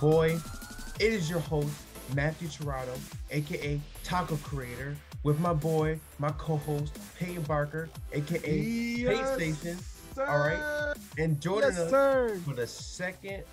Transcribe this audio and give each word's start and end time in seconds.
boys? 0.00 0.32
Yeah. 0.32 0.38
Squad, 0.38 0.40
boy. 0.40 0.40
It 0.98 1.12
is 1.12 1.28
your 1.28 1.40
host, 1.40 1.68
Matthew 2.14 2.48
Tirado, 2.48 2.96
aka 3.30 3.80
Taco 4.04 4.36
Creator, 4.36 4.96
with 5.22 5.38
my 5.40 5.52
boy, 5.52 5.98
my 6.18 6.30
co-host, 6.32 6.98
Peyton 7.18 7.42
Barker, 7.42 7.88
aka 8.12 8.56
Yes, 8.58 9.36
Pay 9.36 9.52
Station. 9.52 9.78
sir. 10.14 10.26
All 10.26 10.38
right. 10.38 10.94
And 11.18 11.40
joining 11.40 11.62
Yes, 11.70 11.78
us 11.78 11.90
sir. 11.90 12.40
for 12.46 12.54
the 12.54 12.66
second 12.66 13.44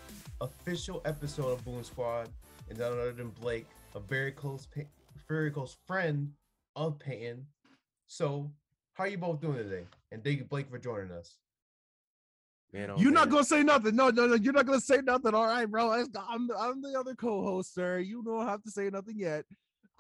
official 0.42 1.02
episode 1.06 1.50
of 1.52 1.66
Boom 1.66 1.84
Squad, 1.84 2.30
and 2.70 2.78
none 2.80 2.94
other 2.94 3.12
than 3.14 3.30
Blake, 3.30 3.66
a 3.96 4.00
very 4.00 4.32
close, 4.32 4.68
very 5.28 5.52
close 5.52 5.78
friend 5.88 6.32
of 6.76 7.00
Peyton. 7.00 7.46
So, 8.08 8.52
how 8.94 9.06
are 9.06 9.08
you 9.08 9.18
both 9.18 9.42
doing 9.42 9.58
today? 9.58 9.86
And 10.12 10.24
thank 10.24 10.40
you, 10.40 10.46
Blake, 10.46 10.70
for 10.70 10.78
joining 10.78 11.12
us. 11.12 11.38
Man, 12.74 12.90
oh, 12.90 12.96
You're 12.98 13.12
not 13.12 13.30
gonna 13.30 13.44
say 13.44 13.62
nothing. 13.62 13.96
No, 13.96 14.10
no, 14.10 14.26
no. 14.26 14.34
You're 14.34 14.54
not 14.54 14.66
gonna 14.66 14.82
say 14.82 14.98
nothing. 15.04 15.36
All 15.36 15.46
right, 15.46 15.70
bro. 15.70 15.92
I'm, 15.92 16.50
I'm 16.58 16.82
the 16.82 16.98
other 17.00 17.14
co-host, 17.14 17.74
sir. 17.76 18.00
You 18.00 18.24
don't 18.24 18.48
have 18.48 18.64
to 18.64 18.72
say 18.72 18.90
nothing 18.90 19.16
yet. 19.18 19.46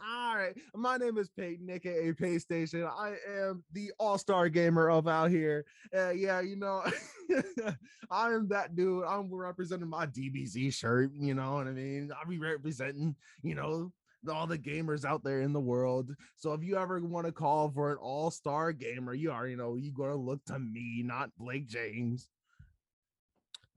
All 0.04 0.36
right. 0.36 0.58
My 0.76 0.98
name 0.98 1.20
is 1.20 1.30
Peyton, 1.30 1.70
aka 1.70 2.12
Pay 2.13 2.40
Station. 2.40 2.84
I 2.84 3.16
am 3.30 3.63
the 3.72 3.91
all-star 3.99 4.49
gamer 4.49 4.90
of 4.90 5.08
out 5.08 5.30
here. 5.30 5.66
Uh, 5.96 6.09
yeah, 6.09 6.41
you 6.41 6.55
know, 6.55 6.84
I 8.12 8.32
am 8.32 8.48
that 8.49 8.76
dude. 8.76 9.05
I'm 9.05 9.34
representing 9.34 9.88
my 9.88 10.08
DBZ 10.08 10.74
shirt. 10.74 11.12
You 11.13 11.35
know 11.35 11.54
what 11.54 11.68
I 11.68 11.71
mean? 11.71 12.12
I'll 12.20 12.27
be 12.27 12.40
representing, 12.40 13.15
you 13.43 13.54
know, 13.54 13.91
all 14.30 14.48
the 14.48 14.58
gamers 14.58 15.05
out 15.05 15.24
there 15.24 15.41
in 15.41 15.54
the 15.54 15.60
world. 15.60 16.12
So 16.37 16.54
if 16.54 16.63
you 16.63 16.77
ever 16.77 16.99
want 17.02 17.27
to 17.27 17.32
call 17.32 17.70
for 17.70 17.91
an 17.91 17.98
all-star 17.98 18.74
gamer, 18.74 19.13
you 19.13 19.32
already 19.32 19.55
know 19.55 19.76
you're 19.76 19.93
gonna 19.93 20.15
look 20.15 20.43
to 20.46 20.58
me, 20.60 21.04
not 21.05 21.30
Blake 21.37 21.68
James. 21.68 22.27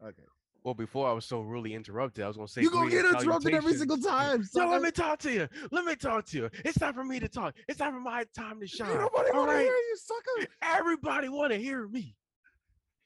Okay. 0.05 0.23
Well, 0.65 0.75
before 0.75 1.09
I 1.09 1.13
was 1.13 1.25
so 1.25 1.41
really 1.43 1.75
interrupted, 1.75 2.25
I 2.25 2.29
was 2.29 2.37
gonna 2.37 2.49
say 2.49 2.63
You 2.63 2.71
gonna 2.71 2.91
get 2.91 3.05
interrupted 3.05 3.55
every 3.55 3.75
single 3.75 3.99
time. 3.99 4.45
Yo, 4.55 4.69
let 4.69 4.83
me 4.83 4.91
talk 4.91 5.21
to 5.21 5.33
you. 5.33 5.49
Let 5.71 5.85
me 5.85 5.95
talk 5.95 6.27
to 6.27 6.37
you. 6.37 6.51
It's 6.65 6.77
time 6.79 6.93
for 6.93 7.05
me 7.05 7.21
to 7.21 7.29
talk. 7.29 7.55
It's 7.69 7.79
time 7.79 7.93
for 7.93 8.01
my 8.01 8.25
time 8.37 8.57
to 8.59 8.65
Ain't 8.65 8.71
shine. 8.71 8.89
Nobody 8.99 9.31
All 9.31 9.39
want 9.47 9.51
to 9.51 9.55
right? 9.57 9.63
hear 9.63 9.73
you, 9.73 9.97
sucker. 9.97 10.49
Everybody 10.63 11.29
want 11.29 11.53
to 11.53 11.59
hear 11.59 11.87
me. 11.87 12.17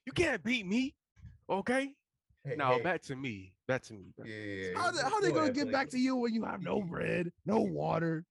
You 0.07 0.13
can't 0.13 0.43
beat 0.43 0.67
me. 0.67 0.95
Okay. 1.51 1.91
Hey, 2.45 2.57
Now 2.57 2.77
hey, 2.77 2.83
back 2.83 3.03
to 3.03 3.17
me. 3.17 3.53
Back 3.69 3.83
to 3.83 3.93
me. 3.93 4.07
back- 4.17 4.27
yeah, 4.27 4.35
yeah, 4.37 4.69
yeah, 4.73 4.79
How, 4.79 4.91
they- 4.91 5.03
how 5.03 5.21
go 5.21 5.27
they 5.27 5.33
gonna 5.33 5.53
get 5.53 5.71
back 5.71 5.91
to 5.91 5.99
you 5.99 6.17
when 6.17 6.33
you 6.33 6.45
have 6.47 6.63
no 6.63 6.81
bread, 6.81 7.31
no 7.45 7.61
water? 7.61 8.25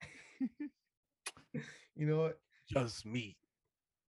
You 1.95 2.05
know 2.07 2.17
what? 2.17 2.39
Just 2.67 3.05
me. 3.05 3.37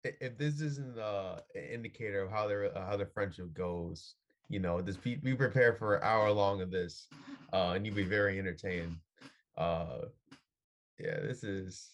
If 0.05 0.37
this 0.37 0.61
isn't 0.61 0.97
uh, 0.97 1.39
an 1.55 1.63
indicator 1.73 2.21
of 2.21 2.31
how 2.31 2.47
their 2.47 2.75
uh, 2.77 2.85
how 2.85 2.95
their 2.95 3.07
friendship 3.13 3.53
goes, 3.53 4.15
you 4.49 4.59
know, 4.59 4.81
this 4.81 4.97
be, 4.97 5.15
be 5.15 5.35
prepared 5.35 5.77
for 5.77 5.95
an 5.95 6.03
hour 6.03 6.31
long 6.31 6.61
of 6.61 6.71
this, 6.71 7.07
uh, 7.53 7.73
and 7.75 7.85
you'll 7.85 7.95
be 7.95 8.03
very 8.03 8.39
entertained. 8.39 8.95
Uh, 9.57 10.05
yeah, 10.99 11.19
this 11.21 11.43
is 11.43 11.91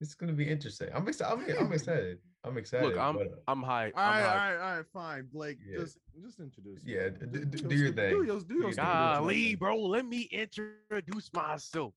it's 0.00 0.14
gonna 0.14 0.32
be 0.32 0.48
interesting. 0.48 0.88
I'm 0.94 1.08
excited. 1.08 1.56
I'm, 1.56 1.66
I'm 1.66 1.72
excited. 1.72 2.18
I'm 2.44 2.58
excited. 2.58 2.86
Look, 2.88 2.98
I'm 2.98 3.16
but, 3.16 3.26
uh, 3.26 3.30
I'm 3.48 3.62
hyped. 3.62 3.66
All 3.66 3.70
right, 3.72 3.92
I'm 3.96 4.22
all 4.22 4.28
hyped. 4.28 4.36
right, 4.36 4.56
all 4.70 4.76
right, 4.76 4.86
fine. 4.92 5.28
Blake, 5.32 5.58
Yeah. 5.66 5.78
just 5.80 5.98
just 6.22 6.38
introduce. 6.38 6.80
Yeah, 6.84 7.06
yourself. 7.08 7.32
d- 7.32 7.44
d- 7.44 7.62
do 7.68 7.74
your 7.74 7.92
thing. 7.92 8.10
your, 8.10 8.20
do 8.20 8.26
your 8.26 8.40
Do 8.40 8.54
your 8.56 8.72
stupid 8.72 8.86
thing. 9.18 9.28
business. 9.28 9.58
Bro, 9.58 9.80
let 9.86 10.04
me 10.06 10.28
introduce 10.30 11.32
myself. 11.32 11.94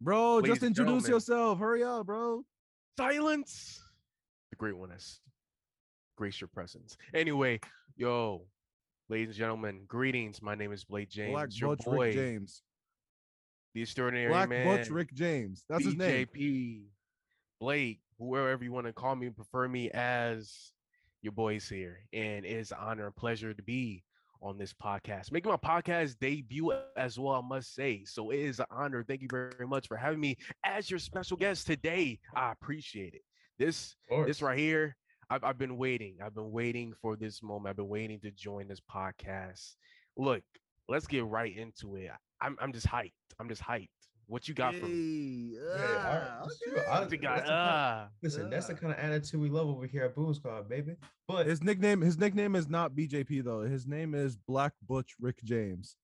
bro. 0.00 0.36
Ladies 0.36 0.50
Just 0.54 0.62
introduce 0.64 1.04
gentlemen. 1.04 1.10
yourself. 1.12 1.58
Hurry 1.58 1.84
up, 1.84 2.06
bro. 2.06 2.44
Silence. 2.98 3.82
The 4.50 4.56
great 4.56 4.76
one 4.76 4.90
has 4.90 5.20
grace 6.16 6.40
your 6.40 6.48
presence. 6.48 6.96
Anyway, 7.14 7.60
yo, 7.96 8.46
ladies 9.08 9.28
and 9.28 9.36
gentlemen, 9.36 9.80
greetings. 9.86 10.42
My 10.42 10.54
name 10.54 10.72
is 10.72 10.84
Blake 10.84 11.08
James. 11.08 11.32
Black 11.32 11.48
your 11.52 11.76
Butch 11.76 11.84
boy, 11.84 12.06
Rick 12.06 12.14
James. 12.14 12.62
the 13.74 13.82
extraordinary 13.82 14.28
Black 14.28 14.48
man. 14.48 14.66
Butch 14.66 14.90
Rick 14.90 15.14
James. 15.14 15.64
That's 15.68 15.84
his 15.84 15.96
name. 15.96 16.26
BJP, 16.34 16.82
Blake, 17.60 18.00
whoever 18.18 18.62
you 18.64 18.72
want 18.72 18.86
to 18.86 18.92
call 18.92 19.14
me, 19.14 19.30
prefer 19.30 19.68
me 19.68 19.90
as 19.90 20.72
your 21.22 21.32
boys 21.32 21.68
here. 21.68 22.00
And 22.12 22.44
it 22.44 22.50
is 22.50 22.72
an 22.72 22.78
honor 22.80 23.06
and 23.06 23.16
pleasure 23.16 23.54
to 23.54 23.62
be 23.62 24.02
on 24.42 24.58
this 24.58 24.72
podcast, 24.74 25.32
making 25.32 25.50
my 25.50 25.56
podcast 25.56 26.18
debut 26.20 26.72
as 26.96 27.18
well, 27.18 27.34
I 27.34 27.40
must 27.40 27.74
say. 27.74 28.04
So 28.04 28.30
it 28.30 28.40
is 28.40 28.60
an 28.60 28.66
honor. 28.70 29.04
Thank 29.06 29.22
you 29.22 29.28
very 29.30 29.66
much 29.66 29.88
for 29.88 29.96
having 29.96 30.20
me 30.20 30.36
as 30.64 30.90
your 30.90 30.98
special 30.98 31.36
guest 31.36 31.66
today. 31.66 32.18
I 32.34 32.52
appreciate 32.52 33.14
it. 33.14 33.22
This 33.58 33.96
this 34.26 34.42
right 34.42 34.58
here, 34.58 34.94
I've, 35.30 35.42
I've 35.44 35.58
been 35.58 35.76
waiting. 35.76 36.16
I've 36.24 36.34
been 36.34 36.52
waiting 36.52 36.92
for 37.00 37.16
this 37.16 37.42
moment. 37.42 37.68
I've 37.70 37.76
been 37.76 37.88
waiting 37.88 38.20
to 38.20 38.30
join 38.30 38.68
this 38.68 38.80
podcast. 38.80 39.74
Look, 40.16 40.42
let's 40.88 41.06
get 41.06 41.24
right 41.26 41.56
into 41.56 41.96
it. 41.96 42.10
I'm 42.40 42.56
I'm 42.60 42.72
just 42.72 42.86
hyped. 42.86 43.12
I'm 43.40 43.48
just 43.48 43.62
hyped. 43.62 43.88
What 44.28 44.48
you 44.48 44.54
got 44.54 44.74
for 44.74 44.86
me? 44.86 45.52
Hey, 45.54 45.58
Yeah, 45.60 45.70
all 45.70 45.78
right, 45.78 46.28
ah, 46.30 46.42
okay. 46.42 46.50
true. 46.64 46.78
I- 46.78 46.80
you 46.80 46.82
got? 46.82 47.00
that's 47.06 47.10
the 47.10 47.18
kind- 47.18 47.44
Ah. 47.48 48.08
Listen, 48.22 48.50
that's 48.50 48.66
the 48.66 48.74
kind 48.74 48.92
of 48.92 48.98
attitude 48.98 49.40
we 49.40 49.48
love 49.48 49.68
over 49.68 49.86
here 49.86 50.02
at 50.04 50.16
Boom 50.16 50.34
Squad, 50.34 50.68
baby. 50.68 50.96
But 51.28 51.46
His 51.46 51.62
nickname, 51.62 52.00
his 52.00 52.18
nickname 52.18 52.56
is 52.56 52.68
not 52.68 52.92
BJP 52.96 53.44
though. 53.44 53.60
His 53.62 53.86
name 53.86 54.14
is 54.16 54.36
Black 54.36 54.72
Butch 54.88 55.14
Rick 55.20 55.42
James. 55.44 55.96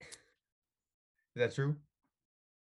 is 0.00 0.06
that 1.34 1.54
true? 1.54 1.76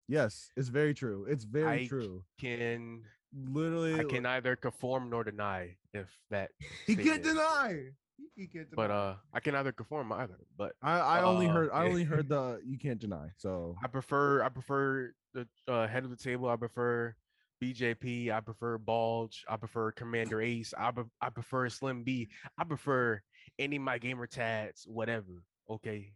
Yes, 0.09 0.51
it's 0.57 0.69
very 0.69 0.93
true. 0.95 1.25
It's 1.29 1.45
very 1.45 1.85
I 1.85 1.87
true. 1.87 2.25
can 2.39 3.05
Literally, 3.35 3.95
I 3.95 4.05
can 4.05 4.25
neither 4.25 4.57
conform 4.57 5.09
nor 5.11 5.25
deny 5.25 5.77
if 5.95 6.09
that 6.31 6.51
he 6.87 6.97
can't 6.97 7.23
deny. 7.23 7.91
He, 8.37 8.47
can't 8.47 8.71
deny. 8.71 8.77
but 8.77 8.91
uh 8.91 9.15
I 9.33 9.41
can 9.41 9.55
neither 9.55 9.73
conform 9.73 10.13
either. 10.13 10.39
But 10.57 10.73
I, 10.83 10.99
I 10.99 11.23
only 11.23 11.47
uh, 11.47 11.53
heard 11.53 11.71
I 11.73 11.87
only 11.87 12.05
heard 12.13 12.29
the 12.29 12.61
you 12.65 12.79
can't 12.79 12.99
deny. 12.99 13.29
So 13.39 13.77
I 13.83 13.89
prefer 13.89 14.43
I 14.43 14.49
prefer 14.49 15.13
the 15.33 15.47
uh, 15.67 15.87
head 15.89 16.05
of 16.05 16.11
the 16.11 16.17
table. 16.17 16.49
I 16.49 16.57
prefer 16.57 17.15
BJP. 17.63 18.31
I 18.31 18.41
prefer 18.41 18.77
Bulge. 18.77 19.45
I 19.49 19.57
prefer 19.57 19.93
Commander 19.93 20.41
Ace. 20.43 20.75
I 20.77 20.91
pre- 20.91 21.05
I 21.21 21.31
prefer 21.31 21.69
Slim 21.69 22.03
B. 22.03 22.29
I 22.59 22.65
prefer 22.65 23.23
any 23.59 23.77
of 23.77 23.83
my 23.83 23.99
gamer 23.99 24.27
tags, 24.27 24.85
whatever. 24.87 25.43
Okay, 25.71 26.13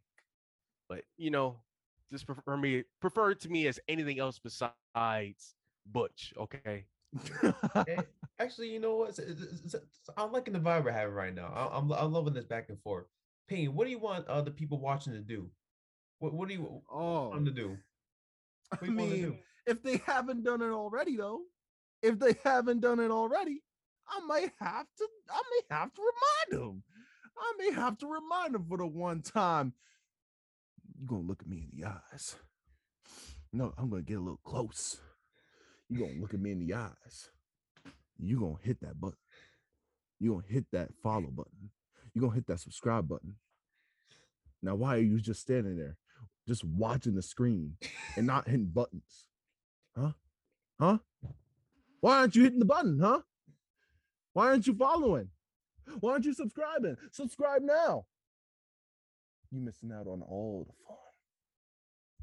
but 0.88 1.02
you 1.16 1.30
know, 1.30 1.60
just 2.10 2.26
prefer 2.26 2.56
me 2.56 2.84
prefer 3.00 3.30
it 3.30 3.40
to 3.40 3.48
me 3.48 3.66
as 3.68 3.80
anything 3.88 4.18
else 4.18 4.38
besides 4.38 5.54
Butch. 5.86 6.34
Okay. 6.38 6.84
Actually, 8.38 8.72
you 8.72 8.80
know 8.80 8.96
what? 8.96 9.18
It's- 9.18 9.40
it's- 9.40 9.74
it's- 9.74 10.10
I'm 10.16 10.32
liking 10.32 10.52
the 10.52 10.60
vibe 10.60 10.84
we're 10.84 10.92
having 10.92 11.14
right 11.14 11.34
now. 11.34 11.46
I- 11.48 11.78
I'm 11.78 11.90
I'm 11.92 12.12
loving 12.12 12.34
this 12.34 12.44
back 12.44 12.68
and 12.68 12.80
forth. 12.82 13.06
Payne, 13.48 13.74
what 13.74 13.84
do 13.84 13.90
you 13.90 13.98
want 13.98 14.26
uh, 14.26 14.42
the 14.42 14.50
people 14.50 14.78
watching 14.78 15.12
to 15.14 15.20
do? 15.20 15.50
What 16.18 16.34
what 16.34 16.48
do 16.48 16.54
you 16.54 16.62
want 16.62 16.84
oh, 16.90 17.30
them 17.34 17.44
to 17.44 17.50
do? 17.50 17.78
What 18.70 18.82
I 18.82 18.86
do 18.86 18.92
you 18.92 18.98
want 18.98 19.10
to 19.10 19.16
mean, 19.16 19.30
do? 19.30 19.36
if 19.66 19.82
they 19.82 19.96
haven't 19.98 20.42
done 20.42 20.60
it 20.60 20.70
already 20.70 21.16
though, 21.16 21.42
if 22.02 22.18
they 22.18 22.34
haven't 22.44 22.80
done 22.80 22.98
it 23.00 23.10
already, 23.12 23.62
I 24.08 24.20
might 24.20 24.52
have 24.58 24.86
to 24.98 25.08
I 25.30 25.42
may 25.50 25.76
have 25.76 25.94
to 25.94 26.02
remind 26.02 26.62
them. 26.64 26.82
I 27.38 27.52
may 27.58 27.72
have 27.72 27.96
to 27.98 28.06
remind 28.06 28.54
them 28.54 28.66
for 28.68 28.78
the 28.78 28.86
one 28.86 29.22
time. 29.22 29.72
You're 30.98 31.06
gonna 31.06 31.22
look 31.28 31.42
at 31.42 31.48
me 31.48 31.68
in 31.72 31.80
the 31.80 31.88
eyes. 31.88 32.36
No, 33.52 33.72
I'm 33.78 33.88
gonna 33.90 34.02
get 34.02 34.18
a 34.18 34.20
little 34.20 34.40
close. 34.44 35.00
You're 35.88 36.08
gonna 36.08 36.20
look 36.20 36.34
at 36.34 36.40
me 36.40 36.52
in 36.52 36.66
the 36.66 36.74
eyes. 36.74 37.30
You're 38.18 38.40
gonna 38.40 38.56
hit 38.62 38.80
that 38.80 39.00
button. 39.00 39.18
You're 40.18 40.34
gonna 40.34 40.52
hit 40.52 40.66
that 40.72 40.90
follow 41.02 41.30
button. 41.30 41.70
You're 42.12 42.22
gonna 42.22 42.34
hit 42.34 42.46
that 42.46 42.60
subscribe 42.60 43.08
button. 43.08 43.36
Now, 44.62 44.74
why 44.74 44.96
are 44.96 45.00
you 45.00 45.20
just 45.20 45.42
standing 45.42 45.76
there, 45.76 45.96
just 46.48 46.64
watching 46.64 47.14
the 47.14 47.22
screen 47.22 47.76
and 48.16 48.26
not 48.26 48.48
hitting 48.48 48.66
buttons? 48.66 49.28
Huh? 49.96 50.12
Huh? 50.80 50.98
Why 52.00 52.18
aren't 52.18 52.36
you 52.36 52.42
hitting 52.44 52.58
the 52.58 52.64
button, 52.64 52.98
huh? 53.00 53.20
Why 54.32 54.48
aren't 54.48 54.66
you 54.66 54.74
following? 54.74 55.28
Why 56.00 56.12
aren't 56.12 56.24
you 56.24 56.34
subscribing? 56.34 56.96
Subscribe 57.12 57.62
now. 57.62 58.06
You're 59.50 59.62
missing 59.62 59.92
out 59.92 60.06
on 60.06 60.22
all 60.22 60.66
the 60.66 60.74
fun. 60.86 60.96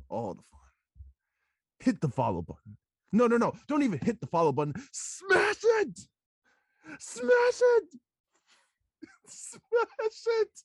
All 0.09 0.33
the 0.33 0.43
fun. 0.51 0.59
Hit 1.79 2.01
the 2.01 2.09
follow 2.09 2.41
button. 2.41 2.77
No, 3.13 3.27
no, 3.27 3.37
no. 3.37 3.53
Don't 3.67 3.83
even 3.83 3.99
hit 3.99 4.19
the 4.19 4.27
follow 4.27 4.51
button. 4.51 4.73
Smash 4.91 5.63
it. 5.63 5.99
Smash 6.99 7.61
it. 7.61 7.83
Smash 9.27 10.23
it. 10.27 10.63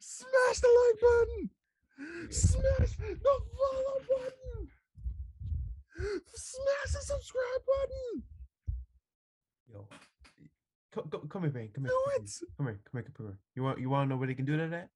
Smash 0.00 0.60
the 0.60 0.68
like 0.68 1.00
button. 1.00 1.50
Smash 2.30 2.96
the 2.96 3.16
follow 3.22 3.98
button. 4.08 4.68
Smash 6.34 6.92
the 6.92 7.00
subscribe 7.00 7.62
button. 7.66 8.22
Yo, 9.72 9.88
come, 10.92 11.08
come, 11.10 11.28
come 11.28 11.42
here, 11.42 11.50
Payne. 11.50 11.70
Come 11.74 11.84
here. 11.84 11.90
Do 11.90 12.02
come 12.06 12.14
it. 12.24 12.30
here, 12.30 12.48
Come 12.56 12.66
here. 12.66 12.80
Come 12.84 13.02
here. 13.02 13.12
Come 13.16 13.26
here. 13.26 13.38
You 13.56 13.62
want 13.64 13.80
you 13.80 13.90
want 13.90 14.06
to 14.06 14.14
know 14.14 14.16
where 14.18 14.28
they 14.28 14.34
can 14.34 14.44
do 14.44 14.56
that 14.56 14.72
at? 14.72 14.88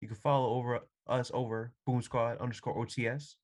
You 0.00 0.08
can 0.08 0.16
follow 0.16 0.50
over 0.54 0.80
us 1.08 1.30
over 1.34 1.72
Boom 1.86 2.02
Squad 2.02 2.38
underscore 2.38 2.74
OTS, 2.76 3.36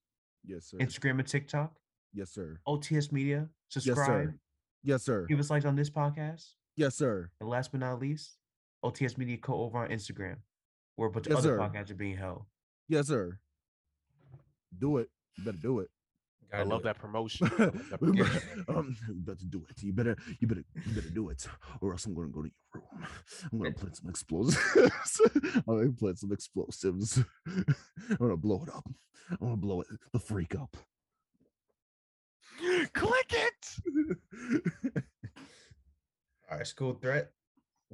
Yes, 0.45 0.67
sir. 0.71 0.79
Instagram 0.79 1.19
and 1.19 1.27
TikTok, 1.27 1.73
yes, 2.13 2.31
sir. 2.33 2.59
OTS 2.67 3.13
Media. 3.13 3.49
Yes, 3.75 3.85
Subscribe. 3.85 4.07
sir. 4.07 4.35
Yes, 4.83 5.03
sir. 5.05 5.27
Give 5.27 5.39
us 5.39 5.51
likes 5.51 5.65
on 5.65 5.77
this 5.77 5.91
podcast. 5.91 6.47
Yes, 6.77 6.97
sir. 6.97 7.31
And 7.41 7.49
last 7.49 7.71
but 7.73 7.81
not 7.81 7.99
least, 8.01 8.39
OTS 8.85 9.19
Media 9.19 9.37
Co 9.37 9.55
over 9.55 9.79
on 9.79 9.91
Instagram, 9.91 10.37
where 10.97 11.09
a 11.09 11.11
bunch 11.13 11.27
Yes, 11.29 11.39
of 11.39 11.45
other 11.45 11.57
sir. 11.57 11.59
podcasts 11.59 11.91
are 11.91 11.95
being 11.95 12.17
held. 12.17 12.45
Yes, 12.89 13.09
sir. 13.09 13.39
Do 14.79 14.99
it. 14.99 15.09
You 15.37 15.45
better 15.45 15.59
do 15.59 15.81
it. 15.81 15.89
I 16.53 16.63
love 16.65 16.83
that 16.83 16.99
promotion. 16.99 17.47
I 17.59 17.63
love 17.65 17.91
that 17.91 18.01
You 18.03 18.13
promotion. 18.13 18.65
better- 18.67 18.79
um, 18.79 18.97
you 19.07 19.15
better 19.15 19.45
do 19.49 19.65
it. 19.71 19.83
You 19.83 19.93
better, 19.93 20.17
you 20.41 20.49
better, 20.49 20.65
you 20.85 20.95
better 20.95 21.11
do 21.11 21.29
it, 21.29 21.47
or 21.81 21.93
else 21.93 22.07
I'm 22.07 22.15
gonna 22.15 22.27
go 22.29 22.43
to 22.43 22.49
your 22.75 22.83
room. 22.83 23.07
I'm 23.53 23.59
gonna 23.59 23.73
plant 23.73 23.97
some 23.97 24.09
explosives. 24.11 24.59
I'm 25.69 25.77
gonna 25.79 25.93
plant 25.93 26.19
some 26.19 26.33
explosives. 26.33 27.23
I'm 27.47 28.17
gonna 28.19 28.37
blow 28.37 28.65
it 28.67 28.75
up. 28.75 28.85
I'm 29.31 29.37
gonna 29.41 29.57
blow 29.59 29.81
it 29.83 29.87
the 30.13 30.19
freak 30.19 30.57
up. 30.57 30.77
Click 32.93 33.33
it. 33.33 33.79
All 36.51 36.59
right, 36.59 36.67
school 36.67 36.95
threat. 36.95 37.31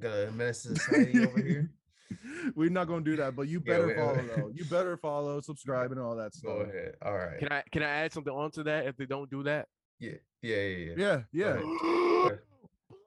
Got 0.00 0.28
a 0.28 0.30
menace 0.32 0.62
to 0.62 0.76
society 0.76 1.26
over 1.26 1.40
here. 1.40 1.70
We're 2.54 2.70
not 2.70 2.86
gonna 2.86 3.04
do 3.04 3.16
that, 3.16 3.34
but 3.34 3.48
you 3.48 3.60
better 3.66 3.88
we- 3.88 3.94
follow 3.94 4.22
though. 4.36 4.50
You 4.54 4.64
better 4.66 4.96
follow, 4.96 5.40
subscribe, 5.40 5.92
and 5.92 6.00
all 6.00 6.16
that 6.16 6.34
stuff. 6.34 6.52
Go 6.52 6.60
ahead. 6.60 6.94
All 7.02 7.16
right. 7.16 7.38
Can 7.38 7.48
I 7.50 7.62
can 7.72 7.82
I 7.82 7.88
add 7.88 8.12
something 8.12 8.32
onto 8.32 8.62
that 8.64 8.86
if 8.86 8.96
they 8.96 9.06
don't 9.06 9.30
do 9.30 9.42
that? 9.44 9.68
Yeah, 9.98 10.12
yeah, 10.42 10.56
yeah, 10.56 10.76
yeah. 10.76 10.94
Yeah, 10.96 11.22
yeah. 11.32 11.46
ahead. 12.26 12.38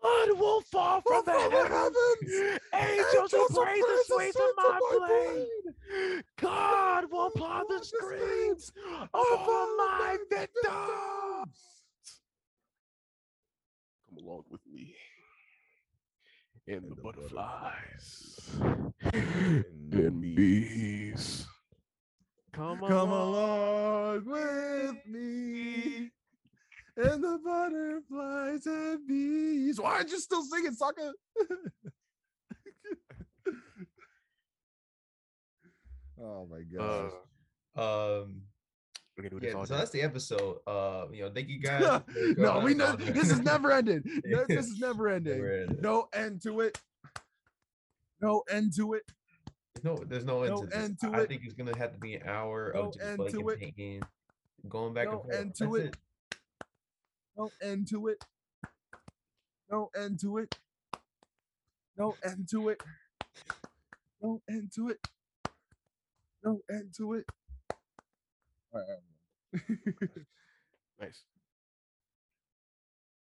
Blood 0.02 0.40
will 0.40 0.62
fall 0.62 1.02
from 1.02 1.24
the 1.26 1.32
From 1.32 1.52
the 1.52 1.68
heavens. 1.68 2.60
Angels 2.74 3.34
will 3.34 3.64
praise 3.64 3.84
the 3.84 4.04
sweets 4.08 4.38
of 4.38 4.50
my 4.58 4.80
blade. 4.98 6.26
God 6.38 7.12
will 7.12 7.28
apply 7.28 7.64
the 7.68 7.84
screams 7.84 8.72
of 8.98 9.10
all 9.14 9.78
my 9.78 10.18
victims. 10.30 10.68
Come 14.30 14.36
along 14.36 14.46
with 14.52 14.62
me. 14.72 14.96
And 16.68 16.84
the 16.84 16.96
the 16.96 17.02
butterflies. 17.02 18.60
And 19.02 19.92
And 19.92 20.22
bees. 20.22 21.48
Come, 22.54 22.80
Come 22.80 23.10
along 23.10 24.26
with 24.26 24.98
me. 25.08 26.12
And 26.96 27.24
the 27.24 27.40
butterflies 27.44 28.68
and 28.68 29.08
bees. 29.08 29.80
Why 29.80 29.94
aren't 29.96 30.12
you 30.12 30.20
still 30.20 30.44
singing, 30.44 30.74
sucker? 30.74 31.12
oh 36.22 36.48
my 36.52 36.62
gosh. 36.78 37.14
Um, 37.76 38.44
we 39.22 39.30
can 39.30 39.38
do 39.38 39.40
this 39.46 39.54
yeah. 39.54 39.60
all 39.60 39.66
So 39.66 39.74
day. 39.74 39.80
that's 39.80 39.92
the 39.92 40.02
episode. 40.02 40.58
Uh, 40.66 41.06
you 41.12 41.24
know, 41.24 41.32
thank 41.34 41.50
you 41.50 41.60
guys. 41.62 42.02
no, 42.38 42.60
we 42.60 42.74
know 42.74 42.96
this 42.96 43.30
is 43.32 43.40
never 43.42 43.72
ended. 43.72 44.06
No, 44.26 44.46
this 44.48 44.68
is 44.68 44.80
never 44.80 45.08
ending. 45.10 45.34
Never 45.38 45.52
ended. 45.62 45.82
No 45.82 46.08
end 46.14 46.42
to 46.44 46.62
it. 46.62 46.78
No 48.22 48.44
end 48.50 48.74
to 48.78 48.94
it. 48.94 49.04
No, 49.84 49.96
there's 50.08 50.26
no 50.26 50.44
end 50.44 50.56
No 50.56 50.62
to 50.62 50.68
this. 50.68 50.76
end 50.76 51.00
to 51.02 51.08
I 51.12 51.22
it. 51.22 51.30
think 51.30 51.42
it's 51.46 51.54
gonna 51.54 51.78
have 51.78 51.94
to 51.94 52.00
be 52.00 52.16
an 52.16 52.28
hour 52.28 52.72
No 52.74 52.82
of 52.82 52.94
just 52.94 53.06
end 53.06 53.30
to 53.32 53.50
it. 53.50 53.60
Peyton 53.60 54.02
going 54.68 54.94
back 54.94 55.06
No 55.08 55.12
and 55.12 55.22
forth. 55.24 55.36
end 55.36 55.56
to 55.56 55.66
That's 55.78 55.86
it. 55.88 55.98
No 57.38 57.50
end 57.62 57.88
to 57.90 58.08
it. 58.08 58.26
No 59.72 59.90
end 59.98 60.20
to 60.22 60.38
it. 60.38 60.58
No 61.98 62.16
end 62.24 62.48
to 62.52 62.70
it. 62.70 62.82
No 64.22 64.42
end 64.50 64.72
to 64.76 64.90
it. 64.90 65.08
No 66.44 66.60
end 66.70 66.94
to 66.98 67.14
it. 67.14 67.26
All 68.74 68.82
right, 69.54 69.62
Nice. 71.02 71.24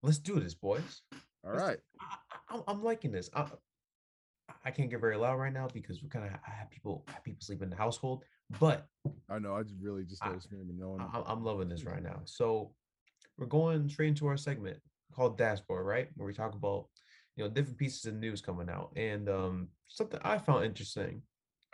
Let's 0.02 0.18
do 0.18 0.38
this, 0.40 0.54
boys. 0.54 1.02
all 1.44 1.52
right. 1.52 1.78
I, 2.00 2.56
I, 2.56 2.60
I'm 2.68 2.82
liking 2.82 3.10
this. 3.12 3.28
I, 3.34 3.46
I 4.64 4.70
can't 4.70 4.90
get 4.90 5.00
very 5.00 5.16
loud 5.16 5.38
right 5.38 5.52
now 5.52 5.68
because 5.72 6.02
we're 6.02 6.08
kind 6.08 6.24
of 6.24 6.32
I 6.46 6.50
have 6.50 6.70
people 6.70 7.04
I 7.08 7.12
have 7.12 7.24
people 7.24 7.42
sleep 7.42 7.62
in 7.62 7.70
the 7.70 7.76
household, 7.76 8.24
but 8.60 8.86
I 9.28 9.38
know. 9.38 9.54
I 9.56 9.62
just 9.62 9.76
really 9.80 10.04
just 10.04 10.22
I- 10.22 10.26
started 10.26 10.42
screaming. 10.42 10.78
No 10.78 10.90
one. 10.90 11.00
I, 11.00 11.22
I'm 11.26 11.44
loving 11.44 11.68
this 11.68 11.84
right 11.84 12.02
now. 12.02 12.20
So 12.26 12.72
we're 13.36 13.46
going 13.46 13.88
straight 13.88 14.08
into 14.08 14.26
our 14.26 14.36
segment 14.36 14.78
called 15.14 15.38
Dashboard, 15.38 15.86
right? 15.86 16.08
Where 16.16 16.26
we 16.26 16.32
talk 16.34 16.54
about 16.54 16.86
you 17.36 17.44
know 17.44 17.50
different 17.50 17.78
pieces 17.78 18.04
of 18.06 18.14
news 18.14 18.40
coming 18.40 18.68
out, 18.70 18.92
and 18.96 19.28
um, 19.28 19.68
something 19.88 20.20
I 20.24 20.38
found 20.38 20.64
interesting. 20.64 21.22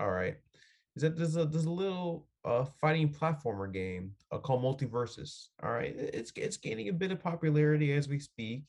All 0.01 0.11
right, 0.11 0.37
is 0.97 1.03
that 1.03 1.17
there's 1.17 1.37
a 1.37 1.45
there's 1.45 1.65
a 1.65 1.71
little 1.71 2.29
uh 2.45 2.65
fighting 2.65 3.09
platformer 3.09 3.73
game 3.73 4.13
uh, 4.33 4.39
called 4.39 4.63
MultiVersus. 4.63 5.49
All 5.63 5.73
right, 5.73 5.95
it's 5.97 6.33
it's 6.37 6.57
gaining 6.57 6.89
a 6.89 6.93
bit 6.93 7.13
of 7.13 7.21
popularity 7.21 7.93
as 7.93 8.09
we 8.09 8.19
speak. 8.19 8.65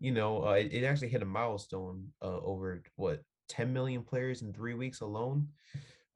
You 0.00 0.12
know, 0.12 0.44
uh, 0.46 0.52
it, 0.52 0.72
it 0.72 0.84
actually 0.84 1.08
hit 1.08 1.22
a 1.22 1.26
milestone 1.26 2.08
uh, 2.22 2.38
over 2.40 2.82
what 2.96 3.22
10 3.48 3.72
million 3.72 4.02
players 4.02 4.42
in 4.42 4.52
three 4.52 4.74
weeks 4.74 5.00
alone, 5.00 5.48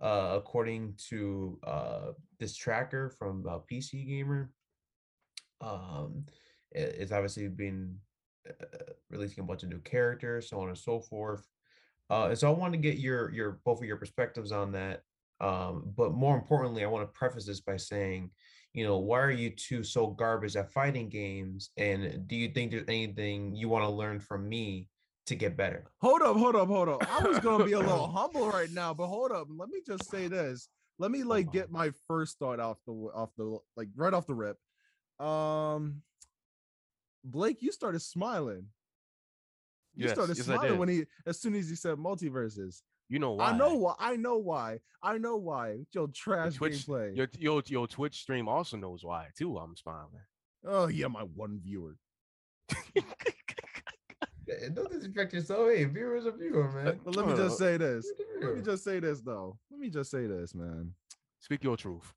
uh, 0.00 0.32
according 0.36 0.94
to 1.08 1.58
uh, 1.64 2.12
this 2.38 2.56
tracker 2.56 3.08
from 3.10 3.44
PC 3.70 4.06
Gamer. 4.06 4.50
Um, 5.60 6.26
it- 6.72 6.96
it's 6.98 7.12
obviously 7.12 7.48
been 7.48 7.98
releasing 9.10 9.42
a 9.42 9.46
bunch 9.46 9.62
of 9.62 9.68
new 9.68 9.80
characters, 9.80 10.48
so 10.48 10.60
on 10.60 10.68
and 10.68 10.78
so 10.78 11.00
forth. 11.00 11.46
Uh, 12.10 12.34
so 12.34 12.48
I 12.52 12.56
want 12.56 12.72
to 12.72 12.78
get 12.78 12.98
your 12.98 13.30
your 13.32 13.60
both 13.64 13.80
of 13.80 13.84
your 13.86 13.96
perspectives 13.96 14.52
on 14.52 14.72
that. 14.72 15.02
Um, 15.40 15.92
but 15.96 16.12
more 16.12 16.36
importantly, 16.36 16.84
I 16.84 16.88
want 16.88 17.06
to 17.06 17.18
preface 17.18 17.46
this 17.46 17.60
by 17.60 17.76
saying, 17.76 18.30
you 18.72 18.84
know, 18.84 18.98
why 18.98 19.20
are 19.20 19.30
you 19.30 19.50
two 19.50 19.82
so 19.82 20.08
garbage 20.08 20.56
at 20.56 20.72
fighting 20.72 21.08
games? 21.08 21.70
And 21.76 22.26
do 22.26 22.36
you 22.36 22.48
think 22.48 22.70
there's 22.70 22.88
anything 22.88 23.54
you 23.54 23.68
want 23.68 23.84
to 23.84 23.90
learn 23.90 24.20
from 24.20 24.48
me 24.48 24.88
to 25.26 25.34
get 25.34 25.56
better? 25.56 25.90
Hold 26.00 26.22
up, 26.22 26.36
hold 26.36 26.56
up, 26.56 26.68
hold 26.68 26.88
up. 26.88 27.08
I 27.10 27.20
was 27.26 27.38
gonna 27.38 27.64
be 27.64 27.72
a 27.72 27.78
little 27.80 28.08
humble 28.14 28.48
right 28.48 28.70
now, 28.70 28.94
but 28.94 29.06
hold 29.06 29.32
up. 29.32 29.48
Let 29.50 29.68
me 29.68 29.80
just 29.86 30.10
say 30.10 30.28
this. 30.28 30.68
Let 30.98 31.10
me 31.10 31.22
like 31.22 31.52
get 31.52 31.70
my 31.70 31.92
first 32.08 32.38
thought 32.38 32.60
off 32.60 32.78
the 32.86 32.92
off 32.92 33.30
the 33.36 33.58
like 33.76 33.88
right 33.94 34.12
off 34.12 34.26
the 34.26 34.34
rip. 34.34 34.58
Um 35.18 36.02
Blake, 37.24 37.62
you 37.62 37.72
started 37.72 38.00
smiling. 38.00 38.66
You 39.94 40.04
Yes, 40.04 40.14
started 40.14 40.36
yes, 40.36 40.46
smiling 40.46 40.78
when 40.78 40.88
he 40.88 41.04
as 41.26 41.40
soon 41.40 41.54
as 41.54 41.68
he 41.68 41.74
said 41.74 41.98
MultiVersus. 41.98 42.82
You 43.08 43.18
know 43.18 43.32
why? 43.32 43.50
I 43.50 43.56
know 43.56 43.74
why. 43.74 43.94
I 43.98 44.16
know 44.16 44.36
why. 44.36 44.80
I 45.02 45.16
know 45.18 45.36
why. 45.36 45.68
Your 45.92 46.04
Your 46.04 46.08
trash 46.08 46.54
Twitch, 46.56 46.86
gameplay. 46.86 47.16
your, 47.16 47.28
your 47.38 47.62
your 47.66 47.86
Twitch 47.86 48.20
stream 48.20 48.48
also 48.48 48.76
knows 48.76 49.02
why 49.04 49.28
too. 49.36 49.56
I'm 49.56 49.74
smiling. 49.76 50.20
Oh 50.66 50.88
yeah, 50.88 51.06
my 51.08 51.22
one 51.22 51.60
viewer. 51.62 51.96
Don't 54.74 54.90
disrespect 54.90 55.34
yourself. 55.34 55.68
Hey, 55.68 55.84
viewer's 55.84 56.24
a 56.26 56.32
viewer, 56.32 56.70
man. 56.70 57.00
But 57.04 57.16
let 57.16 57.26
me 57.26 57.32
Uh, 57.34 57.36
just 57.36 57.58
say 57.58 57.76
this. 57.76 58.10
Let 58.42 58.56
me 58.56 58.62
just 58.62 58.82
say 58.84 58.98
this 58.98 59.20
though. 59.20 59.58
Let 59.70 59.80
me 59.80 59.88
just 59.90 60.10
say 60.10 60.26
this, 60.26 60.54
man. 60.54 60.94
Speak 61.40 61.62
your 61.64 61.76
truth. 61.76 62.12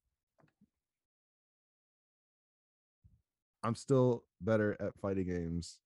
I'm 3.63 3.75
still 3.75 4.23
better 4.41 4.75
at 4.79 4.97
fighting 5.01 5.27
games 5.27 5.77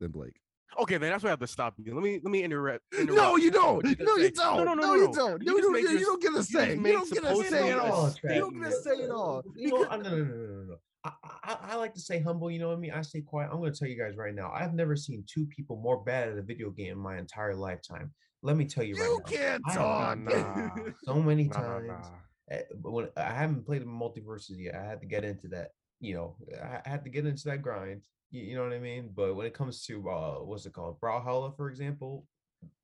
than 0.00 0.10
Blake. 0.12 0.40
Okay, 0.80 0.98
then 0.98 1.10
that's 1.10 1.22
why 1.22 1.28
I 1.28 1.32
have 1.32 1.40
to 1.40 1.46
stop 1.46 1.74
you. 1.78 1.94
Let 1.94 2.02
me 2.02 2.20
let 2.22 2.30
me 2.30 2.42
interrupt. 2.42 2.82
No, 2.92 3.36
you 3.36 3.50
don't. 3.50 3.76
what 3.76 3.84
No, 4.00 4.16
you 4.16 4.30
don't. 4.30 4.56
No, 4.58 4.64
no, 4.64 4.74
no, 4.74 4.82
No, 4.82 4.86
no, 4.86 4.94
you 4.94 5.12
don't. 5.12 5.42
You 5.42 5.52
You 5.52 5.58
just 5.58 5.62
don't. 5.62 5.72
made 5.72 6.00
You 6.00 6.06
don't 6.06 6.22
get 6.22 6.34
a 6.34 6.42
say. 6.42 6.74
You 6.74 6.80
made 6.80 6.92
don't 6.92 7.12
get 7.12 7.24
a 7.24 7.36
say 7.44 7.70
at 7.70 7.78
a 7.78 7.82
all. 7.92 8.14
You 8.24 8.28
don't 8.40 8.60
get 8.60 8.68
a 8.72 8.72
say 8.82 9.02
at 9.04 9.10
all. 9.10 9.42
Because- 9.54 9.70
no, 9.70 9.96
no, 9.96 9.96
no, 9.96 10.24
no, 10.24 10.24
no, 10.24 10.62
no. 10.64 10.76
I, 11.06 11.12
I, 11.44 11.56
I 11.72 11.76
like 11.76 11.92
to 11.94 12.00
say 12.00 12.18
humble. 12.20 12.50
You 12.50 12.58
know 12.60 12.68
what 12.68 12.78
I 12.78 12.80
mean? 12.80 12.92
I 12.92 13.02
stay 13.02 13.20
quiet. 13.20 13.50
I'm 13.52 13.58
going 13.60 13.70
to 13.72 13.78
tell 13.78 13.88
you 13.88 13.98
guys 13.98 14.16
right 14.16 14.34
now. 14.34 14.50
I've 14.54 14.72
never 14.72 14.96
seen 14.96 15.22
two 15.26 15.44
people 15.46 15.76
more 15.76 16.02
bad 16.02 16.30
at 16.30 16.38
a 16.38 16.42
video 16.42 16.70
game 16.70 16.92
in 16.92 16.98
my 16.98 17.18
entire 17.18 17.54
lifetime. 17.54 18.10
Let 18.42 18.56
me 18.56 18.64
tell 18.64 18.84
you 18.84 18.94
right 18.94 19.04
You 19.04 19.18
now. 19.18 19.30
can't 19.30 19.64
talk. 19.74 20.18
Nah, 20.18 20.30
nah. 20.34 20.70
So 21.04 21.14
many 21.22 21.44
Nah, 21.44 21.58
nah, 21.60 21.66
times. 21.68 21.88
nah. 21.88 22.56
eh, 22.56 22.62
when 22.80 23.08
I 23.18 23.32
haven't 23.34 23.66
played 23.66 23.82
the 23.82 23.86
MultiVersus 23.86 24.58
yet, 24.58 24.74
I 24.76 24.82
had 24.84 25.00
to 25.02 25.06
get 25.06 25.24
into 25.24 25.48
that. 25.48 25.68
You 26.00 26.14
know, 26.14 26.36
I 26.62 26.80
I 26.84 26.88
had 26.88 27.04
to 27.04 27.10
get 27.10 27.26
into 27.26 27.44
that 27.48 27.60
grind. 27.62 28.02
You, 28.34 28.42
you 28.42 28.56
know 28.56 28.64
what 28.64 28.72
I 28.72 28.80
mean? 28.80 29.10
But 29.14 29.36
when 29.36 29.46
it 29.46 29.54
comes 29.54 29.84
to 29.86 30.08
uh, 30.10 30.34
what's 30.42 30.66
it 30.66 30.72
called, 30.72 31.00
Brawlhalla, 31.00 31.56
for 31.56 31.68
example, 31.70 32.26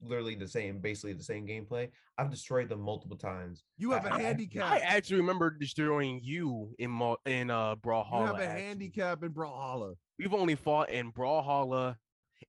literally 0.01 0.37
the 0.37 0.47
same, 0.47 0.79
basically 0.79 1.13
the 1.15 1.25
same 1.25 1.47
gameplay. 1.47 1.89
I've 2.19 2.31
destroyed 2.31 2.69
them 2.69 2.81
multiple 2.81 3.17
times. 3.17 3.65
You 3.77 3.91
have 3.91 4.07
I- 4.07 4.09
a 4.09 4.13
I- 4.13 4.17
I- 4.17 4.23
handicap. 4.23 4.71
I 4.73 4.79
actually 4.79 5.17
remember 5.17 5.51
destroying 5.51 6.21
you 6.23 6.75
in 6.79 6.91
in 7.27 7.51
uh 7.51 7.75
You 7.85 7.91
have 7.91 8.39
a 8.39 8.45
actually. 8.45 8.63
handicap 8.63 9.23
in 9.25 9.33
Brawlhalla. 9.33 9.95
We've 10.19 10.35
only 10.35 10.55
fought 10.55 10.91
in 10.91 11.11
Brawlhalla, 11.13 11.97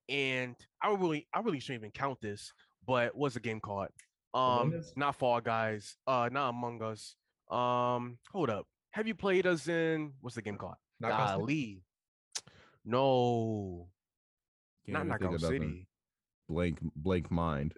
and 0.07 0.55
I 0.81 0.89
really 0.93 1.27
I 1.33 1.39
really 1.39 1.59
shouldn't 1.59 1.81
even 1.81 1.91
count 1.91 2.19
this. 2.21 2.51
But 2.85 3.15
what's 3.15 3.33
the 3.35 3.39
game 3.39 3.59
called? 3.59 3.87
Um, 4.33 4.73
not 4.95 5.15
Fall 5.15 5.41
Guys. 5.41 5.97
Uh, 6.07 6.29
not 6.31 6.49
Among 6.49 6.81
Us. 6.81 7.15
Um, 7.49 8.17
hold 8.31 8.49
up. 8.49 8.65
Have 8.91 9.07
you 9.07 9.15
played 9.15 9.45
us 9.47 9.67
in 9.67 10.13
what's 10.21 10.35
the 10.35 10.41
game 10.41 10.57
called? 10.57 10.75
Knockout 10.99 11.41
City? 11.41 11.81
Golly. 12.89 12.91
No, 12.91 13.87
Can't 14.85 14.93
not 14.93 15.17
even 15.21 15.29
think 15.29 15.41
Knockout. 15.41 15.49
City. 15.49 15.87
Blank, 16.49 16.79
blank 16.95 17.31
mind. 17.31 17.73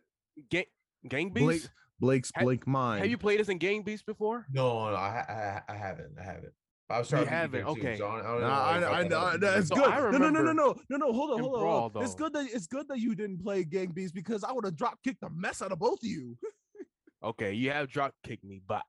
Gang 0.49 0.63
Gang 1.07 1.29
Blake, 1.29 1.47
Beast. 1.61 1.69
Blake's 1.99 2.31
Ha- 2.35 2.43
blank 2.43 2.65
mind. 2.67 3.01
Have 3.01 3.09
you 3.09 3.17
played 3.17 3.39
us 3.39 3.49
in 3.49 3.57
Gang 3.57 3.83
Beast 3.83 4.05
before? 4.05 4.45
No, 4.51 4.89
no, 4.89 4.95
I, 4.95 5.61
I, 5.67 5.73
I 5.73 5.75
haven't. 5.75 6.17
I 6.19 6.23
haven't. 6.23 6.53
I 6.89 6.99
was 6.99 7.09
trying 7.09 7.23
to 7.23 7.29
haven't, 7.29 7.63
okay. 7.65 7.97
So 7.97 8.07
I, 8.07 8.17
don't- 8.21 8.25
I 8.25 8.31
know 8.33 8.39
Nah, 8.39 8.47
I, 8.63 8.73
what 8.79 8.83
I, 8.83 8.97
I, 8.97 9.01
about. 9.01 9.39
that's 9.39 9.67
So 9.69 9.75
good. 9.75 9.85
I 9.85 9.99
no, 10.11 10.17
no, 10.17 10.29
no, 10.29 10.41
no, 10.41 10.53
no, 10.53 10.75
no, 10.89 10.97
no. 10.97 11.13
Hold 11.13 11.31
on, 11.31 11.39
hold 11.39 11.55
on. 11.55 11.61
Brawl, 11.91 12.03
It's 12.03 12.13
good 12.15 12.33
that 12.33 12.45
it's 12.51 12.67
good 12.67 12.87
that 12.89 12.99
you 12.99 13.15
didn't 13.15 13.41
play 13.41 13.63
Gang 13.63 13.91
Beast 13.91 14.13
because 14.13 14.43
I 14.43 14.51
would 14.51 14.65
have 14.65 14.75
drop 14.75 14.99
kicked 15.03 15.21
the 15.21 15.29
mess 15.29 15.61
out 15.61 15.71
of 15.71 15.79
both 15.79 15.99
of 16.03 16.09
you. 16.09 16.37
Okay, 17.23 17.53
you 17.53 17.71
have 17.71 17.89
drop 17.89 18.13
kicked 18.23 18.43
me, 18.43 18.61
but 18.67 18.81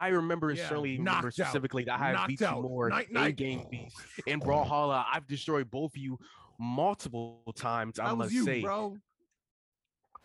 I, 0.00 0.08
remember 0.08 0.50
Yeah, 0.52 0.68
certainly 0.68 0.98
remember 0.98 1.28
out, 1.28 1.32
specifically 1.34 1.84
that 1.84 2.00
I 2.00 2.08
have 2.12 2.26
beat 2.26 2.40
you 2.40 2.50
more 2.50 2.88
night, 2.90 3.08
in 3.08 3.14
night. 3.14 3.36
game 3.36 3.66
beats 3.70 3.94
in 4.26 4.40
Brawlhalla. 4.40 5.04
I've 5.12 5.28
destroyed 5.28 5.70
both 5.70 5.92
of 5.92 5.96
you 6.02 6.18
multiple 6.58 7.40
times. 7.54 7.98
I 8.00 8.06
That 8.06 8.16
was 8.16 8.26
must 8.26 8.32
you, 8.34 8.44
say, 8.44 8.62
bro. 8.62 8.96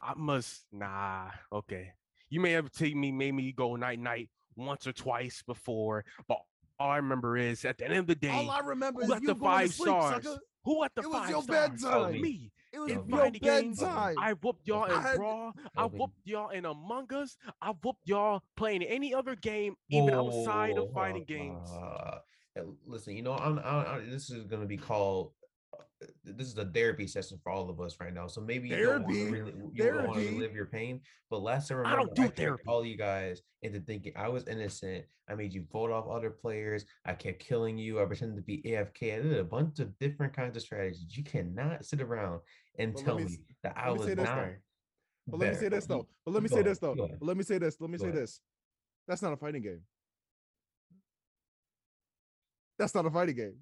I 0.01 0.13
must 0.15 0.65
nah. 0.71 1.29
Okay, 1.51 1.91
you 2.29 2.39
may 2.41 2.51
have 2.53 2.71
taken 2.71 2.99
me, 2.99 3.11
made 3.11 3.33
me 3.35 3.51
go 3.51 3.75
night 3.75 3.99
night 3.99 4.29
once 4.55 4.87
or 4.87 4.91
twice 4.93 5.43
before, 5.45 6.05
but 6.27 6.39
all 6.79 6.89
I 6.89 6.97
remember 6.97 7.37
is 7.37 7.65
at 7.65 7.77
the 7.77 7.85
end 7.85 7.93
of 7.97 8.07
the 8.07 8.15
day, 8.15 8.29
All 8.31 8.49
I 8.49 8.59
remember 8.59 9.03
who 9.05 9.13
is 9.13 9.21
you 9.21 9.27
the 9.27 9.35
five 9.35 9.71
sleep, 9.73 9.89
stars? 9.89 10.23
sucker. 10.23 10.39
who 10.65 10.83
at 10.83 10.91
the 10.95 11.03
It 11.03 11.07
was 11.09 11.19
five 11.19 11.29
your 11.29 11.43
stars? 11.43 11.69
bedtime. 11.83 12.19
Me. 12.21 12.51
It 12.73 12.79
was 12.79 12.91
In 12.91 13.07
your 13.07 13.17
fighting 13.19 13.41
games, 13.41 13.79
bedtime. 13.79 14.15
I 14.19 14.33
whooped 14.33 14.67
y'all 14.67 14.85
in 14.85 14.99
had- 14.99 15.17
Brawl. 15.17 15.53
I 15.75 15.81
Kelvin. 15.81 15.99
whooped 15.99 16.17
y'all 16.25 16.49
in 16.49 16.65
Among 16.65 17.13
Us. 17.13 17.37
I 17.61 17.69
whooped 17.83 18.01
y'all 18.05 18.41
playing 18.57 18.81
any 18.81 19.13
other 19.13 19.35
game, 19.35 19.75
even 19.89 20.09
outside 20.13 20.77
of 20.77 20.91
fighting 20.91 21.23
games. 21.25 21.69
Uh, 21.71 22.17
uh, 22.57 22.61
listen, 22.87 23.15
you 23.15 23.21
know, 23.21 23.33
I'm, 23.35 23.59
I'm, 23.59 23.85
I'm- 23.85 24.09
this 24.09 24.29
is 24.31 24.45
gonna 24.45 24.65
be 24.65 24.77
called. 24.77 25.31
This 26.23 26.47
is 26.47 26.57
a 26.57 26.65
therapy 26.65 27.07
session 27.07 27.39
for 27.43 27.51
all 27.51 27.69
of 27.69 27.79
us 27.79 27.97
right 27.99 28.13
now. 28.13 28.27
So 28.27 28.41
maybe 28.41 28.69
you 28.69 28.77
don't 28.77 29.03
want 29.03 29.07
to 29.07 29.13
Therapy? 29.13 29.31
really, 29.31 29.53
you 29.73 29.83
don't 29.83 29.95
want 29.95 30.13
to 30.13 30.19
Therapy? 30.19 30.35
relive 30.35 30.55
your 30.55 30.65
pain. 30.65 31.01
But 31.29 31.41
last 31.41 31.67
time, 31.67 31.79
I 31.79 31.81
remember, 31.81 32.13
don't 32.15 32.15
do 32.15 32.35
therapy. 32.35 32.63
all 32.67 32.85
you 32.85 32.97
guys 32.97 33.41
into 33.61 33.79
thinking 33.79 34.13
I 34.15 34.29
was 34.29 34.47
innocent. 34.47 35.05
I 35.29 35.35
made 35.35 35.53
you 35.53 35.65
vote 35.71 35.91
off 35.91 36.07
other 36.09 36.29
players. 36.29 36.85
I 37.05 37.13
kept 37.13 37.39
killing 37.39 37.77
you. 37.77 38.01
I 38.01 38.05
pretended 38.05 38.35
to 38.35 38.41
be 38.41 38.61
AFK. 38.63 39.17
I 39.17 39.21
did 39.21 39.37
a 39.37 39.43
bunch 39.43 39.79
of 39.79 39.97
different 39.99 40.33
kinds 40.33 40.57
of 40.57 40.63
strategies. 40.63 41.05
You 41.09 41.23
cannot 41.23 41.85
sit 41.85 42.01
around 42.01 42.41
and 42.77 42.93
But 42.93 43.03
tell 43.03 43.17
me 43.17 43.25
me 43.25 43.39
that 43.63 43.73
I 43.77 43.91
was 43.91 44.15
not. 44.15 44.49
But 45.27 45.39
let 45.39 45.53
me 45.53 45.55
say 45.55 45.69
this 45.69 45.85
though. 45.85 46.07
But 46.25 46.33
let 46.33 46.43
me 46.43 46.49
say 46.49 46.61
this 46.61 46.79
though. 46.79 46.95
Let 47.21 47.37
me 47.37 47.43
say 47.43 47.57
this. 47.57 47.77
Let 47.79 47.89
me 47.89 47.97
say 47.97 48.11
this. 48.11 48.41
That's 49.07 49.21
not 49.21 49.33
a 49.33 49.37
fighting 49.37 49.61
game. 49.61 49.81
That's 52.79 52.95
not 52.95 53.05
a 53.05 53.11
fighting 53.11 53.35
game. 53.35 53.55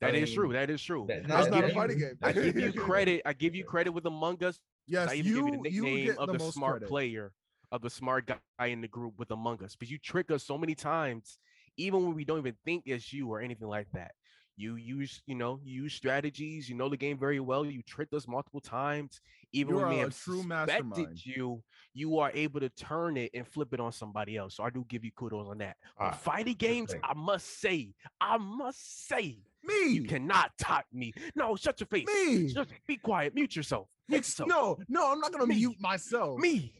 That 0.00 0.14
is 0.14 0.32
true. 0.32 0.44
mean, 0.44 0.52
That 0.54 0.70
is 0.70 0.82
true. 0.82 1.04
that- 1.08 1.26
That's 1.26 1.48
not 1.50 1.64
a 1.64 1.68
yeah, 1.68 1.74
fighting 1.74 1.98
game. 1.98 2.18
I 2.22 2.32
give 2.32 2.56
you 2.58 2.72
credit. 2.86 3.22
I 3.26 3.32
give 3.32 3.54
you 3.54 3.64
credit 3.64 3.90
with 3.90 4.06
Among 4.06 4.42
Us. 4.42 4.58
Yes, 4.86 5.10
I 5.10 5.14
even 5.14 5.26
you 5.26 5.34
give 5.34 5.46
you 5.54 5.62
the 5.62 5.70
you 5.70 5.82
nickname 5.82 6.06
get 6.06 6.18
of 6.18 6.26
the, 6.28 6.32
the, 6.32 6.38
most 6.38 6.54
smart 6.54 6.72
credit. 6.74 6.88
player, 6.88 7.32
of 7.70 7.82
the 7.82 7.90
smart 7.90 8.26
guy 8.58 8.66
in 8.66 8.80
the 8.80 8.88
group 8.88 9.14
with 9.18 9.30
Among 9.30 9.62
Us, 9.62 9.76
because 9.76 9.90
you 9.90 9.98
trick 9.98 10.30
us 10.30 10.42
so 10.44 10.58
many 10.58 10.74
times, 10.74 11.38
even 11.76 12.04
when 12.04 12.14
we 12.14 12.24
don't 12.24 12.38
even 12.38 12.56
think 12.64 12.84
it's 12.86 13.12
you 13.12 13.28
or 13.28 13.40
anything 13.40 13.68
like 13.68 13.88
that. 13.92 14.12
You 14.56 14.76
use, 14.76 15.22
you 15.26 15.36
know, 15.36 15.58
you 15.62 15.84
use 15.84 15.94
strategies. 15.94 16.68
You 16.68 16.74
know 16.76 16.90
the 16.90 16.96
game 16.96 17.18
very 17.18 17.40
well. 17.40 17.64
You 17.64 17.82
tricked 17.82 18.12
us 18.12 18.28
multiple 18.28 18.60
times. 18.60 19.18
Even 19.52 19.74
You 19.74 19.80
when 19.80 19.88
we 19.88 19.94
are 19.96 19.98
a 19.98 20.00
have 20.02 20.18
true 20.18 20.42
suspected 20.42 20.84
mastermind. 20.84 21.24
you, 21.24 21.62
you 21.94 22.18
are 22.18 22.30
able 22.34 22.60
to 22.60 22.68
turn 22.68 23.16
it 23.16 23.30
and 23.32 23.46
flip 23.48 23.72
it 23.72 23.80
on 23.80 23.90
somebody 23.92 24.36
else. 24.36 24.56
So 24.56 24.64
I 24.64 24.68
do 24.68 24.84
give 24.86 25.02
you 25.02 25.12
kudos 25.16 25.46
on 25.48 25.58
that. 25.58 25.76
But 25.96 26.04
Alright, 26.04 26.20
fighting 26.20 26.54
games, 26.58 26.92
respect. 26.92 27.06
I 27.08 27.14
must 27.14 27.60
say, 27.60 27.94
I 28.20 28.36
must 28.36 29.08
say, 29.08 29.38
Me. 29.64 29.88
you 29.92 30.04
cannot 30.04 30.52
top 30.58 30.84
me. 30.92 31.12
No, 31.34 31.56
shut 31.56 31.80
your 31.80 31.86
face. 31.86 32.06
me. 32.06 32.52
Just 32.52 32.70
be 32.86 32.96
quiet. 32.96 33.34
Mute 33.34 33.54
yourself. 33.56 33.88
Mute 34.08 34.18
yourself. 34.18 34.48
no, 34.48 34.78
no, 34.88 35.12
I'm 35.12 35.20
not 35.20 35.32
gonna 35.32 35.46
Me. 35.46 35.56
mute 35.56 35.76
myself. 35.80 36.38
Me. 36.40 36.74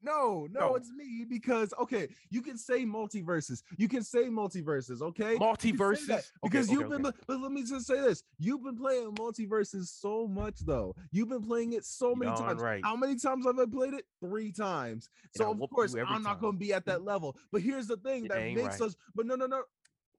No, 0.00 0.46
no, 0.52 0.60
No. 0.60 0.74
it's 0.76 0.92
me 0.92 1.24
because 1.28 1.74
okay, 1.80 2.06
you 2.30 2.40
can 2.40 2.56
say 2.56 2.84
MultiVersus. 2.84 3.62
You 3.78 3.88
can 3.88 4.04
say 4.04 4.26
MultiVersus, 4.26 5.02
okay? 5.02 5.32
You 5.32 5.38
can 5.38 5.56
say 5.56 5.70
that 5.72 5.76
MultiVersus. 5.76 6.10
Okay, 6.10 6.20
because 6.44 6.68
okay, 6.68 6.72
you've 6.78 6.88
been 6.88 7.04
okay. 7.04 7.18
but 7.26 7.40
let 7.40 7.50
me 7.50 7.64
just 7.64 7.88
say 7.88 8.00
this. 8.00 8.22
You've 8.38 8.62
been 8.62 8.76
playing 8.76 9.12
MultiVersus 9.16 9.86
so 9.88 10.28
much 10.28 10.60
though. 10.60 10.94
You've 11.10 11.30
been 11.30 11.42
playing 11.42 11.72
it 11.72 11.84
so 11.84 12.14
many 12.14 12.30
Darn 12.30 12.42
times. 12.44 12.62
right. 12.62 12.80
How 12.84 12.94
many 12.94 13.16
times 13.16 13.44
have 13.44 13.58
I 13.58 13.64
played 13.66 13.94
it? 13.94 14.04
Three 14.20 14.52
times. 14.52 15.08
So 15.36 15.50
of 15.50 15.70
course 15.70 15.96
I'm 15.96 16.22
not 16.22 16.40
gonna 16.40 16.56
be 16.56 16.72
at 16.72 16.86
that 16.86 17.02
level. 17.02 17.36
But 17.50 17.62
here's 17.62 17.88
the 17.88 17.96
thing 17.96 18.26
It 18.26 18.28
that 18.28 18.40
makes 18.54 18.78
right. 18.78 18.80
us 18.82 18.94
but 19.16 19.26
no 19.26 19.34
no 19.34 19.46
no 19.46 19.62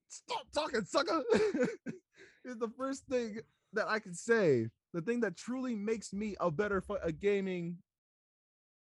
stop 0.10 0.46
talking, 0.54 0.84
sucker. 0.86 1.24
is 2.46 2.58
the 2.58 2.70
first 2.78 3.06
thing 3.08 3.39
that 3.74 3.88
I 3.88 4.00
can 4.00 4.13
say. 4.13 4.68
The 4.94 5.01
thing 5.01 5.20
that 5.22 5.38
truly 5.38 5.75
makes 5.75 6.13
me 6.13 6.36
a 6.39 6.50
better 6.51 6.82
fi- 6.82 6.98
a 7.04 7.12
gaming 7.12 7.78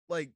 like 0.08 0.30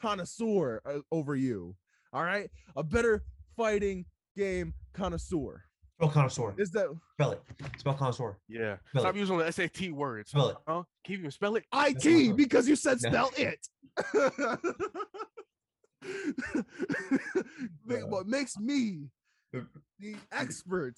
connoisseur 0.00 0.80
uh, 0.84 0.98
over 1.12 1.36
you. 1.36 1.76
All 2.12 2.24
right, 2.24 2.50
a 2.76 2.82
better 2.82 3.22
fighting 3.56 4.04
game 4.36 4.72
connoisseur 4.94 5.64
Spell 5.96 6.10
connoisseur. 6.10 6.54
is 6.58 6.70
that 6.72 6.86
Spell 7.14 7.32
it. 7.32 7.42
Spell 7.78 7.94
connoisseur. 7.94 8.38
Yeah. 8.48 8.76
Spell 8.90 9.02
Stop 9.02 9.16
it. 9.16 9.18
using 9.18 9.38
the 9.38 9.52
SAT 9.52 9.90
words. 9.92 10.30
Spell 10.30 10.48
it. 10.50 10.56
Huh? 10.66 10.82
Can 11.04 11.12
you 11.14 11.18
even 11.18 11.30
spell 11.30 11.56
it? 11.56 11.64
IT 11.74 12.02
connoisseur. 12.02 12.34
because 12.34 12.68
you 12.68 12.76
said 12.76 12.98
No. 13.02 13.10
spell 13.10 13.30
it. 13.36 13.68
What 18.08 18.26
makes 18.26 18.58
me 18.58 19.08
the 19.52 20.16
expert 20.32 20.94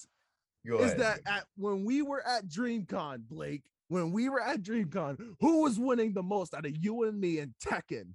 is 0.65 0.95
that 0.95 1.21
at 1.27 1.45
when 1.57 1.85
we 1.85 2.03
were 2.03 2.27
at 2.27 2.47
DreamCon, 2.47 3.23
Blake, 3.29 3.63
when 3.89 4.13
we 4.13 4.29
were 4.29 4.41
at 4.41 4.63
DreamCon, 4.63 5.19
who 5.41 5.63
was 5.63 5.79
winning 5.79 6.13
the 6.13 6.23
most 6.23 6.55
out 6.55 6.67
of 6.67 6.77
you 6.77 7.05
and 7.05 7.19
me 7.19 7.39
and 7.39 7.55
Tekken? 7.65 8.13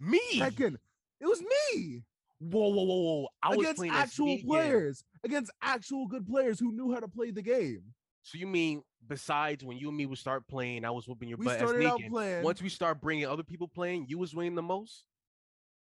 Me. 0.00 0.20
Tekken. 0.34 0.76
It 1.20 1.26
was 1.26 1.42
me 1.42 2.02
Whoa, 2.50 2.68
whoa, 2.68 2.82
whoa, 2.82 2.96
whoa. 2.96 3.28
I 3.40 3.50
was 3.50 3.58
against 3.58 3.76
playing 3.76 3.92
actual 3.92 4.26
Negan. 4.26 4.46
players, 4.46 5.04
against 5.22 5.52
actual 5.62 6.08
good 6.08 6.26
players 6.26 6.58
who 6.58 6.72
knew 6.72 6.92
how 6.92 6.98
to 6.98 7.06
play 7.06 7.30
the 7.30 7.42
game. 7.42 7.82
So 8.22 8.36
you 8.36 8.48
mean 8.48 8.82
besides 9.08 9.64
when 9.64 9.76
you 9.76 9.88
and 9.88 9.96
me 9.96 10.06
would 10.06 10.18
start 10.18 10.46
playing, 10.48 10.84
I 10.84 10.90
was 10.90 11.06
whooping 11.06 11.28
your 11.28 11.38
We 11.38 11.46
butt 11.46 11.60
as 11.60 11.68
started 11.68 11.86
out 11.86 12.00
playing. 12.10 12.42
Once 12.42 12.60
we 12.60 12.68
start 12.68 13.00
bringing 13.00 13.26
other 13.26 13.44
people 13.44 13.68
playing, 13.68 14.06
you 14.08 14.18
was 14.18 14.34
winning 14.34 14.56
the 14.56 14.62
most. 14.62 15.04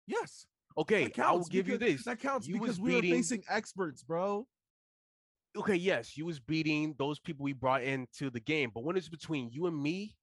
yes, 0.05 0.45
Okay, 0.77 1.11
I 1.21 1.31
will 1.31 1.43
give 1.45 1.67
you 1.69 1.77
this. 1.77 2.03
That 2.03 2.19
counts 2.19 2.47
You 2.47 2.59
because 2.59 2.79
we 2.79 2.95
were 2.95 3.01
facing 3.01 3.43
experts, 3.49 4.03
bro. 4.03 4.45
okay, 5.57 5.75
yes, 5.75 6.17
you 6.17 6.25
was 6.25 6.39
beating 6.39 6.95
those 6.99 7.17
people 7.19 7.43
we 7.45 7.53
brought 7.53 7.81
into 7.83 8.29
the 8.29 8.41
game, 8.41 8.71
but 8.73 8.83
when 8.83 8.97
it's 8.97 9.07
between 9.07 9.49
you 9.51 9.67
and 9.67 9.81
me, 9.81 10.15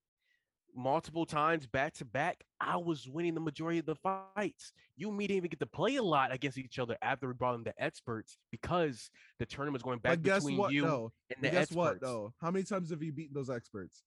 multiple 0.74 1.24
times 1.24 1.66
back 1.66 1.94
to 1.94 2.04
back, 2.04 2.42
I 2.60 2.76
was 2.76 3.08
winning 3.08 3.34
the 3.34 3.40
majority 3.40 3.78
of 3.78 3.86
the 3.86 3.94
fights. 3.96 4.72
You 4.96 5.08
and 5.08 5.16
me 5.16 5.26
didn't 5.26 5.38
even 5.38 5.50
get 5.50 5.60
to 5.60 5.66
play 5.66 5.96
a 5.96 6.02
lot 6.02 6.32
against 6.32 6.58
each 6.58 6.78
other 6.78 6.96
after 7.00 7.28
we 7.28 7.32
brought 7.34 7.54
in 7.54 7.62
the 7.64 7.74
experts 7.82 8.36
because 8.50 9.10
the 9.38 9.46
tournament 9.46 9.74
was 9.74 9.82
going 9.82 9.98
back 10.00 10.12
But 10.18 10.22
guess 10.22 10.40
between 10.44 10.58
what? 10.58 10.72
you 10.72 10.82
though? 10.82 11.12
and 11.30 11.38
But 11.40 11.42
the 11.42 11.50
guess 11.50 11.62
experts. 11.62 11.76
what? 11.76 12.00
Though, 12.02 12.34
how 12.42 12.50
many 12.50 12.64
times 12.64 12.90
have 12.90 13.02
you 13.02 13.12
beaten 13.12 13.32
those 13.34 13.48
experts? 13.50 14.02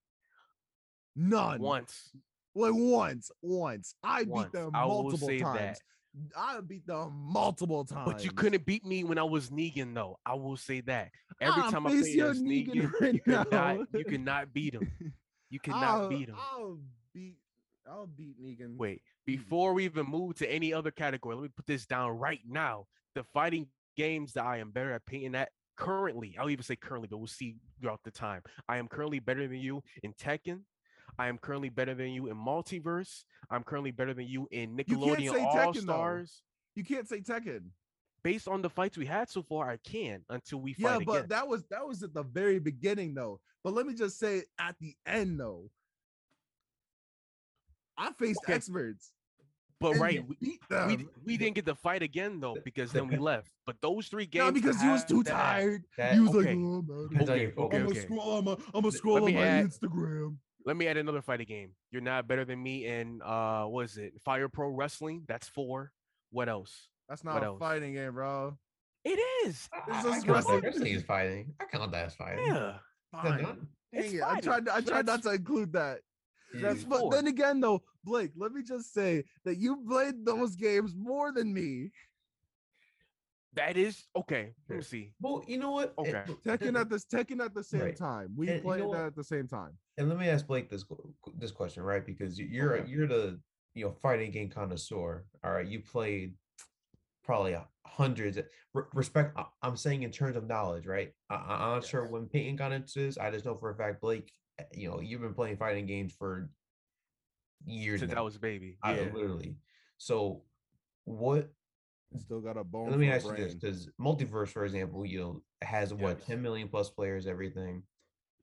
None. 1.16 1.60
Once. 1.60 2.12
Like 2.56 2.72
once, 2.74 3.32
once. 3.42 3.96
I 4.04 4.24
Once. 4.24 4.46
beat 4.46 4.54
them 4.60 4.72
multiple 4.74 5.28
say 5.28 5.40
times. 5.40 5.60
that. 5.60 5.80
I 6.36 6.60
beat 6.62 6.88
them 6.88 7.14
multiple 7.16 7.84
times. 7.86 8.12
But 8.12 8.24
you 8.24 8.32
couldn't 8.32 8.66
beat 8.66 8.86
me 8.86 9.04
when 9.04 9.18
I 9.18 9.24
was 9.24 9.50
Negan, 9.50 9.94
though. 9.94 10.18
I 10.26 10.34
will 10.34 10.58
say 10.58 10.82
that. 10.82 11.12
Every 11.42 11.64
I'll 11.64 11.72
time 11.72 11.88
I 11.88 11.92
played 11.92 12.20
as 12.20 12.42
Negan 12.42 12.68
Negan, 12.68 12.92
right 13.02 13.14
you 13.14 13.20
could 13.22 13.52
now. 13.52 13.74
not 13.76 13.88
you 13.94 14.06
cannot 14.06 14.54
beat 14.54 14.74
him. 14.74 14.92
You 15.52 15.60
cannot 15.60 15.84
I'll, 15.84 16.10
beat 16.10 16.28
him. 16.28 16.36
I'll 16.38 16.80
beat. 17.14 17.36
I'll 17.88 18.08
beat 18.08 18.42
Negan. 18.44 18.76
Wait, 18.78 18.98
mm. 18.98 19.26
before 19.26 19.74
we 19.74 19.86
even 19.86 20.06
move 20.08 20.36
to 20.38 20.52
any 20.52 20.74
other 20.74 20.92
category, 20.92 21.36
let 21.36 21.44
me 21.44 21.50
put 21.56 21.68
this 21.68 21.86
down 21.86 22.18
right 22.18 22.42
now. 22.48 22.88
The 23.14 23.24
fighting 23.24 23.68
games 23.96 24.34
that 24.34 24.44
I 24.44 24.58
am 24.58 24.72
better 24.72 24.92
at 24.92 25.06
painting 25.06 25.36
at 25.36 25.50
currently, 25.78 26.36
I'll 26.38 26.50
even 26.50 26.64
say 26.64 26.76
currently, 26.76 27.08
but 27.10 27.18
we'll 27.18 27.28
see 27.28 27.56
throughout 27.80 28.02
the 28.04 28.12
time. 28.12 28.42
I 28.68 28.78
am 28.78 28.88
currently 28.88 29.20
better 29.20 29.48
than 29.48 29.60
you 29.60 29.84
in 30.04 30.14
Tekken. 30.14 30.62
I 31.18 31.28
am 31.28 31.38
currently 31.38 31.70
better 31.70 31.94
than 31.94 32.10
you 32.10 32.28
in 32.28 32.36
Multiverse. 32.36 33.24
I'm 33.50 33.64
currently 33.64 33.92
better 33.92 34.14
than 34.14 34.28
you 34.28 34.48
in 34.52 34.76
Nickelodeon 34.76 35.44
All. 35.46 35.74
Stars. 35.74 36.42
You 36.76 36.84
can't 36.84 37.08
say 37.08 37.22
Tekken. 37.22 37.70
Based 38.24 38.48
on 38.48 38.62
the 38.62 38.70
fights 38.70 38.98
we 38.98 39.06
had 39.06 39.30
so 39.30 39.44
far, 39.44 39.70
I 39.70 39.78
can 39.78 40.22
until 40.30 40.60
we 40.60 40.76
Yeah, 40.78 40.98
fight 40.98 41.06
but 41.06 41.14
again. 41.18 41.30
that 41.30 41.48
was 41.48 41.64
that 41.70 41.88
was 41.88 42.02
at 42.04 42.14
the 42.14 42.24
very 42.24 42.60
beginning 42.60 43.14
though. 43.14 43.40
But 43.64 43.74
let 43.74 43.86
me 43.86 43.94
just 43.94 44.18
say 44.20 44.44
at 44.60 44.76
the 44.82 44.96
end 45.06 45.40
though. 45.40 45.70
I 47.98 48.12
faced 48.14 48.40
Okay. 48.44 48.54
experts. 48.54 49.12
But 49.80 49.98
right, 49.98 50.26
we, 50.42 50.58
we, 50.88 51.08
we 51.26 51.38
didn't 51.38 51.56
get 51.56 51.66
to 51.68 51.76
fight 51.76 52.02
again 52.02 52.40
though 52.40 52.58
because 52.64 52.92
then 52.92 53.08
we 53.08 53.18
left. 53.32 53.52
But 53.66 53.76
those 53.82 54.08
three 54.08 54.26
games, 54.26 54.46
No, 54.46 54.52
because 54.52 54.82
you 54.82 54.90
was 54.90 55.06
too 55.06 55.22
that- 55.24 55.32
tired. 55.32 55.84
that- 55.98 56.16
you 56.16 56.24
was 56.24 56.36
okay. 56.36 56.56
like, 56.56 56.58
oh, 56.58 56.82
man, 56.82 57.08
Depends 57.10 57.30
Okay, 57.30 57.46
okay. 57.48 57.54
I'm 57.58 57.64
okay. 57.66 57.80
gonna 57.84 58.02
scroll 58.02 58.20
on 58.38 58.46
my 58.46 58.52
I'm 58.54 58.58
gonna 58.74 58.86
Let 58.88 58.94
scroll 58.96 59.24
on 59.24 59.34
my 59.34 59.42
add- 59.42 59.66
Instagram. 59.68 60.38
Let 60.66 60.76
me 60.78 60.88
add 60.88 60.98
another 60.98 61.22
fighting 61.22 61.46
game. 61.48 61.70
You're 61.92 62.02
not 62.02 62.28
better 62.28 62.44
than 62.46 62.62
me 62.62 62.86
in 62.86 63.22
uh 63.24 63.64
what 63.66 63.86
is 63.86 63.98
it? 63.98 64.14
Fire 64.24 64.50
Pro 64.50 64.70
Wrestling. 64.70 65.24
That's 65.28 65.48
four. 65.48 65.92
What 66.32 66.50
else? 66.50 66.90
That's 67.08 67.24
What 67.24 67.34
not 67.36 67.44
a 67.44 67.48
else? 67.48 67.60
fighting 67.60 67.94
game, 67.94 68.14
bro. 68.14 68.58
It 69.04 69.20
is. 69.46 69.70
I, 69.72 69.78
It's 69.88 69.88
I, 69.88 70.00
I 70.00 70.02
just 70.02 70.26
count 70.26 70.26
that 70.26 70.32
wrestling. 70.34 70.62
wrestling 70.64 70.94
is 70.94 71.04
fighting. 71.04 71.54
I 71.62 71.66
count 71.66 71.92
that 71.92 72.06
as 72.08 72.16
fighting. 72.16 72.46
Yeah. 72.48 72.74
Fine. 73.12 73.42
not? 73.44 73.58
It's 73.94 74.08
Dang 74.12 74.16
it. 74.20 74.24
I 74.24 74.28
fighting. 74.30 74.44
tried 74.44 74.70
I 74.70 74.82
tried 74.82 75.06
not 75.06 75.22
to 75.24 75.30
include 75.34 75.74
that. 75.74 76.00
That's 76.56 76.82
Yeah. 76.82 76.88
but 76.90 77.00
four. 77.02 77.12
then 77.12 77.28
again 77.28 77.60
though, 77.60 77.84
Blake, 78.04 78.32
let 78.36 78.52
me 78.52 78.64
just 78.64 78.92
say 78.94 79.24
that 79.46 79.58
you 79.58 79.84
played 79.88 80.26
those 80.26 80.56
games 80.56 80.94
more 80.98 81.32
than 81.32 81.54
me. 81.54 81.92
That 83.56 83.78
is 83.78 84.04
okay. 84.16 84.54
Let 84.70 84.76
me 84.78 84.82
see. 84.84 85.14
Well, 85.22 85.44
you 85.48 85.58
know 85.58 85.72
what? 85.72 85.94
Okay. 85.98 86.24
And, 86.28 86.38
Tekken 86.44 86.78
at 86.80 86.90
this 86.90 87.06
Tekken 87.06 87.44
at 87.44 87.54
the 87.54 87.64
same 87.64 87.82
Right. 87.82 87.96
time. 87.96 88.30
We 88.36 88.48
And 88.50 88.58
you 88.58 88.62
played 88.64 88.80
know 88.82 88.92
that 88.92 88.98
what? 88.98 89.08
at 89.08 89.16
the 89.16 89.24
same 89.24 89.48
time. 89.48 89.78
and 89.98 90.10
let 90.10 90.18
me 90.18 90.28
ask 90.28 90.46
Blake 90.46 90.70
this 90.70 90.84
this 91.38 91.52
question, 91.52 91.84
right? 91.84 92.06
Because 92.06 92.38
you- 92.38 92.48
you're 92.48 92.78
Okay. 92.78 92.90
you're 92.90 93.08
the 93.08 93.40
you 93.74 93.86
know 93.86 93.92
fighting 94.02 94.32
game 94.32 94.50
connoisseur. 94.50 95.26
All 95.44 95.52
right, 95.52 95.68
you 95.68 95.82
played 95.82 96.36
probably 97.24 97.58
hundreds. 97.86 98.38
respect. 98.94 99.38
I'm 99.62 99.78
saying 99.78 100.04
in 100.04 100.12
terms 100.12 100.36
of 100.36 100.48
knowledge, 100.48 100.86
right? 100.86 101.14
I, 101.30 101.36
am 101.36 101.48
not 101.48 101.76
yes. 101.76 101.88
sure 101.88 102.06
when 102.10 102.28
Peyton 102.28 102.58
got 102.58 102.74
into 102.74 103.00
this. 103.00 103.18
I 103.18 103.32
just 103.32 103.46
know 103.46 103.56
for 103.56 103.70
a 103.70 103.76
fact, 103.76 104.02
Blake. 104.02 104.32
Eh, 104.60 104.64
you 104.74 104.90
know, 104.90 105.00
you've 105.00 105.22
been 105.22 105.34
playing 105.34 105.56
fighting 105.58 105.86
games 105.86 106.14
for 106.14 106.50
years 107.66 108.02
since 108.02 108.12
now. 108.12 108.20
I 108.20 108.22
was 108.22 108.36
a 108.36 108.40
baby. 108.40 108.78
Yeah, 108.84 108.92
I, 108.92 109.12
literally. 109.14 109.56
So, 109.98 110.44
what? 111.06 111.50
Still 112.18 112.40
got 112.40 112.58
a 112.58 112.64
bone. 112.64 112.90
Let 112.90 113.00
me 113.00 113.10
ask 113.10 113.26
you 113.26 113.36
this, 113.36 113.54
because 113.54 113.90
multiverse, 114.00 114.50
for 114.50 114.66
example, 114.66 115.06
you 115.06 115.20
know, 115.20 115.42
has 115.62 115.92
yes. 115.92 116.00
what 116.00 116.26
10 116.26 116.42
million 116.42 116.68
plus 116.68 116.90
players, 116.90 117.28
everything. 117.28 117.84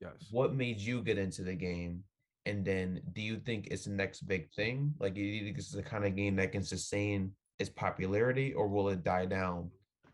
Yes. 0.00 0.28
What 0.30 0.54
made 0.54 0.78
you 0.78 1.00
get 1.00 1.18
into 1.18 1.42
the 1.42 1.54
game? 1.54 2.02
And 2.44 2.64
then, 2.64 3.00
do 3.12 3.22
you 3.22 3.38
think 3.38 3.68
it's 3.70 3.84
the 3.84 3.92
next 3.92 4.22
big 4.22 4.50
thing? 4.52 4.94
Like, 4.98 5.14
do 5.14 5.20
you 5.20 5.44
think 5.44 5.56
this 5.56 5.68
is 5.68 5.72
the 5.72 5.82
kind 5.82 6.04
of 6.04 6.16
game 6.16 6.36
that 6.36 6.52
can 6.52 6.64
sustain 6.64 7.32
its 7.58 7.70
popularity, 7.70 8.52
or 8.52 8.66
will 8.66 8.88
it 8.88 9.04
die 9.04 9.26
down? 9.26 9.70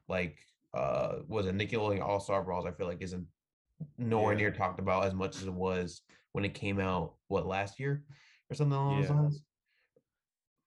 Like, 0.08 0.38
uh, 0.74 1.16
was 1.26 1.46
it 1.46 1.56
Nickelodeon 1.56 2.02
All 2.02 2.20
Star 2.20 2.42
Brawls? 2.42 2.66
I 2.66 2.72
feel 2.72 2.86
like 2.86 3.00
isn't 3.00 3.26
nowhere 3.96 4.34
yeah. 4.34 4.38
near 4.38 4.50
talked 4.50 4.78
about 4.78 5.04
as 5.04 5.14
much 5.14 5.36
as 5.36 5.44
it 5.44 5.52
was 5.52 6.02
when 6.32 6.44
it 6.44 6.54
came 6.54 6.78
out. 6.78 7.14
What 7.28 7.46
last 7.46 7.80
year 7.80 8.02
or 8.50 8.54
something 8.54 8.76
along 8.76 8.96
yeah. 8.96 9.00
those 9.06 9.10
lines? 9.10 9.42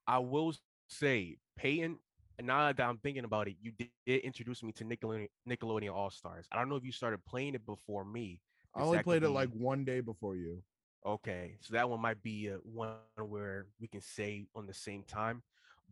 I 0.07 0.19
will 0.19 0.53
say, 0.87 1.37
Peyton. 1.57 1.97
Now 2.45 2.71
that 2.71 2.81
I'm 2.81 2.97
thinking 2.97 3.23
about 3.23 3.47
it, 3.47 3.55
you 3.61 3.71
did 3.71 4.21
introduce 4.21 4.63
me 4.63 4.71
to 4.73 4.83
Nickelodeon, 4.83 5.27
Nickelodeon 5.49 5.93
All 5.93 6.09
Stars. 6.09 6.45
I 6.51 6.57
don't 6.57 6.69
know 6.69 6.75
if 6.75 6.83
you 6.83 6.91
started 6.91 7.23
playing 7.25 7.55
it 7.55 7.65
before 7.65 8.05
me. 8.05 8.39
I 8.75 8.81
only 8.81 9.03
played 9.03 9.23
it 9.23 9.29
like 9.29 9.49
one 9.49 9.83
day 9.83 9.99
before 9.99 10.35
you. 10.35 10.63
Okay, 11.05 11.57
so 11.61 11.73
that 11.73 11.89
one 11.89 11.99
might 11.99 12.21
be 12.21 12.47
a, 12.47 12.57
one 12.57 12.93
where 13.17 13.65
we 13.79 13.87
can 13.87 14.01
say 14.01 14.45
on 14.55 14.67
the 14.67 14.73
same 14.73 15.03
time. 15.03 15.41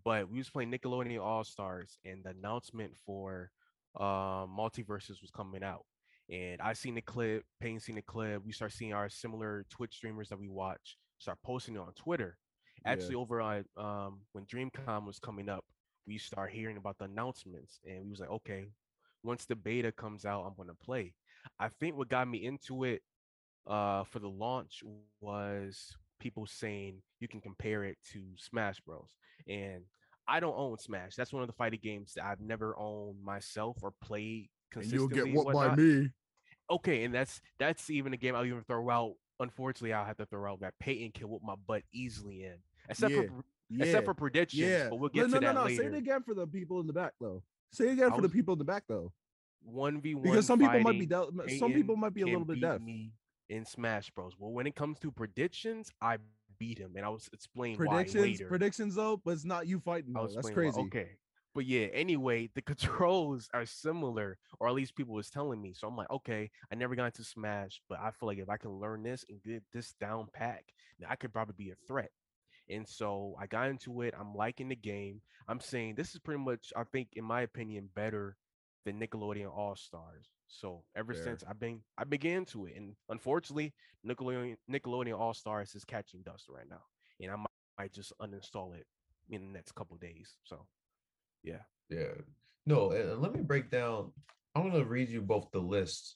But 0.06 0.29
we 0.29 0.38
was 0.38 0.50
playing 0.50 0.72
Nickelodeon 0.72 1.22
All 1.22 1.44
Stars, 1.44 1.98
and 2.06 2.24
the 2.24 2.29
announcement 2.29 2.94
for 3.06 3.51
uh, 4.00 4.46
MultiVersus 4.46 5.22
was 5.22 5.32
coming 5.36 5.63
out. 5.63 5.86
And 6.29 6.62
I 6.62 6.74
seen 6.74 6.96
the 6.96 7.01
clip, 7.01 7.44
Payne 7.60 7.79
seen 7.79 7.96
the 7.96 8.01
clip. 8.03 8.46
We 8.46 8.51
start 8.51 8.72
seeing 8.72 8.94
our 8.94 9.10
similar 9.10 9.65
Twitch 9.70 9.96
streamers 9.96 10.29
that 10.29 10.39
we 10.39 10.48
watch 10.48 10.98
start 11.20 11.38
posting 11.44 11.75
it 11.75 11.79
on 11.79 11.94
Twitter. 11.94 12.38
Actually, 12.86 13.15
yeah. 13.15 13.22
over 13.22 13.41
on 13.41 13.65
um, 13.77 14.22
when 14.32 14.46
DreamCon 14.46 15.06
was 15.06 15.20
coming 15.20 15.50
up, 15.50 15.65
we 16.10 16.18
start 16.18 16.51
hearing 16.51 16.78
about 16.78 16.98
the 16.98 17.06
announcements, 17.06 17.80
and 17.86 18.04
we 18.04 18.10
was 18.10 18.20
like, 18.20 18.32
okay, 18.32 18.70
once 19.24 19.46
the 19.46 19.56
beta 19.56 19.92
comes 19.92 20.25
out, 20.25 20.44
I'm 20.46 20.56
gonna 20.58 20.74
play. 20.74 21.13
I 21.60 21.70
think 21.70 21.96
what 21.96 22.10
got 22.10 22.28
me 22.28 22.46
into 22.46 22.84
it 22.84 23.04
uh, 23.68 24.04
for 24.04 24.18
the 24.18 24.28
launch 24.28 24.84
was 25.22 25.96
people 26.20 26.48
saying 26.48 27.01
you 27.20 27.28
can 27.28 27.42
compare 27.42 27.84
it 27.84 27.98
to 28.12 28.22
Smash 28.38 28.80
Bros. 28.82 29.16
And 29.48 29.84
I 30.28 30.39
don't 30.39 30.58
own 30.58 30.78
Smash. 30.78 31.16
That's 31.16 31.32
one 31.32 31.44
of 31.44 31.48
the 31.48 31.54
fighting 31.54 31.80
games 31.82 32.13
that 32.16 32.25
I've 32.25 32.42
never 32.42 32.75
owned 32.78 33.24
myself 33.24 33.78
or 33.82 33.94
played 34.04 34.50
consistently. 34.72 35.20
And 35.22 35.28
you'll 35.28 35.34
get 35.34 35.46
what 35.46 35.54
by 35.54 35.75
me. 35.75 36.10
Okay, 36.72 37.04
and 37.04 37.13
that's 37.13 37.42
that's 37.60 37.89
even 37.89 38.13
a 38.13 38.18
game 38.18 38.36
I'll 38.36 38.46
even 38.46 38.63
throw 38.63 38.89
out. 38.89 39.13
Unfortunately, 39.39 39.94
I'll 39.94 40.06
have 40.06 40.18
to 40.18 40.25
throw 40.25 40.51
out 40.51 40.60
that 40.62 40.74
Peyton 40.80 41.12
can 41.13 41.30
whoop 41.30 41.42
my 41.44 41.56
butt 41.68 41.84
easily 41.94 42.44
in. 42.44 42.56
Except 42.89 43.13
yeah. 43.13 43.22
for 43.22 43.44
yeah. 43.70 43.86
except 43.86 44.06
for 44.06 44.14
predictions. 44.14 44.62
Yeah. 44.62 44.88
But 44.90 45.00
we'll 45.00 45.10
get 45.10 45.22
no, 45.22 45.26
to 45.28 45.32
no, 45.34 45.40
that 45.40 45.56
no, 45.56 45.62
no. 45.62 45.68
later. 45.68 45.84
Say 45.84 45.88
it 45.88 45.96
again 45.96 46.24
for 46.24 46.34
the 46.34 46.48
people 46.48 46.80
in 46.80 46.88
the 46.88 46.93
back 46.93 47.13
though. 47.20 47.43
Say 47.72 47.89
it 47.89 47.93
again 47.93 48.12
for 48.12 48.22
the 48.22 48.30
people 48.30 48.54
in 48.54 48.60
the 48.60 48.65
back 48.65 48.84
though. 48.88 49.12
One 49.62 50.02
v 50.02 50.15
one 50.15 50.24
because 50.24 50.46
some 50.46 50.60
people 50.60 50.80
might 50.80 51.00
be 51.00 51.06
dealt. 51.06 51.34
Some 51.58 51.74
people 51.74 51.96
might 51.96 52.13
be 52.13 52.22
a 52.22 52.26
little 52.26 52.46
bit 52.46 52.62
deaf. 52.62 52.82
Me 52.82 53.12
in 53.50 53.65
Smash 53.65 54.10
Bros. 54.12 54.34
Well, 54.38 54.52
when 54.52 54.67
it 54.67 54.76
comes 54.76 55.00
to 55.00 55.12
predictions, 55.12 55.91
I 56.02 56.17
beat 56.60 56.78
him, 56.78 56.93
and 56.96 57.06
I 57.06 57.10
was 57.10 57.30
explain 57.34 57.76
predictions. 57.78 58.15
Why 58.15 58.22
later. 58.22 58.48
Predictions 58.48 58.96
though, 58.96 59.22
but 59.24 59.32
it's 59.32 59.46
not 59.46 59.67
you 59.67 59.80
fighting. 59.80 60.13
Though. 60.13 60.28
That's 60.28 60.50
crazy. 60.50 60.80
Why. 60.80 60.86
Okay, 60.88 61.10
but 61.54 61.65
yeah. 61.65 61.88
Anyway, 61.93 62.50
the 62.56 62.62
controls 62.62 63.50
are 63.54 63.65
similar, 63.65 64.38
or 64.60 64.67
at 64.67 64.74
least 64.74 64.96
people 64.96 65.15
was 65.15 65.30
telling 65.30 65.62
me. 65.62 65.74
So 65.74 65.88
I'm 65.88 65.98
like, 65.98 66.10
okay, 66.10 66.50
I 66.72 66.76
never 66.76 66.96
got 66.96 67.06
into 67.06 67.24
Smash, 67.24 67.82
but 67.89 68.00
I 68.00 68.12
feel 68.12 68.28
like 68.28 68.39
if 68.39 68.50
I 68.50 68.58
can 68.58 68.72
learn 68.72 69.04
this 69.04 69.26
and 69.30 69.41
get 69.43 69.63
this 69.74 69.93
down 70.00 70.28
pack, 70.34 70.65
I 71.08 71.15
could 71.15 71.34
probably 71.34 71.56
be 71.58 71.72
a 71.72 71.76
threat. 71.88 72.12
And 72.69 72.88
so 72.88 73.36
I 73.39 73.47
got 73.47 73.69
into 73.69 74.01
it. 74.01 74.13
I'm 74.19 74.36
liking 74.36 74.69
the 74.69 74.75
game. 74.75 75.21
I'm 75.47 75.60
saying 75.60 75.95
this 75.95 76.13
is 76.13 76.19
pretty 76.19 76.41
much, 76.43 76.71
I 76.75 76.84
think, 76.84 77.10
in 77.13 77.23
my 77.23 77.41
opinion, 77.41 77.89
better 77.95 78.38
than 78.86 78.99
Nickelodeon 78.99 79.55
All 79.55 79.75
Stars. 79.75 80.27
So 80.47 80.84
ever 80.95 81.13
Fair. 81.13 81.23
since 81.23 81.43
I've 81.47 81.60
been 81.60 81.82
I 81.97 82.03
began 82.03 82.45
to 82.45 82.65
it, 82.65 82.73
and 82.75 82.95
unfortunately, 83.10 83.73
Nickelodeon 84.08 84.58
Nickelodeon 84.69 85.17
All 85.17 85.34
Stars 85.34 85.75
is 85.75 85.84
catching 85.84 86.21
dust 86.23 86.45
right 86.49 86.67
now, 86.69 86.82
and 87.21 87.32
I 87.32 87.36
might, 87.36 87.47
might 87.77 87.93
just 87.93 88.13
uninstall 88.19 88.75
it 88.75 88.88
in 89.29 89.47
the 89.47 89.53
next 89.53 89.75
couple 89.75 89.97
days. 89.97 90.36
So, 90.43 90.65
yeah, 91.43 91.62
yeah. 91.89 92.13
No, 92.65 92.91
and 92.91 93.21
let 93.21 93.34
me 93.34 93.41
break 93.41 93.69
down. 93.69 94.12
I'm 94.55 94.69
gonna 94.69 94.84
read 94.84 95.10
you 95.10 95.21
both 95.21 95.49
the 95.51 95.60
list 95.60 96.15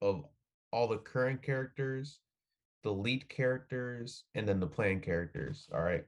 of 0.00 0.24
all 0.72 0.88
the 0.88 0.98
current 0.98 1.42
characters, 1.42 2.18
the 2.82 2.92
lead 2.92 3.28
characters, 3.28 4.24
and 4.34 4.46
then 4.46 4.60
the 4.60 4.66
planned 4.66 5.02
characters. 5.02 5.68
All 5.74 5.82
right. 5.82 6.04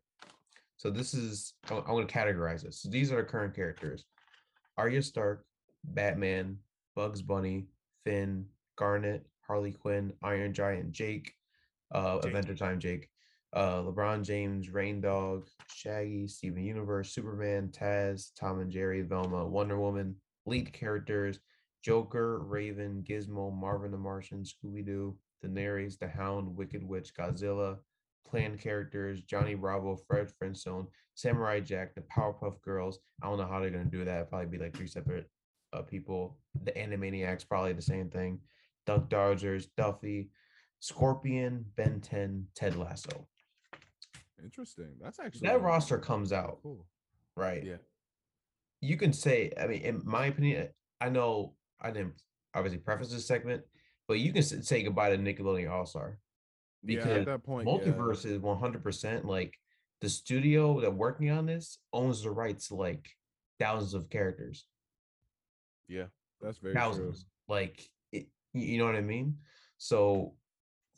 So 0.76 0.90
this 0.90 1.14
is 1.14 1.54
I'm, 1.70 1.78
I'm 1.78 1.84
gonna 1.84 2.06
categorize 2.06 2.62
this. 2.62 2.82
So 2.82 2.88
these 2.88 3.12
are 3.12 3.16
the 3.16 3.24
current 3.24 3.54
characters: 3.54 4.04
Arya 4.76 5.02
Stark, 5.02 5.44
Batman, 5.84 6.58
Bugs 6.94 7.22
Bunny, 7.22 7.66
Finn, 8.04 8.46
Garnet, 8.76 9.26
Harley 9.46 9.72
Quinn, 9.72 10.12
Iron 10.22 10.52
Giant, 10.52 10.92
Jake, 10.92 11.32
uh, 11.92 12.16
Jake. 12.16 12.24
Adventure 12.26 12.54
Time, 12.54 12.80
Jake, 12.80 13.08
uh, 13.52 13.82
LeBron 13.82 14.24
James, 14.24 14.68
Reindog, 14.68 15.46
Shaggy, 15.72 16.26
Steven 16.26 16.64
Universe, 16.64 17.12
Superman, 17.12 17.68
Taz, 17.68 18.30
Tom 18.38 18.60
and 18.60 18.70
Jerry, 18.70 19.02
Velma, 19.02 19.46
Wonder 19.46 19.78
Woman, 19.78 20.16
lead 20.46 20.72
characters, 20.72 21.38
Joker, 21.82 22.40
Raven, 22.40 23.04
Gizmo, 23.08 23.54
Marvin 23.54 23.90
the 23.90 23.98
Martian, 23.98 24.42
Scooby 24.42 24.84
Doo, 24.84 25.16
Daenerys, 25.44 25.98
The 25.98 26.08
Hound, 26.08 26.56
Wicked 26.56 26.86
Witch, 26.86 27.14
Godzilla, 27.14 27.78
planned 28.28 28.60
characters, 28.60 29.22
Johnny 29.22 29.54
Bravo, 29.54 29.96
Fred 29.96 30.30
Flintstone, 30.30 30.86
Samurai 31.14 31.60
Jack, 31.60 31.94
the 31.94 32.02
Powerpuff 32.02 32.60
Girls. 32.62 32.98
I 33.22 33.28
don't 33.28 33.38
know 33.38 33.46
how 33.46 33.60
they're 33.60 33.70
gonna 33.70 33.84
do 33.84 34.04
that. 34.04 34.14
It'll 34.14 34.26
probably 34.26 34.46
be 34.46 34.58
like 34.58 34.76
three 34.76 34.86
separate 34.86 35.28
uh, 35.72 35.82
people. 35.82 36.38
The 36.64 36.72
Animaniacs 36.72 37.48
probably 37.48 37.72
the 37.72 37.82
same 37.82 38.08
thing. 38.10 38.40
Duck 38.86 39.08
Dodgers, 39.08 39.68
Duffy, 39.76 40.30
Scorpion, 40.80 41.64
Ben 41.76 42.00
10, 42.00 42.46
Ted 42.54 42.76
Lasso. 42.76 43.26
Interesting. 44.42 44.90
That's 45.00 45.18
actually 45.18 45.48
that 45.48 45.62
roster 45.62 45.98
comes 45.98 46.32
out. 46.32 46.58
Cool. 46.62 46.86
Right. 47.36 47.64
Yeah. 47.64 47.76
You 48.80 48.96
can 48.96 49.12
say, 49.12 49.50
I 49.58 49.66
mean, 49.66 49.80
in 49.80 50.02
my 50.04 50.26
opinion, 50.26 50.68
I 51.00 51.08
know 51.08 51.54
I 51.80 51.90
didn't 51.90 52.20
obviously 52.54 52.78
preface 52.78 53.10
this 53.10 53.26
segment, 53.26 53.62
but 54.08 54.20
you 54.20 54.32
can 54.32 54.42
say 54.42 54.82
goodbye 54.82 55.10
to 55.10 55.18
Nickelodeon 55.18 55.70
All 55.70 55.86
Star 55.86 56.18
because 56.84 57.06
yeah, 57.06 57.14
at 57.14 57.26
that 57.26 57.44
point, 57.44 57.66
multiverse 57.66 58.24
yeah. 58.24 58.32
is 58.32 58.38
100% 58.38 59.24
like 59.24 59.54
the 60.00 60.08
studio 60.08 60.80
that 60.80 60.94
working 60.94 61.30
on 61.30 61.46
this 61.46 61.78
owns 61.92 62.22
the 62.22 62.30
rights 62.30 62.68
to 62.68 62.74
like 62.74 63.08
thousands 63.58 63.94
of 63.94 64.10
characters. 64.10 64.66
Yeah, 65.88 66.06
that's 66.40 66.58
very 66.58 66.74
thousands. 66.74 67.20
True. 67.20 67.56
Like, 67.56 67.88
it, 68.12 68.26
you 68.52 68.78
know 68.78 68.86
what 68.86 68.96
I 68.96 69.00
mean? 69.00 69.36
So, 69.78 70.34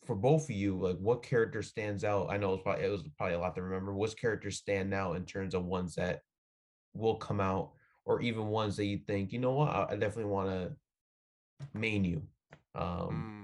for 0.05 0.15
both 0.15 0.45
of 0.45 0.51
you, 0.51 0.77
like, 0.77 0.99
what 0.99 1.23
character 1.23 1.63
stands 1.63 2.05
out? 2.05 2.29
I 2.31 2.37
know 2.37 2.51
it 2.51 2.53
was 2.53 2.61
probably, 2.63 2.85
it 2.85 2.91
was 2.91 3.03
probably 3.17 3.35
a 3.35 3.41
lot 3.41 3.55
to 3.57 3.63
remember. 3.63 3.95
What 3.95 4.17
characters 4.17 4.59
stand 4.59 4.95
out 4.95 5.17
in 5.17 5.25
terms 5.25 5.55
of 5.55 5.65
ones 5.65 5.95
that 5.97 6.21
will 6.95 7.17
come 7.17 7.41
out, 7.41 7.73
or 8.05 8.21
even 8.23 8.47
ones 8.47 8.77
that 8.77 8.87
you 8.87 8.99
think, 9.07 9.33
you 9.33 9.39
know 9.39 9.53
what, 9.53 9.69
I, 9.69 9.87
I 9.91 9.97
definitely 9.97 10.31
want 10.31 10.49
to 10.51 10.73
main 11.75 12.05
you. 12.05 12.23
Um, 12.77 13.09
mm. 13.09 13.37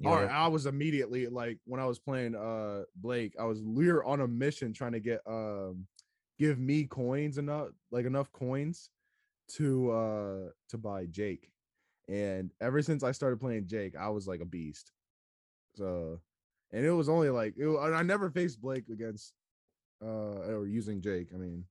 You 0.00 0.08
know? 0.08 0.32
I 0.32 0.46
was 0.46 0.66
immediately 0.66 1.26
like 1.26 1.58
when 1.64 1.80
I 1.80 1.84
was 1.84 1.98
playing 1.98 2.34
uh 2.34 2.84
Blake, 2.96 3.34
I 3.38 3.44
was 3.44 3.62
we 3.62 3.90
were 3.92 4.04
on 4.04 4.20
a 4.20 4.28
mission 4.28 4.72
trying 4.72 4.92
to 4.92 5.00
get 5.00 5.20
um 5.26 5.86
give 6.38 6.58
me 6.58 6.84
coins 6.84 7.36
enough 7.36 7.68
like 7.90 8.06
enough 8.06 8.30
coins 8.32 8.90
to 9.56 9.90
uh 9.90 10.50
to 10.70 10.78
buy 10.78 11.06
Jake. 11.06 11.50
And 12.08 12.52
ever 12.60 12.80
since 12.80 13.02
I 13.02 13.12
started 13.12 13.40
playing 13.40 13.66
Jake, 13.66 13.96
I 13.96 14.08
was 14.08 14.26
like 14.26 14.40
a 14.40 14.46
beast. 14.46 14.92
So 15.74 16.20
and 16.72 16.84
it 16.84 16.92
was 16.92 17.08
only 17.08 17.30
like 17.30 17.54
it, 17.56 17.68
I 17.68 18.02
never 18.02 18.30
faced 18.30 18.60
Blake 18.60 18.88
against 18.88 19.32
uh 20.00 20.46
or 20.46 20.66
using 20.66 21.00
Jake. 21.00 21.30
I 21.34 21.38
mean, 21.38 21.64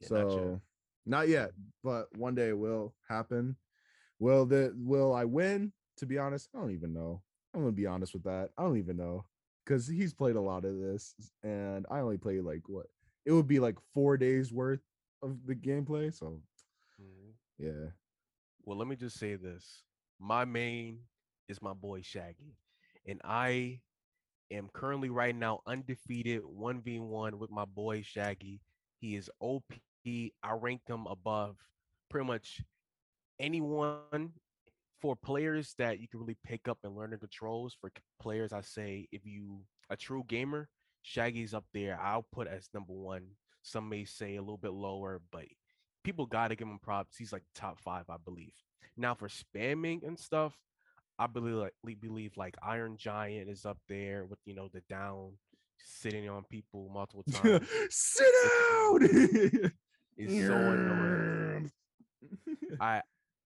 yeah, 0.00 0.08
so 0.08 0.60
not, 1.06 1.18
not 1.18 1.28
yet, 1.28 1.50
but 1.82 2.06
one 2.16 2.36
day 2.36 2.50
it 2.50 2.58
will 2.58 2.94
happen. 3.08 3.56
Will 4.20 4.46
the 4.46 4.72
will 4.76 5.12
I 5.12 5.24
win? 5.24 5.72
To 5.98 6.06
be 6.06 6.18
honest, 6.18 6.48
I 6.54 6.58
don't 6.58 6.72
even 6.72 6.92
know. 6.92 7.22
I'm 7.54 7.60
gonna 7.60 7.72
be 7.72 7.86
honest 7.86 8.14
with 8.14 8.24
that. 8.24 8.50
I 8.58 8.62
don't 8.62 8.78
even 8.78 8.96
know 8.96 9.24
because 9.64 9.86
he's 9.86 10.12
played 10.12 10.36
a 10.36 10.40
lot 10.40 10.64
of 10.64 10.78
this, 10.78 11.14
and 11.42 11.86
I 11.90 12.00
only 12.00 12.18
played 12.18 12.42
like 12.42 12.62
what 12.66 12.86
it 13.24 13.32
would 13.32 13.48
be 13.48 13.60
like 13.60 13.76
four 13.92 14.16
days 14.16 14.52
worth 14.52 14.80
of 15.22 15.38
the 15.46 15.54
gameplay. 15.54 16.12
So 16.12 16.40
mm-hmm. 17.00 17.64
yeah. 17.64 17.90
Well, 18.64 18.78
let 18.78 18.88
me 18.88 18.96
just 18.96 19.18
say 19.18 19.36
this. 19.36 19.82
My 20.18 20.44
main 20.44 20.98
is 21.48 21.62
my 21.62 21.72
boy 21.72 22.02
Shaggy. 22.02 22.56
And 23.06 23.20
I 23.24 23.80
am 24.50 24.68
currently 24.72 25.10
right 25.10 25.34
now 25.34 25.60
undefeated 25.66 26.42
1v1 26.42 27.34
with 27.34 27.50
my 27.50 27.64
boy 27.64 28.02
Shaggy. 28.02 28.60
He 29.00 29.16
is 29.16 29.30
OP. 29.40 29.64
I 30.06 30.52
rank 30.52 30.82
him 30.86 31.06
above 31.08 31.56
pretty 32.10 32.26
much 32.26 32.60
anyone 33.40 34.32
for 35.04 35.14
players 35.14 35.74
that 35.76 36.00
you 36.00 36.08
can 36.08 36.18
really 36.18 36.38
pick 36.46 36.66
up 36.66 36.78
and 36.82 36.96
learn 36.96 37.10
the 37.10 37.18
controls. 37.18 37.76
For 37.78 37.90
players, 38.18 38.54
I 38.54 38.62
say 38.62 39.06
if 39.12 39.26
you 39.26 39.60
a 39.90 39.96
true 39.96 40.24
gamer, 40.26 40.70
Shaggy's 41.02 41.52
up 41.52 41.66
there. 41.74 42.00
I'll 42.02 42.26
put 42.32 42.48
as 42.48 42.70
number 42.72 42.94
one. 42.94 43.26
Some 43.60 43.90
may 43.90 44.06
say 44.06 44.36
a 44.36 44.40
little 44.40 44.56
bit 44.56 44.72
lower, 44.72 45.20
but 45.30 45.44
people 46.04 46.24
gotta 46.24 46.56
give 46.56 46.68
him 46.68 46.78
props. 46.82 47.18
He's 47.18 47.34
like 47.34 47.42
top 47.54 47.78
five, 47.80 48.06
I 48.08 48.16
believe. 48.24 48.54
Now 48.96 49.14
for 49.14 49.28
spamming 49.28 50.06
and 50.06 50.18
stuff, 50.18 50.54
I 51.18 51.26
believe 51.26 51.56
like 51.56 52.00
believe 52.00 52.32
like 52.38 52.54
Iron 52.62 52.96
Giant 52.96 53.50
is 53.50 53.66
up 53.66 53.76
there 53.90 54.24
with 54.24 54.38
you 54.46 54.54
know 54.54 54.70
the 54.72 54.80
down 54.88 55.32
sitting 55.84 56.30
on 56.30 56.44
people 56.48 56.90
multiple 56.94 57.24
times. 57.30 57.68
Sit 57.90 58.32
down. 58.48 59.70
It's 60.16 60.46
so 60.46 60.54
annoying. 60.54 61.72
I 62.80 63.02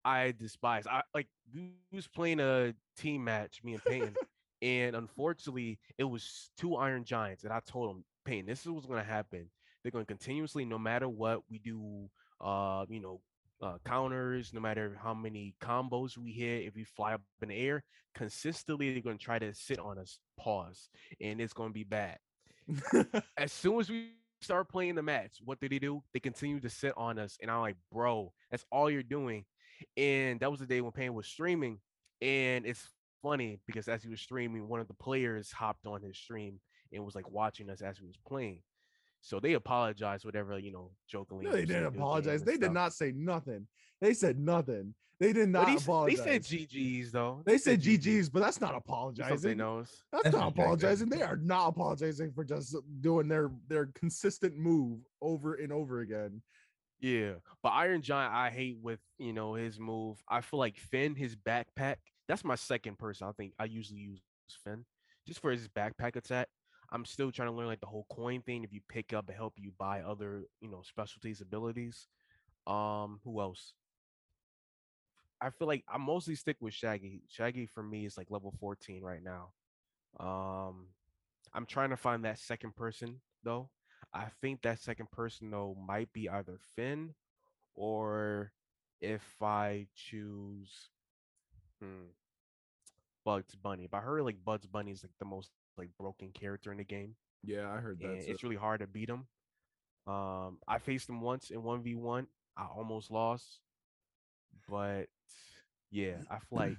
I 0.06 0.34
despise. 0.38 0.86
I 0.88 1.02
like 1.14 1.28
we 1.54 1.74
was 1.92 2.08
playing 2.08 2.40
a 2.40 2.74
team 2.98 3.24
match, 3.24 3.62
me 3.64 3.74
and 3.74 3.84
Peyton, 3.84 4.16
and 4.62 4.96
unfortunately, 4.96 5.80
it 5.98 6.04
was 6.04 6.50
two 6.58 6.76
Iron 6.76 7.04
Giants, 7.04 7.44
and 7.44 7.54
I 7.54 7.60
told 7.66 7.96
him, 7.96 8.04
Peyton, 8.26 8.46
this 8.46 8.62
is 8.62 8.70
what's 8.70 8.86
gonna 8.86 9.04
happen. 9.04 9.50
They're 9.82 9.92
gonna 9.92 10.06
continuously, 10.06 10.66
no 10.66 10.78
matter 10.78 11.08
what 11.08 11.42
we 11.50 11.60
do, 11.60 12.10
uh, 12.42 12.86
you 12.90 13.00
know, 13.02 13.22
uh, 13.62 13.78
counters, 13.86 14.54
no 14.54 14.60
matter 14.60 14.98
how 15.02 15.14
many 15.14 15.56
combos 15.62 16.18
we 16.18 16.32
hit, 16.32 16.66
if 16.66 16.76
we 16.76 16.84
fly 16.84 17.14
up 17.14 17.22
in 17.42 17.50
the 17.50 17.56
air, 17.56 17.84
consistently 18.14 18.92
they're 18.94 19.02
gonna 19.02 19.18
try 19.18 19.40
to 19.40 19.54
sit 19.54 19.80
on 19.80 19.98
us. 19.98 20.20
Pause, 20.38 20.90
and 21.22 21.40
it's 21.40 21.54
gonna 21.54 21.74
be 21.74 21.84
bad. 21.84 22.18
As 23.38 23.52
soon 23.52 23.80
as 23.80 23.90
we 23.90 24.12
start 24.42 24.70
playing 24.70 24.96
the 24.96 25.02
match, 25.02 25.40
what 25.44 25.60
did 25.60 25.72
they 25.72 25.80
do? 25.80 26.04
They 26.14 26.20
continue 26.20 26.60
to 26.60 26.70
sit 26.70 26.94
on 26.98 27.18
us, 27.18 27.38
and 27.42 27.50
I'm 27.50 27.62
like, 27.62 27.78
bro, 27.92 28.34
that's 28.52 28.66
all 28.72 28.90
you're 28.90 29.04
doing. 29.04 29.46
And 29.98 30.40
that 30.40 30.50
was 30.52 30.60
the 30.60 30.66
day 30.66 30.82
when 30.82 30.92
Payne 30.92 31.14
was 31.14 31.28
streaming, 31.28 31.80
and 32.22 32.66
it's 32.66 32.90
funny 33.22 33.60
because 33.66 33.88
as 33.88 34.04
he 34.04 34.10
was 34.10 34.22
streaming, 34.22 34.68
one 34.68 34.80
of 34.80 34.88
the 34.88 34.94
players 34.94 35.52
hopped 35.52 35.86
on 35.86 36.02
his 36.02 36.18
stream 36.18 36.60
and 36.92 37.04
was 37.06 37.16
like 37.16 37.30
watching 37.32 37.70
us 37.70 37.82
as 37.82 38.02
we 38.02 38.08
was 38.08 38.18
playing. 38.28 38.60
So 39.22 39.40
they 39.40 39.54
apologized, 39.54 40.26
whatever 40.26 40.60
you 40.60 40.72
know, 40.72 40.92
jokingly. 41.08 41.46
no, 41.46 41.52
they 41.54 41.62
didn't 41.66 41.84
to 41.84 41.90
the 41.90 41.92
game 41.92 42.02
apologize. 42.02 42.42
and 42.42 42.50
They 42.50 42.58
did 42.58 42.72
not 42.74 42.94
say 42.94 43.14
nothing. 43.16 43.68
They 44.02 44.14
said 44.14 44.38
nothing. 44.38 44.94
They 45.20 45.32
did 45.32 45.54
But 45.54 45.60
not 45.62 45.70
he 45.70 45.76
apologize. 45.78 46.18
They 46.26 46.32
said 46.40 46.44
GGs 46.44 47.12
though. 47.12 47.42
They 47.46 47.58
said 47.58 47.82
GGs, 47.82 48.30
but 48.34 48.42
that's 48.42 48.60
not 48.60 48.72
Just 48.74 48.86
so 48.86 48.94
they 49.48 49.54
apologizing. 49.54 49.58
knows. 49.58 50.04
That's 50.12 50.24
That's 50.26 50.36
not 50.36 50.50
apologizing. 50.50 51.08
They 51.10 51.22
are 51.22 51.38
not 51.38 51.68
apologizing 51.70 52.34
for 52.34 52.44
just 52.44 52.76
doing 53.00 53.30
their 53.30 53.50
their 53.70 53.86
consistent 53.96 54.58
move 54.58 55.00
over 55.22 55.54
and 55.56 55.72
over 55.72 56.02
again. 56.02 56.42
Yeah, 57.04 57.34
but 57.62 57.72
Iron 57.72 58.02
Giant, 58.02 58.34
I 58.34 58.50
hate 58.50 58.78
with 58.82 59.02
you 59.20 59.34
know 59.34 59.56
his 59.56 59.78
move. 59.78 60.24
I 60.30 60.40
feel 60.40 60.58
like 60.58 60.78
Finn, 60.78 61.16
his 61.16 61.36
backpack. 61.36 61.98
That's 62.30 62.46
my 62.46 62.56
second 62.56 62.98
person. 62.98 63.28
I 63.28 63.34
think 63.34 63.52
I 63.60 63.66
usually 63.66 64.00
use 64.00 64.22
Finn 64.64 64.86
just 65.28 65.42
for 65.42 65.52
his 65.52 65.68
backpack 65.68 66.16
attack. 66.16 66.48
I'm 66.94 67.04
still 67.04 67.30
trying 67.30 67.50
to 67.50 67.54
learn 67.54 67.68
like 67.68 67.82
the 67.82 67.88
whole 67.88 68.06
coin 68.10 68.42
thing. 68.42 68.64
If 68.64 68.72
you 68.72 68.80
pick 68.88 69.12
up 69.12 69.28
and 69.28 69.36
help 69.36 69.56
you 69.58 69.74
buy 69.78 70.00
other 70.00 70.46
you 70.62 70.72
know 70.72 70.82
specialties 70.82 71.42
abilities. 71.42 72.08
Um, 72.66 73.20
who 73.26 73.42
else? 73.42 73.74
I 75.42 75.50
feel 75.50 75.68
like 75.68 75.84
I 75.94 75.98
mostly 75.98 76.36
stick 76.36 76.56
with 76.62 76.74
Shaggy. 76.74 77.24
Shaggy 77.28 77.66
for 77.66 77.84
me 77.84 78.06
is 78.06 78.18
like 78.18 78.32
level 78.32 78.54
14 78.62 79.04
right 79.04 79.20
now. 79.22 79.52
Um, 80.22 80.88
I'm 81.54 81.66
trying 81.66 81.90
to 81.90 81.98
find 81.98 82.24
that 82.24 82.40
second 82.40 82.78
person 82.78 83.20
though. 83.44 83.70
I 84.14 84.26
think 84.42 84.62
that 84.62 84.80
second 84.80 85.12
person 85.12 85.50
though 85.52 85.76
might 85.88 86.12
be 86.14 86.30
either 86.30 86.58
Finn 86.76 87.14
or 87.76 88.52
if 89.02 89.24
I 89.42 89.88
choose 89.96 90.90
hmm, 91.82 92.10
Bugs 93.26 93.56
Bunny. 93.56 93.88
But 93.90 93.98
I 93.98 94.02
heard 94.02 94.24
like 94.24 94.44
Bugs 94.44 94.68
Bunny 94.68 94.92
is 94.92 95.04
like 95.04 95.12
the 95.20 95.26
most 95.26 95.50
like 95.78 95.90
broken 96.00 96.30
character 96.32 96.72
in 96.72 96.78
the 96.78 96.84
game. 96.84 97.16
Yeah, 97.44 97.70
I 97.70 97.78
heard 97.78 98.00
that. 98.00 98.30
it's 98.30 98.44
really 98.44 98.56
hard 98.56 98.80
to 98.80 98.88
beat 98.88 99.10
him. 99.10 99.26
Um, 100.06 100.60
I 100.68 100.80
faced 100.80 101.10
him 101.10 101.22
once 101.22 101.50
in 101.50 101.62
1v1. 101.62 102.28
I 102.56 102.66
almost 102.66 103.12
lost. 103.12 103.60
But 104.70 105.08
yeah, 105.92 106.18
I 106.30 106.40
feel 106.40 106.48
like 106.60 106.78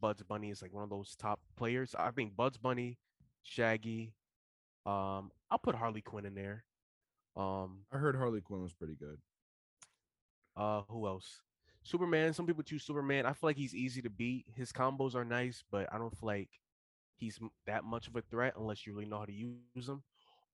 Bugs 0.00 0.22
Bunny 0.22 0.50
is 0.50 0.60
like 0.60 0.72
one 0.72 0.84
of 0.84 0.90
those 0.90 1.14
top 1.16 1.40
players. 1.56 1.94
I 1.98 2.10
think 2.10 2.36
Bugs 2.36 2.58
Bunny, 2.58 2.98
Shaggy, 3.42 4.14
um, 4.84 5.30
I'll 5.50 5.58
put 5.62 5.74
Harley 5.74 6.02
Quinn 6.02 6.26
in 6.26 6.34
there. 6.34 6.64
Um, 7.36 7.84
I 7.92 7.98
heard 7.98 8.16
Harley 8.16 8.40
Quinn 8.40 8.62
was 8.62 8.74
pretty 8.74 8.94
good. 8.94 9.18
uh, 10.56 10.82
who 10.88 11.06
else? 11.06 11.40
Superman. 11.82 12.32
Some 12.32 12.46
people 12.46 12.62
choose 12.62 12.84
Superman. 12.84 13.26
I 13.26 13.32
feel 13.32 13.48
like 13.48 13.56
he's 13.56 13.74
easy 13.74 14.02
to 14.02 14.10
beat. 14.10 14.46
His 14.54 14.70
combos 14.72 15.14
are 15.14 15.24
nice, 15.24 15.64
but 15.70 15.88
I 15.92 15.98
don't 15.98 16.16
feel 16.16 16.28
like 16.28 16.50
he's 17.16 17.40
that 17.66 17.84
much 17.84 18.06
of 18.06 18.16
a 18.16 18.22
threat 18.22 18.54
unless 18.56 18.86
you 18.86 18.92
really 18.94 19.06
know 19.08 19.18
how 19.18 19.24
to 19.24 19.32
use 19.32 19.86
them. 19.86 20.02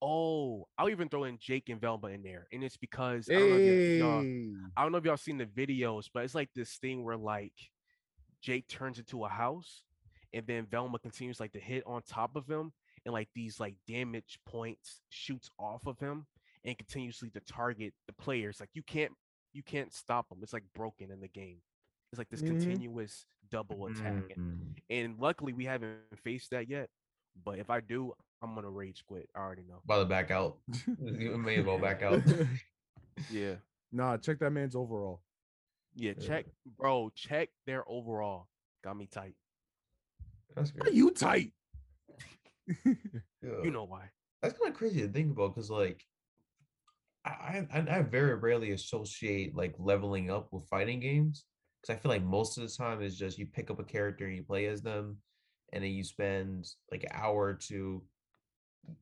Oh, 0.01 0.69
I'll 0.79 0.89
even 0.91 1.09
throw 1.09 1.25
in 1.25 1.39
Jake 1.41 1.69
and 1.69 1.81
Velma 1.81 2.09
in 2.09 2.23
there, 2.23 2.47
and 2.53 2.63
it's 2.63 2.77
because 2.77 3.29
I 3.29 3.35
don't 3.35 3.51
know 3.51 3.57
if 3.57 3.99
y'all, 3.99 4.21
I 4.77 4.83
don't 4.83 4.93
know 4.93 4.99
if 4.99 5.05
y'all 5.05 5.17
seen 5.17 5.39
the 5.39 5.45
videos, 5.47 6.09
but 6.15 6.23
it's 6.23 6.37
like 6.37 6.51
this 6.55 6.77
thing 6.77 7.03
where 7.05 7.17
like 7.17 7.53
Jake 8.41 8.69
turns 8.69 9.01
into 9.01 9.25
a 9.25 9.29
house, 9.29 9.83
and 10.33 10.47
then 10.47 10.67
Velma 10.71 11.01
continues 11.01 11.41
like 11.41 11.53
to 11.53 11.59
hit 11.61 11.83
on 11.85 12.03
top 12.09 12.37
of 12.37 12.47
him, 12.47 12.73
and 13.05 13.13
like 13.13 13.29
these 13.35 13.59
like 13.59 13.75
damage 13.89 14.39
points 14.47 15.01
shoots 15.09 15.51
off 15.59 15.85
of 15.85 15.99
him, 15.99 16.27
and 16.69 16.77
continuously 16.79 17.31
to 17.31 17.41
target 17.41 17.95
the 18.07 18.13
players. 18.13 18.61
Like 18.61 18.71
you 18.75 18.83
can't 18.83 19.13
you 19.55 19.63
can't 19.63 19.93
stop 19.93 20.29
them. 20.29 20.39
It's 20.43 20.53
like 20.53 20.65
broken 20.75 21.11
in 21.11 21.21
the 21.21 21.29
game. 21.29 21.59
It's 22.13 22.19
like 22.19 22.29
this 22.29 22.43
Mhm. 22.43 22.49
continuous 22.61 23.25
double 23.51 23.87
attack, 23.87 24.31
and, 24.37 24.75
Mm. 24.77 24.83
and 24.91 25.19
luckily 25.19 25.53
we 25.55 25.65
haven't 25.65 25.99
faced 26.23 26.51
that 26.51 26.69
yet. 26.69 26.91
But 27.45 27.59
if 27.59 27.71
I 27.71 27.81
do, 27.81 28.13
I'm 28.43 28.55
gonna 28.55 28.71
rage 28.71 29.05
quit. 29.07 29.29
I 29.35 29.39
already 29.41 29.65
know. 29.65 29.81
By 29.87 29.99
the 29.99 30.05
back 30.05 30.31
out. 30.31 30.59
You 31.01 31.39
may 31.39 31.57
as 31.59 31.65
well 31.67 31.79
back 31.79 32.03
out. 32.03 32.21
Yeah. 33.33 33.57
nah, 33.91 34.17
check 34.19 34.39
that 34.41 34.51
man's 34.51 34.77
overall. 34.77 35.23
Yeah, 35.95 36.13
Yeah. 36.19 36.27
check, 36.27 36.47
bro. 36.77 37.11
Check 37.15 37.49
their 37.67 37.83
overall. 37.89 38.49
Got 38.85 38.97
me 38.97 39.07
tight. 39.07 39.35
That's 40.55 40.73
Are 40.81 40.91
you 40.91 41.11
tight? 41.11 41.53
Yeah. 42.85 42.95
You 43.65 43.71
know 43.71 43.85
why? 43.85 44.11
that's 44.43 44.57
kind 44.57 44.71
of 44.71 44.77
crazy 44.79 45.01
to 45.01 45.09
think 45.09 45.33
about 45.33 45.55
because 45.55 45.69
like 45.71 46.05
I, 47.25 47.67
I 47.73 47.79
I 47.99 48.03
very 48.03 48.35
rarely 48.35 48.71
associate 48.73 49.55
like 49.55 49.75
leveling 49.79 50.31
up 50.31 50.49
with 50.53 50.69
fighting 50.69 51.01
games 51.01 51.45
because 51.81 51.97
I 51.97 51.99
feel 51.99 52.11
like 52.11 52.25
most 52.25 52.59
of 52.59 52.63
the 52.65 52.75
time 52.75 53.03
it's 53.03 53.17
just 53.17 53.39
you 53.39 53.47
pick 53.47 53.71
up 53.71 53.81
a 53.81 53.85
character 53.85 54.27
and 54.27 54.37
you 54.37 54.43
play 54.43 54.67
as 54.67 54.83
them 54.83 55.19
and 55.73 55.85
then 55.85 55.91
you 55.91 56.05
spend 56.05 56.67
like 56.91 57.05
an 57.05 57.11
hour 57.13 57.45
or 57.45 57.55
two 57.55 58.03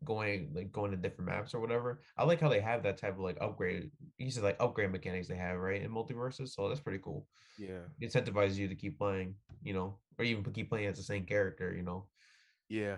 going 0.05 0.51
like 0.55 0.73
going 0.73 0.91
to 0.91 0.97
different 0.97 1.31
maps 1.31 1.55
or 1.55 1.61
whatever. 1.61 2.01
I 2.17 2.25
like 2.25 2.41
how 2.41 2.49
they 2.49 2.61
have 2.61 2.83
that 2.83 2.99
type 2.99 3.15
of 3.15 3.21
like 3.21 3.39
upgrade. 3.41 3.91
You 4.19 4.31
said 4.31 4.45
like 4.45 4.57
upgrade 4.61 4.91
mechanics 4.91 5.29
they 5.29 5.37
have 5.37 5.59
right 5.59 5.83
in 5.83 5.91
MultiVersus, 5.91 6.49
so 6.49 6.69
that's 6.69 6.81
pretty 6.81 7.01
cool. 7.03 7.27
Yeah. 7.59 7.83
It 8.01 8.13
incentivizes 8.13 8.57
you 8.57 8.69
to 8.69 8.75
keep 8.75 8.99
playing, 8.99 9.35
you 9.63 9.75
know, 9.75 9.99
or 10.19 10.25
even 10.25 10.45
keep 10.53 10.69
playing 10.69 10.87
as 10.87 10.97
the 10.97 11.03
same 11.03 11.25
character, 11.25 11.75
you 11.75 11.83
know. 11.83 12.07
Yeah. 12.69 12.97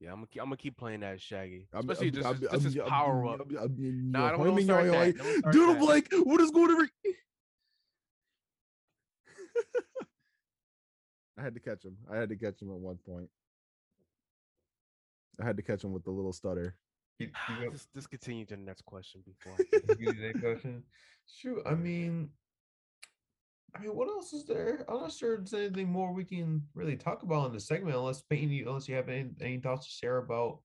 Yeah, 0.00 0.10
I'm 0.10 0.16
gonna 0.18 0.26
keep, 0.28 0.42
I'm 0.42 0.46
gonna 0.48 0.56
keep 0.56 0.76
playing 0.76 1.00
that 1.00 1.20
Shaggy, 1.20 1.66
I'm- 1.72 1.80
especially 1.80 2.06
I'm- 2.08 2.14
just 2.14 2.26
I'm- 2.26 2.40
just 2.60 2.64
his 2.64 2.76
power 2.86 3.26
up. 3.26 3.40
I'm- 3.40 3.58
I'm- 3.58 4.10
Nah, 4.12 4.28
you're 4.28 4.36
don't- 4.36 4.46
don't 4.46 4.62
start 4.62 4.84
that, 4.86 4.92
like, 4.92 5.16
don't 5.16 5.38
start 5.38 5.52
Doodle 5.52 5.74
that." 5.74 5.80
Blake, 5.80 6.08
what 6.24 6.40
is 6.40 6.50
going 6.52 6.68
to 6.68 6.88
be? 7.04 7.14
I 11.38 11.42
had 11.42 11.54
to 11.54 11.60
catch 11.60 11.84
him. 11.84 11.96
I 12.10 12.16
had 12.16 12.28
to 12.30 12.36
catch 12.36 12.60
him 12.62 12.70
at 12.70 12.76
one 12.78 12.98
point. 12.98 13.28
I 15.40 15.44
had 15.44 15.56
to 15.56 15.62
catch 15.62 15.84
him 15.84 15.92
with 15.92 16.04
the 16.04 16.10
little 16.10 16.32
stutter. 16.32 16.76
You- 17.18 17.30
you 17.60 17.70
Just, 17.70 17.92
just 17.94 18.10
continue 18.10 18.44
to 18.46 18.56
the 18.56 18.62
next 18.62 18.82
question 18.84 19.22
before. 19.26 19.54
I 19.54 19.64
that 19.72 20.36
question. 20.40 20.84
Shoot, 21.26 21.62
I 21.66 21.74
mean, 21.74 22.30
I 23.78 23.82
mean, 23.82 23.94
what 23.94 24.08
else 24.08 24.32
is 24.32 24.44
there? 24.44 24.84
I'm 24.88 25.00
not 25.00 25.12
sure 25.12 25.36
there's 25.36 25.54
anything 25.54 25.88
more 25.88 26.12
we 26.12 26.24
can 26.24 26.62
really 26.74 26.96
talk 26.96 27.22
about 27.22 27.46
in 27.46 27.52
the 27.52 27.60
segment, 27.60 27.96
unless 27.96 28.22
Peyton, 28.22 28.50
you 28.50 28.66
unless 28.68 28.88
you 28.88 28.96
have 28.96 29.08
any, 29.08 29.30
any 29.40 29.58
thoughts 29.58 29.86
to 29.86 29.92
share 29.92 30.18
about, 30.18 30.60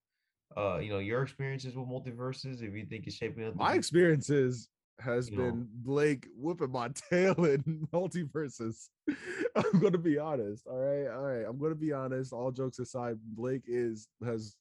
uh, 0.57 0.79
you 0.79 0.89
know, 0.89 0.99
your 0.99 1.21
experiences 1.21 1.75
with 1.75 1.87
MultiVersus. 1.87 2.63
If 2.63 2.73
you 2.73 2.85
think 2.85 3.05
it's 3.05 3.15
shaping 3.15 3.45
up, 3.45 3.55
My 3.55 3.73
experiences 3.75 4.69
has 4.99 5.29
You 5.29 5.37
know. 5.37 5.43
been 5.43 5.67
Blake 5.73 6.27
whipping 6.35 6.71
my 6.71 6.89
tail 7.09 7.45
in 7.45 7.87
MultiVersus. 7.93 8.87
I'm 9.55 9.79
gonna 9.79 9.97
be 9.99 10.17
honest. 10.17 10.65
All 10.65 10.77
right, 10.79 11.07
all 11.13 11.21
right. 11.23 11.45
I'm 11.47 11.59
gonna 11.59 11.75
be 11.75 11.93
honest. 11.93 12.33
All 12.33 12.51
jokes 12.51 12.79
aside, 12.79 13.17
Blake 13.35 13.63
is 13.67 14.07
has 14.25 14.55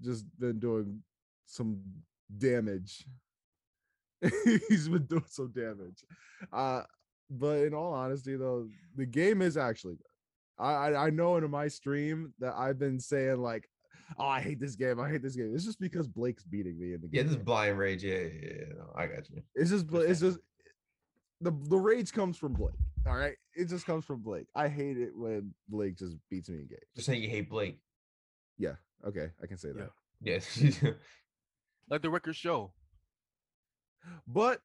just 0.00 0.24
been 0.38 0.60
doing 0.60 1.02
some 1.46 1.80
damage. 2.38 3.06
He's 4.68 4.88
been 4.88 5.06
doing 5.06 5.24
some 5.28 5.52
damage. 5.52 6.04
Uh, 6.52 6.82
but 7.30 7.60
in 7.60 7.74
all 7.74 7.92
honesty, 7.92 8.36
though, 8.36 8.68
the 8.96 9.06
game 9.06 9.42
is 9.42 9.56
actually 9.56 9.94
good. 9.94 10.06
I 10.58 10.72
I, 10.72 11.06
I 11.06 11.10
know 11.10 11.36
in 11.36 11.50
my 11.50 11.68
stream 11.68 12.32
that 12.38 12.54
I've 12.56 12.78
been 12.78 13.00
saying 13.00 13.40
like, 13.40 13.68
oh, 14.18 14.26
I 14.26 14.40
hate 14.40 14.60
this 14.60 14.76
game. 14.76 15.00
I 15.00 15.08
hate 15.08 15.22
this 15.22 15.36
game. 15.36 15.52
It's 15.54 15.64
just 15.64 15.80
because 15.80 16.06
Blake's 16.06 16.44
beating 16.44 16.78
me 16.78 16.94
in 16.94 17.00
the 17.00 17.08
game. 17.08 17.10
Yeah, 17.12 17.22
this 17.22 17.32
is 17.32 17.38
blind 17.38 17.78
rage. 17.78 18.04
Yeah, 18.04 18.18
yeah, 18.18 18.28
yeah. 18.42 18.64
No, 18.76 18.92
I 18.96 19.06
got 19.06 19.28
you. 19.30 19.42
It's 19.54 19.70
just 19.70 19.86
Bla- 19.86 20.00
it's 20.00 20.20
just 20.20 20.38
the 21.40 21.52
the 21.68 21.76
rage 21.76 22.12
comes 22.12 22.36
from 22.36 22.52
Blake. 22.52 22.74
All 23.06 23.16
right, 23.16 23.34
it 23.54 23.68
just 23.68 23.84
comes 23.84 24.04
from 24.04 24.20
Blake. 24.22 24.46
I 24.54 24.68
hate 24.68 24.96
it 24.96 25.10
when 25.14 25.52
Blake 25.68 25.98
just 25.98 26.16
beats 26.30 26.48
me 26.48 26.56
in 26.56 26.66
games. 26.68 26.80
Just 26.94 27.06
saying 27.06 27.22
you 27.22 27.28
hate 27.28 27.50
Blake. 27.50 27.78
Yeah, 28.58 28.74
okay, 29.06 29.30
I 29.42 29.46
can 29.46 29.58
say 29.58 29.72
that. 29.72 29.90
Yeah. 30.22 30.34
Yes. 30.34 30.82
Let 31.90 32.00
the 32.02 32.08
record 32.10 32.36
show. 32.36 32.72
But 34.26 34.60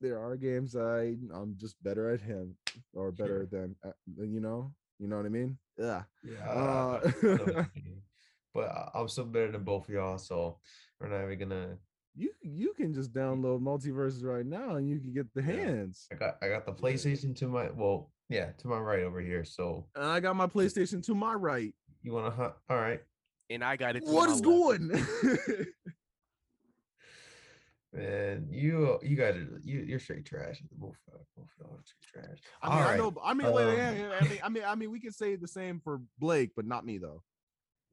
there 0.00 0.18
are 0.18 0.36
games 0.36 0.76
I 0.76 1.16
I'm 1.32 1.54
just 1.58 1.82
better 1.82 2.10
at 2.10 2.20
him 2.20 2.56
or 2.92 3.12
better 3.12 3.46
than 3.50 3.74
uh, 3.84 3.92
than, 4.16 4.32
you 4.32 4.40
know. 4.40 4.72
You 4.98 5.08
know 5.08 5.16
what 5.16 5.26
I 5.26 5.30
mean? 5.30 5.58
Yeah. 5.76 6.02
yeah. 6.22 6.48
I- 6.48 6.52
I- 6.52 6.56
Uh, 6.56 7.00
I 7.04 7.26
know 7.26 7.44
what 7.44 7.66
you 7.74 7.82
mean. 7.82 8.02
but 8.54 8.68
I- 8.70 8.90
I'm 8.94 9.08
still 9.08 9.24
better 9.24 9.50
than 9.52 9.64
both 9.64 9.88
of 9.88 9.94
y'all, 9.94 10.18
so 10.18 10.58
we're 11.00 11.08
not 11.08 11.24
even 11.24 11.38
gonna. 11.48 11.78
You 12.16 12.30
you 12.42 12.74
can 12.74 12.94
just 12.94 13.12
download 13.12 13.60
MultiVersus 13.60 14.22
right 14.24 14.46
now 14.46 14.76
and 14.76 14.88
you 14.88 15.00
can 15.00 15.12
get 15.12 15.26
the 15.34 15.42
Yeah. 15.42 15.64
hands. 15.66 16.06
I 16.12 16.14
got 16.14 16.38
I 16.42 16.48
got 16.48 16.64
the 16.64 16.72
PlayStation 16.72 17.34
to 17.36 17.48
my 17.48 17.70
well, 17.70 18.12
yeah, 18.28 18.52
to 18.58 18.68
my 18.68 18.78
right 18.78 19.02
over 19.02 19.20
here. 19.20 19.44
So 19.44 19.88
And 19.96 20.04
I 20.04 20.20
got 20.20 20.36
my 20.36 20.46
PlayStation 20.46 21.02
to 21.06 21.14
my 21.14 21.34
right. 21.34 21.74
you 22.02 22.12
want 22.12 22.26
to 22.26 22.30
hunt? 22.30 22.54
All 22.68 22.76
right, 22.76 23.00
And 23.50 23.64
I 23.64 23.76
got 23.76 23.96
it. 23.96 24.04
to 24.06 24.12
What 24.12 24.28
my 24.28 24.34
is 24.34 24.40
left. 24.44 24.44
going? 24.44 25.66
man. 27.94 28.46
You 28.50 28.98
you 29.02 29.16
guys 29.16 29.36
are 29.36 29.60
you 29.62 29.80
you're 29.80 29.98
straight 29.98 30.24
trash. 30.26 30.62
Both 30.72 30.96
both 31.36 31.48
y'all 31.60 31.78
straight 31.84 32.24
trash. 32.26 32.38
I 32.62 32.68
mean, 32.68 32.78
All 32.78 32.82
I 32.84 32.90
right. 32.90 32.98
know. 32.98 33.14
I 33.22 33.34
mean, 33.34 33.52
wait, 33.52 33.76
yeah, 33.76 33.88
um, 33.90 33.96
yeah, 33.96 34.10
I 34.20 34.28
mean, 34.28 34.38
I 34.44 34.48
mean, 34.48 34.62
I 34.66 34.74
mean, 34.74 34.90
we 34.90 35.00
can 35.00 35.12
say 35.12 35.36
the 35.36 35.48
same 35.48 35.80
for 35.82 36.00
Blake, 36.18 36.50
but 36.56 36.66
not 36.66 36.84
me 36.84 36.98
though. 36.98 37.22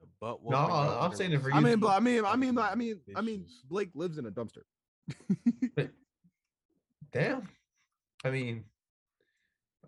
The 0.02 0.08
butt 0.20 0.40
No, 0.44 0.58
I'm 0.58 0.68
y'all 0.68 1.12
saying 1.12 1.32
it 1.32 1.36
generous. 1.36 1.54
for 1.54 1.58
I 1.58 1.60
mean, 1.62 1.80
but 1.80 1.90
I 1.90 2.00
mean, 2.00 2.26
I 2.26 2.36
mean, 2.36 2.58
I 2.58 2.76
mean, 2.76 3.00
I 3.16 3.22
mean, 3.22 3.46
Blake 3.70 3.90
lives 3.94 4.18
in 4.18 4.26
a 4.26 4.32
dumpster. 4.32 4.64
Damn. 7.12 7.48
I 8.24 8.30
mean, 8.30 8.64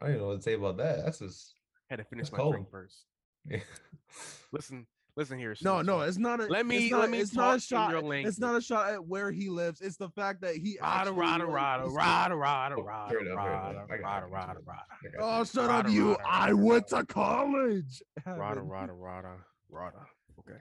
I 0.02 0.08
don't 0.10 0.17
know 0.17 0.28
what 0.28 0.38
to 0.38 0.41
say 0.41 0.54
about 0.54 0.78
that. 0.78 1.04
That's 1.06 1.19
just 1.19 1.56
Had 1.89 1.97
to 1.97 2.04
finish 2.04 2.30
That's 2.30 2.43
my 2.43 2.49
drink 2.52 2.69
first. 2.69 3.06
yeah. 3.49 3.60
Listen, 4.52 4.86
listen 5.15 5.38
here. 5.39 5.56
No, 5.62 5.82
no, 5.82 6.02
it's 6.02 6.17
not 6.17 6.39
a. 6.39 6.45
Let 6.45 6.62
it's 6.62 6.69
me- 6.69 6.89
not, 6.89 6.99
let 7.02 7.10
me 7.10 7.19
It's 7.19 7.34
not 7.34 7.58
a 7.58 7.60
shot. 7.60 7.91
your 7.91 8.13
It's 8.13 8.39
not 8.39 8.56
a 8.56 8.62
shot 8.62 8.91
at 8.91 9.06
where 9.06 9.32
he 9.32 9.49
lives. 9.49 9.82
It's 9.82 9.97
the 9.97 10.10
fact 10.10 10.41
that 10.41 10.56
he. 10.56 10.78
Rada, 10.82 11.10
actually, 11.10 11.19
rada, 11.19 11.43
like, 11.45 11.54
rada, 11.54 11.86
is- 11.88 11.93
rada, 11.93 12.36
rada, 12.36 12.76
Oh, 12.78 12.84
rada, 12.84 13.10
fair 13.10 13.19
enough, 13.19 13.36
fair 13.43 13.52
rada, 13.52 13.69
enough. 13.78 13.86
I 13.91 13.97
got 13.97 13.99
you, 13.99 14.06
I 14.06 14.12
rada, 14.12 14.28
rada, 14.28 14.60
rada, 14.65 14.80
Oh, 15.19 15.43
shut 15.43 15.69
up, 15.69 15.89
you! 15.89 16.17
I 16.28 16.54
went 16.54 16.88
to 16.89 17.06
college. 17.06 18.02
rada, 18.26 18.43
Haven't- 18.43 18.67
rada, 18.69 18.93
rada, 18.93 19.36
rada. 19.69 19.97
Okay, 20.39 20.60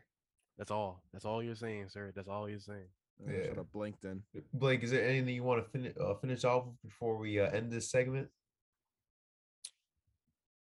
that's 0.58 0.70
all. 0.70 1.02
That's 1.12 1.24
all 1.24 1.42
you're 1.42 1.54
saying, 1.54 1.88
sir. 1.88 2.12
That's 2.14 2.28
all 2.28 2.48
you're 2.48 2.58
saying. 2.60 2.86
Oh, 3.26 3.30
Yeah. 3.30 3.46
Shut 3.48 3.58
up, 3.58 3.66
Blankton. 3.72 4.22
Blake, 4.54 4.82
is 4.82 4.90
there 4.90 5.06
anything 5.06 5.34
you 5.34 5.42
want 5.44 5.64
to 5.64 5.70
finish 5.70 5.94
uh, 6.00 6.14
finish 6.14 6.44
off 6.44 6.64
before 6.84 7.16
we 7.16 7.38
uh, 7.40 7.50
end 7.50 7.70
this 7.72 7.90
segment? 7.90 8.28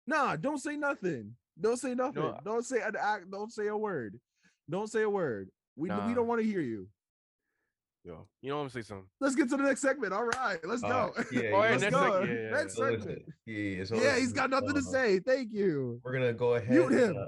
Nah, 0.06 0.36
don't 0.38 0.60
say 0.60 0.78
nothing. 0.78 1.36
Don't 1.60 1.78
say 1.78 1.96
nothing. 1.96 2.24
I- 2.24 2.40
don't 2.44 2.66
say 2.66 2.82
an 2.82 2.96
act. 3.00 3.30
Don't 3.32 3.52
say 3.52 3.68
a 3.68 3.78
word. 3.78 4.20
Don't 4.70 4.88
say 4.90 5.02
a 5.04 5.10
word. 5.10 5.50
We 5.76 5.90
we 5.90 6.14
don't 6.14 6.28
want 6.28 6.42
to 6.42 6.48
hear 6.48 6.62
you. 6.62 6.88
Yo, 8.04 8.26
you 8.42 8.50
know 8.50 8.56
what 8.58 8.62
I'm 8.62 8.70
gonna 8.70 8.84
say 8.84 8.88
something. 8.88 9.08
Let's 9.20 9.36
get 9.36 9.50
to 9.50 9.58
the 9.58 9.64
next 9.64 9.82
segment. 9.82 10.14
All 10.14 10.24
right, 10.24 10.60
let's 10.66 10.82
Uh, 10.84 10.88
go. 10.88 11.14
yeah, 11.32 11.42
Oh, 11.54 11.64
yeah, 11.64 11.70
let's 11.72 11.82
next 11.82 11.96
go. 11.96 12.00
seg- 12.12 12.28
yeah, 12.28 12.34
yeah, 12.34 12.50
next 12.52 12.76
So 12.76 12.82
listen, 12.84 13.02
segment. 13.02 13.26
yeah, 13.46 13.56
yeah, 13.58 13.84
so 13.84 13.96
Yeah, 13.96 14.14
he's 14.14 14.20
listen, 14.22 14.36
got 14.36 14.50
nothing 14.50 14.74
to 14.76 14.82
say. 14.82 15.20
Thank 15.20 15.52
you. 15.52 16.00
We're 16.04 16.14
gonna 16.14 16.34
go 16.34 16.54
ahead. 16.56 16.70
Mute 16.70 16.92
and, 16.94 17.00
him. 17.00 17.18
uh, 17.18 17.28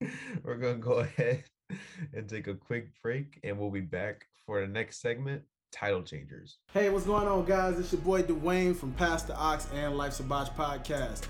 we're 0.42 0.56
gonna 0.56 0.78
go 0.78 0.98
ahead 1.00 1.44
and 2.12 2.28
take 2.28 2.48
a 2.48 2.54
quick 2.54 2.88
break, 3.00 3.38
and 3.44 3.58
we'll 3.58 3.70
be 3.70 3.80
back 3.80 4.26
for 4.44 4.60
the 4.60 4.66
next 4.66 5.00
segment. 5.00 5.42
Title 5.72 6.02
changers. 6.02 6.58
Hey, 6.72 6.90
what's 6.90 7.06
going 7.06 7.26
on, 7.26 7.46
guys? 7.46 7.78
It's 7.78 7.92
your 7.92 8.02
boy 8.02 8.22
Dwayne 8.22 8.76
from 8.76 8.92
Pastor 8.92 9.34
Ox 9.36 9.66
and 9.74 9.96
Life 9.96 10.20
a 10.20 10.22
podcast. 10.22 11.22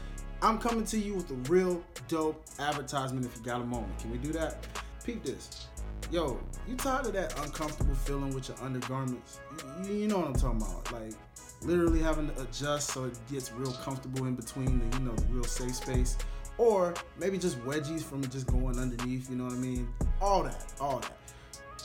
I'm 0.43 0.59
coming 0.59 0.85
to 0.87 0.99
you 0.99 1.15
with 1.15 1.31
a 1.31 1.35
real 1.51 1.83
dope 2.09 2.45
advertisement 2.59 3.25
if 3.25 3.37
you 3.37 3.45
got 3.45 3.61
a 3.61 3.65
moment. 3.65 3.97
Can 4.01 4.11
we 4.11 4.19
do 4.19 4.33
that? 4.33 4.67
Peep 5.05 5.23
this. 5.25 5.69
Yo, 6.11 6.41
you 6.69 6.77
tired 6.77 7.07
of 7.07 7.13
that 7.13 7.39
uncomfortable 7.39 7.95
feeling 7.95 8.35
with 8.35 8.49
your 8.49 8.59
undergarments? 8.61 9.39
You, 9.85 9.95
you 9.95 10.09
know 10.09 10.19
what 10.19 10.27
I'm 10.27 10.35
talking 10.35 10.61
about. 10.61 10.93
Like, 10.93 11.15
literally 11.63 12.01
having 12.01 12.29
to 12.29 12.43
adjust 12.43 12.91
so 12.91 13.05
it 13.05 13.17
gets 13.31 13.53
real 13.53 13.73
comfortable 13.73 14.27
in 14.27 14.35
between 14.35 14.81
the, 14.81 14.99
you 14.99 15.05
know, 15.05 15.15
the 15.15 15.27
real 15.27 15.45
safe 15.45 15.77
space. 15.77 16.19
Or 16.59 16.95
maybe 17.17 17.39
just 17.39 17.59
wedgies 17.61 18.03
from 18.03 18.29
just 18.29 18.49
going 18.49 18.79
underneath, 18.79 19.31
you 19.31 19.37
know 19.37 19.45
what 19.45 19.53
I 19.53 19.57
mean? 19.57 19.89
All 20.21 20.43
that, 20.43 20.75
all 20.81 20.99
that 20.99 21.17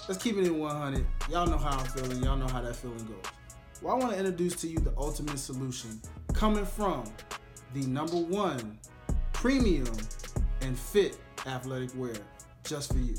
let's 0.07 0.21
keep 0.21 0.37
it 0.37 0.45
in 0.45 0.57
100. 0.57 1.05
Y'all 1.29 1.47
know 1.47 1.57
how 1.57 1.77
I'm 1.77 1.85
feeling. 1.85 2.23
Y'all 2.23 2.37
know 2.37 2.47
how 2.47 2.61
that 2.61 2.75
feeling 2.75 2.97
goes. 3.05 3.31
Well, 3.81 3.95
I 3.95 3.99
want 3.99 4.13
to 4.13 4.17
introduce 4.17 4.55
to 4.61 4.67
you 4.67 4.77
the 4.79 4.93
ultimate 4.97 5.37
solution 5.37 6.01
coming 6.33 6.65
from 6.65 7.03
the 7.73 7.81
number 7.81 8.17
one 8.17 8.79
premium 9.33 9.95
and 10.61 10.77
fit 10.77 11.17
athletic 11.45 11.91
wear 11.95 12.15
just 12.63 12.91
for 12.91 12.99
you. 12.99 13.15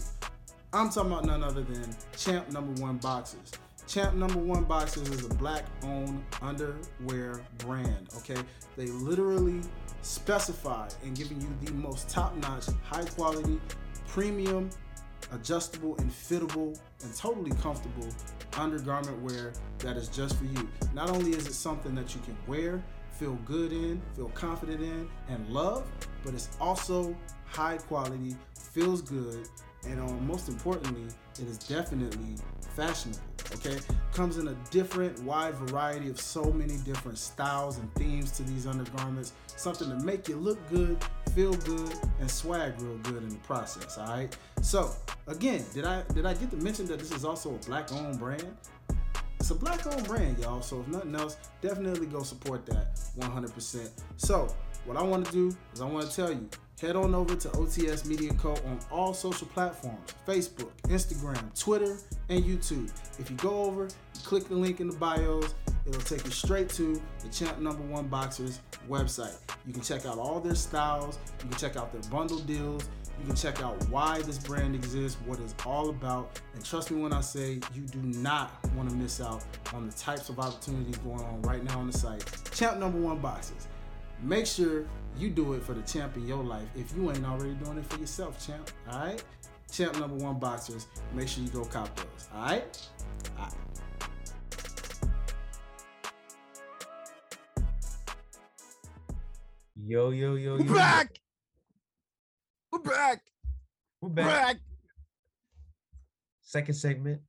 I'm 0.72 0.90
talking 0.90 1.12
about 1.12 1.24
none 1.24 1.42
other 1.42 1.62
than 1.62 1.94
Champ 2.16 2.51
Number 2.51 2.83
One 2.83 2.98
Boxers. 2.98 3.53
Champ 3.87 4.14
Number 4.14 4.38
One 4.38 4.64
Boxers 4.64 5.09
is 5.09 5.24
a 5.24 5.35
black 5.35 5.64
owned 5.83 6.22
underwear 6.42 7.40
brand, 7.59 8.09
okay? 8.18 8.40
They 8.77 8.87
literally 8.87 9.62
specify 10.03 10.88
in 11.05 11.14
giving 11.14 11.40
you 11.40 11.48
the 11.62 11.72
most 11.72 12.09
top 12.11 12.37
notch, 12.37 12.66
high 12.85 13.05
quality, 13.05 13.61
premium 14.07 14.68
adjustable 15.33 15.97
and 15.99 16.11
fittable 16.11 16.79
and 17.03 17.14
totally 17.17 17.51
comfortable 17.62 18.09
undergarment 18.57 19.21
wear 19.23 19.53
that 19.79 19.97
is 19.97 20.09
just 20.09 20.37
for 20.37 20.45
you. 20.45 20.69
Not 20.95 21.11
only 21.11 21.31
is 21.31 21.47
it 21.47 21.55
something 21.55 21.95
that 21.95 22.14
you 22.14 22.21
can 22.23 22.37
wear, 22.47 22.83
feel 23.12 23.35
good 23.45 23.73
in, 23.73 24.01
feel 24.14 24.29
confident 24.31 24.81
in, 24.81 25.09
and 25.29 25.49
love, 25.49 25.87
but 26.25 26.35
it's 26.35 26.49
also 26.61 27.17
high 27.47 27.79
quality, 27.79 28.37
feels 28.55 29.03
good, 29.03 29.49
and 29.87 30.01
um, 30.01 30.27
most 30.27 30.49
importantly, 30.49 31.07
it 31.41 31.47
is 31.47 31.59
definitely 31.59 32.37
fashionable. 32.75 33.21
Okay, 33.55 33.79
comes 34.12 34.37
in 34.37 34.49
a 34.49 34.55
different, 34.71 35.19
wide 35.23 35.55
variety 35.55 36.11
of 36.11 36.21
so 36.21 36.45
many 36.53 36.77
different 36.79 37.17
styles 37.17 37.79
and 37.79 37.93
themes 37.95 38.31
to 38.33 38.43
these 38.43 38.67
undergarments. 38.67 39.33
Something 39.57 39.88
to 39.88 40.05
make 40.05 40.29
you 40.29 40.37
look 40.37 40.59
good, 40.69 41.03
feel 41.31 41.55
good, 41.55 41.93
and 42.21 42.31
swag 42.31 42.81
real 42.81 42.99
good 42.99 43.23
in 43.23 43.29
the 43.29 43.37
process. 43.37 43.99
All 43.99 44.09
right. 44.09 44.37
So 44.62 44.91
again, 45.27 45.64
did 45.75 45.85
I 45.85 46.03
did 46.14 46.27
I 46.27 46.35
get 46.35 46.51
to 46.51 46.57
mention 46.57 46.87
that 46.87 46.99
this 46.99 47.12
is 47.12 47.25
also 47.25 47.55
a 47.55 47.59
black-owned 47.59 48.19
brand? 48.19 48.57
It's 49.41 49.51
a 49.51 49.55
black-owned 49.55 50.07
brand, 50.07 50.38
y'all. 50.38 50.62
So 50.62 50.81
if 50.81 50.88
nothing 50.88 51.14
else, 51.14 51.37
definitely 51.61 52.07
go 52.07 52.23
support 52.23 52.67
that 52.67 52.97
100%. 53.19 53.91
So 54.17 54.49
what 54.85 54.97
I 54.97 55.03
want 55.03 55.27
to 55.27 55.33
do 55.33 55.57
is 55.73 55.81
I 55.81 55.85
want 55.85 56.11
to 56.11 56.14
tell 56.14 56.31
you, 56.31 56.49
head 56.81 56.97
on 56.97 57.14
over 57.14 57.37
to 57.37 57.49
OTS 57.51 58.05
Media 58.07 58.33
Co. 58.35 58.53
on 58.53 58.79
all 58.91 59.14
social 59.14 59.47
platforms 59.49 60.14
Facebook, 60.27 60.71
Instagram, 60.85 61.59
Twitter, 61.59 61.97
and 62.29 62.45
YouTube. 62.45 62.91
If 63.19 63.31
you 63.31 63.37
go 63.37 63.62
over, 63.62 63.85
you 63.85 64.21
click 64.25 64.49
the 64.49 64.55
link 64.55 64.81
in 64.81 64.88
the 64.88 64.97
bios, 64.97 65.55
it'll 65.88 66.01
take 66.03 66.24
you 66.24 66.31
straight 66.31 66.68
to 66.70 67.01
the 67.22 67.29
Champ 67.29 67.59
Number 67.59 67.83
One 67.83 68.09
Boxers 68.09 68.61
website. 68.88 69.37
You 69.66 69.72
can 69.72 69.83
check 69.83 70.07
out 70.07 70.18
all 70.18 70.40
their 70.40 70.55
styles, 70.55 71.18
you 71.42 71.48
can 71.48 71.59
check 71.59 71.77
out 71.77 71.92
their 71.92 72.03
bundle 72.11 72.38
deals, 72.40 72.88
you 73.20 73.27
can 73.27 73.37
check 73.37 73.62
out 73.62 73.77
why 73.88 74.22
this 74.22 74.38
brand 74.38 74.74
exists, 74.74 75.18
what 75.27 75.40
it's 75.40 75.55
all 75.66 75.90
about, 75.90 76.40
and 76.55 76.64
trust 76.64 76.90
me 76.90 77.03
when 77.03 77.12
I 77.12 77.20
say 77.20 77.61
you 77.74 77.83
do 77.90 77.98
not 77.98 78.53
want 78.74 78.88
to 78.90 78.94
miss 78.94 79.20
out 79.20 79.44
on 79.74 79.87
the 79.87 79.92
types 79.92 80.29
of 80.29 80.38
opportunities 80.38 80.96
going 80.98 81.20
on 81.20 81.42
right 81.42 81.62
now 81.64 81.81
on 81.81 81.88
the 81.88 81.96
site. 81.96 82.24
Champ 82.53 82.79
Number 82.79 82.98
One 82.98 83.18
Boxers. 83.18 83.68
Make 84.22 84.46
sure 84.46 84.85
you 85.16 85.31
do 85.31 85.55
it 85.55 85.62
for 85.62 85.74
the 85.74 85.83
champ 85.83 86.16
in 86.16 86.27
your 86.27 86.42
life 86.42 86.66
if 86.74 86.94
you 86.96 87.11
ain't 87.11 87.24
already 87.24 87.55
doing 87.55 87.79
it 87.79 87.87
for 87.87 88.01
yourself, 88.01 88.44
champ. 88.44 88.70
All 88.90 88.98
right? 88.98 89.22
Champ 89.70 89.98
number 89.98 90.16
one 90.16 90.38
boxers. 90.38 90.87
Make 91.12 91.29
sure 91.29 91.44
you 91.44 91.51
go 91.51 91.64
cop 91.64 91.94
those. 91.94 92.29
All 92.35 92.42
right? 92.42 92.88
All 93.38 93.44
right. 93.44 93.68
Yo, 99.81 100.11
yo, 100.11 100.35
yo, 100.35 100.57
We're 100.57 100.64
yo. 100.67 100.75
back. 100.75 101.21
We're 102.73 102.81
back. 102.81 103.23
We're 104.01 104.09
back. 104.11 104.27
back. 104.27 104.57
Second 106.43 106.75
segment, 106.75 107.21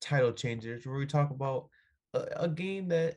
title 0.00 0.32
changers, 0.32 0.86
where 0.86 0.96
we 0.96 1.06
talk 1.06 1.30
about 1.30 1.68
a, 2.14 2.24
a 2.36 2.48
game 2.48 2.88
that 2.88 3.16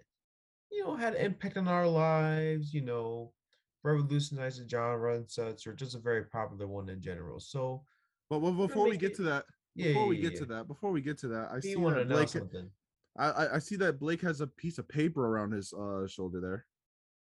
you 0.72 0.84
know 0.84 0.96
had 0.96 1.14
an 1.16 1.26
impact 1.26 1.58
on 1.58 1.68
our 1.68 1.88
lives. 1.88 2.74
You 2.74 2.82
know, 2.82 3.32
revolutionized 3.84 4.64
the 4.64 4.68
genre 4.68 5.16
and 5.16 5.30
such, 5.30 5.66
or 5.68 5.74
just 5.74 5.96
a 5.96 6.00
very 6.00 6.26
popular 6.26 6.68
one 6.68 6.90
in 6.90 7.02
general. 7.02 7.40
So 7.40 7.84
But, 8.30 8.40
but 8.40 8.52
before 8.52 8.90
we 8.90 8.98
get 8.98 9.12
it- 9.12 9.16
to 9.18 9.24
that, 9.24 9.46
yeah, 9.76 9.88
before 9.88 10.04
yeah, 10.04 10.10
we 10.10 10.16
yeah, 10.18 10.30
get 10.30 10.38
to 10.40 10.46
that, 10.48 10.68
before 10.68 10.92
we 10.92 11.02
get 11.02 11.18
to 11.20 11.28
that, 11.30 11.52
I 11.52 11.56
you 11.56 11.62
see 11.62 11.76
want 11.78 11.98
to 11.98 12.06
Blake. 12.06 12.30
something? 12.30 12.70
I, 13.18 13.30
I 13.30 13.56
I 13.56 13.60
see 13.60 13.76
that 13.78 14.00
Blake 14.00 14.22
has 14.22 14.42
a 14.42 14.48
piece 14.48 14.78
of 14.78 14.88
paper 14.90 15.26
around 15.26 15.52
his 15.52 15.72
uh 15.74 16.06
shoulder 16.08 16.42
there. 16.42 16.66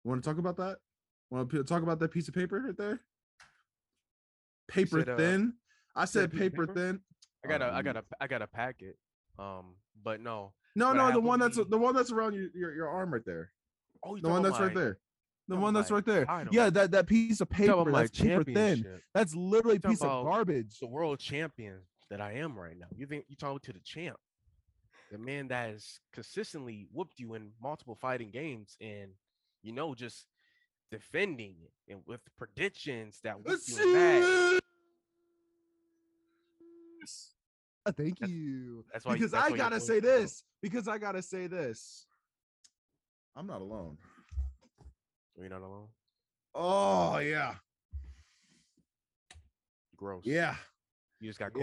Want 0.03 0.21
to 0.23 0.29
talk 0.29 0.39
about 0.39 0.57
that? 0.57 0.77
Want 1.35 1.51
to 1.51 1.63
talk 1.65 1.83
about 1.83 1.99
that 1.99 2.11
piece 2.11 2.29
of 2.29 2.33
paper 2.33 2.61
right 2.65 2.77
there? 2.77 3.01
Paper 4.69 4.99
said, 4.99 5.09
uh, 5.09 5.17
thin. 5.17 5.53
I 5.95 6.05
said 6.05 6.21
said 6.21 6.31
piece 6.31 6.39
of 6.41 6.51
paper 6.53 6.67
paper? 6.67 6.79
thin. 6.79 6.99
I 7.43 7.47
got 7.49 7.61
a, 7.61 7.65
I 7.65 7.79
Um, 7.79 7.83
got 7.83 7.97
a, 7.97 8.03
I 8.21 8.27
got 8.27 8.41
a 8.41 8.47
packet. 8.47 8.97
Um, 9.37 9.75
but 10.01 10.21
no. 10.21 10.53
No, 10.77 10.93
no, 10.93 11.11
the 11.11 11.19
one 11.19 11.39
that's 11.39 11.57
the 11.57 11.77
one 11.77 11.93
that's 11.93 12.11
around 12.11 12.33
your, 12.35 12.47
your, 12.53 12.73
your 12.73 12.87
arm 12.89 13.13
right 13.13 13.25
there. 13.25 13.51
Oh, 14.03 14.17
The 14.17 14.29
one 14.29 14.43
talking 14.43 14.43
that's 14.43 14.59
right 14.61 14.73
there. 14.73 14.99
The 15.47 15.55
one 15.55 15.73
that's 15.73 15.89
about 15.89 16.07
right 16.07 16.25
there. 16.27 16.47
Yeah, 16.51 16.69
that, 16.71 16.91
that 16.91 17.07
piece 17.07 17.39
of 17.41 17.49
paper. 17.49 17.73
about 17.73 17.87
my 17.87 18.01
That's 18.03 18.19
paper 18.19 18.43
thin. 18.43 18.85
That's 19.13 19.35
literally 19.35 19.77
a 19.77 19.79
piece 19.79 20.01
of 20.01 20.25
garbage. 20.25 20.79
the 20.79 20.87
world 20.87 21.19
champion 21.19 21.81
that 22.09 22.19
I 22.19 22.33
am 22.33 22.57
right 22.57 22.77
now. 22.77 22.87
You 22.95 23.05
think 23.05 23.25
you 23.27 23.35
talking 23.35 23.59
to 23.63 23.73
the 23.73 23.79
champ, 23.79 24.17
the 25.11 25.17
man 25.19 25.49
that 25.49 25.69
has 25.69 25.99
consistently 26.13 26.87
whooped 26.91 27.19
you 27.19 27.35
in 27.35 27.51
multiple 27.61 27.95
fighting 27.95 28.31
games, 28.31 28.75
and 28.81 29.11
you 29.61 29.71
know 29.71 29.93
just 29.93 30.25
defending 30.95 31.55
it 31.61 31.91
and 31.91 32.01
with 32.05 32.21
predictions 32.37 33.19
that 33.23 33.35
whooped 33.43 33.67
you 33.67 33.75
that. 33.93 34.61
Uh, 37.87 37.91
Thank 37.91 38.17
That's- 38.19 38.29
you. 38.35 38.83
that's 38.91 39.05
why 39.05 39.11
you- 39.11 39.17
because 39.19 39.31
that's 39.31 39.47
I 39.47 39.51
why 39.51 39.57
gotta 39.57 39.79
say 39.79 39.99
to 39.99 40.07
vote. 40.07 40.21
this. 40.21 40.43
Because 40.61 40.87
I 40.87 40.97
gotta 40.97 41.21
say 41.21 41.45
this. 41.47 42.07
I'm 43.35 43.45
not 43.45 43.61
alone. 43.61 43.97
Are 45.37 45.41
You're 45.41 45.49
not 45.49 45.61
alone. 45.61 45.89
Oh 46.55 47.17
yeah, 47.19 47.55
Gross. 49.97 50.23
yeah, 50.25 50.55
You 51.19 51.29
just 51.29 51.37
got 51.37 51.51
COVID. 51.51 51.61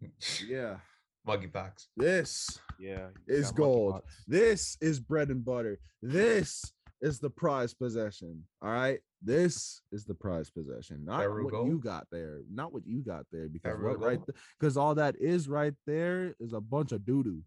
yeah, 0.00 0.08
yeah. 0.46 0.80
Monkeypox. 1.26 1.88
This 1.96 2.58
Yeah. 2.80 3.10
is 3.26 3.52
gold. 3.52 3.94
monkeypox. 3.96 4.24
This 4.26 4.78
is 4.80 4.98
bread 4.98 5.28
and 5.28 5.44
butter. 5.44 5.78
This 6.02 6.72
is 7.00 7.18
the 7.18 7.30
prize 7.30 7.74
possession. 7.74 8.44
All 8.62 8.70
right. 8.70 9.00
This 9.22 9.82
is 9.92 10.04
the 10.04 10.14
prize 10.14 10.50
possession. 10.50 11.04
Not 11.04 11.20
that 11.20 11.30
real 11.30 11.46
what 11.46 11.66
you 11.66 11.78
got 11.78 12.06
there. 12.10 12.40
Not 12.50 12.72
what 12.72 12.86
you 12.86 13.00
got 13.00 13.26
there. 13.32 13.48
Because 13.48 13.78
real 13.78 13.90
what 13.90 14.00
right 14.00 14.18
gold? 14.18 14.30
because 14.58 14.76
all 14.76 14.94
that 14.96 15.16
is 15.20 15.48
right 15.48 15.74
there 15.86 16.34
is 16.38 16.52
a 16.52 16.60
bunch 16.60 16.92
of 16.92 17.04
doo 17.04 17.24
doo. 17.24 17.42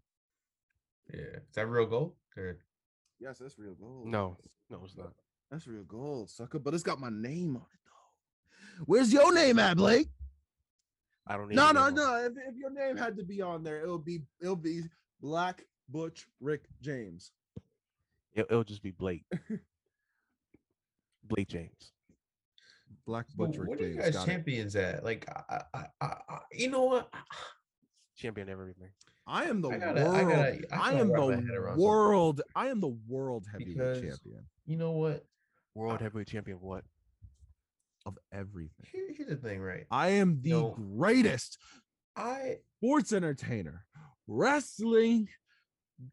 Yeah. 1.12 1.36
Is 1.36 1.54
that 1.54 1.66
real 1.66 1.86
gold? 1.86 2.12
Or 2.36 2.58
Yes, 3.20 3.38
that's 3.38 3.58
real 3.58 3.74
gold. 3.74 4.06
No, 4.06 4.36
no, 4.68 4.80
it's 4.84 4.96
not. 4.96 5.12
That's 5.50 5.66
real 5.66 5.84
gold, 5.84 6.28
sucker. 6.28 6.58
But 6.58 6.74
it's 6.74 6.82
got 6.82 6.98
my 7.00 7.10
name 7.10 7.56
on 7.56 7.62
it 7.62 7.80
though. 7.86 8.84
Where's 8.86 9.12
your 9.12 9.32
name 9.32 9.58
at, 9.58 9.76
Blake? 9.76 10.08
I 11.26 11.36
don't 11.36 11.48
need 11.48 11.54
No, 11.56 11.70
no, 11.70 11.88
no. 11.88 12.16
If, 12.16 12.32
if 12.48 12.56
your 12.56 12.70
name 12.70 12.96
had 12.96 13.16
to 13.18 13.24
be 13.24 13.40
on 13.40 13.62
there, 13.62 13.82
it'll 13.82 13.98
be 13.98 14.22
it'll 14.40 14.56
be 14.56 14.82
Black 15.20 15.64
Butch 15.88 16.26
Rick 16.40 16.64
James. 16.80 17.30
It'll, 18.34 18.50
it'll 18.50 18.64
just 18.64 18.82
be 18.82 18.90
Blake. 18.90 19.24
Blake 21.24 21.48
James. 21.48 21.92
Black 23.06 23.26
Well, 23.36 23.48
Butch 23.48 23.58
what 23.58 23.80
are 23.80 23.88
you 23.88 23.96
guys 23.96 24.12
got 24.14 24.22
it. 24.22 24.30
champions 24.30 24.76
at? 24.76 25.04
Like, 25.04 25.26
I, 25.28 25.62
I, 25.74 25.84
I, 26.00 26.06
I, 26.28 26.38
you 26.52 26.70
know 26.70 26.82
what? 26.84 27.08
Champion 28.16 28.48
of 28.48 28.52
everything. 28.52 28.90
I 29.26 29.44
am 29.44 29.60
the 29.60 29.70
I 29.70 29.78
gotta- 29.78 30.00
I 30.02 30.22
world. 30.24 30.28
gotta- 30.32 30.74
I 30.74 30.90
I, 30.90 30.92
am 30.94 31.10
wrap 31.10 31.20
my 31.20 31.34
head 31.34 31.44
the 31.46 31.52
around 31.54 31.66
something. 31.72 31.84
world. 31.84 32.40
I 32.56 32.68
am 32.68 32.80
the 32.80 32.96
world 33.08 33.46
heavyweight 33.50 33.76
Because- 33.76 34.00
champion 34.00 34.46
You 34.66 34.76
know 34.76 34.92
what? 34.92 35.24
World 35.74 35.98
I- 36.00 36.02
heavyweight 36.04 36.28
champion 36.28 36.56
of 36.58 36.62
what? 36.62 36.84
of 38.04 38.18
everything. 38.32 38.86
Here, 38.92 39.06
here's 39.16 39.28
the 39.28 39.36
thing, 39.36 39.60
right? 39.60 39.86
I 39.88 40.08
am 40.08 40.40
the 40.42 40.50
No. 40.50 40.70
greatest 40.96 41.56
I 42.16 42.56
sports 42.78 43.12
entertainer, 43.12 43.86
wrestling 44.26 45.28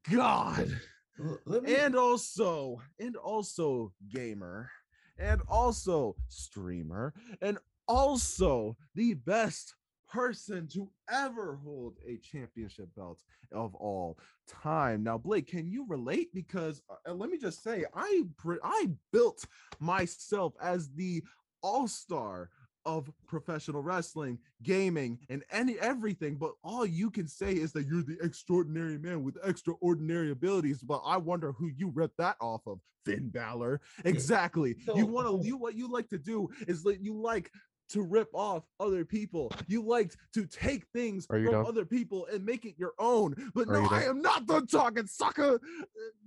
god, 0.07 0.59
l- 0.59 0.67
let 0.67 0.79
me, 1.19 1.75
and 1.75 1.95
also 1.95 2.81
and 2.99 3.15
also 3.15 3.91
gamer, 4.11 4.69
and 5.17 5.41
also 5.47 6.15
streamer, 6.27 7.13
and 7.41 7.57
also 7.87 8.77
the 8.95 9.13
best 9.13 9.75
person 10.09 10.67
to 10.67 10.89
ever 11.11 11.59
hold 11.63 11.95
a 12.07 12.17
championship 12.17 12.89
belt 12.95 13.21
of 13.51 13.75
all 13.75 14.17
time. 14.47 15.03
Now, 15.03 15.17
Blake, 15.17 15.47
can 15.47 15.67
you 15.67 15.85
relate? 15.87 16.29
Because 16.33 16.81
uh, 17.07 17.13
let 17.13 17.29
me 17.29 17.37
just 17.37 17.63
say, 17.63 17.85
I 17.93 18.23
I 18.63 18.89
built 19.11 19.45
myself 19.79 20.53
as 20.61 20.89
the 20.89 21.23
all 21.61 21.87
star 21.87 22.49
of 22.97 23.11
professional 23.27 23.83
wrestling, 23.83 24.39
gaming, 24.63 25.19
and 25.29 25.43
any 25.51 25.77
everything. 25.79 26.35
But 26.35 26.53
all 26.63 26.85
you 26.85 27.11
can 27.11 27.27
say 27.27 27.53
is 27.53 27.71
that 27.73 27.85
you're 27.85 28.03
the 28.03 28.17
extraordinary 28.21 28.97
man 28.97 29.23
with 29.23 29.37
extraordinary 29.43 30.31
abilities. 30.31 30.81
But 30.81 31.01
I 31.05 31.17
wonder 31.17 31.51
who 31.51 31.67
you 31.67 31.91
ripped 31.93 32.17
that 32.17 32.35
off 32.41 32.61
of, 32.65 32.79
Finn 33.05 33.29
Balor. 33.29 33.81
Exactly. 34.05 34.75
you 34.95 35.05
want 35.05 35.27
to 35.27 35.47
you 35.47 35.55
what 35.55 35.75
you 35.75 35.91
like 35.91 36.09
to 36.09 36.17
do 36.17 36.49
is 36.67 36.83
that 36.83 37.01
you 37.01 37.13
like 37.13 37.51
to 37.89 38.01
rip 38.01 38.29
off 38.33 38.63
other 38.79 39.05
people. 39.05 39.51
You 39.67 39.81
liked 39.83 40.17
to 40.33 40.45
take 40.45 40.85
things 40.93 41.25
from 41.25 41.45
done? 41.45 41.65
other 41.65 41.85
people 41.85 42.27
and 42.31 42.45
make 42.45 42.65
it 42.65 42.75
your 42.77 42.93
own. 42.99 43.35
But 43.53 43.67
Are 43.67 43.81
no, 43.81 43.87
I 43.89 44.03
am 44.03 44.21
not 44.21 44.45
done 44.45 44.67
talking, 44.67 45.07
sucker. 45.07 45.59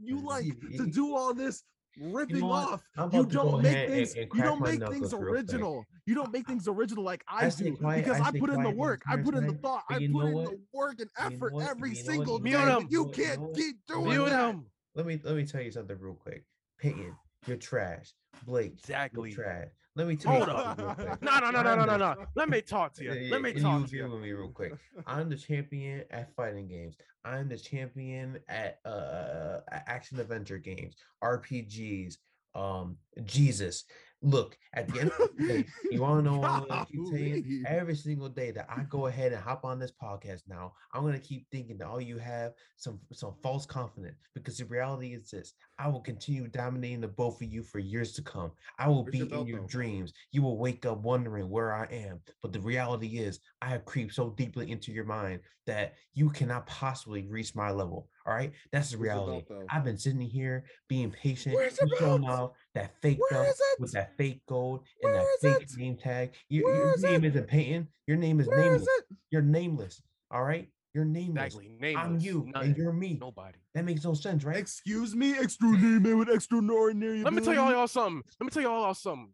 You 0.01 0.21
like 0.25 0.47
to 0.77 0.87
do 0.87 1.17
all 1.17 1.35
this 1.35 1.63
ripping 1.99 2.41
know 2.41 2.53
off. 2.53 2.83
You 2.97 3.03
about 3.05 3.31
to 3.31 3.37
go 3.37 3.51
don't 3.53 3.63
make 3.63 3.77
and- 3.77 3.93
things. 3.93 4.15
and 4.15 4.29
you 4.35 4.43
don't 4.43 4.61
make 4.61 4.71
things 4.81 4.81
knuckles 4.81 5.13
real 5.15 5.23
quick. 5.23 5.35
original. 5.35 5.85
You 6.07 6.15
don't 6.15 6.33
make 6.33 6.47
things 6.47 6.67
original 6.69 7.05
like 7.05 7.23
I, 7.29 7.47
I 7.47 7.51
do 7.51 7.77
quiet- 7.77 8.05
because 8.05 8.21
I 8.21 8.29
I, 8.29 8.31
put 8.39 8.51
in 8.51 8.63
the 8.63 8.71
work. 8.71 9.03
I 9.09 9.17
put 9.17 9.35
in 9.35 9.47
the 9.47 9.53
thought. 9.55 9.85
I 9.89 9.95
put 9.95 10.03
in 10.03 10.13
what? 10.13 10.45
the 10.51 10.61
work 10.73 11.01
and 11.01 11.11
You 11.19 11.25
know 11.31 11.37
effort 11.37 11.53
every 11.71 11.91
You 11.91 11.97
know 11.97 12.03
single 12.03 12.39
You 12.39 12.45
day. 12.45 12.51
You 12.51 12.67
You? 12.67 12.87
You 12.91 13.11
can't 13.13 13.55
keep 13.55 13.77
You 13.89 13.95
doing 13.95 14.05
Mute 14.09 14.29
him. 14.29 14.67
let 14.95 15.07
me 15.07 15.21
let 15.23 15.37
me 15.37 15.45
tell 15.47 15.61
you 15.63 15.71
something 15.71 15.97
real 16.01 16.15
quick. 16.15 16.45
Peyton, 16.79 17.15
you're 17.47 17.57
trash. 17.57 18.13
Blake, 18.47 18.73
Exactly. 18.73 19.33
trash. 19.33 19.69
Let 19.95 20.07
me 20.07 20.17
tell 20.17 20.33
Hold 20.33 20.47
you 20.49 20.55
up. 20.55 20.79
something 20.79 20.85
real 20.87 20.95
quick. 20.95 21.23
No, 21.23 21.39
no, 21.41 21.51
no, 21.51 21.63
no, 21.63 21.75
no, 21.75 21.85
no, 21.85 21.97
no. 21.97 22.15
Let 22.35 22.49
me 22.49 22.63
talk 22.63 22.95
to 22.95 23.05
you. 23.05 23.31
Let 23.31 23.43
me 23.43 23.51
and 23.51 23.61
talk 23.61 23.81
you 23.83 23.87
to 23.89 23.97
you. 23.97 24.11
with 24.11 24.23
me 24.23 24.33
real 24.33 24.49
quick. 24.49 24.73
I'm 25.07 25.29
the 25.29 25.37
champion 25.37 26.05
at 26.11 26.35
fighting 26.35 26.67
games. 26.67 26.97
I'm 27.25 27.49
the 27.49 27.59
champion 27.59 28.39
at 28.49 28.81
uh 28.87 29.59
at 29.71 29.85
action 29.87 30.19
adventure 30.19 30.59
games, 30.59 30.97
RPGs. 31.23 32.17
Um, 32.55 32.97
Jesus. 33.25 33.85
Look, 34.23 34.57
at 34.75 34.89
the 34.89 35.01
end 35.01 35.11
of 35.11 35.19
the 35.37 35.43
day, 35.43 35.67
you 35.91 36.01
want 36.01 36.25
to 36.25 36.31
know 36.31 36.39
what 36.39 36.51
I'm 36.51 36.65
gonna 36.69 36.87
keep 36.91 37.07
saying? 37.07 37.41
Every 37.67 37.97
single 37.97 38.29
day 38.29 38.53
that 38.53 38.67
I 38.71 38.85
go 38.89 39.07
ahead 39.07 39.33
and 39.33 39.43
hop 39.43 39.65
on 39.65 39.79
this 39.79 39.93
podcast 39.93 40.43
now, 40.49 40.75
I'm 40.95 41.03
gonna 41.05 41.19
keep 41.19 41.47
thinking 41.51 41.79
that 41.79 41.89
all 41.89 42.01
you 42.01 42.19
have 42.19 42.53
some 42.77 43.01
some 43.13 43.35
false 43.43 43.67
confidence 43.67 44.17
because 44.35 44.59
the 44.59 44.65
reality 44.67 45.15
is 45.15 45.31
this: 45.31 45.55
I 45.79 45.89
will 45.89 46.01
continue 46.01 46.49
dominating 46.49 47.01
the 47.01 47.09
both 47.09 47.43
of 47.43 47.49
you 47.53 47.63
for 47.63 47.79
years 47.81 48.13
to 48.15 48.23
come. 48.23 48.53
I 48.79 48.89
will 48.89 49.05
Where's 49.05 49.13
be 49.13 49.19
your 49.19 49.29
in 49.29 49.47
your 49.47 49.61
though? 49.61 49.67
dreams. 49.67 50.13
You 50.31 50.43
will 50.43 50.59
wake 50.59 50.87
up 50.87 50.99
wondering 51.03 51.49
where 51.51 51.73
I 51.73 51.87
am. 51.87 52.21
But 52.43 52.53
the 52.53 52.61
reality 52.61 53.19
is, 53.19 53.41
I 53.63 53.67
have 53.67 53.85
creeped 53.85 54.13
so 54.15 54.31
deeply 54.31 54.71
into 54.73 54.91
your 54.93 55.05
mind 55.05 55.41
that 55.67 55.95
you 56.15 56.29
cannot 56.31 56.67
possibly 56.67 57.29
reach 57.29 57.55
my 57.55 57.71
level. 57.71 58.09
All 58.27 58.35
right, 58.35 58.53
that's 58.73 58.91
the 58.91 58.99
reality. 58.99 59.31
belt, 59.31 59.45
though? 59.49 59.67
I've 59.71 59.85
been 59.85 59.97
sitting 59.97 60.21
here 60.21 60.65
being 60.89 61.13
patient, 61.13 61.55
Where's 61.55 61.77
the 61.77 61.87
you 61.89 61.97
showing 61.99 62.25
off 62.25 62.51
that 62.75 62.91
fake 63.01 63.19
Where 63.31 63.45
belt 63.45 63.57
it? 63.57 63.81
with 63.81 63.93
that 63.93 64.17
fake 64.17 64.43
gold 64.49 64.81
and 65.03 65.13
Where 65.13 65.23
that 65.23 65.49
is 65.49 65.59
fake 65.59 65.63
it? 65.63 65.79
name 65.81 65.97
tag. 65.97 66.33
Your, 66.49 66.65
Where 66.67 66.77
your 66.77 66.95
is 66.95 67.03
name 67.05 67.25
it? 67.25 67.29
isn't 67.29 67.47
Peyton. 67.47 67.89
Your 68.09 68.17
name 68.17 68.41
is 68.41 68.49
Where 68.49 68.59
is 68.59 68.65
nameless. 68.65 68.89
it? 68.99 69.17
You're 69.31 69.43
nameless. 69.43 70.03
All 70.33 70.43
right, 70.43 70.69
you're 70.93 71.05
nameless. 71.05 71.47
Exactly. 71.55 71.77
Nameless. 71.81 72.05
I'm 72.05 72.19
you 72.19 72.45
Nothing. 72.53 72.69
and 72.71 72.77
you're 72.77 72.93
me. 72.93 73.17
Nobody. 73.21 73.59
That 73.75 73.85
makes 73.85 74.03
no 74.05 74.15
sense, 74.15 74.43
right? 74.45 74.57
Excuse 74.57 75.15
me, 75.15 75.39
extraordinary 75.39 76.01
man 76.01 76.19
with 76.19 76.29
extraordinary. 76.31 77.23
Let 77.23 77.33
me 77.33 77.41
tell 77.41 77.55
y'all, 77.55 77.63
ability. 77.65 77.79
y'all 77.79 77.87
something. 77.89 78.23
Let 78.41 78.45
me 78.45 78.51
tell 78.51 78.63
y'all 78.63 78.83
y'all 78.83 78.95
something. 78.95 79.33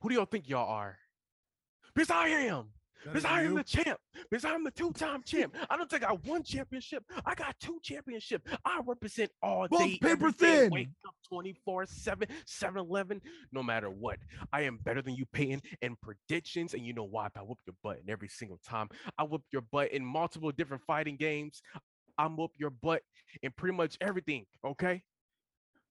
Who 0.00 0.08
do 0.10 0.14
y'all 0.14 0.26
think 0.26 0.48
y'all 0.48 0.68
are? 0.70 0.96
Because 1.94 2.10
I 2.10 2.28
am. 2.28 2.66
Because 3.04 3.24
I 3.24 3.42
am 3.42 3.50
you? 3.52 3.56
the 3.58 3.64
champ. 3.64 3.98
Because 4.30 4.44
I'm 4.44 4.64
the 4.64 4.70
two-time 4.70 5.22
champ. 5.24 5.54
I 5.68 5.76
don't 5.76 5.88
think 5.90 6.04
I 6.04 6.12
one 6.12 6.42
championship. 6.42 7.04
I 7.24 7.34
got 7.34 7.54
two 7.60 7.78
championships. 7.82 8.50
I 8.64 8.80
represent 8.86 9.30
all 9.42 9.68
Both 9.68 9.80
day. 9.80 9.98
paper 9.98 10.32
thin. 10.32 10.70
Wake 10.70 10.88
up 11.06 11.14
24-7, 11.32 12.28
7-Eleven, 12.46 13.20
no 13.52 13.62
matter 13.62 13.90
what. 13.90 14.18
I 14.52 14.62
am 14.62 14.78
better 14.78 15.02
than 15.02 15.14
you, 15.14 15.26
Peyton, 15.32 15.62
in 15.82 15.96
predictions. 16.02 16.74
And 16.74 16.84
you 16.84 16.92
know 16.92 17.04
why? 17.04 17.28
I 17.36 17.40
whoop 17.40 17.58
your 17.66 17.74
butt 17.82 17.98
in 18.04 18.10
every 18.10 18.28
single 18.28 18.60
time. 18.66 18.88
I 19.18 19.24
whoop 19.24 19.42
your 19.52 19.62
butt 19.62 19.92
in 19.92 20.04
multiple 20.04 20.52
different 20.52 20.82
fighting 20.86 21.16
games. 21.16 21.62
I 22.16 22.26
whoop 22.26 22.52
your 22.58 22.70
butt 22.70 23.02
in 23.42 23.52
pretty 23.52 23.76
much 23.76 23.96
everything, 24.00 24.46
okay? 24.64 25.02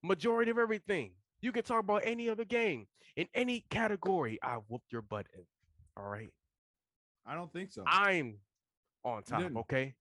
Majority 0.03 0.51
of 0.51 0.57
everything. 0.57 1.11
You 1.41 1.51
can 1.51 1.64
talk 1.64 1.80
about 1.82 2.03
any 2.05 2.30
other 2.30 2.45
game. 2.45 2.88
In 3.18 3.28
any 3.34 3.66
category, 3.70 4.39
I 4.41 4.55
whooped 4.68 4.91
your 4.91 5.01
butt 5.01 5.28
in. 5.36 5.43
All 5.97 6.09
right. 6.09 6.30
I 7.26 7.36
don't 7.36 7.51
think 7.51 7.71
so. 7.71 7.84
I'm 7.86 8.38
on 9.03 9.24
top, 9.24 9.39
didn't. 9.41 9.57
okay? 9.57 9.95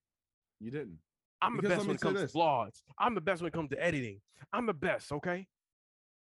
you 0.60 0.70
didn't. 0.70 0.98
I'm 1.40 1.56
the 1.56 1.62
best 1.68 1.86
when 1.86 1.96
it 1.96 2.00
comes 2.00 2.20
this. 2.20 2.32
to 2.32 2.38
vlogs. 2.38 2.82
I'm 2.98 3.14
the 3.14 3.20
best 3.20 3.42
when 3.42 3.48
it 3.48 3.52
comes 3.52 3.70
to 3.70 3.82
editing. 3.82 4.20
I'm 4.52 4.66
the 4.66 4.74
best, 4.74 5.10
okay? 5.10 5.46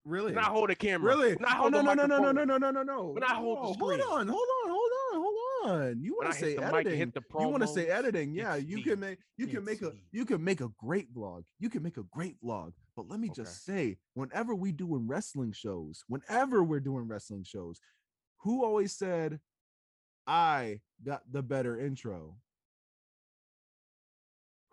Really? 0.05 0.35
When 0.35 0.45
I 0.45 0.49
hold 0.49 0.71
a 0.71 0.75
camera. 0.75 1.15
Really? 1.17 1.35
When 1.35 1.47
I 1.47 1.55
Oh, 1.55 1.61
hold 1.63 1.73
no, 1.73 1.81
no, 1.81 1.95
no, 1.95 2.07
no, 2.07 2.19
no, 2.19 2.33
no, 2.33 2.45
no, 2.45 2.59
no, 2.59 2.71
no, 2.71 2.83
no. 2.83 3.05
When 3.09 3.25
I 3.25 3.35
hold 3.35 3.59
the 3.59 3.75
screen. 3.75 4.01
Hold 4.01 4.21
on, 4.21 4.29
hold 4.29 4.49
on, 4.65 4.71
hold 4.71 4.93
on, 5.13 5.21
hold 5.21 5.35
on. 5.71 6.01
You 6.03 6.15
want 6.17 6.33
to 6.33 6.39
say 6.39 6.57
mic 6.57 6.63
editing? 6.63 6.99
hit 6.99 7.15
the 7.15 7.23
you 7.41 7.49
want 7.49 7.63
to 7.63 7.69
say 7.69 7.89
editing? 7.89 8.35
Yeah, 8.35 8.57
you 8.57 8.77
me. 8.77 8.83
can 8.83 9.01
make 9.01 9.19
you 9.37 9.47
can 9.47 9.59
It's 9.59 9.67
make 9.67 9.83
a 9.83 9.93
you 10.13 10.25
can 10.25 10.43
make 10.43 10.61
a 10.61 10.69
great 10.79 11.13
vlog. 11.15 11.45
You 11.59 11.69
can 11.69 11.83
make 11.83 11.97
a 11.97 12.05
great 12.05 12.37
vlog. 12.43 12.73
But 12.97 13.09
let 13.09 13.21
me 13.21 13.29
Okay. 13.29 13.43
just 13.43 13.65
say, 13.65 13.99
whenever 14.15 14.55
we 14.55 14.73
doing 14.73 15.07
wrestling 15.07 15.53
shows, 15.53 16.05
whenever 16.09 16.63
we're 16.63 16.81
doing 16.81 17.07
wrestling 17.09 17.45
shows, 17.45 17.81
who 18.39 18.65
always 18.65 18.93
said, 18.93 19.41
I 20.29 20.81
got 21.05 21.23
the 21.33 21.43
better 21.43 21.81
intro? 21.81 22.37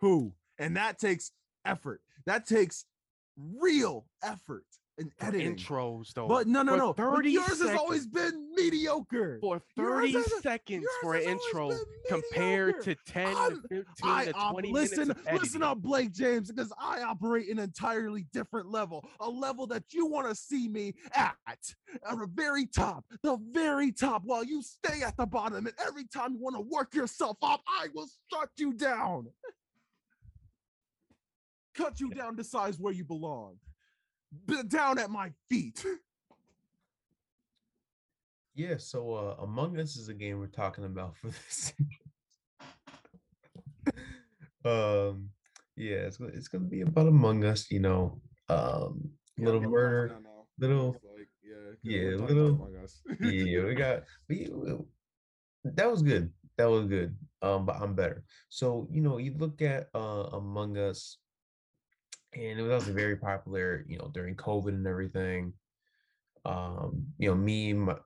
Who? 0.00 0.34
And 0.58 0.76
that 0.76 0.98
takes 0.98 1.32
effort. 1.64 2.02
That 2.26 2.46
takes 2.46 2.84
real 3.36 4.06
effort 4.22 4.66
For 4.98 5.04
editing. 5.26 5.56
intros 5.56 6.14
though. 6.14 6.26
But 6.26 6.46
no, 6.46 6.62
no, 6.62 6.72
For 6.72 6.78
no. 6.78 6.92
30 7.16 7.30
yours 7.30 7.60
has 7.60 7.76
always 7.76 8.06
been 8.06 8.48
mediocre. 8.54 9.38
for 9.42 9.60
30 9.76 10.12
has- 10.12 10.42
seconds 10.42 10.86
for 11.02 11.14
an 11.14 11.22
intro 11.22 11.70
compared 12.08 12.82
to 12.84 12.94
10 13.06 13.26
I'm- 13.36 13.62
to 13.62 13.68
15 13.68 13.84
I 14.10 14.24
to 14.26 14.32
op- 14.34 14.52
20 14.52 14.72
listen, 14.72 15.08
minutes 15.08 15.26
of 15.26 15.34
listen 15.42 15.62
up, 15.62 15.78
Blake 15.82 16.12
James, 16.12 16.50
because 16.50 16.72
I 16.78 17.02
operate 17.02 17.50
an 17.50 17.58
entirely 17.58 18.24
different 18.32 18.70
level, 18.70 19.06
a 19.20 19.28
level 19.28 19.66
that 19.66 19.92
you 19.92 20.06
want 20.06 20.28
to 20.28 20.34
see 20.34 20.66
me 20.66 20.94
at, 21.14 21.36
at 21.46 21.58
the 22.18 22.26
very 22.32 22.64
top, 22.66 23.04
the 23.22 23.36
very 23.52 23.92
top, 23.92 24.22
while 24.24 24.44
you 24.44 24.62
stay 24.62 25.02
at 25.02 25.14
the 25.18 25.26
bottom. 25.26 25.66
And 25.66 25.74
every 25.78 26.04
time 26.06 26.32
you 26.34 26.38
want 26.40 26.56
to 26.56 26.62
work 26.62 26.94
yourself 26.94 27.36
up, 27.42 27.62
I 27.68 27.88
will 27.94 28.08
shut 28.32 28.48
you 28.56 28.72
down, 28.72 29.26
cut 31.74 32.00
you 32.00 32.08
down 32.10 32.36
to 32.38 32.44
size 32.44 32.78
where 32.78 32.94
you 32.94 33.04
belong, 33.04 33.58
down 34.68 34.98
at 34.98 35.10
my 35.10 35.32
feet. 35.48 35.84
Yeah, 38.58 38.78
so 38.78 39.12
uh, 39.12 39.42
Among 39.42 39.78
Us 39.78 39.96
is 39.96 40.08
a 40.08 40.14
game 40.14 40.38
we're 40.38 40.46
talking 40.46 40.84
about 40.86 41.14
for 41.14 41.26
this. 41.44 41.74
um, 44.64 45.28
yeah, 45.76 45.96
it's 46.08 46.16
gonna 46.16 46.32
it's 46.32 46.48
gonna 46.48 46.64
be 46.64 46.80
about 46.80 47.06
Among 47.06 47.44
Us, 47.44 47.70
you 47.70 47.80
know, 47.80 48.18
um, 48.48 49.10
little 49.38 49.60
murder, 49.60 50.16
little 50.58 50.96
Yeah, 51.42 51.54
yeah, 51.82 52.16
little- 52.16 52.70
yeah, 53.20 53.64
we 53.64 53.74
got 53.74 54.02
we, 54.28 54.48
we- 54.50 54.78
that 55.74 55.90
was 55.90 56.00
good. 56.00 56.32
That 56.56 56.70
was 56.70 56.86
good. 56.86 57.14
Um, 57.42 57.66
but 57.66 57.76
I'm 57.76 57.94
better. 57.94 58.24
So 58.48 58.88
you 58.90 59.02
know, 59.02 59.18
you 59.18 59.34
look 59.36 59.60
at 59.60 59.88
uh 59.94 60.30
Among 60.32 60.78
Us, 60.78 61.18
and 62.36 62.58
it 62.58 62.62
was 62.62 62.72
also 62.72 62.92
very 62.92 63.16
popular, 63.16 63.84
you 63.88 63.98
know, 63.98 64.10
during 64.12 64.34
COVID 64.36 64.68
and 64.68 64.86
everything. 64.86 65.52
Um, 66.44 67.06
you 67.18 67.28
know, 67.28 67.34
me, 67.34 67.72
my, 67.72 67.96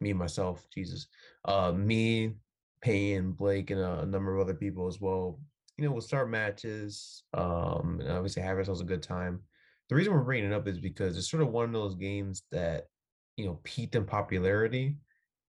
me 0.00 0.12
myself, 0.12 0.66
Jesus, 0.72 1.06
uh, 1.46 1.72
me, 1.72 2.34
Payne, 2.82 3.32
Blake, 3.32 3.70
and 3.70 3.80
a, 3.80 4.00
a 4.00 4.06
number 4.06 4.34
of 4.34 4.40
other 4.40 4.54
people 4.54 4.86
as 4.86 5.00
well. 5.00 5.40
You 5.78 5.84
know, 5.84 5.92
we'll 5.92 6.02
start 6.02 6.30
matches. 6.30 7.24
Um, 7.34 7.98
and 8.00 8.12
obviously 8.12 8.42
have 8.42 8.58
ourselves 8.58 8.82
a 8.82 8.84
good 8.84 9.02
time. 9.02 9.40
The 9.88 9.94
reason 9.94 10.12
we're 10.12 10.20
bringing 10.20 10.50
it 10.50 10.54
up 10.54 10.68
is 10.68 10.78
because 10.78 11.16
it's 11.16 11.30
sort 11.30 11.42
of 11.42 11.50
one 11.50 11.64
of 11.64 11.72
those 11.72 11.96
games 11.96 12.42
that 12.52 12.84
you 13.36 13.46
know 13.46 13.58
peaked 13.64 13.94
in 13.94 14.04
popularity 14.04 14.96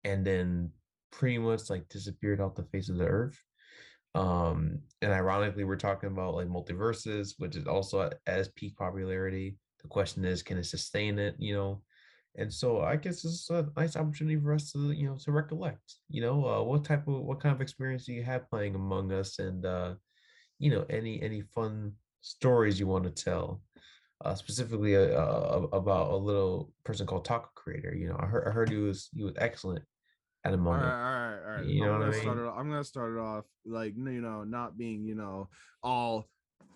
and 0.05 0.25
then 0.25 0.71
pretty 1.11 1.39
much 1.39 1.71
like 1.71 1.89
disappeared 1.89 2.41
off 2.41 2.55
the 2.55 2.65
face 2.65 2.89
of 2.89 2.97
the 2.97 3.07
earth 3.07 3.39
um 4.15 4.79
and 5.03 5.13
ironically 5.13 5.65
we're 5.65 5.77
talking 5.77 6.09
about 6.09 6.35
like 6.35 6.49
MultiVersus 6.49 7.35
which 7.39 7.57
is 7.57 7.67
also 7.67 8.03
at, 8.03 8.19
as 8.27 8.49
peak 8.49 8.77
popularity. 8.77 9.57
The 9.83 9.89
question 9.89 10.25
is 10.25 10.43
can 10.43 10.59
it 10.59 10.67
sustain 10.67 11.19
it 11.19 11.37
you 11.39 11.55
know? 11.55 11.83
And 12.37 12.53
so 12.53 12.81
i 12.81 12.97
guess 12.97 13.25
it's 13.25 13.49
a 13.51 13.69
nice 13.77 13.97
opportunity 13.97 14.41
for 14.41 14.55
us 14.55 14.73
to 14.73 14.91
you 14.91 15.07
know 15.07 15.17
to 15.25 15.33
recollect 15.33 15.97
you 16.09 16.21
know 16.21 16.45
uh, 16.45 16.63
what 16.63 16.85
type 16.85 17.07
of 17.07 17.23
what 17.23 17.41
kind 17.41 17.55
of 17.55 17.61
experience 17.61 18.07
do 18.07 18.13
you 18.13 18.25
have 18.25 18.51
playing 18.51 18.75
among 18.75 19.13
us 19.13 19.39
and 19.39 19.65
uh 19.65 19.95
you 20.59 20.71
know 20.71 20.85
any 20.91 21.23
any 21.23 21.43
fun 21.55 21.93
stories 22.25 22.81
you 22.81 22.87
want 22.87 23.05
to 23.05 23.25
tell? 23.25 23.63
Uh, 24.25 24.35
specifically 24.35 24.97
uh, 24.97 25.01
uh, 25.01 25.67
about 25.73 26.11
a 26.11 26.17
little 26.17 26.73
person 26.85 27.07
called 27.07 27.25
Taco 27.25 27.51
Creator. 27.55 27.95
You 27.95 28.09
know, 28.09 28.17
I 28.19 28.27
heard 28.27 28.49
I 28.49 28.51
heard 28.53 28.71
he 28.71 28.77
was 28.77 29.11
he 29.15 29.23
was 29.23 29.35
excellent 29.37 29.85
at 30.45 30.53
All 30.53 30.59
Among 30.59 30.75
right, 30.75 30.83
all 30.83 30.91
Us. 30.91 30.93
right, 30.93 31.45
all 31.53 31.57
right. 31.59 31.67
You 31.67 31.81
know 31.85 31.93
I'm 31.95 32.01
gonna 32.01 32.13
start 32.13 32.37
mean? 32.37 32.45
it. 32.47 32.49
off- 32.49 32.59
I'm 32.59 32.69
gonna 32.71 32.85
start 32.85 33.17
it 33.17 33.19
off 33.21 33.45
like 33.65 33.95
you 33.97 34.21
know, 34.21 34.45
not 34.45 34.77
being 34.77 35.05
you 35.05 35.15
know 35.15 35.49
all 35.83 36.29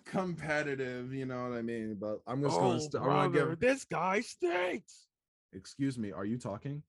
competitive. 0.05 1.13
You 1.13 1.25
know 1.25 1.43
what 1.49 1.57
I 1.57 1.61
mean? 1.61 1.95
But 1.99 2.19
I'm 2.27 2.41
just 2.41 2.57
gonna. 2.57 2.75
Oh, 2.75 2.79
St- 2.79 2.95
I'm 2.95 3.03
gonna 3.03 3.29
brother, 3.29 3.49
give. 3.51 3.59
this 3.59 3.85
guy 3.85 4.21
stinks. 4.21 5.07
Excuse 5.53 5.97
me. 5.97 6.11
Are 6.11 6.25
you 6.25 6.37
talking? 6.37 6.81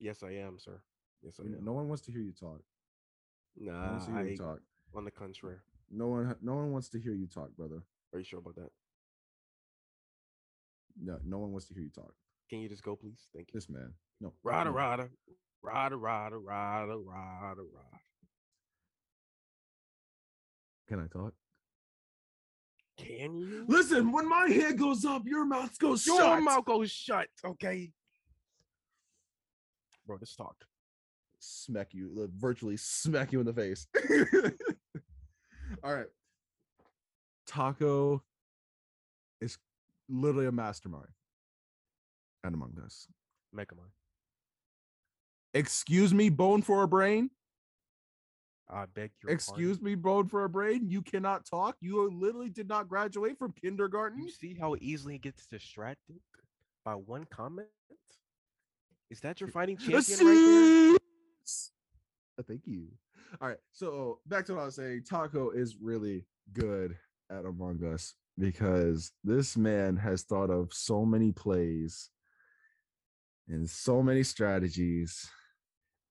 Yes, 0.00 0.22
I 0.22 0.30
am, 0.32 0.58
sir. 0.58 0.80
Yes, 1.22 1.40
I 1.40 1.44
am. 1.44 1.64
No 1.64 1.72
one 1.72 1.88
wants 1.88 2.02
to 2.04 2.12
hear 2.12 2.20
you 2.20 2.32
talk. 2.32 2.60
No 3.56 3.72
Nah, 3.72 3.90
wants 3.90 4.06
to 4.06 4.12
you 4.12 4.18
I, 4.18 4.36
talk. 4.36 4.60
on 4.94 5.04
the 5.04 5.10
contrary. 5.10 5.56
No 5.90 6.08
one. 6.08 6.36
No 6.42 6.54
one 6.54 6.70
wants 6.72 6.88
to 6.90 7.00
hear 7.00 7.14
you 7.14 7.26
talk, 7.26 7.50
brother. 7.56 7.82
Are 8.12 8.18
you 8.18 8.24
sure 8.24 8.38
about 8.38 8.54
that? 8.56 8.70
No, 11.00 11.18
no 11.24 11.38
one 11.38 11.52
wants 11.52 11.66
to 11.68 11.74
hear 11.74 11.82
you 11.84 11.90
talk. 11.90 12.12
Can 12.50 12.60
you 12.60 12.68
just 12.68 12.82
go, 12.82 12.96
please? 12.96 13.28
Thank 13.34 13.48
you. 13.48 13.60
This 13.60 13.68
man. 13.68 13.92
No. 14.20 14.32
Rada, 14.42 14.70
no. 14.70 14.76
rada, 14.76 15.08
rada, 15.62 15.96
rada, 15.96 16.36
rada, 16.36 16.96
rada, 16.96 17.62
rada. 17.62 18.00
Can 20.88 21.00
I 21.00 21.06
talk? 21.06 21.34
Can 22.96 23.36
you? 23.36 23.64
Listen, 23.68 24.10
when 24.10 24.28
my 24.28 24.48
head 24.48 24.78
goes 24.78 25.04
up, 25.04 25.22
your 25.26 25.44
mouth 25.44 25.78
goes 25.78 26.06
Your 26.06 26.18
shut. 26.18 26.26
Your 26.26 26.40
mouth 26.40 26.64
goes 26.64 26.90
shut, 26.90 27.28
okay? 27.44 27.90
Bro, 30.06 30.16
let's 30.20 30.34
talk. 30.34 30.56
smack 31.38 31.92
you, 31.92 32.28
virtually 32.36 32.76
smack 32.76 33.32
you 33.32 33.40
in 33.40 33.46
the 33.46 33.52
face. 33.52 33.86
All 35.84 35.94
right. 35.94 36.06
Taco 37.46 38.22
is 39.40 39.58
literally 40.08 40.46
a 40.46 40.52
mastermind 40.52 41.08
and 42.42 42.54
among 42.54 42.72
us. 42.84 43.06
Megamind. 43.54 43.92
Excuse 45.54 46.12
me, 46.12 46.28
bone 46.28 46.62
for 46.62 46.82
a 46.82 46.88
brain. 46.88 47.30
I 48.70 48.84
beg 48.86 49.12
your 49.22 49.32
Excuse 49.32 49.80
me, 49.80 49.94
bone 49.94 50.28
for 50.28 50.44
a 50.44 50.48
brain. 50.48 50.90
You 50.90 51.00
cannot 51.00 51.46
talk. 51.46 51.76
You 51.80 52.10
literally 52.10 52.50
did 52.50 52.68
not 52.68 52.86
graduate 52.88 53.38
from 53.38 53.52
kindergarten. 53.52 54.22
You 54.22 54.30
see 54.30 54.54
how 54.60 54.76
easily 54.80 55.14
he 55.14 55.18
gets 55.18 55.46
distracted 55.46 56.16
by 56.84 56.94
one 56.94 57.24
comment? 57.30 57.68
Is 59.10 59.20
that 59.20 59.40
your 59.40 59.48
fighting 59.48 59.78
champion 59.78 60.26
right 60.26 60.34
there? 60.34 60.96
Uh, 62.38 62.42
Thank 62.46 62.66
you. 62.66 62.88
All 63.40 63.48
right. 63.48 63.58
So 63.72 64.20
back 64.26 64.44
to 64.46 64.54
what 64.54 64.62
I 64.62 64.64
was 64.66 64.76
saying. 64.76 65.04
Taco 65.08 65.50
is 65.50 65.76
really 65.80 66.26
good 66.52 66.96
at 67.30 67.46
Among 67.46 67.82
Us 67.84 68.14
because 68.38 69.12
this 69.24 69.56
man 69.56 69.96
has 69.96 70.22
thought 70.22 70.50
of 70.50 70.72
so 70.72 71.04
many 71.04 71.32
plays 71.32 72.10
and 73.48 73.68
so 73.68 74.02
many 74.02 74.22
strategies, 74.22 75.28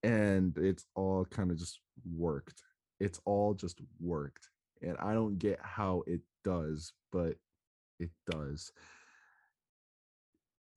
and 0.04 0.58
it's 0.58 0.86
all 0.96 1.26
kind 1.26 1.52
of 1.52 1.58
just 1.58 1.80
worked. 2.16 2.62
It's 3.00 3.20
all 3.26 3.54
just 3.54 3.80
worked. 4.00 4.50
And 4.82 4.98
I 5.00 5.14
don't 5.14 5.38
get 5.38 5.60
how 5.62 6.04
it 6.08 6.22
does, 6.44 6.94
but 7.12 7.36
it 8.00 8.10
does. 8.30 8.72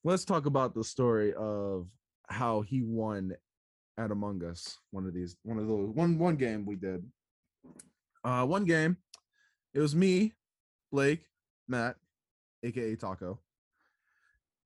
Let's 0.05 0.25
talk 0.25 0.47
about 0.47 0.75
the 0.75 0.85
story 0.85 1.35
of 1.35 1.89
how 2.29 2.62
he 2.62 2.83
won 2.83 3.35
at 3.99 4.11
Among 4.11 4.43
Us. 4.45 4.79
One 4.91 5.07
of 5.07 5.12
these, 5.12 5.37
one 5.43 5.59
of 5.59 5.68
those, 5.68 5.91
one 5.91 6.18
one 6.18 6.37
game 6.37 6.64
we 6.64 6.77
did. 6.77 7.05
Uh, 8.25 8.47
one 8.47 8.64
game. 8.64 8.97
It 9.75 9.81
was 9.81 9.95
me, 9.95 10.33
Blake, 10.91 11.25
Matt, 11.68 11.97
aka 12.62 12.97
Taco, 12.97 13.39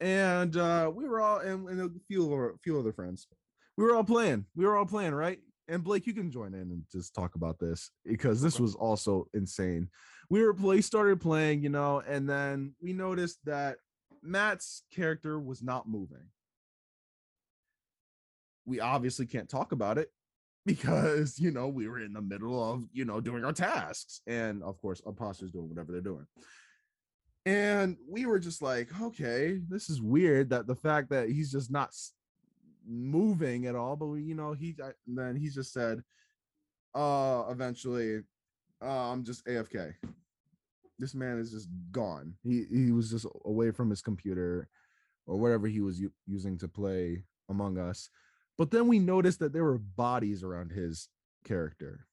and 0.00 0.56
uh, 0.56 0.90
we 0.94 1.04
were 1.04 1.20
all 1.20 1.38
and, 1.38 1.68
and 1.68 1.80
a 1.80 1.90
few 2.06 2.32
our, 2.32 2.54
few 2.62 2.78
other 2.78 2.92
friends. 2.92 3.26
We 3.76 3.84
were 3.84 3.94
all 3.94 4.04
playing. 4.04 4.46
We 4.54 4.64
were 4.64 4.76
all 4.76 4.86
playing, 4.86 5.14
right? 5.14 5.38
And 5.66 5.82
Blake, 5.82 6.06
you 6.06 6.12
can 6.12 6.30
join 6.30 6.54
in 6.54 6.60
and 6.60 6.82
just 6.92 7.14
talk 7.14 7.34
about 7.34 7.58
this 7.58 7.90
because 8.04 8.42
this 8.42 8.60
was 8.60 8.74
also 8.74 9.26
insane. 9.32 9.88
We 10.28 10.42
were 10.42 10.54
play 10.54 10.80
started 10.80 11.20
playing, 11.20 11.62
you 11.62 11.70
know, 11.70 12.02
and 12.06 12.28
then 12.28 12.74
we 12.80 12.92
noticed 12.92 13.38
that 13.44 13.78
Matt's 14.22 14.82
character 14.94 15.40
was 15.40 15.62
not 15.62 15.88
moving 15.88 16.28
we 18.66 18.80
obviously 18.80 19.26
can't 19.26 19.48
talk 19.48 19.72
about 19.72 19.98
it 19.98 20.10
because 20.66 21.38
you 21.38 21.50
know 21.50 21.68
we 21.68 21.88
were 21.88 22.00
in 22.00 22.12
the 22.12 22.22
middle 22.22 22.72
of 22.72 22.84
you 22.92 23.04
know 23.04 23.20
doing 23.20 23.44
our 23.44 23.52
tasks 23.52 24.20
and 24.26 24.62
of 24.62 24.80
course 24.80 25.02
imposters 25.06 25.50
doing 25.50 25.68
whatever 25.68 25.92
they're 25.92 26.00
doing 26.00 26.26
and 27.44 27.98
we 28.08 28.24
were 28.24 28.38
just 28.38 28.62
like 28.62 28.88
okay 29.02 29.60
this 29.68 29.90
is 29.90 30.00
weird 30.00 30.48
that 30.48 30.66
the 30.66 30.74
fact 30.74 31.10
that 31.10 31.28
he's 31.28 31.52
just 31.52 31.70
not 31.70 31.92
moving 32.86 33.66
at 33.66 33.74
all 33.74 33.96
but 33.96 34.06
we, 34.06 34.22
you 34.22 34.34
know 34.34 34.52
he 34.52 34.74
I- 34.82 34.92
then 35.06 35.36
he 35.36 35.48
just 35.48 35.72
said 35.72 36.02
uh 36.94 37.44
eventually 37.48 38.20
uh, 38.82 39.10
i'm 39.12 39.24
just 39.24 39.44
afk 39.46 39.94
this 40.98 41.14
man 41.14 41.38
is 41.38 41.50
just 41.50 41.68
gone 41.90 42.34
he 42.42 42.64
he 42.70 42.92
was 42.92 43.10
just 43.10 43.26
away 43.44 43.70
from 43.70 43.90
his 43.90 44.02
computer 44.02 44.68
or 45.26 45.38
whatever 45.38 45.66
he 45.66 45.80
was 45.80 46.00
u- 46.00 46.12
using 46.26 46.56
to 46.58 46.68
play 46.68 47.24
among 47.48 47.78
us 47.78 48.10
but 48.56 48.70
then 48.70 48.86
we 48.86 48.98
noticed 48.98 49.40
that 49.40 49.52
there 49.52 49.64
were 49.64 49.78
bodies 49.78 50.42
around 50.44 50.70
his 50.70 51.08
character 51.44 52.06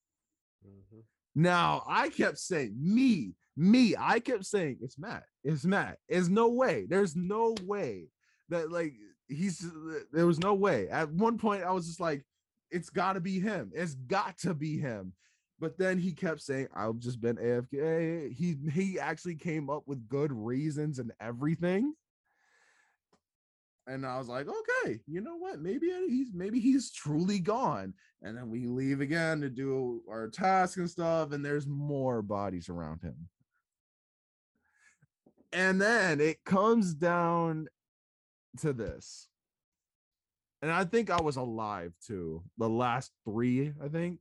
Mhm. 0.65 1.03
Now 1.33 1.83
I 1.87 2.09
kept 2.09 2.37
saying, 2.37 2.75
me, 2.77 3.33
me, 3.55 3.95
I 3.97 4.19
kept 4.19 4.45
saying, 4.45 4.77
it's 4.81 4.97
Matt, 4.99 5.23
it's 5.43 5.63
Matt. 5.65 5.97
There's 6.09 6.29
no 6.29 6.49
way. 6.49 6.85
There's 6.89 7.15
no 7.15 7.55
way 7.63 8.09
that 8.49 8.69
like 8.71 8.93
he's 9.31 9.65
there 10.11 10.27
was 10.27 10.39
no 10.39 10.53
way. 10.53 10.87
At 10.89 11.11
one 11.11 11.37
point, 11.37 11.63
I 11.63 11.71
was 11.71 11.87
just 11.87 11.99
like, 11.99 12.23
it's 12.69 12.89
gotta 12.89 13.19
be 13.19 13.39
him. 13.39 13.71
It's 13.73 13.95
got 13.95 14.37
to 14.39 14.53
be 14.53 14.77
him. 14.77 15.13
But 15.59 15.77
then 15.77 15.99
he 15.99 16.11
kept 16.11 16.41
saying, 16.41 16.69
I've 16.75 16.97
just 16.97 17.21
been 17.21 17.37
AFK. 17.37 18.33
He 18.33 18.57
he 18.71 18.99
actually 18.99 19.35
came 19.35 19.69
up 19.69 19.83
with 19.85 20.09
good 20.09 20.31
reasons 20.31 20.99
and 20.99 21.11
everything. 21.21 21.93
And 23.87 24.05
I 24.05 24.17
was 24.17 24.27
like, 24.27 24.47
okay, 24.47 24.99
you 25.07 25.21
know 25.21 25.37
what? 25.37 25.59
Maybe 25.59 25.91
he's 26.07 26.33
maybe 26.33 26.59
he's 26.59 26.91
truly 26.91 27.39
gone. 27.39 27.93
And 28.23 28.37
then 28.37 28.49
we 28.49 28.65
leave 28.65 29.01
again 29.01 29.41
to 29.41 29.49
do 29.49 30.01
our 30.09 30.29
task 30.29 30.77
and 30.77 30.89
stuff, 30.89 31.31
and 31.31 31.43
there's 31.43 31.67
more 31.67 32.21
bodies 32.21 32.69
around 32.69 33.01
him. 33.01 33.15
And 35.53 35.81
then 35.81 36.21
it 36.21 36.43
comes 36.45 36.93
down 36.93 37.67
to 38.59 38.73
this. 38.73 39.27
And 40.61 40.71
I 40.71 40.83
think 40.85 41.09
I 41.09 41.21
was 41.21 41.37
alive 41.37 41.93
too. 42.05 42.43
The 42.57 42.69
last 42.69 43.11
three, 43.25 43.73
I 43.83 43.87
think. 43.87 44.19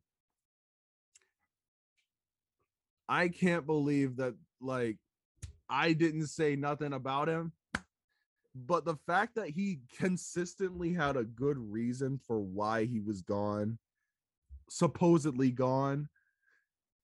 I 3.08 3.28
can't 3.28 3.66
believe 3.66 4.16
that, 4.16 4.34
like, 4.60 4.96
I 5.68 5.92
didn't 5.92 6.28
say 6.28 6.56
nothing 6.56 6.92
about 6.92 7.28
him. 7.28 7.52
But 8.54 8.84
the 8.84 8.96
fact 9.06 9.36
that 9.36 9.50
he 9.50 9.80
consistently 9.98 10.92
had 10.92 11.16
a 11.16 11.24
good 11.24 11.58
reason 11.58 12.20
for 12.26 12.40
why 12.40 12.84
he 12.84 13.00
was 13.00 13.22
gone, 13.22 13.78
supposedly 14.68 15.50
gone, 15.50 16.08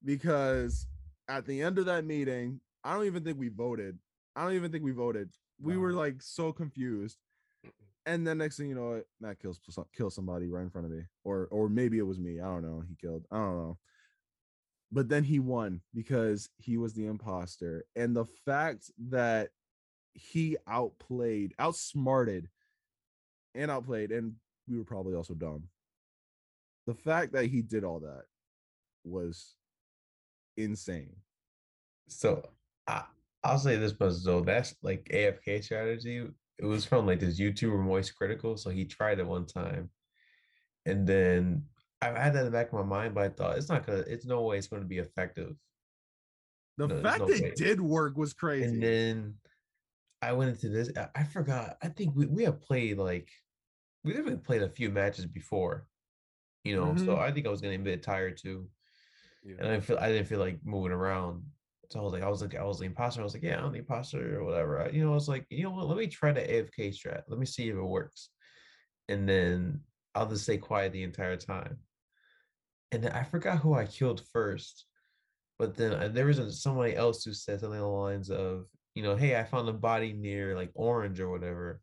because 0.05 0.87
at 1.29 1.47
the 1.47 1.63
end 1.63 1.79
of 1.79 1.87
that 1.87 2.05
meeting, 2.05 2.61
I 2.83 2.95
don't 2.95 3.07
even 3.07 3.25
think 3.25 3.39
we 3.39 3.49
voted. 3.49 3.99
I 4.35 4.45
don't 4.45 4.55
even 4.55 4.73
think 4.73 4.85
we 4.85 4.93
voted. 4.93 5.31
We 5.61 5.77
were 5.77 5.93
like 5.93 6.23
so 6.23 6.53
confused. 6.53 7.19
And 8.05 8.27
then 8.27 8.39
next 8.39 8.57
thing 8.57 8.69
you 8.69 8.75
know, 8.75 9.03
Matt 9.21 9.41
kills 9.41 9.59
kills 9.97 10.15
somebody 10.15 10.49
right 10.49 10.63
in 10.63 10.71
front 10.71 10.87
of 10.87 10.93
me, 10.93 11.03
or 11.25 11.49
or 11.51 11.69
maybe 11.69 11.99
it 11.99 12.07
was 12.07 12.19
me. 12.19 12.41
I 12.41 12.45
don't 12.45 12.63
know. 12.63 12.83
He 12.89 12.95
killed. 12.95 13.25
I 13.33 13.37
don't 13.37 13.59
know. 13.59 13.79
But 14.93 15.09
then 15.09 15.25
he 15.25 15.41
won 15.41 15.81
because 15.93 16.49
he 16.57 16.77
was 16.77 16.95
the 16.95 17.07
imposter, 17.07 17.85
and 17.97 18.15
the 18.15 18.27
fact 18.45 18.93
that 19.09 19.51
he 20.15 20.57
outplayed, 20.69 21.53
outsmarted, 21.59 22.49
and 23.55 23.71
outplayed, 23.71 24.13
and 24.13 24.35
we 24.69 24.79
were 24.79 24.85
probably 24.85 25.15
also 25.15 25.35
dumb. 25.35 25.65
The 26.87 26.95
fact 26.95 27.33
that 27.33 27.47
he 27.47 27.63
did 27.63 27.83
all 27.83 28.01
that 28.01 28.23
was 29.05 29.57
insane. 30.57 31.17
So 32.07 32.49
I 32.87 33.03
I'll 33.47 33.59
say 33.59 33.77
this 33.77 33.99
much 33.99 34.15
though. 34.25 34.41
That's 34.43 34.75
like 34.83 35.05
AFK 35.13 35.63
strategy. 35.63 36.27
It 36.59 36.65
was 36.65 36.85
from 36.85 37.07
like 37.07 37.21
this 37.21 37.39
YouTuber 37.39 37.79
MoistCr1tikal. 37.85 38.59
So 38.59 38.71
he 38.71 38.85
tried 38.87 39.19
it 39.19 39.27
one 39.27 39.47
time. 39.47 39.91
And 40.87 41.07
then 41.07 41.65
I 42.01 42.07
had 42.09 42.35
that 42.35 42.41
in 42.41 42.45
the 42.47 42.51
back 42.51 42.69
of 42.69 42.75
my 42.75 42.83
mind, 42.83 43.15
but 43.15 43.25
I 43.25 43.29
thought 43.31 43.59
it's 43.59 43.69
not 43.69 43.87
gonna, 43.87 43.99
it's 44.01 44.27
no 44.27 44.43
way 44.43 44.59
it's 44.59 44.69
gonna 44.69 44.85
be 44.85 44.99
effective. 44.99 45.55
The 46.79 46.87
No, 46.89 47.03
fact 47.03 47.21
no 47.21 47.27
that 47.29 47.41
way. 47.43 47.49
it 47.49 47.57
did 47.57 47.81
work 47.81 48.17
was 48.17 48.33
crazy. 48.35 48.65
And 48.67 48.83
then 48.83 49.35
I 50.23 50.33
went 50.33 50.51
into 50.51 50.69
this. 50.69 50.91
I- 51.15 51.25
forgot. 51.25 51.77
I 51.83 51.89
think 51.89 52.15
we, 52.15 52.27
we 52.27 52.45
have 52.45 52.61
played 52.61 52.99
like 52.99 53.31
we 54.05 54.13
definitely 54.13 54.39
played 54.39 54.63
a 54.63 54.69
few 54.69 54.91
matches 54.91 55.27
before. 55.27 55.89
You 56.65 56.77
know, 56.77 56.97
so 56.97 57.17
Mhm. 57.17 57.19
I 57.19 57.33
think 57.33 57.47
I 57.47 57.51
was 57.51 57.61
getting 57.61 57.81
a 57.81 57.85
bit 57.85 58.03
tired 58.03 58.37
too. 58.39 58.71
Yeah. 59.45 59.57
and 59.61 59.69
I 59.69 59.81
feel 59.81 59.99
I 59.99 60.11
didn't 60.11 60.27
feel 60.27 60.41
like 60.41 60.59
moving 60.65 60.91
around. 60.93 61.45
So 61.91 62.01
I 62.01 62.03
was 62.03 62.13
like, 62.13 62.23
I 62.23 62.29
was 62.29 62.41
like, 62.43 62.55
I 62.55 62.65
was 62.65 62.79
the 62.79 62.87
imposter. 62.87 63.21
I 63.21 63.25
was 63.25 63.35
like, 63.35 63.43
yeah, 63.43 63.63
I'm 63.63 63.73
the 63.73 63.79
imposter 63.79 64.39
or 64.39 64.45
whatever. 64.45 64.81
I- 64.83 64.91
you 64.91 65.05
know, 65.05 65.13
I 65.13 65.15
was 65.15 65.29
like, 65.29 65.47
you 65.51 65.65
know 65.65 65.71
what? 65.71 65.87
Let 65.89 65.99
me 65.99 66.07
try 66.07 66.33
the 66.33 66.41
AFK 66.41 66.89
strat. 66.89 67.23
Let 67.29 67.39
me 67.39 67.47
see 67.47 67.69
if 67.69 67.77
it 67.77 67.83
works. 67.83 68.31
And 69.09 69.29
then 69.29 69.81
I'll 70.15 70.29
just 70.29 70.45
stay 70.45 70.59
quiet 70.59 70.93
the 70.93 71.03
entire 71.03 71.37
time. 71.37 71.79
And 72.93 73.05
then 73.05 73.13
I 73.13 73.25
forgot 73.25 73.59
who 73.59 73.75
I 73.75 73.87
killed 73.87 74.23
first. 74.33 74.87
But 75.59 75.77
then 75.77 75.93
uh, 75.93 76.09
there 76.09 76.27
was 76.27 76.63
somebody 76.63 76.95
else 76.95 77.25
who 77.25 77.33
said 77.33 77.61
something 77.61 77.79
along 77.81 77.93
the 77.93 78.13
lines 78.13 78.31
of, 78.31 78.67
you 78.95 79.03
know, 79.03 79.17
hey, 79.17 79.39
I 79.39 79.45
found 79.45 79.69
a 79.69 79.73
body 79.73 80.13
near 80.13 80.57
like 80.57 80.71
Orange 80.75 81.21
or 81.21 81.31
whatever. 81.31 81.81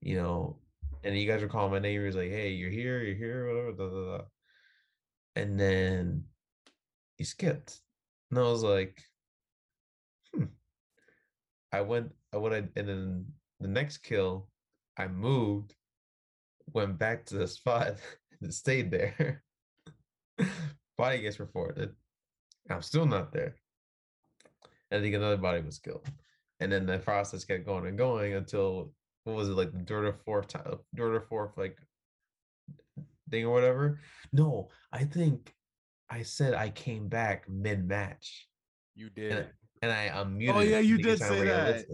You 0.00 0.16
know, 0.16 0.60
and 1.02 1.16
you 1.16 1.26
guys 1.26 1.42
were 1.42 1.48
calling 1.48 1.72
my 1.72 1.78
name. 1.78 2.00
He 2.00 2.06
was 2.06 2.16
like, 2.16 2.30
hey, 2.30 2.50
you're 2.50 2.70
here, 2.70 3.00
you're 3.02 3.16
here, 3.16 3.48
whatever. 3.48 3.72
Da, 3.72 3.88
da, 3.88 4.18
da. 4.18 4.24
And 5.36 5.58
then 5.58 6.24
he 7.16 7.24
skipped. 7.24 7.80
And 8.30 8.38
I 8.38 8.42
was 8.42 8.62
like, 8.62 9.02
hmm. 10.34 10.44
I 11.72 11.80
went, 11.80 12.12
I 12.32 12.38
went, 12.38 12.72
and 12.76 12.88
then 12.88 13.26
the 13.60 13.68
next 13.68 13.98
kill, 13.98 14.48
I 14.98 15.08
moved, 15.08 15.74
went 16.72 16.98
back 16.98 17.26
to 17.26 17.36
the 17.36 17.46
spot, 17.46 17.96
and 18.40 18.52
stayed 18.52 18.90
there. 18.90 19.42
body 20.98 21.20
gets 21.20 21.40
reported. 21.40 21.94
I'm 22.70 22.82
still 22.82 23.06
not 23.06 23.32
there. 23.32 23.54
And 24.90 25.00
I 25.00 25.02
think 25.02 25.14
another 25.14 25.36
body 25.36 25.62
was 25.62 25.78
killed. 25.78 26.06
And 26.60 26.72
then 26.72 26.86
the 26.86 26.98
process 26.98 27.44
kept 27.44 27.66
going 27.66 27.86
and 27.86 27.98
going 27.98 28.34
until 28.34 28.92
what 29.24 29.36
was 29.36 29.48
it 29.48 29.52
like 29.52 29.72
the 29.72 29.84
third 29.84 30.06
or 30.06 30.12
fourth 30.24 30.48
time, 30.48 30.78
third 30.96 31.14
or 31.14 31.20
fourth 31.20 31.56
like 31.56 31.76
thing 33.30 33.44
or 33.44 33.52
whatever. 33.52 34.00
No, 34.32 34.70
I 34.92 35.04
think 35.04 35.52
I 36.08 36.22
said 36.22 36.54
I 36.54 36.70
came 36.70 37.08
back 37.08 37.48
mid 37.48 37.86
match 37.86 38.48
You 38.94 39.10
did. 39.10 39.48
and 39.82 39.92
I 39.92 40.08
unmuted. 40.08 40.54
Oh, 40.54 40.60
yeah, 40.60 40.78
you 40.78 40.98
did 40.98 41.18
say 41.18 41.44
that. 41.44 41.84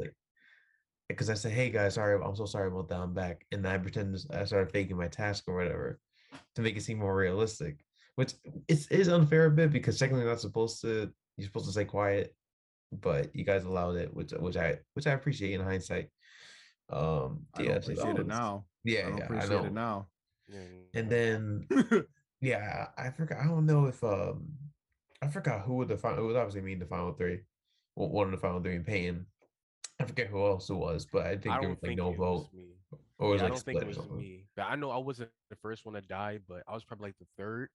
Because 1.09 1.29
I 1.29 1.35
said, 1.35 1.53
"Hey 1.53 1.71
guys, 1.71 1.95
sorry, 1.95 2.19
I'm 2.23 2.37
so 2.37 2.47
sorry 2.47 2.69
about 2.69 2.89
that. 2.89 3.01
I'm 3.01 3.13
back," 3.13 3.45
and 3.53 3.67
I 3.67 3.77
pretended 3.77 4.23
I 4.31 4.45
started 4.45 4.73
faking 4.73 4.97
my 4.97 5.09
task 5.09 5.45
or 5.47 5.55
whatever 5.55 5.99
to 6.55 6.63
make 6.63 6.77
it 6.77 6.83
seem 6.83 6.99
more 6.99 7.15
realistic. 7.15 7.85
Which 8.15 8.35
it's 8.69 8.87
is 8.89 9.09
unfair 9.09 9.47
a 9.47 9.51
bit 9.51 9.73
because 9.73 9.99
technically 9.99 10.25
not 10.25 10.41
supposed 10.41 10.81
to. 10.83 11.13
You're 11.37 11.47
supposed 11.47 11.67
to 11.67 11.73
stay 11.73 11.85
quiet, 11.85 12.35
but 12.93 13.35
you 13.35 13.45
guys 13.45 13.65
allowed 13.65 13.97
it, 13.97 14.15
which 14.15 14.33
which 14.33 14.57
I 14.57 14.79
which 14.95 15.07
I 15.07 15.13
appreciate 15.13 15.53
in 15.53 15.61
hindsight. 15.61 16.09
Um, 16.89 17.47
I 17.55 17.63
yeah, 17.63 17.69
don't 17.69 17.77
appreciate 17.79 18.19
it 18.19 18.27
now. 18.27 18.65
Yeah, 18.85 19.01
I 19.01 19.03
don't 19.11 19.19
yeah, 19.19 19.25
I 19.25 19.27
appreciate 19.27 19.51
know. 19.51 19.65
it 19.65 19.73
now. 19.73 20.09
And 20.95 21.11
then 21.11 21.67
yeah, 22.43 22.89
I 22.99 23.11
forgot. 23.11 23.39
I 23.39 23.45
don't 23.45 23.67
know 23.67 23.87
if 23.87 24.03
um, 24.03 24.49
I 25.23 25.29
forgot 25.29 25.63
who 25.63 25.77
would 25.77 25.89
the 25.89 25.97
final. 25.97 26.25
It 26.25 26.27
was 26.27 26.37
obviously 26.37 26.61
me 26.61 26.73
in 26.73 26.81
the 26.81 26.87
final 26.87 27.13
three. 27.13 27.41
One 27.95 28.27
of 28.27 28.33
the 28.33 28.37
final 28.39 28.61
three 28.61 28.75
in 28.75 28.85
Payne. 28.85 29.27
I 30.01 30.05
forget 30.05 30.27
who 30.27 30.45
else 30.45 30.69
it 30.69 30.75
was, 30.75 31.07
but 31.11 31.27
I 31.27 31.37
think 31.37 31.55
I 31.55 31.61
there 31.61 31.69
was 31.69 31.79
like 31.83 31.97
no 31.97 32.13
vote, 32.13 32.49
or 33.19 33.29
it 33.29 33.33
was 33.33 33.41
Yeah, 33.41 33.47
I 33.47 33.51
like 33.51 33.53
don't 33.53 33.65
think 33.65 33.83
it 33.83 33.87
was 33.87 34.11
me. 34.11 34.47
But 34.57 34.63
I 34.63 34.75
know 34.75 34.91
I 34.91 34.99
wasn't 34.99 35.31
the 35.51 35.57
first 35.57 35.87
one 35.87 35.95
to 35.95 36.01
die, 36.01 36.41
but 36.49 36.65
I 36.67 36.75
was 36.75 36.83
probably 36.83 37.09
like 37.09 37.19
the 37.21 37.27
third 37.39 37.69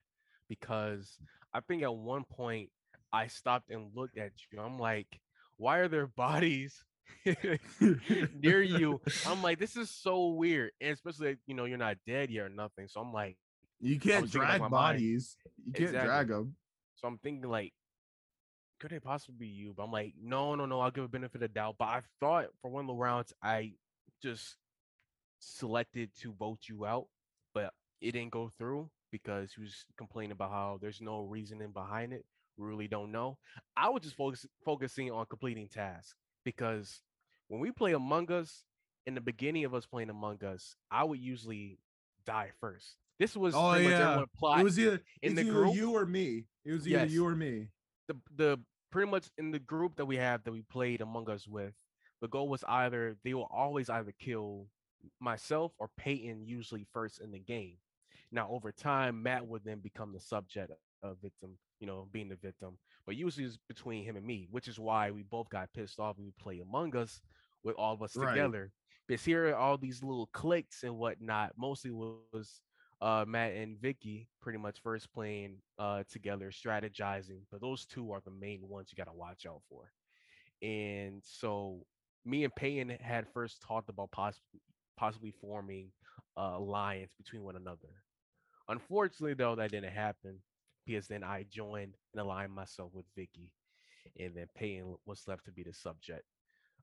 because 0.49 1.17
I 1.53 1.61
think 1.61 1.83
at 1.83 1.95
one 1.95 2.25
point 2.25 2.69
I 3.13 3.27
stopped 3.27 3.69
and 3.69 3.95
looked 3.95 4.17
at 4.17 4.33
you. 4.51 4.59
I'm 4.59 4.77
like, 4.77 5.07
why 5.55 5.77
are 5.77 5.87
there 5.87 6.07
bodies 6.07 6.83
near 7.25 8.61
you? 8.61 8.99
I'm 9.25 9.41
like, 9.41 9.59
this 9.59 9.77
is 9.77 9.89
so 9.89 10.27
weird. 10.27 10.71
And 10.81 10.91
especially, 10.91 11.37
you 11.47 11.55
know, 11.55 11.63
you're 11.63 11.77
not 11.77 11.97
dead 12.05 12.29
yet 12.29 12.45
or 12.45 12.49
nothing. 12.49 12.89
So 12.89 12.99
I'm 12.99 13.13
like, 13.13 13.37
You 13.79 13.99
can't 13.99 14.23
like, 14.23 14.31
drag 14.31 14.59
my 14.61 14.67
mind- 14.67 14.71
bodies. 14.71 15.37
You 15.65 15.71
can't 15.73 15.89
Exactly. 15.89 16.07
drag 16.07 16.27
them. 16.29 16.55
so 16.95 17.07
I'm 17.07 17.17
thinking 17.19 17.49
like, 17.49 17.73
could 18.79 18.91
it 18.91 19.03
possibly 19.03 19.47
be 19.47 19.47
you? 19.47 19.73
But 19.75 19.83
I'm 19.83 19.91
like, 19.91 20.13
no, 20.21 20.55
no, 20.55 20.65
no. 20.65 20.79
I'll 20.79 20.91
give 20.91 21.03
a 21.03 21.07
benefit 21.07 21.41
of 21.43 21.53
doubt. 21.53 21.75
But 21.77 21.85
I 21.85 22.01
thought 22.19 22.47
for 22.61 22.69
one 22.69 22.81
of 22.85 22.87
the 22.87 22.93
rounds, 22.93 23.33
I 23.41 23.73
just 24.21 24.55
selected 25.39 26.09
to 26.21 26.33
vote 26.33 26.59
you 26.67 26.85
out, 26.85 27.07
but 27.53 27.73
it 28.01 28.11
didn't 28.11 28.31
go 28.31 28.51
through 28.57 28.89
because 29.11 29.53
he 29.53 29.61
was 29.61 29.85
complaining 29.97 30.31
about 30.31 30.51
how 30.51 30.77
there's 30.81 31.01
no 31.01 31.21
reasoning 31.21 31.71
behind 31.71 32.13
it. 32.13 32.25
Really 32.57 32.87
don't 32.87 33.11
know. 33.11 33.37
I 33.75 33.89
was 33.89 34.03
just 34.03 34.15
focus, 34.15 34.45
focusing 34.65 35.11
on 35.11 35.25
completing 35.27 35.67
tasks 35.67 36.15
because 36.43 37.01
when 37.47 37.59
we 37.61 37.71
play 37.71 37.93
Among 37.93 38.31
Us, 38.31 38.63
in 39.05 39.13
the 39.15 39.21
beginning 39.21 39.63
of 39.65 39.73
us 39.73 39.85
playing 39.85 40.09
Among 40.09 40.43
Us, 40.43 40.75
I 40.91 41.03
would 41.03 41.19
usually 41.19 41.79
die 42.25 42.49
first. 42.59 42.95
This 43.19 43.35
was 43.35 43.55
Oh, 43.55 43.71
pretty 43.71 43.89
yeah. 43.89 44.23
It 44.59 44.63
was 44.63 44.77
either 44.79 45.01
in 45.23 45.35
the 45.35 45.41
either 45.41 45.51
group. 45.51 45.75
you 45.75 45.95
or 45.95 46.05
me. 46.05 46.45
It 46.65 46.71
was 46.73 46.87
either 46.87 46.99
Yes. 47.05 47.11
you 47.11 47.25
or 47.25 47.35
me. 47.35 47.67
the 48.07 48.15
the 48.35 48.59
pretty 48.91 49.09
much 49.11 49.29
in 49.37 49.51
the 49.51 49.59
group 49.59 49.95
that 49.97 50.05
we 50.05 50.15
have 50.17 50.43
that 50.43 50.51
we 50.51 50.61
played 50.61 51.01
Among 51.01 51.29
Us 51.29 51.47
with, 51.47 51.73
the 52.21 52.27
goal 52.27 52.47
was 52.47 52.63
either 52.67 53.17
they 53.23 53.33
will 53.33 53.47
always 53.51 53.89
either 53.89 54.13
kill 54.19 54.69
myself 55.19 55.73
or 55.77 55.89
Peyton 55.97 56.45
usually 56.45 56.85
first 56.93 57.19
in 57.19 57.31
the 57.31 57.39
game. 57.39 57.77
Now 58.31 58.49
over 58.49 58.71
time, 58.71 59.21
Matt 59.23 59.45
would 59.47 59.63
then 59.63 59.79
become 59.79 60.13
the 60.13 60.19
subject 60.19 60.71
of 61.03 61.17
victim, 61.21 61.57
you 61.79 61.87
know, 61.87 62.07
being 62.11 62.29
the 62.29 62.35
victim. 62.37 62.77
But 63.05 63.15
usually 63.15 63.45
it's 63.45 63.57
between 63.67 64.03
him 64.03 64.15
and 64.15 64.25
me, 64.25 64.47
which 64.51 64.67
is 64.67 64.79
why 64.79 65.11
we 65.11 65.23
both 65.23 65.49
got 65.49 65.71
pissed 65.73 65.99
off 65.99 66.17
when 66.17 66.25
we 66.25 66.33
play 66.39 66.59
Among 66.59 66.95
Us 66.95 67.21
with 67.63 67.75
all 67.75 67.93
of 67.93 68.01
us 68.01 68.15
Right. 68.15 68.29
together. 68.33 68.71
Because 69.07 69.23
here 69.23 69.49
are 69.49 69.55
all 69.55 69.77
these 69.77 70.01
little 70.03 70.27
clicks 70.27 70.83
and 70.83 70.97
whatnot, 70.97 71.53
mostly 71.57 71.91
was 71.91 72.61
uh, 73.01 73.25
Matt 73.27 73.53
and 73.53 73.79
Vicky 73.79 74.27
pretty 74.41 74.57
much 74.57 74.81
first 74.81 75.11
playing 75.13 75.57
uh, 75.77 76.03
together, 76.11 76.51
strategizing. 76.51 77.41
But 77.51 77.61
those 77.61 77.85
two 77.85 78.11
are 78.11 78.21
the 78.23 78.31
main 78.31 78.67
ones 78.67 78.89
you 78.91 78.97
got 78.97 79.11
to 79.11 79.17
watch 79.17 79.45
out 79.45 79.61
for. 79.69 79.91
And 80.61 81.21
so 81.23 81.85
me 82.25 82.43
and 82.43 82.55
Peyton 82.55 82.89
had 83.01 83.27
first 83.33 83.61
talked 83.61 83.89
about 83.89 84.11
possibly 84.11 84.61
possibly 84.97 85.31
forming 85.39 85.91
uh, 86.35 86.53
alliance 86.55 87.11
between 87.17 87.43
one 87.43 87.55
another. 87.55 87.89
Unfortunately, 88.67 89.35
though, 89.35 89.55
that 89.55 89.71
didn't 89.71 89.93
happen 89.93 90.39
because 90.85 91.07
then 91.07 91.23
I 91.23 91.45
joined 91.49 91.93
and 92.13 92.21
aligned 92.21 92.51
myself 92.51 92.91
with 92.93 93.05
Vicky, 93.15 93.51
and 94.19 94.35
then 94.35 94.47
Peyton 94.55 94.95
was 95.05 95.27
left 95.27 95.45
to 95.45 95.51
be 95.51 95.63
the 95.63 95.73
subject 95.73 96.23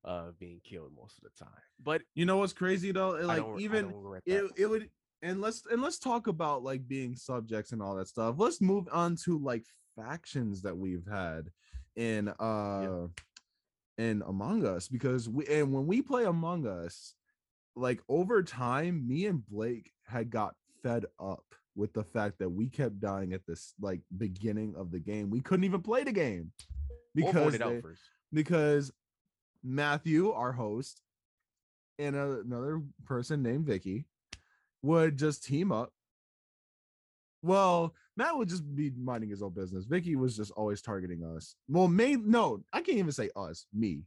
of 0.05 0.39
being 0.39 0.61
killed 0.63 0.93
most 0.97 1.19
of 1.19 1.25
the 1.25 1.45
time. 1.45 1.63
But 1.83 2.03
You 2.15 2.27
know 2.27 2.37
what's 2.39 2.53
crazy 2.53 2.93
though? 2.93 3.11
Like 3.11 3.43
even 3.59 3.93
it, 4.27 4.45
it 4.57 4.67
would 4.67 4.89
and 5.25 5.41
let's 5.41 5.63
and 5.71 5.81
let's 5.83 5.99
talk 5.99 6.27
about 6.27 6.63
like 6.63 6.87
being 6.87 7.17
subjects 7.17 7.73
and 7.73 7.83
all 7.83 7.97
that 7.97 8.09
stuff. 8.09 8.35
Let's 8.39 8.61
move 8.61 8.87
on 8.93 9.17
to 9.25 9.39
like 9.39 9.65
factions 9.97 10.63
that 10.63 10.77
we've 10.77 11.07
had 11.11 11.51
in 11.97 12.29
uh 12.29 13.07
in 13.97 14.23
Among 14.27 14.67
Us 14.67 14.87
because 14.87 15.29
we 15.29 15.47
and 15.47 15.73
when 15.73 15.87
we 15.87 16.03
play 16.03 16.25
Among 16.25 16.67
Us, 16.67 17.15
like 17.75 18.01
over 18.09 18.43
time, 18.43 19.09
me 19.09 19.27
and 19.27 19.45
Blake 19.47 19.91
had 20.07 20.31
got 20.31 20.55
fed 20.83 21.07
up 21.19 21.45
with 21.75 21.93
the 21.95 22.05
fact 22.05 22.39
that 22.39 22.49
we 22.51 22.69
kept 22.69 23.01
dying 23.01 23.33
at 23.33 23.47
this 23.47 23.73
like 23.81 24.01
beginning 24.19 24.75
of 24.77 24.91
the 24.91 25.01
game. 25.01 25.31
We 25.31 25.41
couldn't 25.41 25.65
even 25.65 25.81
play 25.81 26.05
the 26.05 26.13
game 26.13 26.53
because 27.15 27.57
they- 27.57 27.65
out 27.65 27.81
first. 27.83 28.03
because 28.33 28.93
Matthew, 29.63 30.31
our 30.33 30.53
host, 30.53 31.01
and 31.99 32.15
a- 32.15 32.41
another 32.41 32.83
person 33.07 33.43
named 33.43 33.65
Vicky 33.67 34.05
would 34.85 35.17
just 35.19 35.43
team 35.45 35.73
up. 35.73 35.93
Well, 37.43 37.95
Matt 38.17 38.37
would 38.37 38.49
just 38.49 38.63
be 38.75 38.91
minding 38.97 39.31
his 39.31 39.43
own 39.43 39.53
business. 39.53 39.85
Vicky 39.87 40.15
was 40.17 40.37
just 40.37 40.51
always 40.53 40.81
targeting 40.83 41.25
us. 41.25 41.57
Well, 41.69 41.89
main 41.89 42.31
no, 42.31 42.63
I 42.73 42.81
can't 42.81 42.99
even 42.99 43.13
say 43.13 43.31
us. 43.35 43.67
Me, 43.73 44.03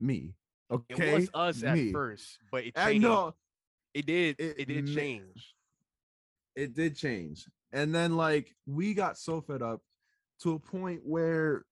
me. 0.00 0.34
Okay, 0.70 1.12
It 1.12 1.14
was 1.14 1.30
us 1.34 1.62
at 1.62 1.78
first, 1.92 2.38
but 2.50 2.64
it 2.64 2.72
I 2.76 2.92
changed. 2.92 3.02
know 3.02 3.34
It 3.94 4.06
did. 4.06 4.36
It 4.38 4.56
It, 4.60 4.68
did 4.68 4.86
change. 4.94 5.54
it 6.56 6.74
did 6.74 6.96
change, 6.96 7.46
and 7.72 7.94
then 7.94 8.16
like 8.16 8.54
we 8.66 8.94
got 8.94 9.18
so 9.18 9.40
fed 9.42 9.60
up 9.62 9.80
to 10.40 10.54
a 10.54 10.58
point 10.58 11.00
where 11.04 11.64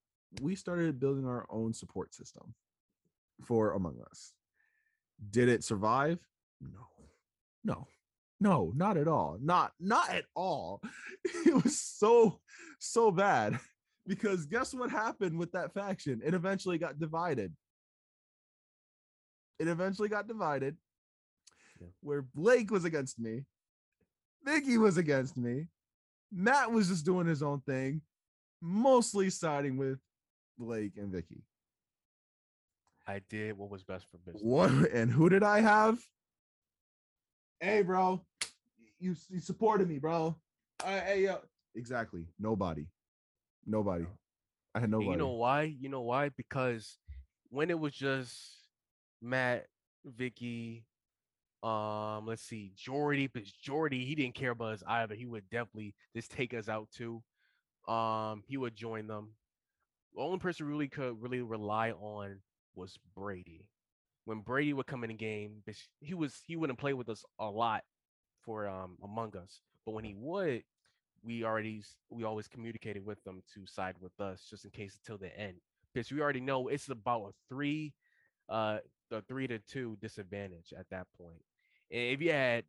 we 0.43 0.55
started 0.55 1.01
building 1.01 1.27
our 1.27 1.47
own 1.51 1.73
support 1.73 2.15
system 2.15 2.55
for 3.45 3.73
Among 3.73 3.97
Us. 4.11 4.33
Did 5.31 5.49
it 5.49 5.65
survive? 5.65 6.19
No, 6.61 6.87
no, 7.65 7.89
no, 8.41 8.72
not 8.74 8.97
at 8.97 9.07
all. 9.07 9.38
Not 9.41 9.72
not 9.78 10.11
at 10.11 10.24
all. 10.34 10.82
It 11.47 11.62
was 11.62 11.78
so 11.78 12.41
so 12.78 13.11
bad 13.11 13.59
because 14.07 14.47
guess 14.47 14.74
what 14.74 14.91
happened 14.91 15.38
with 15.38 15.53
that 15.53 15.74
faction? 15.74 16.20
It 16.24 16.34
eventually 16.34 16.78
got 16.78 16.99
divided. 16.99 17.55
It 19.59 19.68
eventually 19.68 20.09
got 20.09 20.26
divided. 20.26 20.76
Yeah. 21.80 21.88
Where 22.01 22.22
Blake 22.22 22.70
was 22.70 22.84
against 22.84 23.18
me, 23.18 23.45
Vicky 24.45 24.78
was 24.78 24.97
against 24.97 25.36
me, 25.36 25.66
Matt 26.32 26.70
was 26.70 26.88
just 26.88 27.05
doing 27.05 27.26
his 27.26 27.43
own 27.43 27.61
thing, 27.61 28.01
mostly 28.61 29.30
siding 29.30 29.76
with 29.76 29.99
Blake 30.59 30.97
and 30.97 31.12
Vicky. 31.12 31.43
I 33.07 33.20
did 33.28 33.59
what 33.59 33.70
was 33.70 33.82
best 33.82 34.07
for 34.11 34.18
business. 34.18 34.43
What 34.43 34.70
and 34.93 35.11
who 35.11 35.28
did 35.28 35.43
I 35.43 35.61
have? 35.61 35.99
Hey, 37.61 37.83
bro, 37.83 38.25
you, 38.99 39.15
you 39.29 39.39
supported 39.39 39.87
me, 39.87 39.99
bro. 39.99 40.35
Uh, 40.83 41.01
hey, 41.01 41.25
yo. 41.25 41.41
Exactly. 41.75 42.25
Nobody. 42.39 42.87
Nobody. 43.67 44.07
I 44.75 44.79
had 44.79 44.85
And 44.85 44.93
nobody. 44.93 45.11
You 45.11 45.17
know 45.19 45.33
why? 45.33 45.63
You 45.79 45.91
know 45.91 46.01
why? 46.01 46.31
Because 46.31 46.97
when 47.51 47.71
it 47.71 47.79
was 47.79 47.93
just 47.93 48.33
Matt, 49.21 49.67
Vicky, 50.07 50.85
um, 51.63 52.27
let's 52.27 52.43
see, 52.43 52.73
Jordy, 52.75 53.27
because 53.27 53.53
Jordy, 53.53 54.07
he 54.07 54.15
didn't 54.15 54.35
care 54.35 54.53
about 54.53 54.73
us 54.73 54.83
either. 54.87 55.15
He 55.15 55.27
would 55.27 55.49
definitely 55.51 55.95
just 56.17 56.31
take 56.31 56.55
us 56.55 56.69
out 56.69 56.89
too. 56.91 57.23
Um, 57.87 58.43
he 58.47 58.57
would 58.57 58.75
join 58.75 59.07
them. 59.07 59.35
The 60.15 60.23
only 60.23 60.39
person 60.39 60.67
really 60.67 60.89
could 60.89 61.21
really 61.21 61.43
rely 61.43 61.91
on 61.93 62.41
was 62.75 62.99
Brady. 63.15 63.67
When 64.25 64.41
Brady 64.41 64.73
would 64.73 64.87
come 64.87 65.03
in 65.05 65.09
the 65.09 65.16
game, 65.16 65.62
he 66.01 66.14
was 66.14 66.41
he 66.47 66.57
wouldn't 66.57 66.79
play 66.79 66.93
with 66.93 67.09
us 67.09 67.25
a 67.39 67.47
lot 67.47 67.83
for 68.45 68.68
um 68.68 68.97
Among 69.03 69.37
Us, 69.37 69.61
but 69.85 69.93
when 69.93 70.05
he 70.05 70.14
would, 70.16 70.62
we 71.23 71.45
already 71.45 71.83
we 72.11 72.25
always 72.25 72.49
communicated 72.49 73.05
with 73.05 73.23
them 73.25 73.43
to 73.55 73.66
side 73.66 73.97
with 74.01 74.18
us 74.21 74.47
just 74.49 74.64
in 74.64 74.71
case 74.71 74.99
until 75.03 75.18
the 75.18 75.37
end 75.39 75.55
because 75.93 76.11
we 76.12 76.21
already 76.21 76.41
know 76.41 76.68
it's 76.68 76.89
about 76.89 77.23
a 77.23 77.33
three 77.49 77.93
uh 78.49 78.79
the 79.11 79.23
three 79.23 79.47
to 79.47 79.59
two 79.59 79.97
disadvantage 80.01 80.73
at 80.79 80.89
that 80.91 81.07
point. 81.18 81.33
point 81.33 81.43
and 81.91 82.03
if 82.12 82.23
you 82.23 82.31
add 82.31 82.64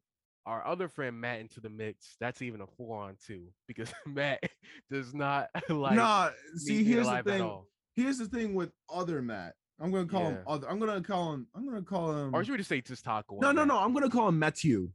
our 0.45 0.65
other 0.65 0.87
friend 0.87 1.21
matt 1.21 1.39
into 1.39 1.59
the 1.59 1.69
mix 1.69 2.15
that's 2.19 2.41
even 2.41 2.61
a 2.61 2.67
four 2.77 3.01
on 3.01 3.15
two 3.25 3.47
because 3.67 3.93
matt 4.05 4.43
does 4.89 5.13
not 5.13 5.49
like 5.69 5.95
nah, 5.95 6.29
see, 6.55 6.83
here's 6.83 7.07
the 7.07 7.23
thing. 7.23 7.61
Here's 7.93 8.17
the 8.17 8.25
thing 8.25 8.53
with 8.55 8.71
other 8.89 9.21
Matt. 9.21 9.55
I'm 9.81 9.91
gonna 9.91 10.05
call 10.05 10.25
him 10.29 10.37
other. 10.47 10.69
I'm 10.69 10.79
gonna 10.79 11.01
call 11.01 11.33
him. 11.33 11.47
I'm 11.55 11.65
gonna 11.65 11.81
call 11.81 12.11
him. 12.15 12.33
or 12.35 12.43
should 12.43 12.51
we 12.51 12.57
just 12.57 12.69
say 12.69 12.81
just 12.81 13.03
taco 13.03 13.37
no, 13.39 13.51
no, 13.51 13.63
no. 13.63 13.77
I'm 13.77 13.93
gonna 13.93 14.09
call 14.09 14.27
him 14.27 14.37
Matthew. 14.39 14.91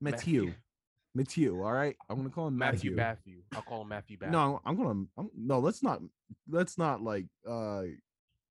Matthew. 0.00 0.42
Matthew. 0.46 0.54
Matthew. 1.14 1.62
All 1.64 1.72
right. 1.72 1.96
I'm 2.08 2.16
gonna 2.16 2.30
call 2.30 2.48
him 2.48 2.56
matthew 2.56 2.94
Matthew. 2.94 3.36
matthew 3.36 3.42
i'll 3.54 3.62
call 3.62 3.82
him 3.82 3.88
matthew 3.88 4.16
Bath. 4.18 4.30
No, 4.30 4.60
I'm 4.64 4.76
gonna. 4.76 5.04
I'm, 5.18 5.30
no, 5.36 5.58
let's 5.58 5.82
not. 5.82 6.00
Let's 6.48 6.78
not 6.78 7.02
like 7.02 7.26
uh 7.48 7.82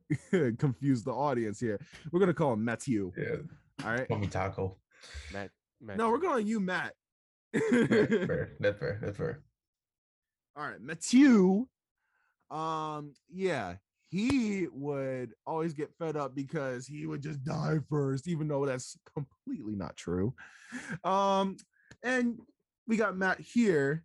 confuse 0.58 1.04
the 1.04 1.12
audience 1.12 1.60
here. 1.60 1.80
We're 2.12 2.20
gonna 2.20 2.34
call 2.34 2.54
him 2.54 2.64
Matthew. 2.66 3.12
Yeah, 3.18 3.86
All 3.86 3.92
right. 3.92 4.08
call 4.08 4.18
me 4.18 4.28
Taco. 4.28 4.78
matt, 5.34 5.52
matt 5.82 5.98
No, 5.98 6.10
we're 6.10 6.20
calling 6.20 6.48
you 6.48 6.60
Matt. 6.60 6.94
Fair, 7.54 7.88
fair. 7.88 8.52
That's 8.60 8.80
fair. 8.80 9.00
That's 9.02 9.18
fair. 9.18 9.42
All 10.56 10.68
right, 10.68 10.82
Matthew. 10.82 11.68
Um, 12.52 13.14
yeah, 13.32 13.76
he 14.10 14.68
would 14.72 15.34
always 15.46 15.74
get 15.74 15.94
fed 16.00 16.18
up 16.18 16.34
because 16.36 16.88
he 16.88 17.06
would 17.06 17.22
just 17.22 17.44
die 17.44 17.78
first, 17.90 18.28
even 18.28 18.48
though 18.48 18.66
that's 18.66 18.98
completely 19.14 19.76
not 19.76 19.96
true. 19.96 20.34
Um, 21.04 21.58
and 22.04 22.40
we 22.88 22.98
got 22.98 23.16
Matt 23.16 23.40
here, 23.40 24.04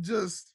just 0.00 0.52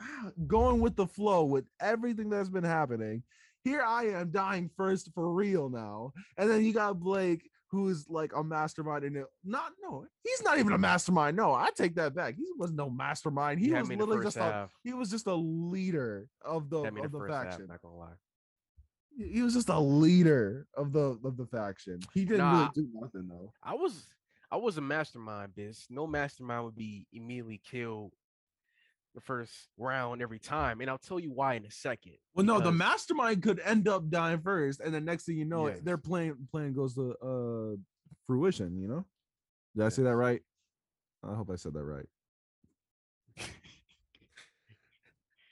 ah, 0.00 0.30
going 0.46 0.80
with 0.80 0.96
the 0.96 1.06
flow 1.06 1.44
with 1.44 1.66
everything 1.80 2.30
that's 2.30 2.48
been 2.48 2.64
happening. 2.64 3.22
Here 3.62 3.82
I 3.82 4.06
am 4.06 4.30
dying 4.32 4.70
first 4.76 5.10
for 5.14 5.32
real 5.32 5.68
now, 5.68 6.12
and 6.36 6.50
then 6.50 6.64
you 6.64 6.72
got 6.72 6.98
Blake, 6.98 7.48
who's 7.70 8.08
like 8.08 8.32
a 8.34 8.42
mastermind 8.42 9.04
in 9.04 9.16
it. 9.16 9.26
Not 9.44 9.72
no, 9.82 10.06
he's 10.22 10.42
not 10.42 10.58
even 10.58 10.72
a 10.72 10.78
mastermind. 10.78 11.36
No, 11.36 11.54
I 11.54 11.70
take 11.70 11.94
that 11.96 12.14
back. 12.14 12.34
He 12.36 12.46
was 12.58 12.72
no 12.72 12.90
mastermind. 12.90 13.60
He 13.60 13.72
was 13.72 13.88
literally 13.88 14.24
just 14.24 14.36
a 14.36 14.68
he 14.82 14.92
was 14.92 15.10
just 15.10 15.26
a 15.26 15.34
leader 15.34 16.28
of 16.44 16.70
the 16.70 16.78
You 16.78 16.84
had 16.84 16.94
me 16.94 17.02
of 17.02 17.12
the 17.12 17.18
the 17.18 17.32
half, 17.32 17.44
faction. 17.44 17.66
not 17.68 17.82
gonna 17.82 17.96
lie 17.96 18.14
He 19.16 19.42
was 19.42 19.54
just 19.54 19.68
a 19.68 19.78
leader 19.78 20.66
of 20.76 20.92
the 20.92 21.18
of 21.24 21.36
the 21.36 21.46
faction. 21.46 22.00
He 22.14 22.24
didn't 22.24 22.50
really 22.50 22.70
do 22.74 22.88
nothing 22.94 23.28
though. 23.28 23.52
I 23.62 23.74
was 23.74 24.06
I 24.50 24.56
was 24.56 24.78
a 24.78 24.80
mastermind, 24.80 25.52
bitch. 25.54 25.86
No 25.90 26.06
mastermind 26.06 26.64
would 26.64 26.76
be 26.76 27.06
immediately 27.12 27.60
killed 27.64 28.14
the 29.14 29.20
first 29.20 29.52
round 29.76 30.22
every 30.22 30.38
time, 30.38 30.80
and 30.80 30.88
I'll 30.88 30.98
tell 30.98 31.18
you 31.18 31.32
why 31.32 31.54
in 31.54 31.64
a 31.64 31.70
second. 31.70 32.14
Well, 32.34 32.46
no, 32.46 32.60
the 32.60 32.70
mastermind 32.72 33.42
could 33.42 33.60
end 33.64 33.88
up 33.88 34.08
dying 34.08 34.40
first, 34.40 34.80
and 34.80 34.94
the 34.94 35.00
next 35.00 35.24
thing 35.24 35.36
you 35.36 35.44
know, 35.44 35.68
Yes. 35.68 35.80
their 35.82 35.98
plan 35.98 36.36
plan 36.50 36.72
goes 36.72 36.94
to 36.94 37.14
uh 37.22 37.76
fruition. 38.26 38.80
You 38.80 38.88
know? 38.88 39.04
Did 39.76 39.86
I 39.86 39.88
say 39.88 40.02
that 40.04 40.14
right? 40.16 40.42
I 41.28 41.34
hope 41.34 41.50
I 41.50 41.56
said 41.56 41.74
that 41.74 41.84
right. 41.84 42.06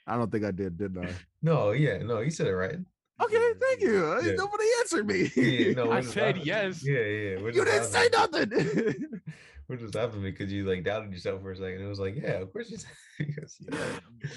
I 0.07 0.15
don't 0.17 0.31
think 0.31 0.43
I 0.45 0.51
did, 0.51 0.77
didn't 0.77 1.05
I? 1.05 1.09
No, 1.41 1.71
yeah, 1.71 1.99
no, 1.99 2.19
you 2.19 2.31
said 2.31 2.47
it 2.47 2.55
right. 2.55 2.75
Okay, 3.21 3.51
thank 3.59 3.81
you. 3.81 4.05
Uh, 4.05 4.21
Yeah. 4.21 4.33
Nobody 4.35 4.63
answered 4.79 5.07
me. 5.07 5.31
Yeah, 5.35 5.73
no, 5.73 5.91
I 5.97 6.01
said 6.01 6.37
laughing. 6.37 6.41
yes. 6.45 6.83
Yeah, 6.85 6.93
yeah. 6.99 7.41
We're 7.41 7.51
you 7.51 7.65
didn't 7.65 7.85
say 7.85 8.07
nothing. 8.11 8.51
We're 9.67 9.75
just 9.75 9.93
laughing 9.93 10.21
because 10.23 10.51
you 10.51 10.65
like 10.65 10.83
doubted 10.83 11.11
yourself 11.11 11.41
for 11.41 11.51
a 11.51 11.55
second. 11.55 11.81
It 11.81 11.87
was 11.87 11.99
like, 11.99 12.15
yeah, 12.15 12.39
of 12.41 12.51
course 12.51 12.71
you 12.71 12.77
said 12.77 12.89
yes. 13.37 13.61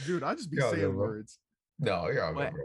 Dude, 0.07 0.23
I 0.23 0.35
just 0.35 0.51
be 0.51 0.57
You're 0.59 0.71
saying 0.71 0.83
good, 0.83 0.95
words. 0.95 1.39
No, 1.79 2.09
you're 2.11 2.25
all 2.25 2.35
But- 2.35 2.53
good, 2.53 2.65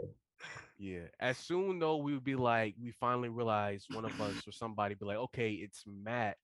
Yeah. 0.80 1.06
As 1.18 1.36
soon 1.38 1.78
though 1.80 1.96
we 1.96 2.12
would 2.12 2.24
be 2.24 2.36
like, 2.36 2.74
we 2.80 2.92
finally 2.92 3.28
realized 3.30 3.86
one 3.92 4.04
of 4.04 4.20
us 4.20 4.46
or 4.46 4.52
somebody 4.52 4.94
be 4.94 5.06
like, 5.06 5.16
okay, 5.16 5.50
it's 5.52 5.82
Matt. 5.86 6.36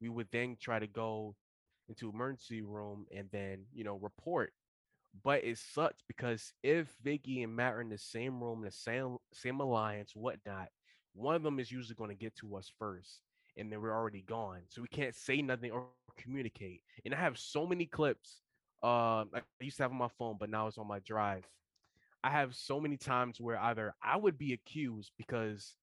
We 0.00 0.08
would 0.08 0.28
then 0.30 0.56
try 0.60 0.78
to 0.78 0.86
go 0.86 1.34
into 1.88 2.08
emergency 2.08 2.62
room 2.62 3.06
and 3.16 3.28
then 3.32 3.64
you 3.72 3.82
know 3.84 3.96
report. 3.96 4.52
But 5.22 5.44
it 5.44 5.58
sucks 5.58 6.02
because 6.06 6.52
if 6.62 6.88
Vicky 7.02 7.42
and 7.42 7.54
Matt 7.54 7.74
are 7.74 7.80
in 7.80 7.88
the 7.90 7.98
same 7.98 8.42
room, 8.42 8.62
the 8.62 8.70
same 8.70 9.18
same 9.34 9.60
alliance, 9.60 10.12
whatnot, 10.14 10.68
one 11.14 11.34
of 11.34 11.42
them 11.42 11.58
is 11.58 11.70
usually 11.70 11.96
going 11.96 12.10
to 12.10 12.16
get 12.16 12.36
to 12.36 12.56
us 12.56 12.70
first, 12.78 13.20
and 13.56 13.70
then 13.70 13.82
we're 13.82 13.94
already 13.94 14.22
gone. 14.22 14.60
So 14.68 14.82
we 14.82 14.88
can't 14.88 15.14
say 15.14 15.42
nothing 15.42 15.72
or 15.72 15.86
communicate. 16.16 16.82
And 17.04 17.14
I 17.14 17.18
have 17.18 17.38
so 17.38 17.66
many 17.66 17.86
clips. 17.86 18.40
Um, 18.82 19.30
I 19.34 19.42
used 19.60 19.76
to 19.78 19.82
have 19.84 19.92
on 19.92 19.98
my 19.98 20.08
phone, 20.18 20.36
but 20.38 20.48
now 20.48 20.66
it's 20.66 20.78
on 20.78 20.86
my 20.86 21.00
drive. 21.00 21.44
I 22.22 22.30
have 22.30 22.54
so 22.54 22.80
many 22.80 22.96
times 22.96 23.40
where 23.40 23.58
either 23.58 23.94
I 24.02 24.16
would 24.16 24.38
be 24.38 24.52
accused 24.52 25.12
because 25.18 25.74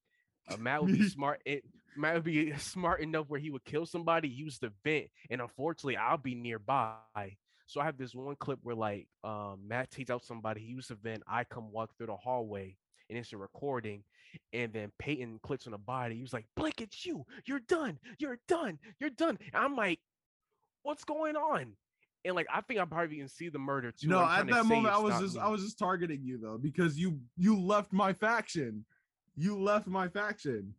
uh, 0.50 0.56
Matt 0.56 0.82
would 0.82 0.92
be 0.92 1.08
smart. 1.08 1.40
It 1.44 1.64
Matt 1.96 2.14
would 2.14 2.24
be 2.24 2.52
smart 2.58 3.00
enough 3.00 3.26
where 3.28 3.40
he 3.40 3.50
would 3.50 3.64
kill 3.64 3.86
somebody, 3.86 4.28
use 4.28 4.58
the 4.58 4.72
vent, 4.84 5.06
and 5.30 5.40
unfortunately, 5.40 5.96
I'll 5.96 6.16
be 6.16 6.34
nearby. 6.34 6.96
So 7.68 7.82
I 7.82 7.84
have 7.84 7.98
this 7.98 8.14
one 8.14 8.34
clip 8.34 8.58
where 8.62 8.74
like 8.74 9.06
um, 9.22 9.60
Matt 9.68 9.90
takes 9.90 10.10
out 10.10 10.24
somebody, 10.24 10.62
he 10.62 10.68
used 10.72 10.88
to 10.88 10.94
vent. 10.94 11.22
I 11.28 11.44
come 11.44 11.70
walk 11.70 11.90
through 11.96 12.06
the 12.06 12.16
hallway, 12.16 12.76
and 13.08 13.18
it's 13.18 13.32
a 13.34 13.36
recording. 13.36 14.02
And 14.54 14.72
then 14.72 14.90
Peyton 14.98 15.38
clicks 15.42 15.66
on 15.66 15.72
the 15.72 15.78
body. 15.78 16.16
He 16.16 16.22
was 16.22 16.32
like, 16.32 16.46
"Blake, 16.56 16.80
it's 16.80 17.04
you. 17.04 17.24
You're 17.46 17.60
done. 17.60 17.98
You're 18.18 18.38
done. 18.48 18.78
You're 18.98 19.10
done." 19.10 19.38
And 19.52 19.62
I'm 19.64 19.76
like, 19.76 20.00
"What's 20.82 21.04
going 21.04 21.36
on?" 21.36 21.74
And 22.24 22.34
like, 22.34 22.46
I 22.52 22.62
think 22.62 22.80
I 22.80 22.84
probably 22.86 23.18
can 23.18 23.28
see 23.28 23.50
the 23.50 23.58
murder 23.58 23.92
too. 23.92 24.08
No, 24.08 24.20
at 24.24 24.46
that 24.46 24.64
moment, 24.66 24.94
I 24.94 24.98
was 24.98 25.18
just 25.20 25.34
me. 25.36 25.40
I 25.42 25.48
was 25.48 25.62
just 25.62 25.78
targeting 25.78 26.22
you 26.24 26.38
though 26.38 26.58
because 26.58 26.98
you 26.98 27.20
you 27.36 27.58
left 27.58 27.92
my 27.92 28.14
faction. 28.14 28.84
You 29.36 29.60
left 29.60 29.86
my 29.86 30.08
faction. 30.08 30.74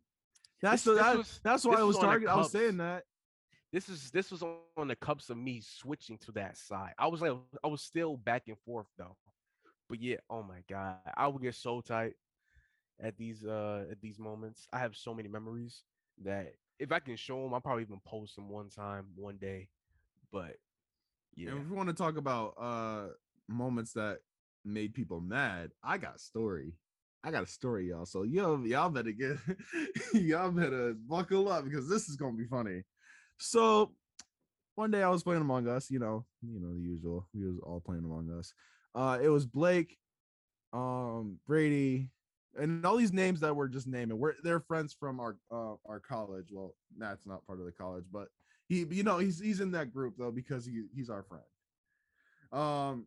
That's 0.60 0.82
This- 0.82 0.84
the, 0.84 0.92
this 0.94 1.02
that, 1.02 1.16
was- 1.16 1.40
that's 1.44 1.64
why 1.64 1.74
I 1.76 1.82
was 1.82 1.94
was 1.94 1.96
on 1.96 2.02
the 2.02 2.06
targeting. 2.08 2.28
I 2.34 2.36
was 2.36 2.52
saying 2.52 2.76
that. 2.78 3.04
This 3.72 3.88
is 3.88 4.10
this 4.10 4.30
was 4.30 4.42
on 4.76 4.88
the 4.88 4.96
cups 4.96 5.30
of 5.30 5.36
me 5.36 5.60
switching 5.60 6.18
to 6.18 6.32
that 6.32 6.56
side. 6.56 6.92
I 6.98 7.06
was 7.06 7.20
like, 7.20 7.32
I 7.64 7.68
was 7.68 7.82
still 7.82 8.16
back 8.16 8.44
and 8.48 8.58
forth 8.58 8.86
though. 8.98 9.16
But 9.88 10.00
yeah, 10.00 10.16
oh 10.28 10.42
my 10.42 10.62
god, 10.68 10.96
I 11.16 11.26
would 11.28 11.42
get 11.42 11.54
so 11.54 11.80
tight 11.80 12.14
at 13.00 13.16
these 13.16 13.44
uh 13.44 13.86
at 13.90 14.00
these 14.00 14.18
moments. 14.18 14.66
I 14.72 14.78
have 14.80 14.96
so 14.96 15.14
many 15.14 15.28
memories 15.28 15.84
that 16.22 16.54
if 16.78 16.92
I 16.92 16.98
can 16.98 17.16
show 17.16 17.42
them, 17.42 17.54
I'll 17.54 17.60
probably 17.60 17.82
even 17.82 18.00
post 18.04 18.36
them 18.36 18.48
one 18.48 18.68
time, 18.70 19.06
one 19.14 19.36
day. 19.36 19.68
But 20.32 20.56
yeah, 21.36 21.50
And 21.50 21.60
if 21.60 21.68
we 21.68 21.76
want 21.76 21.88
to 21.88 21.94
talk 21.94 22.16
about 22.16 22.54
uh 22.58 23.08
moments 23.48 23.92
that 23.94 24.18
made 24.64 24.94
people 24.94 25.20
mad, 25.20 25.70
I 25.82 25.98
got 25.98 26.16
a 26.16 26.18
story. 26.18 26.74
I 27.22 27.30
got 27.30 27.44
a 27.44 27.46
story, 27.46 27.88
y'all. 27.90 28.06
So 28.06 28.22
yo, 28.22 28.62
y'all 28.64 28.90
better 28.90 29.12
get 29.12 29.36
y'all 30.14 30.50
better 30.50 30.94
buckle 30.94 31.48
up 31.48 31.64
because 31.64 31.88
this 31.88 32.08
is 32.08 32.16
gonna 32.16 32.36
be 32.36 32.46
funny. 32.46 32.82
So 33.40 33.92
one 34.74 34.90
day 34.90 35.02
I 35.02 35.08
was 35.08 35.22
playing 35.22 35.40
Among 35.40 35.66
Us, 35.66 35.90
you 35.90 35.98
know, 35.98 36.24
you 36.42 36.60
know 36.60 36.74
the 36.74 36.80
usual. 36.80 37.26
We 37.34 37.46
was 37.46 37.58
all 37.62 37.80
playing 37.80 38.04
Among 38.04 38.30
Us. 38.38 38.52
Uh 38.94 39.18
it 39.22 39.28
was 39.28 39.46
Blake, 39.46 39.96
um, 40.72 41.38
Brady, 41.46 42.10
and 42.56 42.84
all 42.84 42.96
these 42.96 43.12
names 43.12 43.40
that 43.40 43.54
we're 43.54 43.68
just 43.68 43.86
naming. 43.86 44.18
We're 44.18 44.34
they're 44.42 44.60
friends 44.60 44.94
from 44.98 45.20
our 45.20 45.36
uh 45.50 45.74
our 45.86 46.00
college. 46.00 46.48
Well, 46.52 46.74
Matt's 46.96 47.26
not 47.26 47.46
part 47.46 47.60
of 47.60 47.64
the 47.66 47.72
college, 47.72 48.04
but 48.12 48.28
he 48.68 48.84
you 48.90 49.02
know 49.02 49.18
he's 49.18 49.40
he's 49.40 49.60
in 49.60 49.70
that 49.72 49.92
group 49.92 50.14
though 50.18 50.30
because 50.30 50.64
he 50.66 50.84
he's 50.94 51.10
our 51.10 51.22
friend. 51.22 51.44
Um 52.52 53.06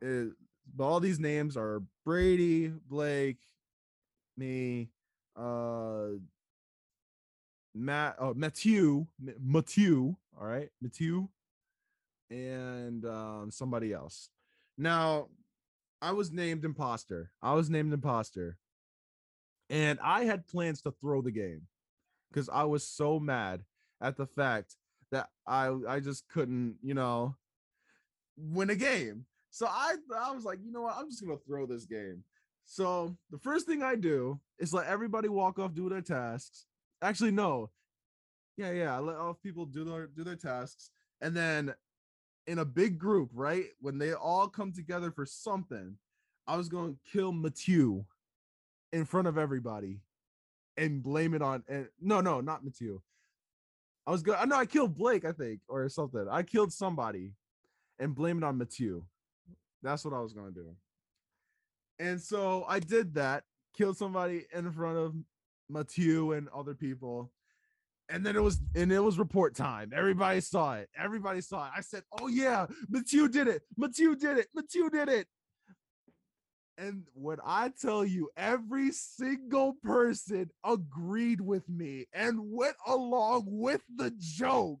it- 0.00 0.32
but 0.76 0.84
all 0.84 1.00
these 1.00 1.18
names 1.18 1.56
are 1.56 1.82
Brady, 2.04 2.68
Blake, 2.68 3.40
me, 4.36 4.90
uh 5.34 6.10
Matt, 7.74 8.16
oh 8.18 8.34
Matthew, 8.34 9.06
Matthew, 9.40 10.14
all 10.38 10.46
right, 10.46 10.68
Matthew, 10.80 11.28
and 12.30 13.04
um 13.04 13.50
somebody 13.50 13.92
else. 13.92 14.28
Now, 14.76 15.28
I 16.00 16.12
was 16.12 16.32
named 16.32 16.64
imposter. 16.64 17.30
I 17.42 17.54
was 17.54 17.70
named 17.70 17.92
imposter, 17.92 18.58
and 19.70 19.98
I 20.02 20.24
had 20.24 20.46
plans 20.46 20.82
to 20.82 20.92
throw 21.00 21.22
the 21.22 21.30
game 21.30 21.62
because 22.30 22.48
I 22.48 22.64
was 22.64 22.86
so 22.86 23.20
mad 23.20 23.64
at 24.00 24.16
the 24.16 24.26
fact 24.26 24.76
that 25.10 25.28
I 25.46 25.74
I 25.88 26.00
just 26.00 26.28
couldn't, 26.28 26.76
you 26.82 26.94
know, 26.94 27.36
win 28.36 28.70
a 28.70 28.74
game. 28.76 29.26
So 29.50 29.66
I 29.66 29.94
I 30.16 30.32
was 30.32 30.44
like, 30.44 30.58
you 30.64 30.72
know 30.72 30.82
what? 30.82 30.96
I'm 30.96 31.10
just 31.10 31.24
gonna 31.24 31.38
throw 31.46 31.66
this 31.66 31.84
game. 31.84 32.24
So 32.64 33.16
the 33.30 33.38
first 33.38 33.66
thing 33.66 33.82
I 33.82 33.96
do 33.96 34.40
is 34.58 34.72
let 34.72 34.86
everybody 34.86 35.28
walk 35.28 35.58
off, 35.58 35.74
do 35.74 35.88
their 35.88 36.00
tasks. 36.00 36.66
Actually, 37.02 37.32
no. 37.32 37.70
Yeah, 38.56 38.70
yeah. 38.70 38.96
I 38.96 39.00
let 39.00 39.16
off 39.16 39.42
people 39.42 39.66
do 39.66 39.84
their 39.84 40.06
do 40.06 40.24
their 40.24 40.36
tasks, 40.36 40.90
and 41.20 41.36
then 41.36 41.74
in 42.46 42.58
a 42.58 42.64
big 42.64 42.98
group, 42.98 43.30
right? 43.32 43.66
When 43.80 43.98
they 43.98 44.12
all 44.12 44.48
come 44.48 44.72
together 44.72 45.10
for 45.10 45.26
something, 45.26 45.96
I 46.46 46.56
was 46.56 46.68
going 46.68 46.94
to 46.94 46.98
kill 47.10 47.32
Matthew 47.32 48.04
in 48.92 49.04
front 49.04 49.28
of 49.28 49.38
everybody 49.38 50.00
and 50.76 51.02
blame 51.02 51.34
it 51.34 51.42
on 51.42 51.62
and 51.68 51.88
no, 52.00 52.20
no, 52.20 52.40
not 52.40 52.64
Matthew. 52.64 53.00
I 54.06 54.10
was 54.10 54.22
going. 54.22 54.38
I 54.40 54.44
know 54.44 54.56
I 54.56 54.66
killed 54.66 54.96
Blake, 54.96 55.24
I 55.24 55.32
think, 55.32 55.60
or 55.68 55.88
something. 55.88 56.26
I 56.30 56.42
killed 56.42 56.72
somebody 56.72 57.32
and 57.98 58.14
blame 58.14 58.38
it 58.38 58.44
on 58.44 58.58
Matthew. 58.58 59.04
That's 59.82 60.04
what 60.04 60.14
I 60.14 60.20
was 60.20 60.32
to 60.32 60.50
do. 60.50 60.74
And 61.98 62.20
so 62.20 62.64
I 62.68 62.80
did 62.80 63.14
that, 63.14 63.44
killed 63.76 63.96
somebody 63.96 64.46
in 64.52 64.70
front 64.72 64.98
of 64.98 65.14
Matthew 65.68 66.32
and 66.32 66.48
other 66.48 66.74
people. 66.74 67.32
And 68.08 68.26
then 68.26 68.36
it 68.36 68.42
was 68.42 68.60
and 68.74 68.92
it 68.92 69.00
was 69.00 69.18
report 69.18 69.54
time. 69.54 69.92
Everybody 69.94 70.40
saw 70.40 70.74
it. 70.74 70.88
Everybody 70.98 71.40
saw 71.40 71.66
it. 71.66 71.72
I 71.76 71.80
said, 71.80 72.02
"Oh 72.20 72.28
yeah, 72.28 72.66
Matthew 72.88 73.28
did 73.28 73.48
it. 73.48 73.62
Matthew 73.76 74.14
did 74.16 74.38
it. 74.38 74.48
Matthew 74.54 74.90
did 74.90 75.08
it." 75.08 75.28
And 76.78 77.06
when 77.14 77.38
I 77.44 77.70
tell 77.80 78.04
you, 78.04 78.30
every 78.36 78.90
single 78.92 79.74
person 79.82 80.50
agreed 80.64 81.40
with 81.40 81.68
me 81.68 82.06
and 82.12 82.38
went 82.50 82.76
along 82.86 83.44
with 83.46 83.82
the 83.94 84.12
joke 84.18 84.80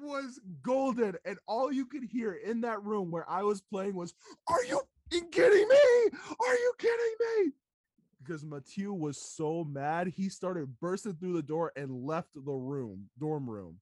was 0.00 0.40
golden. 0.62 1.16
And 1.24 1.38
all 1.46 1.72
you 1.72 1.86
could 1.86 2.04
hear 2.04 2.32
in 2.32 2.62
that 2.62 2.82
room 2.82 3.10
where 3.10 3.28
I 3.28 3.42
was 3.42 3.60
playing 3.60 3.94
was, 3.94 4.14
Are 4.48 4.64
you 4.64 4.80
kidding 5.10 5.68
me? 5.68 6.18
Are 6.40 6.54
you 6.54 6.72
kidding 6.78 7.14
me? 7.20 7.52
Because 8.22 8.44
Matthew 8.44 8.92
was 8.92 9.16
so 9.18 9.64
mad, 9.64 10.08
he 10.08 10.28
started 10.28 10.78
bursting 10.78 11.14
through 11.14 11.32
the 11.34 11.42
door 11.42 11.72
and 11.74 12.04
left 12.04 12.28
the 12.34 12.52
room, 12.52 13.08
dorm 13.18 13.48
room. 13.48 13.78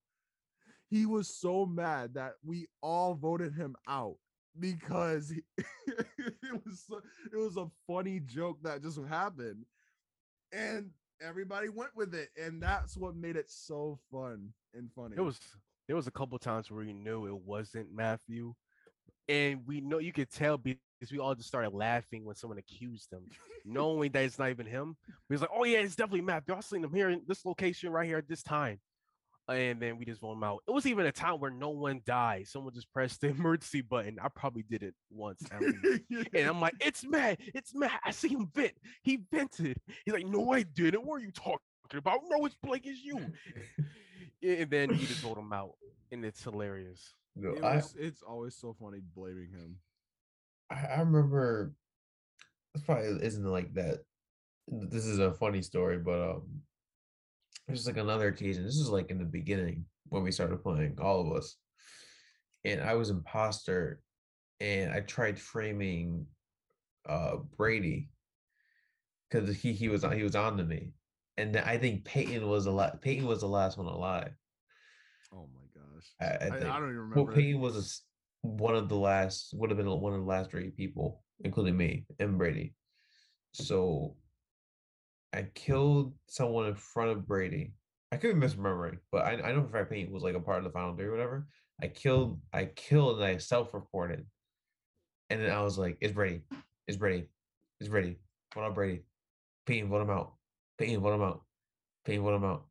He 0.89 1.07
was 1.07 1.29
so 1.29 1.67
mad 1.67 2.15
that 2.15 2.35
we 2.45 2.69
all 2.81 3.15
voted 3.15 3.55
him 3.55 3.77
out 3.89 4.17
because 4.59 5.31
he- 5.31 5.43
it 5.89 6.65
was 6.65 6.85
so- 6.87 7.03
it 7.33 7.37
was 7.37 7.57
a 7.57 7.69
funny 7.87 8.21
joke 8.21 8.59
that 8.63 8.83
just 8.83 8.99
happened, 9.05 9.67
and 10.53 10.91
everybody 11.21 11.69
went 11.69 11.95
with 11.97 12.15
it, 12.15 12.31
and 12.41 12.63
that's 12.63 12.97
what 12.97 13.17
made 13.17 13.37
it 13.37 13.51
so 13.51 13.99
fun 14.11 14.53
and 14.75 14.91
funny. 14.95 15.17
It 15.17 15.21
was 15.21 15.39
there 15.89 15.97
was 15.97 16.07
a 16.07 16.13
couple 16.13 16.39
times 16.39 16.71
where 16.71 16.85
you 16.85 16.95
knew 16.95 17.27
it 17.27 17.43
wasn't 17.45 17.93
Matthew, 17.93 18.55
and 19.29 19.67
we 19.67 19.81
know 19.81 19.99
you 19.99 20.13
could 20.13 20.31
tell 20.31 20.59
because 20.99 21.13
we 21.13 21.19
all 21.19 21.35
just 21.35 21.49
started 21.49 21.71
laughing 21.75 22.25
when 22.25 22.35
someone 22.37 22.59
accused 22.59 23.13
him, 23.13 23.25
knowing 23.65 24.11
that 24.13 24.25
it's 24.25 24.39
not 24.39 24.51
even 24.51 24.67
him. 24.67 24.97
We 25.29 25.35
was 25.35 25.41
like, 25.43 25.51
"Oh 25.55 25.65
yeah, 25.65 25.79
it's 25.79 25.97
definitely 25.97 26.23
Matt. 26.23 26.45
Y'all 26.49 26.63
seen 26.63 26.83
him 26.83 26.93
here 26.93 27.11
in 27.11 27.23
this 27.27 27.45
location 27.45 27.91
right 27.91 28.07
here 28.07 28.19
at 28.19 28.29
this 28.29 28.43
time," 28.43 28.81
and 29.49 29.81
then 29.81 29.99
we 29.99 30.05
just 30.05 30.21
voted 30.21 30.39
him 30.39 30.45
out. 30.45 30.63
It 30.67 30.73
was 30.73 30.87
even 30.87 31.07
a 31.07 31.13
time 31.13 31.41
where 31.41 31.51
no 31.51 31.71
one 31.71 32.01
died. 32.05 32.47
Someone 32.49 32.75
just 32.75 32.93
pressed 32.93 33.21
the 33.21 33.29
emergency 33.39 33.81
button. 33.81 34.19
I 34.23 34.29
probably 34.29 34.65
did 34.69 34.83
it 34.83 34.95
once. 35.11 35.43
at 35.53 35.61
least. 35.61 36.29
And 36.35 36.49
I'm 36.49 36.61
like, 36.61 36.75
it's 36.81 37.05
Matt. 37.05 37.39
It's 37.55 37.75
Matt. 37.75 38.01
I 38.05 38.11
see 38.11 38.29
him 38.29 38.49
vent. 38.55 38.73
He 39.03 39.21
vented. 39.33 39.79
He's 40.05 40.15
like, 40.15 40.27
no, 40.27 40.53
I 40.53 40.63
didn't. 40.63 41.05
What 41.07 41.17
are 41.17 41.25
you 41.25 41.33
talking 41.33 41.59
about? 41.95 42.21
No, 42.29 42.45
it's 42.45 42.57
Blake. 42.63 42.83
It's 42.87 43.03
you. 43.03 43.19
and 44.43 44.71
then 44.71 44.91
you 44.91 45.07
just 45.07 45.21
vote 45.21 45.39
him 45.39 45.53
out, 45.53 45.73
and 46.13 46.25
it's 46.25 46.43
hilarious. 46.43 47.15
No, 47.37 47.51
It 47.53 47.63
I, 47.65 47.83
it's 47.99 48.23
always 48.23 48.55
so 48.57 48.75
funny 48.81 48.99
blaming 49.15 49.51
him. 49.53 49.77
I 50.71 50.87
I 50.87 51.01
remember 51.01 51.73
this 52.75 52.85
probably 52.85 53.19
isn't 53.23 53.45
like 53.45 53.75
that. 53.75 54.01
This 54.69 55.07
is 55.07 55.19
a 55.19 55.33
funny 55.33 55.63
story, 55.63 55.99
but 55.99 56.21
um, 56.21 56.43
there's 57.67 57.87
like 57.87 57.97
another 57.97 58.29
occasion. 58.29 58.65
This 58.65 58.77
is 58.77 58.91
like 58.91 59.11
in 59.11 59.19
the 59.19 59.25
beginning 59.25 59.87
when 60.09 60.23
we 60.23 60.33
started 60.33 60.63
playing, 60.63 60.99
all 61.01 61.21
of 61.21 61.37
us, 61.37 61.57
and 62.65 62.81
I 62.81 62.95
was 62.95 63.11
imposter, 63.11 64.01
and 64.61 64.93
I 64.93 65.01
tried 65.01 65.39
framing 65.39 66.27
uh 67.09 67.37
Brady 67.57 68.11
because 69.31 69.57
he 69.57 69.73
he 69.73 69.89
was 69.89 70.05
on 70.05 70.13
he 70.13 70.23
was 70.23 70.37
on 70.37 70.59
to 70.59 70.65
me, 70.65 70.93
and 71.37 71.57
I 71.57 71.79
think 71.79 72.05
Peyton 72.05 72.47
was 72.47 72.67
a 72.67 72.71
lot. 72.71 73.01
Peyton 73.01 73.27
was 73.27 73.41
the 73.41 73.49
last 73.49 73.79
one 73.79 73.87
alive. 73.87 74.33
Oh 75.33 75.49
my 75.55 75.81
gosh. 75.81 76.07
I, 76.21 76.47
I, 76.47 76.49
I, 76.49 76.77
I 76.77 76.81
don't 76.81 76.91
even 76.91 77.11
Well, 77.11 77.25
remember. 77.25 77.33
Peyton 77.33 77.61
was 77.61 78.03
one 78.43 78.75
of 78.75 78.89
the 78.89 78.97
last, 78.97 79.53
would 79.55 79.71
have 79.71 79.77
been 79.77 79.89
one 79.89 80.13
of 80.13 80.21
the 80.21 80.27
last 80.27 80.51
three 80.51 80.71
people, 80.71 81.23
including 81.45 81.77
me 81.77 82.07
and 82.19 82.39
Brady. 82.39 82.75
So 83.53 84.17
I 85.33 85.47
killed 85.55 86.15
someone 86.27 86.67
in 86.67 86.75
front 86.75 87.11
of 87.11 87.27
Brady. 87.27 87.73
I 88.11 88.17
could 88.17 88.39
be 88.39 88.47
misremembering, 88.47 88.99
but 89.13 89.25
I, 89.25 89.33
I 89.43 89.53
know 89.53 89.63
for 89.63 89.69
fact 89.69 89.91
Peyton 89.91 90.13
was 90.13 90.23
like 90.23 90.35
a 90.35 90.41
part 90.41 90.59
of 90.59 90.65
the 90.65 90.71
final 90.71 90.97
three 90.97 91.07
or 91.07 91.11
whatever. 91.11 91.47
I 91.83 91.89
killed, 91.89 92.41
I 92.53 92.67
killed, 92.67 93.17
and 93.17 93.25
I 93.25 93.37
self-reported. 93.37 94.25
And 95.31 95.43
then 95.43 95.51
I 95.51 95.63
was 95.63 95.77
like, 95.79 95.99
"It's 96.01 96.15
Brady, 96.15 96.43
it's 96.87 96.97
Brady, 96.97 97.29
it's 97.81 97.91
Brady. 97.91 98.19
What 98.55 98.65
out 98.65 98.75
Brady. 98.75 99.03
Peyton, 99.67 99.91
vote 99.91 100.03
him 100.03 100.11
out. 100.11 100.33
Peyton, 100.79 101.01
vote 101.01 101.15
him 101.15 101.23
out. 101.23 101.43
Peyton, 102.07 102.25
vote 102.25 102.37
him 102.37 102.45
out." 102.45 102.65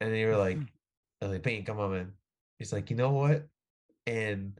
And 0.00 0.12
they 0.12 0.24
were 0.24 0.36
like, 0.36 0.58
I 1.22 1.26
was 1.26 1.32
like, 1.32 1.42
Peyton, 1.42 1.64
come 1.64 1.80
on, 1.80 1.92
man. 1.92 2.12
he's 2.58 2.72
like, 2.72 2.90
you 2.90 2.96
know 2.96 3.10
what? 3.10 3.46
And 4.06 4.58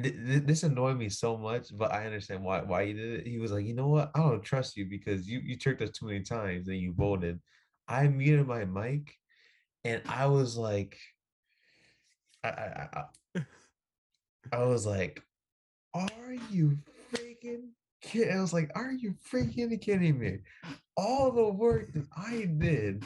th- 0.00 0.14
th- 0.14 0.42
this 0.44 0.62
annoyed 0.62 0.98
me 0.98 1.08
so 1.08 1.36
much, 1.36 1.76
but 1.76 1.92
I 1.92 2.06
understand 2.06 2.44
why 2.44 2.62
why 2.62 2.86
he 2.86 2.92
did 2.92 3.20
it. 3.20 3.26
He 3.26 3.38
was 3.38 3.52
like, 3.52 3.66
you 3.66 3.74
know 3.74 3.88
what? 3.88 4.10
I 4.14 4.20
don't 4.20 4.42
trust 4.42 4.76
you 4.76 4.86
because 4.86 5.28
you 5.28 5.40
you 5.40 5.56
tricked 5.56 5.82
us 5.82 5.90
too 5.90 6.06
many 6.06 6.22
times 6.22 6.68
and 6.68 6.78
you 6.78 6.92
voted. 6.94 7.40
I 7.88 8.08
muted 8.08 8.46
my 8.46 8.64
mic, 8.64 9.14
and 9.84 10.02
I 10.08 10.26
was 10.26 10.56
like, 10.56 10.96
I 12.44 12.48
I 12.48 12.88
I, 13.36 13.40
I 14.52 14.64
was 14.64 14.86
like, 14.86 15.22
are 15.94 16.34
you 16.50 16.78
freaking 17.12 17.70
kidding? 18.02 18.36
I 18.36 18.40
was 18.40 18.52
like, 18.52 18.70
are 18.74 18.92
you 18.92 19.14
freaking 19.30 19.80
kidding 19.80 20.18
me? 20.18 20.38
All 20.96 21.30
the 21.32 21.52
work 21.52 21.92
that 21.94 22.06
I 22.16 22.48
did, 22.58 23.04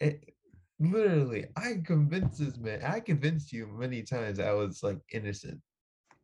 it, 0.00 0.34
literally, 0.78 1.46
I 1.56 1.80
convinced 1.84 2.38
this 2.38 2.58
man. 2.58 2.82
I 2.84 3.00
convinced 3.00 3.52
you 3.52 3.66
many 3.66 4.02
times 4.02 4.38
I 4.40 4.52
was 4.52 4.82
like 4.82 4.98
innocent, 5.12 5.60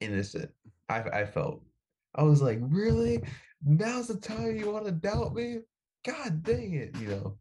innocent. 0.00 0.50
I 0.88 1.00
I 1.02 1.24
felt. 1.26 1.62
I 2.14 2.22
was 2.24 2.42
like, 2.42 2.58
really? 2.62 3.22
Now's 3.64 4.08
the 4.08 4.16
time 4.16 4.56
you 4.56 4.70
want 4.70 4.86
to 4.86 4.92
doubt 4.92 5.34
me? 5.34 5.58
God 6.04 6.42
dang 6.42 6.74
it! 6.74 6.96
You 6.98 7.08
know. 7.08 7.38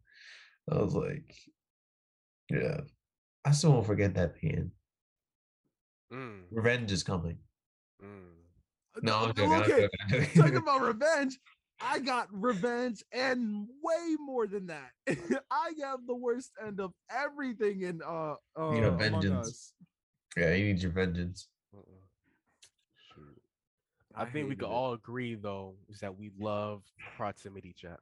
I 0.70 0.80
was 0.80 0.94
like, 0.94 1.34
yeah. 2.50 2.80
I 3.44 3.52
still 3.52 3.72
won't 3.72 3.86
forget 3.86 4.14
that 4.14 4.36
pain. 4.36 4.70
Mm, 6.12 6.42
Revenge 6.50 6.92
is 6.92 7.02
coming. 7.02 7.38
mm. 8.02 8.34
No, 9.02 9.16
I'm 9.16 9.30
Uh, 9.30 9.32
joking. 9.32 9.52
Okay, 9.62 9.88
I'm 10.02 10.10
joking. 10.10 10.40
talking 10.42 10.56
about 10.64 10.82
revenge. 10.82 11.38
I 11.80 11.98
got 12.00 12.28
revenge 12.30 13.02
and 13.12 13.66
way 13.82 14.16
more 14.20 14.46
than 14.46 14.66
that. 14.66 14.90
I 15.50 15.72
have 15.82 16.00
the 16.06 16.14
worst 16.14 16.50
end 16.64 16.78
of 16.80 16.92
everything 17.10 17.80
in 17.82 18.02
uh, 18.02 18.34
uh 18.58 18.74
You 18.74 18.80
know, 18.82 18.88
Among 18.88 18.98
vengeance. 18.98 19.48
Us. 19.48 19.72
yeah, 20.36 20.52
you 20.54 20.66
need 20.66 20.82
your 20.82 20.92
vengeance. 20.92 21.48
Mm-mm. 24.20 24.28
I, 24.28 24.30
think 24.30 24.48
we 24.48 24.56
could 24.56 24.66
it. 24.66 24.70
all 24.70 24.92
agree 24.92 25.34
though 25.34 25.76
is 25.88 26.00
that 26.00 26.16
we 26.16 26.30
love 26.38 26.82
proximity 27.16 27.74
chat. 27.76 27.98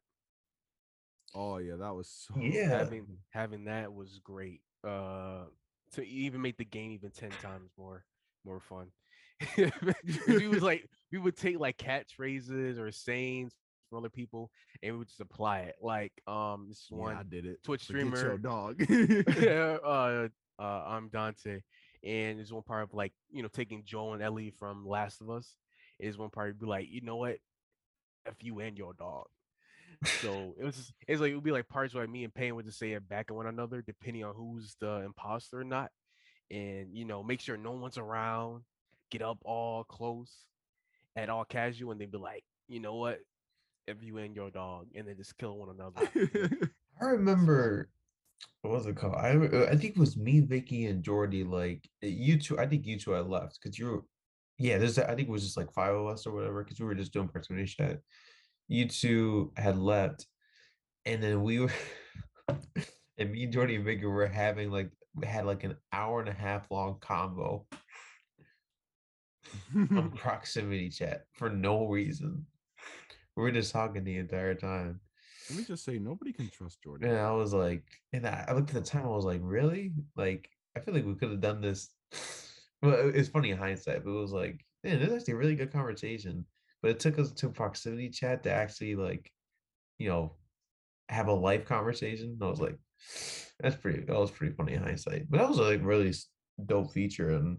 Oh 1.34 1.58
yeah, 1.58 1.76
that 1.76 1.94
was 1.94 2.08
so 2.08 2.40
Yeah. 2.40 2.68
Having 2.68 3.06
having 3.30 3.64
that 3.64 3.92
was 3.92 4.20
great. 4.22 4.60
Uh, 4.86 5.44
to 5.92 6.06
even 6.06 6.40
make 6.42 6.56
the 6.56 6.64
game 6.64 6.92
even 6.92 7.10
ten 7.10 7.30
times 7.30 7.70
more 7.78 8.04
more 8.44 8.60
fun. 8.60 8.88
we 10.26 10.48
was 10.48 10.62
like 10.62 10.88
we 11.12 11.18
would 11.18 11.36
take 11.36 11.58
like 11.58 11.76
catchphrases 11.78 12.78
or 12.78 12.90
sayings 12.90 13.54
from 13.88 13.98
other 13.98 14.10
people 14.10 14.50
and 14.82 14.92
we 14.92 14.98
would 14.98 15.08
just 15.08 15.20
apply 15.20 15.60
it. 15.60 15.76
Like 15.80 16.12
um 16.26 16.66
this 16.68 16.86
Yeah, 16.90 16.96
one 16.96 17.16
I 17.16 17.22
did 17.22 17.46
it. 17.46 17.62
Twitch 17.62 17.84
Forget 17.84 18.06
your 18.06 18.16
streamer 18.16 18.38
dog. 18.38 18.82
uh, 19.84 20.28
uh, 20.60 20.84
I'm 20.86 21.08
Dante, 21.08 21.60
and 22.04 22.38
there's 22.38 22.52
one 22.52 22.64
part 22.64 22.82
of 22.82 22.94
like 22.94 23.12
you 23.30 23.42
know 23.42 23.48
taking 23.48 23.84
Joel 23.84 24.14
and 24.14 24.22
Ellie 24.22 24.50
from 24.58 24.86
Last 24.86 25.20
of 25.20 25.30
Us. 25.30 25.54
Is 25.98 26.18
one 26.18 26.30
part 26.30 26.58
be 26.58 26.66
like, 26.66 26.86
you 26.90 27.00
know 27.00 27.16
what, 27.16 27.38
if 28.26 28.34
you 28.40 28.58
and 28.60 28.76
your 28.76 28.94
dog. 28.94 29.26
So 30.20 30.54
it 30.58 30.64
was 30.64 30.76
just, 30.76 30.92
it's 31.08 31.20
like 31.20 31.32
it 31.32 31.34
would 31.34 31.44
be 31.44 31.50
like 31.50 31.68
parts 31.68 31.94
where 31.94 32.06
me 32.06 32.24
and 32.24 32.32
Payne 32.32 32.54
would 32.54 32.66
just 32.66 32.78
say 32.78 32.92
it 32.92 33.08
back 33.08 33.26
at 33.30 33.36
one 33.36 33.46
another, 33.46 33.82
depending 33.82 34.24
on 34.24 34.34
who's 34.34 34.76
the 34.80 35.02
imposter 35.04 35.60
or 35.60 35.64
not, 35.64 35.90
and 36.50 36.88
you 36.92 37.04
know 37.04 37.22
make 37.22 37.40
sure 37.40 37.56
no 37.56 37.72
one's 37.72 37.98
around. 37.98 38.62
Get 39.10 39.22
up 39.22 39.38
all 39.42 39.84
close, 39.84 40.32
at 41.16 41.30
all 41.30 41.44
casual, 41.44 41.92
and 41.92 42.00
they'd 42.00 42.12
be 42.12 42.18
like, 42.18 42.44
you 42.68 42.78
know 42.78 42.94
what, 42.96 43.18
if 43.86 44.02
you 44.02 44.18
and 44.18 44.36
your 44.36 44.50
dog, 44.50 44.86
and 44.94 45.08
then 45.08 45.16
just 45.16 45.36
kill 45.38 45.56
one 45.56 45.70
another. 45.70 46.08
I 47.00 47.04
remember 47.06 47.88
what 48.62 48.72
was 48.72 48.86
it 48.86 48.96
called? 48.96 49.14
I 49.14 49.30
I 49.70 49.76
think 49.76 49.96
it 49.96 49.98
was 49.98 50.16
me, 50.16 50.40
Vicky, 50.40 50.86
and 50.86 51.02
Jordy. 51.02 51.44
Like 51.44 51.88
uh, 52.02 52.08
you 52.08 52.38
two, 52.38 52.58
I 52.58 52.66
think 52.66 52.86
you 52.86 52.98
two 52.98 53.12
had 53.12 53.26
left 53.26 53.58
because 53.60 53.78
you 53.78 53.86
were, 53.86 54.04
yeah. 54.58 54.78
There's 54.78 54.98
I 54.98 55.14
think 55.14 55.28
it 55.28 55.32
was 55.32 55.44
just 55.44 55.56
like 55.56 55.72
five 55.72 55.94
of 55.94 56.06
us 56.06 56.26
or 56.26 56.32
whatever 56.32 56.62
because 56.62 56.80
we 56.80 56.86
were 56.86 56.94
just 56.94 57.12
doing 57.12 57.28
proximity 57.28 57.66
chat. 57.66 58.00
You 58.68 58.88
two 58.88 59.52
had 59.56 59.78
left, 59.78 60.26
and 61.06 61.22
then 61.22 61.42
we 61.42 61.60
were, 61.60 61.72
and 63.18 63.32
me, 63.32 63.46
Jordy, 63.46 63.76
and 63.76 63.84
Vicky 63.84 64.04
were 64.04 64.26
having 64.26 64.70
like 64.70 64.90
we 65.14 65.26
had 65.26 65.46
like 65.46 65.64
an 65.64 65.76
hour 65.92 66.20
and 66.20 66.28
a 66.28 66.32
half 66.32 66.70
long 66.70 66.98
combo 67.00 67.66
on 69.74 70.10
proximity 70.16 70.90
chat 70.90 71.24
for 71.32 71.48
no 71.48 71.86
reason. 71.86 72.46
We 73.36 73.42
were 73.42 73.52
just 73.52 73.72
talking 73.72 74.04
the 74.04 74.16
entire 74.16 74.54
time. 74.54 75.00
Let 75.48 75.58
me 75.58 75.64
just 75.64 75.84
say, 75.84 75.98
nobody 75.98 76.32
can 76.32 76.50
trust 76.50 76.82
Jordan. 76.82 77.10
And 77.10 77.18
I 77.18 77.32
was 77.32 77.54
like, 77.54 77.84
and 78.12 78.26
I, 78.26 78.44
I 78.48 78.52
looked 78.52 78.74
at 78.74 78.84
the 78.84 78.90
time, 78.90 79.04
I 79.04 79.08
was 79.08 79.24
like, 79.24 79.40
really? 79.42 79.92
Like, 80.16 80.50
I 80.76 80.80
feel 80.80 80.92
like 80.92 81.06
we 81.06 81.14
could 81.14 81.30
have 81.30 81.40
done 81.40 81.60
this. 81.60 81.88
Well, 82.82 83.08
it- 83.08 83.16
it's 83.16 83.28
funny 83.28 83.50
in 83.50 83.58
hindsight, 83.58 84.04
but 84.04 84.10
it 84.10 84.20
was 84.20 84.32
like, 84.32 84.64
man, 84.84 84.98
this 84.98 85.08
is 85.08 85.14
actually 85.14 85.34
a 85.34 85.38
really 85.38 85.56
good 85.56 85.72
conversation. 85.72 86.46
But 86.82 86.92
it 86.92 87.00
took 87.00 87.18
us 87.18 87.32
to 87.32 87.50
proximity 87.50 88.08
chat 88.10 88.42
to 88.44 88.52
actually 88.52 88.94
like, 88.94 89.32
you 89.98 90.08
know, 90.08 90.36
have 91.08 91.26
a 91.28 91.32
life 91.32 91.64
conversation. 91.64 92.30
And 92.30 92.42
I 92.42 92.46
was 92.48 92.60
like, 92.60 92.78
that's 93.58 93.76
pretty, 93.76 94.04
that 94.04 94.16
was 94.16 94.30
pretty 94.30 94.54
funny 94.54 94.74
in 94.74 94.82
hindsight. 94.82 95.28
But 95.28 95.38
that 95.38 95.48
was 95.48 95.58
a 95.58 95.62
like 95.62 95.80
really 95.82 96.14
dope 96.64 96.92
feature. 96.92 97.30
And 97.30 97.58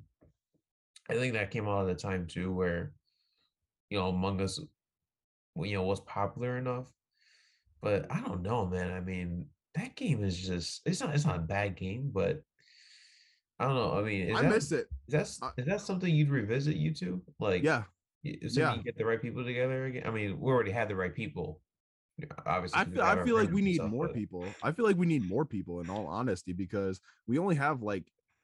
I 1.10 1.16
think 1.16 1.34
that 1.34 1.52
came 1.52 1.68
out 1.68 1.90
at 1.90 1.96
a 1.96 2.00
time 2.00 2.28
too 2.28 2.54
where, 2.54 2.94
you 3.90 3.98
know, 3.98 4.08
Among 4.10 4.40
Us, 4.40 4.60
you 5.58 5.74
know, 5.74 5.84
was 5.84 6.00
popular 6.02 6.58
enough 6.58 6.88
but 7.82 8.12
I 8.12 8.20
don't 8.22 8.42
know, 8.42 8.66
man. 8.66 8.92
I 8.92 9.00
mean, 9.00 9.46
that 9.76 9.96
game 9.96 10.24
is 10.24 10.38
just 10.38 10.82
it's 10.86 11.00
not 11.00 11.16
it's 11.16 11.26
not 11.26 11.38
a 11.38 11.42
bad 11.42 11.76
game, 11.76 12.12
but 12.14 12.42
I 13.60 13.66
don't 13.66 13.76
know. 13.76 13.98
I 13.98 14.04
mean, 14.04 14.36
I 14.36 14.42
that, 14.42 14.52
miss 14.52 14.72
it. 14.72 14.88
Is 15.10 15.14
that 15.14 15.22
s- 15.22 15.40
I- 15.42 15.52
is 15.58 15.66
that 15.66 15.82
something 15.82 16.14
you'd 16.14 16.30
revisit 16.30 16.78
YouTube? 16.78 17.22
Like, 17.40 17.64
Yeah, 17.64 17.86
assuming 18.24 18.52
yeah. 18.70 18.76
you 18.76 18.84
get 18.84 18.96
the 18.96 19.06
right 19.06 19.20
people 19.20 19.44
together 19.44 19.86
again. 19.86 20.04
I 20.06 20.12
mean, 20.12 20.40
we 20.40 20.52
already 20.52 20.70
had 20.72 20.88
the 20.88 20.96
right 20.96 21.14
people, 21.14 21.62
obviously. 22.46 22.80
I 22.80 22.86
feel 22.86 23.02
I 23.02 23.24
feel 23.24 23.36
like 23.36 23.50
we 23.52 23.62
need 23.64 23.76
stuff, 23.76 23.90
more 23.90 24.06
but- 24.08 24.16
people. 24.16 24.46
I 24.62 24.72
feel 24.72 24.86
like 24.86 24.98
we 24.98 25.08
need 25.08 25.28
more 25.28 25.46
people 25.46 25.80
in 25.82 25.90
all 25.90 26.06
honesty 26.06 26.54
because 26.54 27.02
we 27.26 27.40
only 27.40 27.56
have 27.56 27.82
like 27.82 28.04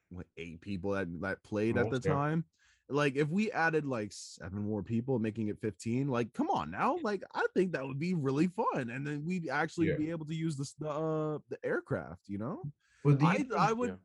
what 0.09 0.25
eight 0.37 0.59
people 0.61 0.91
that 0.93 1.07
that 1.21 1.43
played 1.43 1.77
at 1.77 1.81
the 1.81 1.85
Almost, 1.85 2.03
time. 2.05 2.45
Like 2.89 3.15
if 3.15 3.29
we 3.29 3.51
added 3.51 3.85
like 3.85 4.11
seven 4.11 4.63
more 4.63 4.81
people, 4.81 5.19
making 5.19 5.49
it 5.49 5.59
15, 5.59 6.07
like 6.07 6.33
come 6.33 6.49
on 6.49 6.71
now. 6.71 6.97
Like 7.03 7.21
I 7.35 7.45
think 7.53 7.73
that 7.73 7.85
would 7.85 7.99
be 7.99 8.15
really 8.15 8.47
fun. 8.47 8.89
And 8.89 9.05
then 9.05 9.23
we'd 9.23 9.49
actually 9.49 9.89
Yeah. 9.89 9.97
be 9.97 10.09
able 10.09 10.25
to 10.25 10.33
use 10.35 10.55
this 10.57 10.73
the 10.73 10.89
uh 10.89 11.37
the 11.49 11.63
aircraft, 11.63 12.27
you 12.27 12.39
know? 12.39 12.63
Well, 13.03 13.17
you 13.21 13.27
I 13.27 13.35
think- 13.37 13.53
I 13.53 13.71
would 13.71 13.89
Yeah. 13.91 13.95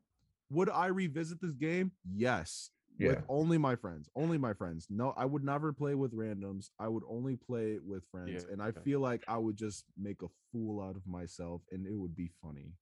Would 0.51 0.68
I 0.70 0.86
revisit 0.86 1.40
this 1.40 1.53
game? 1.55 1.92
Yes. 2.12 2.70
yeah. 2.98 3.09
With 3.09 3.22
only 3.28 3.57
my 3.59 3.76
friends. 3.76 4.09
Only 4.16 4.36
my 4.38 4.53
friends. 4.53 4.86
No, 4.90 5.14
I 5.16 5.24
would 5.24 5.44
never 5.44 5.72
play 5.72 5.94
with 5.94 6.12
randoms. 6.14 6.70
I 6.78 6.88
would 6.88 7.05
only 7.09 7.36
play 7.36 7.78
with 7.84 8.03
friends. 8.11 8.44
Yeah, 8.46 8.53
and 8.53 8.61
I 8.62 8.72
feel 8.72 9.01
like 9.01 9.22
I 9.28 9.38
would 9.38 9.57
just 9.57 9.84
make 9.98 10.22
a 10.22 10.28
fool 10.53 10.82
out 10.82 10.96
of 10.96 11.07
myself 11.07 11.62
and 11.72 11.86
it 11.86 11.94
would 11.94 12.14
be 12.16 12.30
funny. 12.42 12.72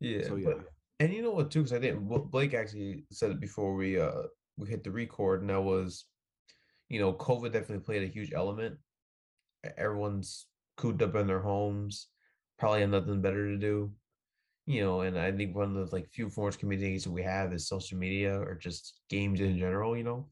Yeah, 0.00 0.22
So, 0.24 0.30
but- 0.36 0.40
yeah. 0.56 0.62
and 1.00 1.12
you 1.12 1.22
know 1.22 1.32
what 1.32 1.50
too? 1.50 1.60
Because 1.60 1.72
I 1.76 1.78
didn't. 1.80 2.06
Bl- 2.08 2.18
Blake 2.30 2.54
actually 2.54 3.04
said 3.10 3.30
it 3.32 3.40
before 3.40 3.74
we 3.74 3.98
uh 4.00 4.22
we 4.56 4.68
hit 4.68 4.84
the 4.84 4.90
record, 4.92 5.40
and 5.40 5.50
that 5.50 5.60
was, 5.62 6.04
you 6.88 7.00
know, 7.00 7.12
COVID 7.12 7.52
definitely 7.52 7.84
played 7.84 8.04
a 8.04 8.06
huge 8.12 8.32
element. 8.32 8.76
Everyone's 9.76 10.46
cooped 10.76 11.02
up 11.02 11.14
in 11.16 11.26
their 11.26 11.40
homes, 11.40 12.08
probably 12.58 12.80
had 12.80 12.90
nothing 12.90 13.20
better 13.20 13.48
to 13.48 13.56
do, 13.56 13.92
you 14.66 14.82
know. 14.82 15.02
And 15.02 15.18
I 15.18 15.32
think 15.32 15.54
one 15.54 15.76
of 15.76 15.88
the 15.88 15.94
like 15.94 16.10
few 16.10 16.28
forms 16.30 16.56
of 16.56 16.60
communication 16.60 17.12
we 17.12 17.22
have 17.22 17.52
is 17.52 17.68
social 17.68 17.98
media 17.98 18.38
or 18.38 18.54
just 18.54 19.00
games 19.08 19.40
in 19.40 19.58
general, 19.58 19.96
you 19.96 20.04
know. 20.04 20.30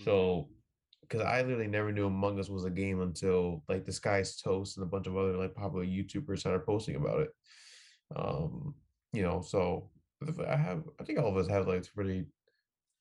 Mhm. 0.00 0.04
So, 0.04 0.48
because 1.02 1.22
I 1.22 1.42
literally 1.42 1.66
never 1.66 1.90
knew 1.92 2.06
Among 2.06 2.38
Us 2.38 2.48
was 2.48 2.64
a 2.64 2.70
game 2.70 3.00
until 3.00 3.64
like 3.68 3.84
Disguised 3.84 4.44
Toast 4.44 4.76
and 4.76 4.84
a 4.84 4.88
bunch 4.88 5.06
of 5.06 5.16
other 5.16 5.36
like 5.36 5.54
popular 5.54 5.84
YouTubers 5.84 6.40
started 6.40 6.64
posting 6.64 6.96
about 6.96 7.20
it. 7.20 7.30
Um, 8.14 8.74
you 9.12 9.22
know, 9.22 9.40
so 9.42 9.90
I 10.46 10.56
have, 10.56 10.84
I 11.00 11.04
think 11.04 11.18
all 11.18 11.28
of 11.28 11.36
us 11.36 11.48
have 11.48 11.66
like 11.66 11.84
pretty 11.94 12.26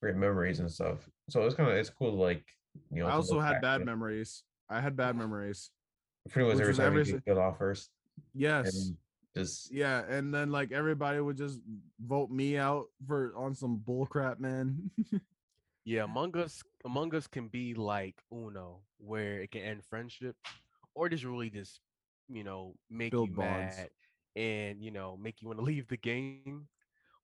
great 0.02 0.16
memories 0.16 0.60
and 0.60 0.72
stuff. 0.72 1.08
So 1.30 1.44
it's 1.44 1.56
kind 1.56 1.70
of 1.70 1.76
it's 1.76 1.90
cool, 1.90 2.12
to, 2.12 2.18
like 2.18 2.46
you 2.92 3.04
know. 3.04 3.08
I 3.10 3.14
also 3.14 3.40
had 3.40 3.62
bad 3.62 3.86
memories. 3.86 4.44
I 4.70 4.80
had 4.80 4.96
bad 4.96 5.16
memories. 5.16 5.72
Pretty 6.30 6.48
much 6.48 6.60
every 6.60 6.68
was 6.68 6.78
time 6.78 6.98
every 6.98 7.06
you 7.06 7.22
get 7.26 7.38
off 7.38 7.58
first, 7.58 7.92
Yes. 8.34 8.76
and 8.76 8.98
just 9.36 9.72
yeah, 9.74 10.04
and 10.08 10.34
then 10.34 10.52
like 10.52 10.72
everybody 10.72 11.20
would 11.20 11.38
just 11.38 11.60
vote 12.00 12.30
me 12.32 12.58
out 12.58 12.86
for 13.08 13.34
on 13.36 13.56
some 13.56 13.80
bullcrap, 13.86 14.40
man. 14.40 14.92
Yeah, 15.86 16.04
Among 16.04 16.38
Us 16.38 16.62
Among 16.86 17.16
Us 17.16 17.26
can 17.26 17.48
be 17.48 17.74
like 17.74 18.16
Uno, 18.32 18.82
where 19.00 19.42
it 19.42 19.50
can 19.52 19.62
end 19.62 19.84
friendship, 19.90 20.36
or 20.94 21.10
just 21.10 21.24
really 21.24 21.50
just, 21.50 21.80
you 22.28 22.44
know, 22.44 22.76
make 22.92 23.12
Build 23.12 23.30
you 23.30 23.36
bonds. 23.36 23.76
mad 23.78 23.90
and 24.36 24.84
you 24.84 24.92
know 24.92 25.18
make 25.18 25.42
you 25.42 25.48
want 25.48 25.60
to 25.60 25.66
leave 25.72 25.88
the 25.88 25.98
game, 25.98 26.68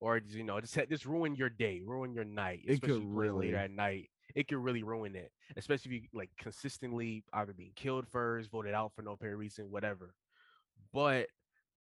or 0.00 0.20
you 0.30 0.42
know 0.42 0.60
just 0.60 0.76
just 0.88 1.06
ruin 1.06 1.36
your 1.36 1.50
day, 1.50 1.80
ruin 1.84 2.12
your 2.12 2.24
night. 2.24 2.62
It 2.64 2.80
could 2.80 2.90
especially 2.90 3.00
playing 3.14 3.14
later 3.36 3.52
really- 3.52 3.54
at 3.64 3.70
night. 3.70 4.10
It 4.34 4.48
could 4.48 4.58
really 4.58 4.82
ruin 4.82 5.14
it, 5.14 5.30
especially 5.56 5.94
if 5.96 6.02
you 6.02 6.08
like 6.12 6.30
consistently 6.36 7.22
either 7.34 7.52
being 7.52 7.72
killed 7.76 8.08
first, 8.08 8.50
voted 8.50 8.74
out 8.74 8.92
for 8.96 9.02
no 9.02 9.12
apparent 9.12 9.38
reason, 9.38 9.70
whatever. 9.70 10.12
But 10.92 11.28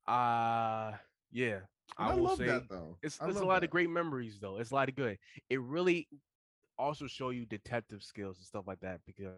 uh 0.07 0.93
yeah, 1.33 1.61
I, 1.97 2.15
will 2.15 2.25
love 2.25 2.39
say 2.39 2.47
that 2.47 2.69
though. 2.69 2.97
it's 3.03 3.19
it's 3.23 3.39
a 3.41 3.45
lot 3.45 3.61
that. 3.61 3.65
of 3.65 3.71
great 3.71 3.91
memories 3.91 4.39
though. 4.41 4.59
It's 4.59 4.71
a 4.71 4.75
lot 4.75 4.89
of 4.89 4.97
good. 4.97 5.19
It 5.49 5.61
really 5.61 6.09
also 6.79 7.07
show 7.07 7.31
you 7.31 7.45
detective 7.47 8.03
skills 8.03 8.39
and 8.39 8.47
stuff 8.47 8.67
like 8.67 8.81
that 8.81 9.01
because 9.07 9.35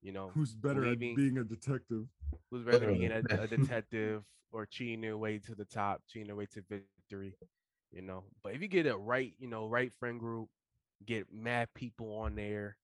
you 0.00 0.12
know 0.12 0.30
Who's 0.34 0.54
better 0.54 0.82
leaving- 0.86 1.10
at 1.10 1.16
being 1.16 1.38
a 1.38 1.44
detective? 1.44 2.06
who's 2.50 2.64
rather 2.66 2.86
being 2.86 3.10
a, 3.10 3.22
a 3.30 3.46
detective 3.46 4.24
or 4.52 4.66
cheating 4.66 5.00
their 5.00 5.16
way 5.18 5.38
to 5.38 5.54
the 5.54 5.64
top, 5.64 6.02
cheating 6.08 6.26
their 6.28 6.36
way 6.36 6.46
to 6.46 6.62
victory, 6.68 7.34
you 7.90 8.02
know. 8.02 8.24
But 8.42 8.54
if 8.54 8.62
you 8.62 8.68
get 8.68 8.86
a 8.86 8.96
right, 8.96 9.32
you 9.38 9.48
know, 9.48 9.66
right 9.66 9.92
friend 9.92 10.18
group, 10.20 10.48
get 11.06 11.26
mad 11.32 11.68
people 11.74 12.14
on 12.16 12.34
there, 12.34 12.76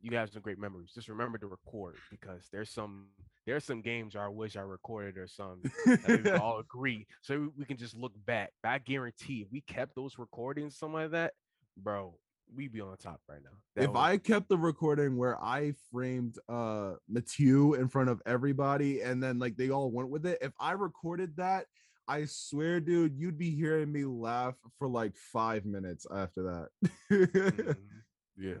you 0.00 0.16
have 0.16 0.30
some 0.30 0.42
great 0.42 0.58
memories. 0.58 0.92
Just 0.94 1.08
remember 1.08 1.38
to 1.38 1.46
record 1.46 1.96
because 2.10 2.48
there's 2.52 2.70
some 2.70 3.06
there's 3.46 3.64
some 3.64 3.80
games 3.82 4.16
I 4.16 4.28
wish 4.28 4.56
I 4.56 4.60
recorded 4.62 5.18
or 5.18 5.26
some 5.26 5.60
that 5.84 6.08
we 6.08 6.18
can 6.18 6.36
all 6.40 6.58
agree. 6.60 7.06
So 7.22 7.40
we- 7.40 7.48
we 7.58 7.64
can 7.64 7.76
just 7.76 7.94
look 7.96 8.12
back. 8.26 8.52
I 8.62 8.78
guarantee 8.78 9.42
if 9.42 9.48
we 9.52 9.60
kept 9.62 9.94
those 9.94 10.18
recordings, 10.18 10.76
something 10.78 10.94
like 10.94 11.10
that, 11.10 11.34
bro, 11.76 12.16
we'd 12.54 12.72
be 12.72 12.80
on 12.80 12.96
top 12.96 13.20
right 13.28 13.40
now. 13.42 13.50
That 13.76 13.84
if 13.84 13.90
was- 13.90 13.98
I 14.00 14.16
kept 14.18 14.48
the 14.48 14.58
recording 14.58 15.16
where 15.16 15.42
I 15.42 15.74
framed 15.92 16.38
uh 16.48 16.94
Matthew 17.08 17.74
in 17.74 17.88
front 17.88 18.08
of 18.08 18.22
everybody 18.26 19.00
and 19.02 19.22
then 19.22 19.38
like 19.38 19.56
they 19.56 19.70
all 19.70 19.90
went 19.90 20.08
with 20.10 20.26
it, 20.26 20.38
if 20.40 20.52
I 20.58 20.72
recorded 20.72 21.36
that, 21.36 21.66
I 22.06 22.26
swear, 22.26 22.80
dude, 22.80 23.16
you'd 23.16 23.38
be 23.38 23.50
hearing 23.50 23.90
me 23.90 24.04
laugh 24.04 24.54
for 24.78 24.88
like 24.88 25.16
five 25.16 25.64
minutes 25.64 26.06
after 26.10 26.42
that. 26.42 26.68
Mhm. 27.10 27.76
yeah. 28.36 28.54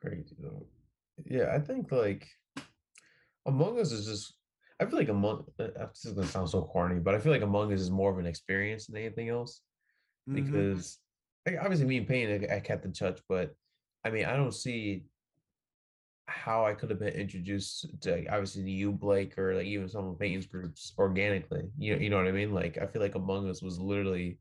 Crazy 0.00 0.34
though. 0.38 0.66
Yeah, 1.26 1.54
I 1.54 1.60
think 1.60 1.90
like 1.92 2.26
Among 3.46 3.78
Us 3.80 3.92
is 3.92 4.06
just. 4.06 4.34
I 4.80 4.86
feel 4.86 4.98
like 4.98 5.08
Among. 5.08 5.44
uh, 5.58 5.64
uh, 5.64 5.86
This 5.88 6.04
is 6.04 6.12
gonna 6.12 6.26
sound 6.26 6.50
so 6.50 6.62
corny, 6.62 7.00
but 7.00 7.14
I 7.14 7.18
feel 7.18 7.32
like 7.32 7.42
Among 7.42 7.72
Us 7.72 7.80
is 7.80 7.90
more 7.90 8.10
of 8.10 8.18
an 8.18 8.26
experience 8.26 8.86
than 8.86 8.96
anything 8.96 9.28
else 9.28 9.60
Mhm. 10.28 10.34
because 10.34 10.98
like, 11.46 11.58
obviously 11.60 11.86
me 11.86 11.98
and 11.98 12.08
Payne 12.08 12.48
I, 12.50 12.56
I 12.56 12.60
kept 12.60 12.84
in 12.84 12.92
touch, 12.92 13.20
but 13.28 13.54
I 14.04 14.10
mean 14.10 14.24
I 14.24 14.36
don't 14.36 14.52
see 14.54 15.04
how 16.26 16.64
I 16.64 16.72
could 16.72 16.88
have 16.90 16.98
been 16.98 17.12
introduced 17.14 18.00
to 18.00 18.12
like, 18.12 18.26
obviously 18.30 18.64
to 18.64 18.70
you, 18.70 18.92
Blake, 18.92 19.36
or 19.38 19.54
like 19.54 19.66
even 19.66 19.88
some 19.88 20.06
of 20.06 20.18
Payne's 20.18 20.46
groups 20.46 20.94
organically. 20.98 21.64
You 21.78 21.94
know, 21.94 22.00
you 22.00 22.08
know 22.10 22.16
what 22.16 22.26
I 22.26 22.32
mean? 22.32 22.52
Like 22.54 22.78
I 22.78 22.86
feel 22.86 23.02
like 23.02 23.14
Among 23.14 23.48
Us 23.48 23.62
was 23.62 23.78
literally 23.78 24.38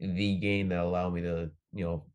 the 0.00 0.36
game 0.36 0.70
that 0.70 0.80
allowed 0.80 1.14
me 1.14 1.20
to 1.20 1.50
you 1.72 1.84
know 1.84 2.06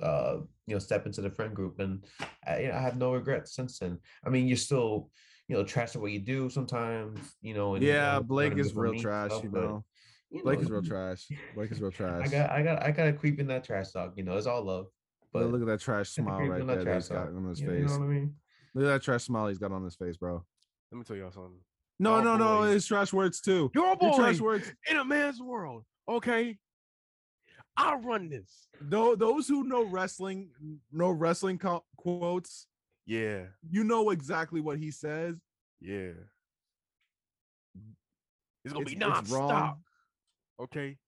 uh 0.00 0.36
you 0.66 0.74
know 0.74 0.78
step 0.78 1.06
into 1.06 1.20
the 1.20 1.30
friend 1.30 1.54
group 1.54 1.80
and 1.80 2.04
I, 2.46 2.60
you 2.60 2.68
know, 2.68 2.74
I 2.74 2.80
have 2.80 2.96
no 2.96 3.12
regrets 3.12 3.54
since 3.56 3.78
then. 3.78 3.98
I 4.24 4.28
mean 4.28 4.46
you're 4.46 4.56
still 4.56 5.10
you 5.48 5.56
know 5.56 5.64
trash 5.64 5.94
at 5.94 6.00
what 6.02 6.12
you 6.12 6.20
do 6.20 6.48
sometimes 6.48 7.18
you 7.42 7.54
know 7.54 7.74
and, 7.74 7.84
yeah, 7.84 8.16
um, 8.16 8.24
Blake 8.24 8.56
is 8.56 8.74
real 8.74 8.98
trash, 9.00 9.30
stuff, 9.30 9.44
you 9.44 9.50
but, 9.50 9.60
know. 9.62 9.84
you 10.30 10.42
Blake 10.42 10.58
know, 10.58 10.64
is 10.64 10.70
real 10.70 10.82
trash. 10.82 11.26
Blake 11.54 11.70
is 11.72 11.80
real 11.80 11.90
trash. 11.90 12.26
I 12.26 12.30
got 12.30 12.50
I 12.50 12.62
got 12.62 12.82
I 12.82 12.90
got 12.90 13.04
to 13.04 13.12
creep 13.12 13.38
in 13.40 13.46
that 13.48 13.64
trash 13.64 13.90
talk. 13.92 14.12
You 14.16 14.24
know 14.24 14.36
it's 14.36 14.46
all 14.46 14.62
love. 14.64 14.86
But 15.32 15.40
But 15.44 15.50
look 15.52 15.62
at 15.62 15.66
that 15.66 15.80
trash 15.80 16.16
I 16.18 16.22
have 16.22 16.30
to 16.30 16.34
smile 16.36 16.48
right 16.48 16.60
in 16.60 16.66
that 16.66 16.74
there 16.76 16.84
that 16.84 16.90
trash 16.90 17.02
he's 17.02 17.08
got 17.08 17.24
talk, 17.26 17.34
on 17.36 17.48
his 17.48 17.60
you 17.60 17.66
face. 17.68 17.78
You 17.80 17.86
know 17.86 17.98
what 17.98 18.04
I 18.04 18.08
mean? 18.08 18.34
Look 18.74 18.84
at 18.84 18.88
that 18.88 19.02
trash 19.02 19.24
smile 19.24 19.48
he's 19.48 19.58
got 19.58 19.72
on 19.72 19.84
his 19.84 19.94
face, 19.96 20.16
bro. 20.16 20.44
Let 20.90 20.98
me 20.98 21.04
tell 21.04 21.16
y'all 21.16 21.30
something. 21.32 21.58
No, 21.98 22.16
Oh, 22.16 22.20
no, 22.22 22.36
no, 22.36 22.62
it's 22.64 22.86
trash 22.86 23.12
words 23.12 23.40
too. 23.40 23.70
You're 23.74 23.84
a 23.84 23.88
Your 23.88 23.96
boy 23.96 24.16
trash 24.16 24.40
words. 24.40 24.72
in 24.90 24.96
a 24.96 25.04
man's 25.04 25.40
world. 25.40 25.84
Okay. 26.08 26.58
I 27.76 27.94
run 27.94 28.28
this. 28.28 28.66
Though 28.80 29.14
those 29.14 29.48
who 29.48 29.64
know 29.64 29.84
wrestling, 29.84 30.50
know 30.90 31.10
wrestling 31.10 31.58
co- 31.58 31.84
quotes, 31.96 32.66
Yeah. 33.06 33.46
you 33.68 33.84
know 33.84 34.10
exactly 34.10 34.60
what 34.60 34.78
he 34.78 34.90
says. 34.90 35.36
Yeah. 35.80 36.12
It's 38.64 38.72
gonna 38.72 38.82
It's- 38.82 38.84
be 38.86 38.92
it's 38.92 39.00
non-stop. 39.00 39.50
wrong. 39.50 39.84
Okay. 40.60 40.98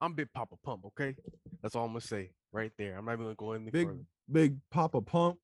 I'm 0.00 0.14
Big 0.14 0.32
Papa 0.34 0.56
Pump, 0.64 0.84
okay? 0.86 1.16
That's 1.62 1.74
all 1.76 1.84
I'm 1.84 1.90
gonna 1.92 2.00
say 2.00 2.32
right 2.52 2.72
there. 2.76 2.98
I'm 2.98 3.04
not 3.06 3.12
even 3.14 3.24
gonna 3.26 3.34
go 3.36 3.52
any 3.52 3.70
Big, 3.70 3.86
further. 3.86 4.04
big 4.30 4.58
Papa 4.70 5.00
Pump. 5.00 5.38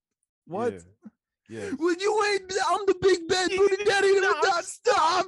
What? 0.45 0.73
Yeah. 0.73 0.79
Yeah. 1.49 1.71
Well, 1.79 1.95
you 1.99 2.23
ain't. 2.33 2.53
I'm 2.67 2.85
the 2.85 2.95
big 3.01 3.27
bad 3.27 3.49
booty 3.49 3.83
daddy 3.83 4.19
that 4.19 4.39
will 4.41 4.49
not 4.49 4.65
stop. 4.65 5.25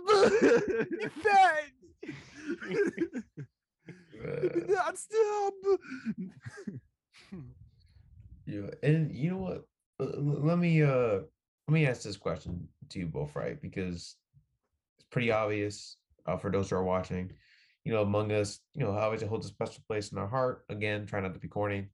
Uh, 4.23 4.63
not 4.67 4.97
stop. 4.97 5.53
Yeah, 8.45 8.67
and 8.83 9.15
you 9.15 9.31
know 9.31 9.37
what? 9.37 9.65
Let 10.01 10.57
me 10.57 10.81
uh 10.81 11.19
let 11.67 11.73
me 11.73 11.85
ask 11.85 12.01
this 12.01 12.17
question 12.17 12.67
to 12.89 12.99
you 12.99 13.05
both, 13.05 13.35
right? 13.35 13.61
Because 13.61 14.15
it's 14.97 15.07
pretty 15.11 15.31
obvious 15.31 15.97
uh, 16.25 16.37
for 16.37 16.51
those 16.51 16.69
who 16.69 16.75
are 16.75 16.83
watching. 16.83 17.31
You 17.85 17.93
know, 17.93 18.01
Among 18.01 18.31
Us, 18.31 18.59
you 18.73 18.83
know, 18.83 18.91
obviously 18.91 19.27
holds 19.27 19.45
a 19.45 19.49
special 19.49 19.83
place 19.87 20.11
in 20.11 20.17
our 20.17 20.27
heart. 20.27 20.65
Again, 20.69 21.05
try 21.05 21.19
not 21.19 21.33
to 21.33 21.39
be 21.39 21.47
corny. 21.47 21.89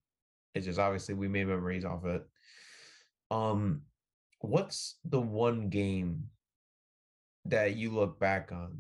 It's 0.55 0.66
just 0.66 0.80
obviously 0.80 1.16
we 1.16 1.28
made 1.28 1.47
memories 1.47 1.86
off 1.86 2.05
it. 2.05 2.26
Um, 3.30 3.82
what's 4.39 4.99
the 5.03 5.20
one 5.20 5.70
game 5.70 6.24
that 7.45 7.76
you 7.76 7.91
look 7.91 8.20
back 8.20 8.51
on 8.51 8.78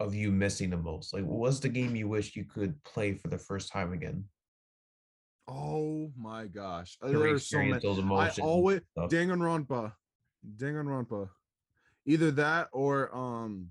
of 0.00 0.14
you 0.14 0.32
missing 0.32 0.70
the 0.70 0.76
most? 0.76 1.14
Like, 1.14 1.24
what's 1.24 1.60
the 1.60 1.68
game 1.68 1.94
you 1.96 2.08
wish 2.08 2.36
you 2.36 2.44
could 2.44 2.82
play 2.84 3.14
for 3.14 3.28
the 3.28 3.38
first 3.38 3.72
time 3.72 3.92
again? 3.92 4.24
Oh 5.48 6.10
my 6.16 6.46
gosh. 6.46 6.96
Uh, 7.00 7.08
There 7.08 7.32
are 7.34 7.38
so 7.38 7.58
many. 7.58 7.78
those 7.78 7.98
I 7.98 8.02
emotions. 8.02 8.38
and 8.38 8.46
always. 8.46 8.80
Danganronpa. 8.98 9.92
Danganronpa. 10.56 11.28
Either 12.04 12.30
that 12.32 12.68
or 12.72 13.14
um 13.16 13.70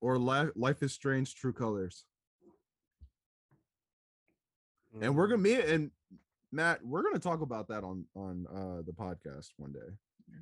or 0.00 0.18
life 0.18 0.50
life 0.56 0.82
is 0.82 0.92
strange 0.92 1.34
true 1.34 1.52
colors. 1.52 2.04
And 5.00 5.16
we're 5.16 5.26
gonna 5.28 5.42
meet 5.42 5.60
and 5.64 5.90
Matt, 6.52 6.84
we're 6.84 7.02
gonna 7.02 7.18
talk 7.18 7.40
about 7.40 7.68
that 7.68 7.82
on 7.82 8.04
on 8.14 8.46
uh 8.54 8.82
the 8.84 8.92
podcast 8.92 9.48
one 9.56 9.72
day. 9.72 9.80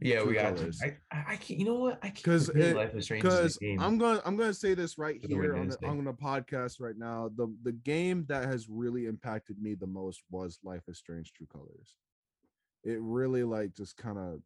Yeah, 0.02 0.20
we 0.20 0.26
True 0.26 0.34
got 0.34 0.56
Colors. 0.56 0.78
to. 0.78 0.86
I, 0.86 0.96
I 1.12 1.24
I 1.32 1.36
can't. 1.36 1.60
You 1.60 1.66
know 1.66 1.74
what? 1.74 1.98
I 2.02 2.08
can't. 2.08 2.22
'Cause 2.24 2.46
forget 2.46 2.68
it- 2.70 2.76
Life 2.76 2.94
is 2.94 3.04
Strange 3.04 3.22
Because. 3.22 3.58
I'm 3.78 3.98
gonna 3.98 4.22
I'm 4.24 4.36
gonna 4.36 4.54
say 4.54 4.74
this 4.74 4.96
right 4.98 5.20
here 5.24 5.42
on 5.42 5.48
the 5.48 5.58
Wednesday. 5.60 5.86
on 5.86 6.04
the 6.04 6.12
podcast 6.12 6.80
right 6.80 6.96
now. 6.96 7.30
The 7.36 7.54
the 7.62 7.72
game 7.72 8.24
that 8.28 8.46
has 8.48 8.68
really 8.68 9.06
impacted 9.06 9.60
me 9.60 9.74
the 9.74 9.86
most 9.86 10.22
was 10.30 10.58
Life 10.62 10.82
is 10.88 10.98
Strange 10.98 11.32
True 11.32 11.46
Colors. 11.52 11.96
It 12.84 12.98
really 13.00 13.44
like 13.44 13.74
just 13.74 13.96
kind 13.96 14.16
of 14.18 14.40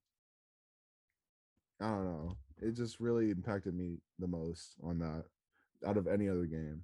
I 1.81 1.89
don't 1.91 2.05
know. 2.05 2.37
It 2.61 2.73
just 2.73 2.99
really 3.01 3.31
impacted 3.31 3.75
me 3.75 3.99
the 4.19 4.27
most 4.29 4.75
on 4.83 4.99
that 5.01 5.25
out 5.87 5.97
of 5.97 6.07
any 6.07 6.29
other 6.29 6.47
game. 6.47 6.83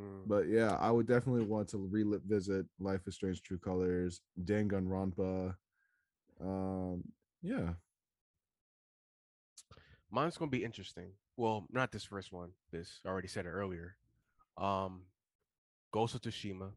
Mm. 0.00 0.26
But 0.26 0.48
yeah, 0.48 0.76
I 0.78 0.90
would 0.90 1.06
definitely 1.06 1.44
want 1.46 1.68
to 1.70 1.78
revisit 1.78 2.66
Life 2.78 3.06
is 3.06 3.14
Strange 3.14 3.42
True 3.42 3.58
Colors, 3.58 4.20
Danganronpa. 4.44 5.54
Um 6.40 7.02
yeah. 7.42 7.74
Mine's 10.10 10.36
gonna 10.36 10.50
be 10.50 10.64
interesting. 10.64 11.10
Well, 11.36 11.66
not 11.70 11.92
this 11.92 12.04
first 12.04 12.32
one. 12.32 12.50
This 12.72 13.00
I 13.04 13.08
already 13.08 13.28
said 13.28 13.46
it 13.46 13.50
earlier. 13.50 13.96
Um, 14.56 15.02
Ghost 15.92 16.14
of 16.14 16.22
Tsushima. 16.22 16.70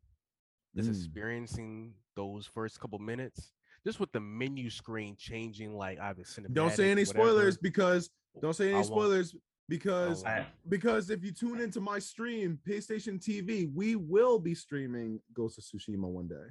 Just 0.76 0.90
Mm. 0.90 0.96
experiencing 0.96 1.94
those 2.16 2.46
first 2.46 2.80
couple 2.80 3.00
minutes, 3.00 3.54
just 3.84 4.00
with 4.00 4.12
the 4.12 4.20
menu 4.20 4.70
screen 4.70 5.16
changing, 5.18 5.74
like 5.74 6.00
either 6.00 6.24
cinematic. 6.24 6.54
Don't 6.54 6.74
say 6.74 6.92
any 6.92 7.04
whatever. 7.06 7.28
spoilers 7.30 7.58
because 7.58 8.10
don't 8.42 8.54
say 8.54 8.74
any 8.74 8.84
spoilers 8.84 9.36
because. 9.68 10.24
I, 10.26 10.46
because 10.68 11.10
if 11.10 11.24
you 11.24 11.32
tune 11.32 11.60
into 11.62 11.82
my 11.82 11.98
stream, 12.00 12.60
PlayStation 12.68 13.20
TV, 13.20 13.72
we 13.74 13.96
will 13.96 14.38
be 14.40 14.54
streaming 14.54 15.20
Ghost 15.34 15.58
of 15.58 15.64
Tsushima 15.64 16.08
one 16.08 16.28
day. 16.28 16.48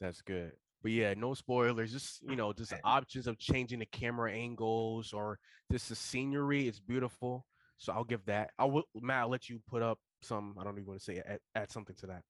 That's 0.00 0.20
good. 0.22 0.52
But 0.84 0.92
yeah, 0.92 1.14
no 1.16 1.32
spoilers. 1.32 1.90
Just 1.92 2.20
you 2.28 2.36
know, 2.36 2.52
just 2.52 2.74
options 2.84 3.26
of 3.26 3.38
changing 3.38 3.78
the 3.78 3.86
camera 3.86 4.30
angles 4.30 5.14
or 5.14 5.38
just 5.72 5.88
the 5.88 5.96
scenery. 5.96 6.68
It's 6.68 6.78
beautiful. 6.78 7.46
So 7.78 7.94
I'll 7.94 8.04
give 8.04 8.22
that. 8.26 8.50
I 8.58 8.66
will, 8.66 8.84
Matt. 9.00 9.22
I'll 9.22 9.30
let 9.30 9.48
you 9.48 9.60
put 9.66 9.80
up 9.82 9.98
some. 10.20 10.54
I 10.60 10.62
don't 10.62 10.74
even 10.74 10.86
want 10.86 11.00
to 11.00 11.04
say 11.04 11.22
add, 11.26 11.38
add 11.54 11.70
something 11.72 11.96
to 12.00 12.06
that. 12.08 12.22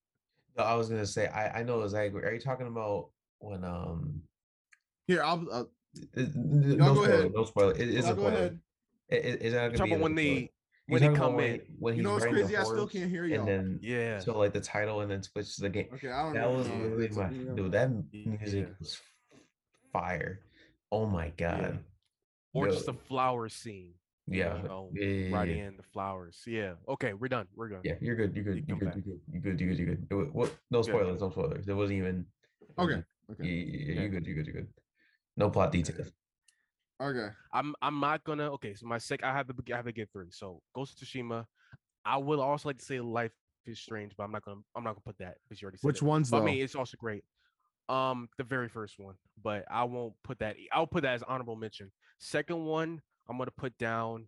no, 0.57 0.63
I 0.63 0.75
was 0.77 0.89
gonna 0.89 1.05
say. 1.05 1.27
I 1.27 1.61
I 1.61 1.63
know 1.65 1.83
exactly. 1.83 2.23
Are 2.23 2.33
you 2.33 2.39
talking 2.39 2.69
about 2.69 3.11
when 3.41 3.65
um? 3.65 4.23
Here, 5.09 5.25
I'll 5.25 5.45
uh, 5.51 5.65
it- 6.15 6.35
n- 6.37 6.77
No 6.79 6.95
go 6.95 7.03
spoiler. 7.03 7.19
ahead. 7.19 7.33
No 7.35 7.45
spoiler. 7.45 7.73
It 7.73 7.89
is 7.89 8.05
I'll 8.07 8.13
a 8.13 8.15
go 8.15 8.21
spoiler. 8.23 8.37
ahead. 8.37 8.61
I- 9.11 9.15
i- 9.17 9.19
Is 9.19 9.53
that 9.53 9.67
gonna 9.67 9.79
Talk 9.79 9.87
be 9.87 9.91
about 9.95 10.01
a 10.01 10.03
when 10.05 10.13
spoiler? 10.17 10.49
They 10.89 10.93
when 10.93 11.01
they 11.03 11.07
talking 11.09 11.17
about 11.17 11.27
come 11.27 11.37
when- 11.37 11.45
in. 11.55 11.61
When 11.79 11.95
you 11.95 11.99
he's 11.99 12.05
know 12.05 12.13
what's 12.13 12.25
riding 12.25 12.41
the 12.41 12.45
crazy? 12.47 12.57
I 12.57 12.65
still 12.65 12.87
can't 12.89 13.11
hear 13.11 13.25
you. 13.25 13.39
And 13.39 13.49
then 13.49 13.79
Yeah. 13.83 14.19
so 14.19 14.39
like 14.39 14.53
the 14.53 14.61
title 14.61 15.01
and 15.01 15.11
then 15.11 15.23
switch 15.23 15.57
to 15.57 15.63
the 15.63 15.71
game. 15.71 15.89
Okay, 15.95 16.11
I 16.11 16.23
don't 16.25 16.35
That 16.35 16.41
know. 16.51 16.57
was 16.57 16.69
Yeah. 16.69 16.83
really 16.83 17.09
my 17.09 17.29
dude. 17.55 17.73
That 17.73 17.91
music 18.13 18.67
Yeah. 18.69 18.75
was 18.79 19.01
fire. 19.93 20.41
Oh 20.93 21.07
my 21.07 21.31
god. 21.37 21.83
Or 22.53 22.67
Yo, 22.69 22.73
just 22.75 22.87
the 22.87 22.95
flower 22.95 23.49
scene. 23.49 23.95
you 24.27 24.39
yeah. 24.39 24.63
know, 24.63 24.91
yeah, 24.95 25.05
yeah, 25.07 25.37
Riding 25.37 25.59
yeah. 25.59 25.69
in 25.69 25.77
the 25.77 25.83
flowers. 25.83 26.43
Yeah. 26.47 26.75
Okay, 26.89 27.13
we're 27.15 27.29
done. 27.29 27.47
We're 27.57 27.69
done. 27.69 27.81
Yeah, 27.85 27.95
you're 28.01 28.15
good. 28.17 28.35
You're 28.35 28.45
good. 28.45 28.57
You 28.59 28.65
You're 28.69 28.77
come 28.79 28.79
good. 28.79 28.95
back. 28.95 29.05
You're 29.05 29.05
good. 29.15 29.21
You're 29.33 29.43
good. 29.43 29.61
You're 29.61 29.87
good. 29.87 30.07
You're 30.11 30.25
good. 30.25 30.35
What? 30.35 30.57
No 30.71 30.79
Good. 30.83 30.87
spoilers. 30.91 31.21
No 31.21 31.31
spoilers. 31.31 31.69
It 31.69 31.75
wasn't 31.75 31.99
even. 31.99 32.27
Okay. 32.79 33.03
Okay. 33.31 33.45
Yeah, 33.45 33.45
yeah, 33.45 33.65
yeah, 33.65 33.93
Okay. 33.93 34.01
you're 34.01 34.09
good. 34.11 34.27
You're 34.27 34.35
good. 34.37 34.47
You're 34.47 34.55
good. 34.63 34.69
No 35.37 35.51
plot 35.51 35.73
details. 35.73 36.13
Okay. 37.05 37.29
I'm 37.53 37.75
I'm 37.83 38.01
not 38.01 38.25
gonna 38.25 38.51
okay. 38.55 38.75
So 38.75 38.87
my 38.87 38.99
sec 38.99 39.23
I 39.23 39.33
have 39.33 39.47
to 39.49 39.55
I 39.73 39.77
have 39.77 39.85
to 39.85 39.93
get 39.93 40.09
three. 40.13 40.27
So 40.31 40.63
Ghost 40.75 41.01
of 41.01 41.07
Tsushima. 41.09 41.45
I 42.05 42.17
would 42.17 42.39
also 42.39 42.69
like 42.69 42.79
to 42.79 42.85
say 42.85 43.01
Life 43.01 43.33
is 43.67 43.79
Strange, 43.79 44.13
but 44.17 44.25
I'm 44.25 44.33
not 44.33 44.45
gonna 44.45 44.61
I'm 44.75 44.85
not 44.85 44.91
gonna 44.95 45.03
put 45.05 45.19
that 45.19 45.37
because 45.45 45.61
you 45.61 45.67
already 45.67 45.79
said 45.79 45.87
Which 45.87 45.99
it. 45.99 46.03
ones 46.05 46.31
But? 46.31 46.43
I 46.43 46.45
mean, 46.45 46.63
it's 46.63 46.75
also 46.75 46.97
great. 46.97 47.25
Um, 47.89 48.29
the 48.39 48.45
very 48.45 48.69
first 48.69 48.99
one, 48.99 49.15
but 49.43 49.65
I 49.71 49.85
won't 49.85 50.15
put 50.23 50.39
that. 50.39 50.57
I'll 50.73 50.87
put 50.87 51.03
that 51.03 51.15
as 51.15 51.23
honorable 51.23 51.57
mention. 51.57 51.91
Second 52.19 52.65
one, 52.65 53.03
I'm 53.29 53.37
gonna 53.37 53.51
put 53.51 53.77
down. 53.77 54.27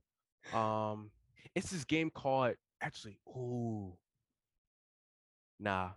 Um, 0.53 1.11
it's 1.55 1.71
this 1.71 1.85
game 1.85 2.11
called 2.11 2.55
actually. 2.83 3.19
Ooh, 3.29 3.95
nah. 5.59 5.91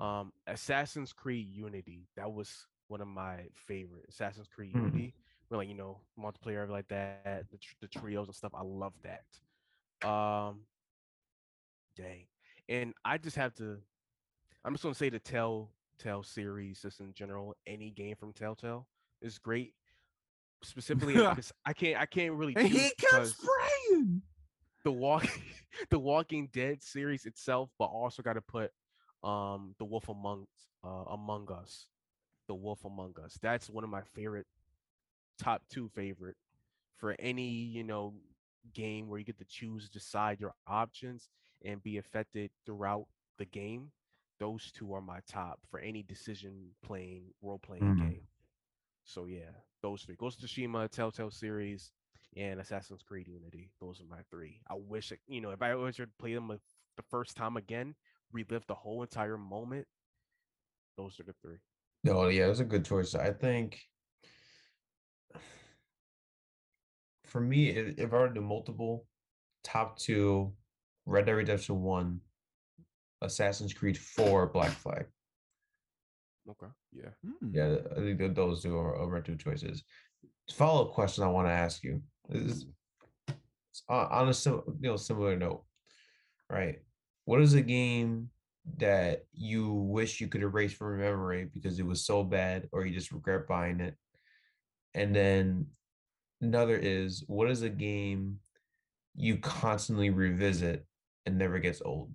Um, 0.00 0.32
Assassin's 0.46 1.12
Creed 1.12 1.48
Unity. 1.50 2.06
That 2.16 2.32
was 2.32 2.66
one 2.88 3.00
of 3.00 3.08
my 3.08 3.46
favorite. 3.54 4.06
Assassin's 4.08 4.48
Creed 4.48 4.72
Hmm. 4.72 4.84
Unity. 4.86 5.14
Where 5.52 5.58
like 5.58 5.68
you 5.68 5.74
know 5.74 5.98
multiplayer 6.18 6.66
like 6.66 6.88
that, 6.88 7.44
the, 7.50 7.58
tr- 7.58 7.74
the 7.82 7.88
trios 7.88 8.26
and 8.26 8.34
stuff. 8.34 8.52
I 8.54 8.62
love 8.62 8.94
that. 9.02 10.08
Um, 10.08 10.60
dang. 11.94 12.24
And 12.70 12.94
I 13.04 13.18
just 13.18 13.36
have 13.36 13.54
to. 13.56 13.76
I'm 14.64 14.72
just 14.72 14.82
gonna 14.82 14.94
say 14.94 15.10
the 15.10 15.18
Telltale 15.18 16.22
series, 16.22 16.80
just 16.80 17.00
in 17.00 17.12
general. 17.12 17.54
Any 17.66 17.90
game 17.90 18.16
from 18.16 18.32
Telltale 18.32 18.86
is 19.20 19.36
great. 19.36 19.74
Specifically, 20.62 21.14
because 21.14 21.52
I 21.66 21.74
can't. 21.74 22.00
I 22.00 22.06
can't 22.06 22.32
really. 22.32 22.56
And 22.56 22.66
he 22.68 22.90
kept 22.98 23.26
spraying. 23.26 24.22
the 24.84 24.92
walk, 24.92 25.26
the 25.90 25.98
Walking 25.98 26.48
Dead 26.50 26.82
series 26.82 27.26
itself, 27.26 27.68
but 27.78 27.86
also 27.86 28.22
got 28.22 28.34
to 28.34 28.40
put 28.40 28.70
um 29.22 29.74
the 29.78 29.84
Wolf 29.84 30.08
Among 30.08 30.46
uh, 30.82 31.04
Among 31.10 31.52
Us, 31.52 31.88
the 32.48 32.54
Wolf 32.54 32.86
Among 32.86 33.14
Us. 33.22 33.38
That's 33.42 33.68
one 33.68 33.84
of 33.84 33.90
my 33.90 34.02
favorite, 34.14 34.46
top 35.38 35.62
two 35.68 35.88
favorite 35.88 36.36
for 36.96 37.14
any 37.18 37.48
you 37.48 37.84
know 37.84 38.14
game 38.74 39.08
where 39.08 39.18
you 39.18 39.24
get 39.24 39.38
to 39.38 39.44
choose, 39.44 39.88
decide 39.88 40.40
your 40.40 40.54
options, 40.66 41.28
and 41.64 41.82
be 41.82 41.98
affected 41.98 42.50
throughout 42.64 43.06
the 43.38 43.44
game. 43.46 43.90
Those 44.38 44.72
two 44.72 44.92
are 44.94 45.00
my 45.00 45.20
top 45.28 45.60
for 45.70 45.80
any 45.80 46.02
decision 46.02 46.70
playing 46.82 47.32
role 47.42 47.58
playing 47.58 47.94
Mhm. 47.94 47.98
game. 47.98 48.28
So 49.04 49.26
yeah, 49.26 49.50
those 49.82 50.02
three: 50.04 50.16
Ghost 50.16 50.42
of 50.42 50.48
Tsushima, 50.48 50.88
Telltale 50.90 51.30
series, 51.30 51.92
and 52.36 52.60
Assassin's 52.60 53.02
Creed 53.02 53.28
Unity. 53.28 53.70
Those 53.80 54.00
are 54.00 54.04
my 54.06 54.22
three. 54.30 54.60
I 54.68 54.74
wish 54.74 55.12
you 55.26 55.40
know 55.40 55.50
if 55.50 55.62
I 55.62 55.74
was 55.74 55.96
to 55.96 56.06
play 56.18 56.34
them 56.34 56.48
the 56.48 57.02
first 57.10 57.36
time 57.36 57.56
again, 57.56 57.94
relive 58.32 58.66
the 58.66 58.74
whole 58.74 59.02
entire 59.02 59.38
moment. 59.38 59.86
Those 60.96 61.18
are 61.20 61.24
the 61.24 61.34
three. 61.34 61.58
No, 62.04 62.28
yeah, 62.28 62.48
it's 62.48 62.60
a 62.60 62.64
good 62.64 62.84
choice. 62.84 63.14
I 63.14 63.32
think 63.32 63.80
for 67.26 67.40
me, 67.40 67.70
if, 67.70 67.98
if 67.98 68.12
I 68.12 68.16
were 68.16 68.28
to 68.28 68.34
do 68.34 68.40
multiple, 68.40 69.06
top 69.64 69.98
two, 69.98 70.52
Red 71.06 71.26
Dead 71.26 71.32
Redemption 71.32 71.82
One, 71.82 72.20
Assassin's 73.22 73.72
Creed 73.72 73.96
Four, 73.96 74.46
Black 74.48 74.70
Flag. 74.70 75.06
Okay. 76.48 76.66
Yeah. 76.92 77.10
Hmm. 77.24 77.54
Yeah, 77.54 77.76
I 77.96 78.00
think 78.00 78.18
that 78.18 78.34
those 78.34 78.62
two 78.62 78.76
are, 78.76 78.96
are 78.96 79.20
two 79.20 79.36
choices. 79.36 79.84
Follow 80.52 80.86
up 80.86 80.92
question 80.92 81.24
I 81.24 81.28
want 81.28 81.48
to 81.48 81.52
ask 81.52 81.82
you 81.84 82.02
is 82.30 82.66
on 83.88 84.06
on 84.10 84.28
a 84.28 84.34
sim, 84.34 84.60
you 84.80 84.90
know 84.90 84.96
similar 84.96 85.36
note, 85.36 85.64
right? 86.50 86.80
What 87.24 87.40
is 87.40 87.54
a 87.54 87.62
game 87.62 88.28
that 88.78 89.24
you 89.32 89.72
wish 89.72 90.20
you 90.20 90.28
could 90.28 90.42
erase 90.42 90.72
from 90.72 90.98
memory 90.98 91.48
because 91.52 91.78
it 91.78 91.86
was 91.86 92.04
so 92.04 92.22
bad, 92.22 92.68
or 92.72 92.84
you 92.84 92.92
just 92.92 93.12
regret 93.12 93.46
buying 93.48 93.80
it? 93.80 93.96
And 94.94 95.14
then 95.14 95.66
another 96.40 96.76
is 96.76 97.24
what 97.26 97.50
is 97.50 97.62
a 97.62 97.68
game 97.70 98.38
you 99.14 99.38
constantly 99.38 100.10
revisit 100.10 100.86
and 101.26 101.38
never 101.38 101.58
gets 101.58 101.82
old? 101.84 102.12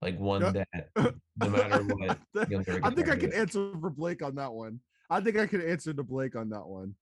Like 0.00 0.18
one 0.18 0.42
Yeah. 0.42 0.64
that 0.74 0.90
no 1.36 1.50
matter 1.50 1.82
what, 1.82 2.18
you'll 2.48 2.64
never 2.66 2.84
I 2.84 2.90
think 2.90 3.08
I 3.08 3.16
can 3.16 3.32
answer 3.32 3.72
for 3.80 3.90
Blake 3.90 4.22
on 4.22 4.36
that 4.36 4.52
one. 4.52 4.80
I 5.10 5.20
think 5.20 5.38
I 5.38 5.46
can 5.46 5.60
answer 5.60 5.92
to 5.92 6.02
Blake 6.02 6.36
on 6.36 6.50
that 6.50 6.66
one. 6.66 6.94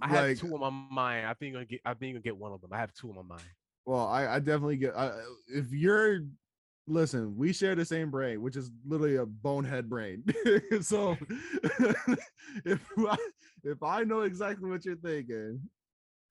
I 0.00 0.08
have 0.08 0.38
two 0.38 0.54
on 0.54 0.60
my 0.60 0.70
mind. 0.70 1.26
I 1.26 1.34
think 1.34 1.52
you're 1.52 1.60
gonna 1.60 1.66
get. 1.66 1.80
I 1.84 1.90
think 1.94 2.02
you're 2.02 2.12
gonna 2.14 2.22
get 2.22 2.36
one 2.36 2.52
of 2.52 2.60
them. 2.60 2.72
I 2.72 2.78
have 2.78 2.92
two 2.92 3.10
on 3.10 3.16
my 3.16 3.36
mind. 3.36 3.48
Well, 3.84 4.06
I, 4.06 4.26
I 4.26 4.38
definitely 4.38 4.76
get. 4.76 4.96
I, 4.96 5.12
if 5.48 5.70
you're, 5.72 6.20
listen, 6.86 7.36
we 7.36 7.52
share 7.52 7.74
the 7.74 7.84
same 7.84 8.10
brain, 8.10 8.42
which 8.42 8.56
is 8.56 8.70
literally 8.84 9.16
a 9.16 9.26
bonehead 9.26 9.88
brain. 9.88 10.24
so 10.80 11.16
if 12.64 12.80
I, 12.98 13.16
if 13.64 13.82
I 13.82 14.04
know 14.04 14.20
exactly 14.20 14.68
what 14.68 14.84
you're 14.84 14.96
thinking 14.96 15.60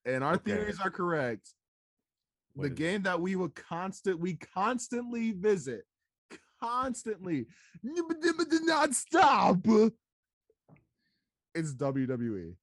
and 0.06 0.24
our 0.24 0.36
okay. 0.36 0.52
theories 0.52 0.80
are 0.80 0.92
correct, 0.92 1.50
what 2.54 2.64
the 2.64 2.70
game 2.70 3.02
it? 3.02 3.04
that 3.04 3.22
we 3.22 3.36
would 3.36 3.56
constant 3.56 4.20
we 4.20 4.36
constantly 4.36 5.32
visit, 5.32 5.84
constantly 6.62 7.48
not 8.66 8.94
stop. 8.94 9.58
It's 11.54 11.76
WWE. 11.76 12.54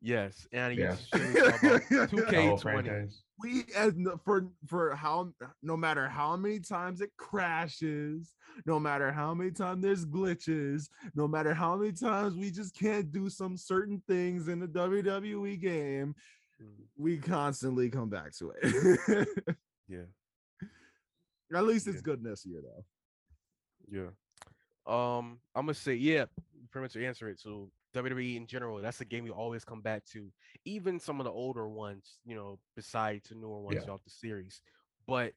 Yes, 0.00 0.46
and 0.52 0.72
he's 0.72 0.84
2K20 1.14 3.14
we 3.38 3.64
as 3.76 3.94
for 4.24 4.46
for 4.66 4.94
how 4.94 5.32
no 5.62 5.76
matter 5.76 6.08
how 6.08 6.36
many 6.36 6.60
times 6.60 7.00
it 7.00 7.10
crashes 7.16 8.34
no 8.64 8.78
matter 8.78 9.10
how 9.10 9.34
many 9.34 9.50
times 9.50 9.82
there's 9.82 10.06
glitches 10.06 10.88
no 11.14 11.26
matter 11.26 11.52
how 11.52 11.74
many 11.76 11.92
times 11.92 12.36
we 12.36 12.50
just 12.50 12.78
can't 12.78 13.10
do 13.10 13.28
some 13.28 13.56
certain 13.56 14.00
things 14.06 14.48
in 14.48 14.60
the 14.60 14.68
wwe 14.68 15.60
game 15.60 16.14
Mm, 16.62 16.84
we 16.96 17.18
constantly 17.18 17.90
come 17.90 18.08
back 18.08 18.32
to 18.36 18.52
it 18.62 19.28
Yeah. 19.88 20.04
at 21.52 21.64
least 21.64 21.88
it's 21.88 21.96
Yeah. 21.96 22.02
good 22.02 22.22
this 22.22 22.46
year 22.46 22.60
though 22.62 22.84
Yeah. 23.90 24.10
Um, 24.86 25.40
I'm 25.54 25.66
gonna 25.66 25.74
say 25.74 25.94
yeah, 25.94 26.26
pretty 26.70 26.84
much 26.84 26.96
answer 26.96 27.28
it. 27.28 27.40
So 27.40 27.70
WWE 27.94 28.36
in 28.36 28.46
general, 28.46 28.78
that's 28.78 29.00
a 29.00 29.04
game 29.04 29.24
we 29.24 29.30
always 29.30 29.64
come 29.64 29.80
back 29.80 30.04
to. 30.06 30.32
Even 30.64 30.98
some 30.98 31.20
of 31.20 31.24
the 31.24 31.30
older 31.32 31.68
ones, 31.68 32.18
you 32.24 32.34
know, 32.34 32.58
besides 32.76 33.28
the 33.28 33.34
newer 33.36 33.60
ones 33.60 33.76
Yeah. 33.76 33.82
throughout 33.84 34.04
the 34.04 34.10
series. 34.10 34.60
But 35.06 35.34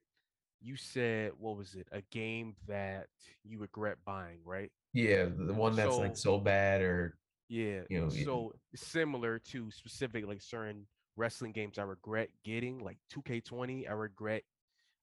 you 0.60 0.76
said 0.76 1.34
what 1.38 1.56
was 1.58 1.76
it? 1.76 1.88
A 1.92 2.02
game 2.02 2.56
that 2.68 3.08
you 3.44 3.60
regret 3.60 3.98
buying, 4.06 4.40
right? 4.44 4.72
Yeah, 4.94 5.26
the 5.26 5.54
one 5.54 5.76
that's 5.76 5.96
like 5.98 6.18
So- 6.18 6.38
so 6.38 6.40
bad 6.40 6.82
or 6.82 7.18
Yeah. 7.48 7.84
You 7.90 8.02
know, 8.02 8.10
yeah. 8.12 8.26
so 8.26 8.54
similar 8.76 9.40
to 9.40 9.70
specific 9.72 10.26
like 10.26 10.42
certain 10.42 10.88
wrestling 11.16 11.52
games 11.52 11.78
I 11.78 11.84
regret 11.84 12.30
getting, 12.44 12.80
like 12.80 12.98
2K20, 13.10 13.88
I 13.88 13.92
regret 13.94 14.44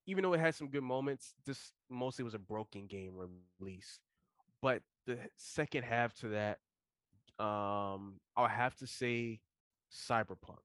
even 0.07 0.21
though 0.21 0.33
it 0.33 0.39
had 0.39 0.53
some 0.53 0.69
good 0.69 0.83
moments, 0.83 1.33
this 1.45 1.73
mostly 1.89 2.23
was 2.23 2.35
a 2.35 2.39
broken 2.39 2.85
game 2.85 3.15
release. 3.59 3.99
But 4.61 4.83
the 5.07 5.17
second 5.35 5.81
half 5.83 6.13
to 6.15 6.29
that, 6.29 6.59
um, 7.39 8.19
I'll 8.35 8.47
have 8.47 8.75
to 8.77 8.87
say 8.87 9.39
Cyberpunk. 9.91 10.59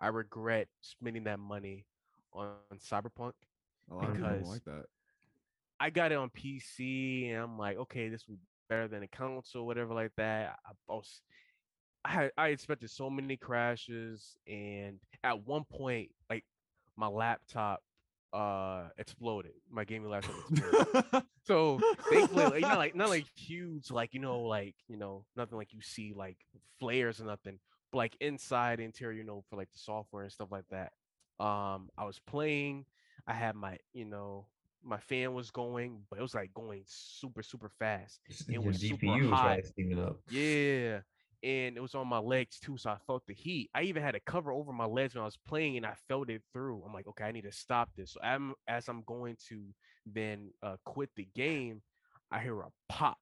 I 0.00 0.08
regret 0.08 0.68
spending 0.80 1.24
that 1.24 1.38
money 1.38 1.86
on 2.32 2.54
Cyberpunk. 2.76 3.32
a 3.90 3.94
lot 3.94 4.04
of 4.10 4.16
people 4.16 4.28
Because- 4.30 4.48
like 4.48 4.64
that 4.64 4.86
I 5.80 5.90
got 5.90 6.12
it 6.12 6.14
on 6.14 6.30
PC 6.30 7.28
and 7.30 7.42
I'm 7.42 7.58
like, 7.58 7.76
okay, 7.76 8.08
this 8.08 8.26
would 8.28 8.38
be 8.38 8.46
better 8.68 8.86
than 8.88 9.02
a 9.02 9.08
console, 9.08 9.66
whatever 9.66 9.92
like 9.92 10.12
that. 10.16 10.56
I, 10.64 10.70
I 10.70 10.94
was 10.94 11.20
I 12.04 12.10
had 12.10 12.32
I 12.38 12.48
expected 12.48 12.90
so 12.90 13.10
many 13.10 13.36
crashes 13.36 14.36
and 14.46 14.98
at 15.22 15.44
one 15.46 15.64
point, 15.64 16.10
like 16.30 16.44
my 16.96 17.08
laptop 17.08 17.82
uh 18.34 18.88
exploded. 18.98 19.52
My 19.70 19.84
gaming 19.84 20.10
laptop 20.10 20.34
exploded. 20.50 21.24
so 21.46 21.80
thankfully 22.10 22.60
not 22.60 22.78
like 22.78 22.94
not 22.94 23.08
like 23.08 23.26
huge, 23.36 23.90
like 23.90 24.14
you 24.14 24.20
know, 24.20 24.40
like 24.40 24.74
you 24.88 24.96
know, 24.96 25.24
nothing 25.36 25.56
like 25.56 25.72
you 25.72 25.80
see 25.80 26.12
like 26.14 26.38
flares 26.78 27.20
or 27.20 27.24
nothing, 27.24 27.58
but 27.92 27.98
like 27.98 28.16
inside 28.20 28.80
interior, 28.80 29.16
you 29.18 29.24
know, 29.24 29.44
for 29.48 29.56
like 29.56 29.70
the 29.72 29.78
software 29.78 30.24
and 30.24 30.32
stuff 30.32 30.48
like 30.50 30.64
that. 30.70 30.92
Um, 31.40 31.88
I 31.96 32.04
was 32.04 32.20
playing, 32.26 32.86
I 33.26 33.32
had 33.32 33.56
my, 33.56 33.78
you 33.92 34.04
know, 34.04 34.46
my 34.84 34.98
fan 34.98 35.32
was 35.34 35.50
going, 35.50 36.02
but 36.10 36.18
it 36.18 36.22
was 36.22 36.34
like 36.34 36.52
going 36.54 36.82
super, 36.86 37.42
super 37.42 37.70
fast. 37.78 38.20
It 38.48 38.52
your 38.52 38.62
was 38.62 38.80
super 38.80 39.06
GPU 39.06 39.30
was 39.30 39.30
hot. 39.30 39.46
right 39.46 39.98
up. 39.98 40.20
Yeah. 40.30 41.00
And 41.44 41.76
it 41.76 41.80
was 41.80 41.94
on 41.94 42.08
my 42.08 42.18
legs 42.18 42.58
too, 42.58 42.78
so 42.78 42.88
I 42.88 42.96
felt 43.06 43.26
the 43.26 43.34
heat. 43.34 43.68
I 43.74 43.82
even 43.82 44.02
had 44.02 44.14
a 44.14 44.20
cover 44.20 44.50
over 44.50 44.72
my 44.72 44.86
legs 44.86 45.14
when 45.14 45.20
I 45.20 45.26
was 45.26 45.36
playing, 45.46 45.76
and 45.76 45.84
I 45.84 45.92
felt 46.08 46.30
it 46.30 46.40
through. 46.54 46.82
I'm 46.86 46.94
like, 46.94 47.06
okay, 47.06 47.24
I 47.24 47.32
need 47.32 47.44
to 47.44 47.52
stop 47.52 47.90
this. 47.94 48.12
So 48.12 48.20
I'm, 48.22 48.54
as 48.66 48.88
I'm 48.88 49.02
going 49.02 49.36
to 49.50 49.62
then 50.06 50.52
uh, 50.62 50.76
quit 50.86 51.10
the 51.16 51.28
game, 51.34 51.82
I 52.32 52.40
hear 52.40 52.58
a 52.60 52.70
pop, 52.88 53.18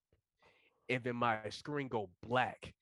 and 0.88 1.02
then 1.02 1.16
my 1.16 1.38
screen 1.50 1.88
go 1.88 2.10
black, 2.24 2.72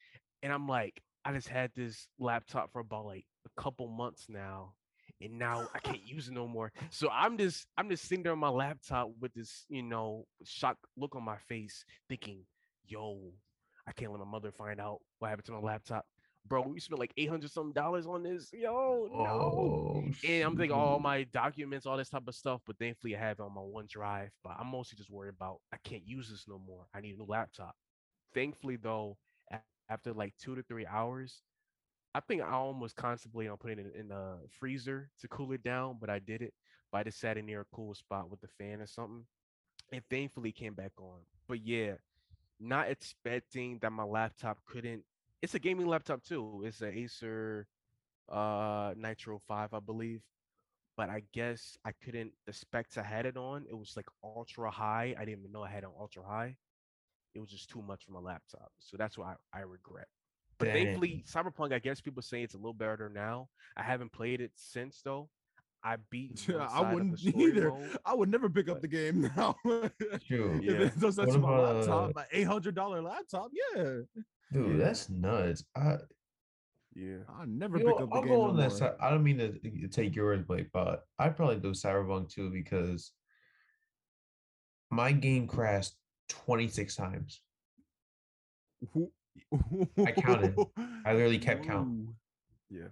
and 0.42 0.52
I'm 0.52 0.68
like, 0.68 1.00
I 1.24 1.32
just 1.32 1.48
had 1.48 1.70
this 1.74 2.06
laptop 2.18 2.70
for 2.70 2.80
about 2.80 3.06
like 3.06 3.24
a 3.46 3.62
couple 3.62 3.88
months 3.88 4.26
now, 4.28 4.74
and 5.22 5.38
now 5.38 5.68
I 5.74 5.78
can't 5.78 6.04
use 6.04 6.28
it 6.28 6.34
no 6.34 6.48
more. 6.48 6.70
So 6.90 7.08
I'm 7.10 7.38
just, 7.38 7.66
I'm 7.78 7.88
just 7.88 8.04
sitting 8.06 8.24
there 8.24 8.32
on 8.32 8.38
my 8.38 8.50
laptop 8.50 9.10
with 9.18 9.32
this, 9.32 9.64
you 9.70 9.82
know, 9.82 10.26
shock 10.44 10.76
look 10.98 11.16
on 11.16 11.24
my 11.24 11.38
face, 11.48 11.86
thinking, 12.10 12.44
yo, 12.86 13.32
I 13.86 13.92
can't 13.92 14.12
let 14.12 14.20
my 14.20 14.26
mother 14.26 14.50
find 14.50 14.80
out 14.80 15.00
what 15.18 15.28
happened 15.28 15.46
to 15.46 15.52
my 15.52 15.58
laptop. 15.58 16.06
bro, 16.46 16.62
we 16.62 16.80
spent 16.80 16.98
like 17.00 17.12
eight 17.16 17.28
hundred 17.28 17.50
something 17.50 17.72
dollars 17.72 18.06
on 18.06 18.22
this. 18.22 18.52
Yo, 18.52 19.08
no. 19.10 19.30
Oh, 19.30 20.04
And 20.22 20.44
I'm 20.44 20.56
thinking 20.56 20.76
all 20.76 20.98
my 20.98 21.24
documents, 21.24 21.86
all 21.86 21.96
this 21.96 22.10
type 22.10 22.26
of 22.26 22.34
stuff, 22.34 22.60
but 22.66 22.78
thankfully 22.78 23.16
I 23.16 23.20
have 23.20 23.38
it 23.38 23.42
on 23.42 23.54
my 23.54 23.60
OneDrive. 23.60 24.30
But 24.42 24.56
I'm 24.58 24.68
mostly 24.68 24.96
just 24.96 25.10
worried 25.10 25.34
about 25.34 25.60
I 25.72 25.76
can't 25.84 26.06
use 26.06 26.30
this 26.30 26.46
no 26.48 26.58
more. 26.58 26.86
I 26.94 27.00
need 27.00 27.14
a 27.14 27.18
new 27.18 27.26
laptop. 27.26 27.74
Thankfully, 28.34 28.76
though, 28.76 29.18
after 29.52 30.12
like 30.12 30.34
two 30.38 30.54
to 30.54 30.62
three 30.62 30.86
hours, 30.86 31.42
I 32.14 32.20
think 32.20 32.42
I 32.42 32.52
almost 32.52 32.96
contemplated 32.96 33.50
on 33.52 33.58
putting 33.58 33.78
it 33.78 33.94
in 33.94 34.10
a 34.10 34.38
freezer 34.48 35.10
to 35.20 35.28
cool 35.28 35.52
it 35.52 35.62
down, 35.62 35.98
but 36.00 36.08
I 36.10 36.18
did 36.18 36.42
it. 36.42 36.52
But 36.90 36.98
I 36.98 37.02
just 37.04 37.20
sat 37.20 37.36
in 37.36 37.46
near 37.46 37.60
a 37.60 37.76
cool 37.76 37.94
spot 37.94 38.30
with 38.30 38.40
the 38.40 38.48
fan 38.48 38.80
or 38.80 38.86
something, 38.86 39.24
and 39.92 40.02
thankfully 40.10 40.52
came 40.52 40.74
back 40.74 40.92
on. 40.98 41.20
But 41.48 41.60
yeah, 41.64 41.94
not 42.60 42.88
expecting 42.90 43.78
that 43.80 43.92
my 43.92 44.04
laptop 44.04 44.58
couldn't. 44.66 45.04
It's 45.42 45.54
a 45.54 45.58
gaming 45.58 45.86
laptop 45.86 46.22
too. 46.22 46.62
It's 46.64 46.80
an 46.82 46.92
Acer 46.94 47.66
uh 48.30 48.94
Nitro 48.96 49.38
5, 49.38 49.74
I 49.74 49.80
believe. 49.80 50.22
But 50.96 51.08
I 51.10 51.22
guess 51.32 51.78
I 51.84 51.92
couldn't 51.92 52.32
the 52.46 52.52
specs 52.52 52.98
I 52.98 53.02
had 53.02 53.26
it 53.26 53.36
on, 53.36 53.64
it 53.70 53.76
was 53.78 53.96
like 53.96 54.06
ultra 54.24 54.70
high. 54.70 55.14
I 55.18 55.24
didn't 55.24 55.40
even 55.40 55.52
know 55.52 55.62
I 55.62 55.70
had 55.70 55.84
it 55.84 55.86
on 55.86 55.92
ultra 55.98 56.22
high. 56.22 56.56
It 57.34 57.40
was 57.40 57.50
just 57.50 57.70
too 57.70 57.82
much 57.82 58.04
for 58.04 58.12
my 58.12 58.20
laptop. 58.20 58.70
So 58.78 58.96
that's 58.96 59.16
what 59.16 59.28
I, 59.54 59.58
I 59.58 59.62
regret. 59.62 60.08
But 60.58 60.68
Dang. 60.68 60.76
thankfully, 60.76 61.24
Cyberpunk, 61.26 61.72
I 61.72 61.78
guess 61.78 62.00
people 62.00 62.22
say 62.22 62.42
it's 62.42 62.54
a 62.54 62.58
little 62.58 62.74
better 62.74 63.08
now. 63.08 63.48
I 63.76 63.82
haven't 63.82 64.12
played 64.12 64.40
it 64.40 64.52
since 64.56 65.00
though. 65.02 65.30
I 65.82 65.96
beat 66.10 66.44
one 66.48 66.60
I 66.60 66.66
side 66.68 66.76
of 66.82 66.88
the 66.88 66.94
wouldn't 66.94 67.24
either. 67.36 67.70
mode. 67.70 67.98
I 68.04 68.14
would 68.14 68.28
never 68.30 68.50
pick 68.50 68.68
up 68.68 68.80
the 68.82 68.88
game 68.88 69.30
now. 69.36 69.56
Shoot. 70.24 70.62
Yeah. 70.62 70.72
If 70.72 70.96
it 70.96 71.00
does 71.00 71.16
that 71.16 71.28
What 71.28 71.40
my 71.40 71.48
about, 71.48 71.76
laptop, 71.76 72.08
uh, 72.10 72.12
my 72.16 72.24
eight 72.32 72.46
hundred 72.46 72.74
dollar 72.74 73.00
laptop, 73.02 73.50
yeah, 73.74 73.82
Dude, 74.52 74.72
Yeah. 74.78 74.84
that's 74.84 75.08
nuts. 75.08 75.64
I, 75.76 75.96
Yeah. 76.94 77.18
I 77.28 77.44
never 77.46 77.78
you 77.78 77.86
pick 77.86 77.98
know, 77.98 78.04
up 78.04 78.10
the 78.10 78.14
I'll 78.16 78.22
game. 78.22 78.28
go 78.30 78.42
no 78.44 78.50
on 78.50 78.56
that 78.58 78.78
more. 78.80 78.96
I 79.00 79.10
don't 79.10 79.22
mean 79.24 79.38
to 79.38 79.88
take 79.88 80.14
yours, 80.14 80.42
Blake, 80.46 80.68
but 80.72 81.04
I'd 81.18 81.36
probably 81.36 81.56
do 81.56 81.70
Cyberpunk 81.70 82.28
too 82.30 82.50
because 82.50 83.12
my 84.90 85.12
game 85.12 85.46
crashed 85.46 85.94
26 86.28 86.94
times. 86.96 87.40
I 90.06 90.12
counted. 90.12 90.56
I 91.04 91.12
literally 91.12 91.38
kept 91.38 91.64
count. 91.64 92.08
Yeah. 92.72 92.88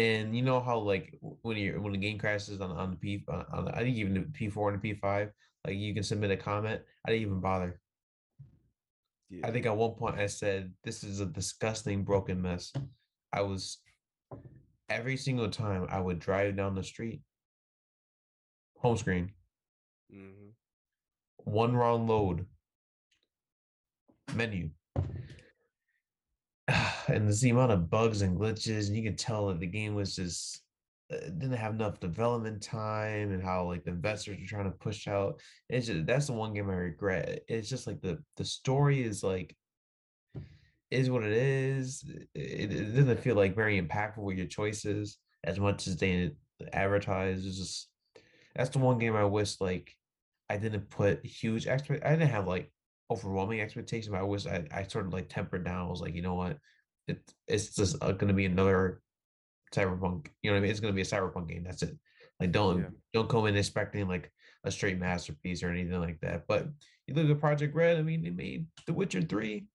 And 0.00 0.34
you 0.34 0.42
know 0.42 0.60
how 0.60 0.78
like 0.78 1.14
when 1.42 1.58
you 1.58 1.78
when 1.80 1.92
the 1.92 1.98
game 1.98 2.18
crashes 2.18 2.60
on 2.60 2.70
on 2.70 2.90
the 2.92 2.96
P 2.96 3.24
on, 3.28 3.44
on 3.52 3.64
the, 3.66 3.76
I 3.76 3.80
think 3.80 3.96
even 3.96 4.14
the 4.14 4.20
P 4.20 4.48
four 4.48 4.70
and 4.70 4.78
the 4.78 4.82
P 4.82 4.94
five, 4.98 5.30
like 5.66 5.76
you 5.76 5.92
can 5.92 6.02
submit 6.02 6.30
a 6.30 6.36
comment. 6.36 6.80
I 7.04 7.10
didn't 7.10 7.22
even 7.22 7.40
bother. 7.40 7.80
Yeah. 9.28 9.46
I 9.46 9.50
think 9.50 9.66
at 9.66 9.76
one 9.76 9.92
point 9.92 10.18
I 10.18 10.26
said, 10.26 10.72
"This 10.84 11.04
is 11.04 11.20
a 11.20 11.26
disgusting 11.26 12.02
broken 12.02 12.40
mess." 12.40 12.72
I 13.32 13.42
was 13.42 13.78
every 14.88 15.16
single 15.16 15.50
time 15.50 15.86
I 15.90 16.00
would 16.00 16.18
drive 16.18 16.56
down 16.56 16.74
the 16.74 16.82
street, 16.82 17.20
home 18.78 18.96
screen, 18.96 19.32
hmm 20.10 20.50
one 21.44 21.74
wrong 21.74 22.06
load, 22.06 22.46
menu, 24.34 24.70
and 27.10 27.28
the 27.28 27.50
amount 27.50 27.72
of 27.72 27.90
bugs 27.90 28.22
and 28.22 28.38
glitches, 28.38 28.88
and 28.88 28.96
you 28.96 29.02
could 29.02 29.18
tell 29.18 29.48
that 29.48 29.60
the 29.60 29.66
game 29.66 29.94
was 29.94 30.16
just 30.16 30.62
uh, 31.12 31.16
didn't 31.16 31.52
have 31.52 31.74
enough 31.74 32.00
development 32.00 32.62
time, 32.62 33.32
and 33.32 33.42
how 33.42 33.66
like 33.66 33.84
the 33.84 33.90
investors 33.90 34.38
are 34.42 34.46
trying 34.46 34.64
to 34.70 34.78
push 34.78 35.08
out. 35.08 35.40
It's 35.68 35.86
just 35.86 36.06
that's 36.06 36.26
the 36.26 36.32
one 36.32 36.54
game 36.54 36.70
I 36.70 36.74
regret. 36.74 37.42
It's 37.48 37.68
just 37.68 37.86
like 37.86 38.00
the 38.00 38.22
the 38.36 38.44
story 38.44 39.02
is 39.02 39.22
like 39.22 39.56
is 40.90 41.10
what 41.10 41.22
it 41.22 41.32
is. 41.32 42.04
It, 42.34 42.72
it 42.72 42.94
doesn't 42.94 43.20
feel 43.20 43.36
like 43.36 43.54
very 43.54 43.80
impactful 43.80 44.18
with 44.18 44.36
your 44.36 44.46
choices 44.46 45.18
as 45.44 45.58
much 45.58 45.86
as 45.86 45.96
they 45.96 46.32
advertise. 46.72 47.46
It's 47.46 47.58
just 47.58 47.88
that's 48.54 48.70
the 48.70 48.78
one 48.78 48.98
game 48.98 49.16
I 49.16 49.24
wish 49.24 49.60
like 49.60 49.94
I 50.48 50.56
didn't 50.56 50.90
put 50.90 51.24
huge 51.24 51.66
expect. 51.66 52.04
I 52.04 52.10
didn't 52.10 52.30
have 52.30 52.46
like 52.48 52.72
overwhelming 53.10 53.60
expectations, 53.60 54.10
but 54.10 54.20
I 54.20 54.24
wish 54.24 54.46
I, 54.46 54.64
I 54.72 54.82
sort 54.84 55.06
of 55.06 55.12
like 55.12 55.28
tempered 55.28 55.64
down. 55.64 55.86
I 55.86 55.90
was 55.90 56.00
like, 56.00 56.14
you 56.14 56.22
know 56.22 56.34
what, 56.34 56.58
it 57.08 57.20
it's 57.46 57.74
just 57.74 57.96
uh, 58.02 58.12
going 58.12 58.28
to 58.28 58.34
be 58.34 58.46
another 58.46 59.00
cyberpunk. 59.74 60.28
You 60.42 60.50
know 60.50 60.54
what 60.54 60.58
I 60.58 60.60
mean? 60.62 60.70
It's 60.70 60.80
going 60.80 60.92
to 60.92 60.96
be 60.96 61.02
a 61.02 61.04
cyberpunk 61.04 61.48
game. 61.48 61.64
That's 61.64 61.82
it. 61.82 61.96
Like 62.38 62.52
don't 62.52 62.80
Yeah. 62.80 62.88
don't 63.12 63.28
come 63.28 63.46
in 63.46 63.56
expecting 63.56 64.08
like 64.08 64.32
a 64.64 64.70
straight 64.70 64.98
masterpiece 64.98 65.62
or 65.62 65.70
anything 65.70 66.00
like 66.00 66.20
that. 66.20 66.46
But 66.46 66.68
you 67.06 67.14
look 67.14 67.30
at 67.30 67.40
Projekt 67.40 67.74
Red. 67.74 67.98
I 67.98 68.02
mean, 68.02 68.22
they 68.22 68.30
made 68.30 68.66
The 68.86 68.92
Witcher 68.92 69.22
three, 69.22 69.66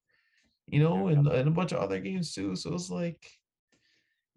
you 0.67 0.79
know, 0.79 1.07
and, 1.07 1.27
and 1.27 1.47
a 1.47 1.51
bunch 1.51 1.71
of 1.71 1.79
other 1.79 1.99
games 1.99 2.33
too. 2.33 2.55
So 2.55 2.73
it's 2.73 2.89
like, 2.89 3.29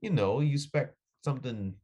you 0.01 0.11
know, 0.11 0.41
you 0.41 0.53
expect 0.55 0.97
something 1.25 1.75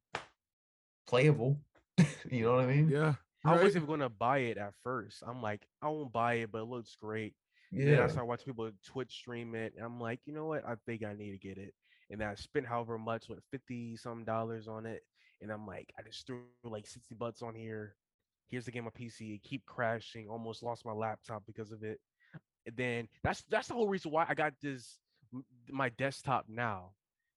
playable. 1.06 1.60
you 2.30 2.44
know 2.44 2.54
what 2.54 2.64
I 2.64 2.66
mean? 2.66 2.88
Yeah, 2.88 3.14
I 3.44 3.62
wasn't 3.62 3.86
gonna 3.86 4.08
buy 4.08 4.38
it 4.38 4.58
at 4.58 4.74
first. 4.82 5.22
I'm 5.26 5.42
like, 5.42 5.66
I 5.82 5.88
won't 5.88 6.12
buy 6.12 6.34
it, 6.34 6.52
but 6.52 6.62
it 6.62 6.68
looks 6.68 6.96
great. 7.00 7.34
Yeah. 7.74 7.90
Then 7.90 8.00
I 8.02 8.06
started 8.06 8.26
watching 8.26 8.46
people 8.46 8.70
Twitch 8.84 9.12
stream 9.12 9.54
it. 9.54 9.74
And 9.76 9.84
I'm 9.84 10.00
like, 10.00 10.20
you 10.26 10.32
know 10.32 10.46
what? 10.46 10.64
I 10.66 10.74
think 10.86 11.04
I 11.04 11.14
need 11.14 11.32
to 11.32 11.38
get 11.38 11.58
it. 11.58 11.74
And 12.10 12.20
then 12.20 12.28
I 12.28 12.34
spent 12.34 12.66
however 12.66 12.98
much, 12.98 13.28
what, 13.28 13.38
50 13.50 13.96
some 13.96 14.24
dollars 14.24 14.68
on 14.68 14.86
it. 14.86 15.02
And 15.40 15.50
I'm 15.50 15.66
like, 15.66 15.92
I 15.98 16.02
just 16.02 16.26
threw 16.26 16.42
like 16.62 16.86
60 16.86 17.14
bucks 17.14 17.42
on 17.42 17.54
here. 17.54 17.96
Here's 18.48 18.66
the 18.66 18.70
game 18.70 18.86
on 18.86 18.92
PC. 18.92 19.34
It 19.34 19.42
keep 19.42 19.64
crashing. 19.66 20.28
Almost 20.28 20.62
lost 20.62 20.84
my 20.86 20.92
laptop 20.92 21.42
because 21.46 21.72
of 21.72 21.82
it. 21.82 22.00
And 22.66 22.76
then 22.76 23.08
that's 23.22 23.42
that's 23.50 23.68
the 23.68 23.74
whole 23.74 23.88
reason 23.88 24.10
why 24.10 24.24
I 24.28 24.34
got 24.34 24.52
this 24.62 24.98
my 25.70 25.88
desktop 25.90 26.46
now. 26.48 26.92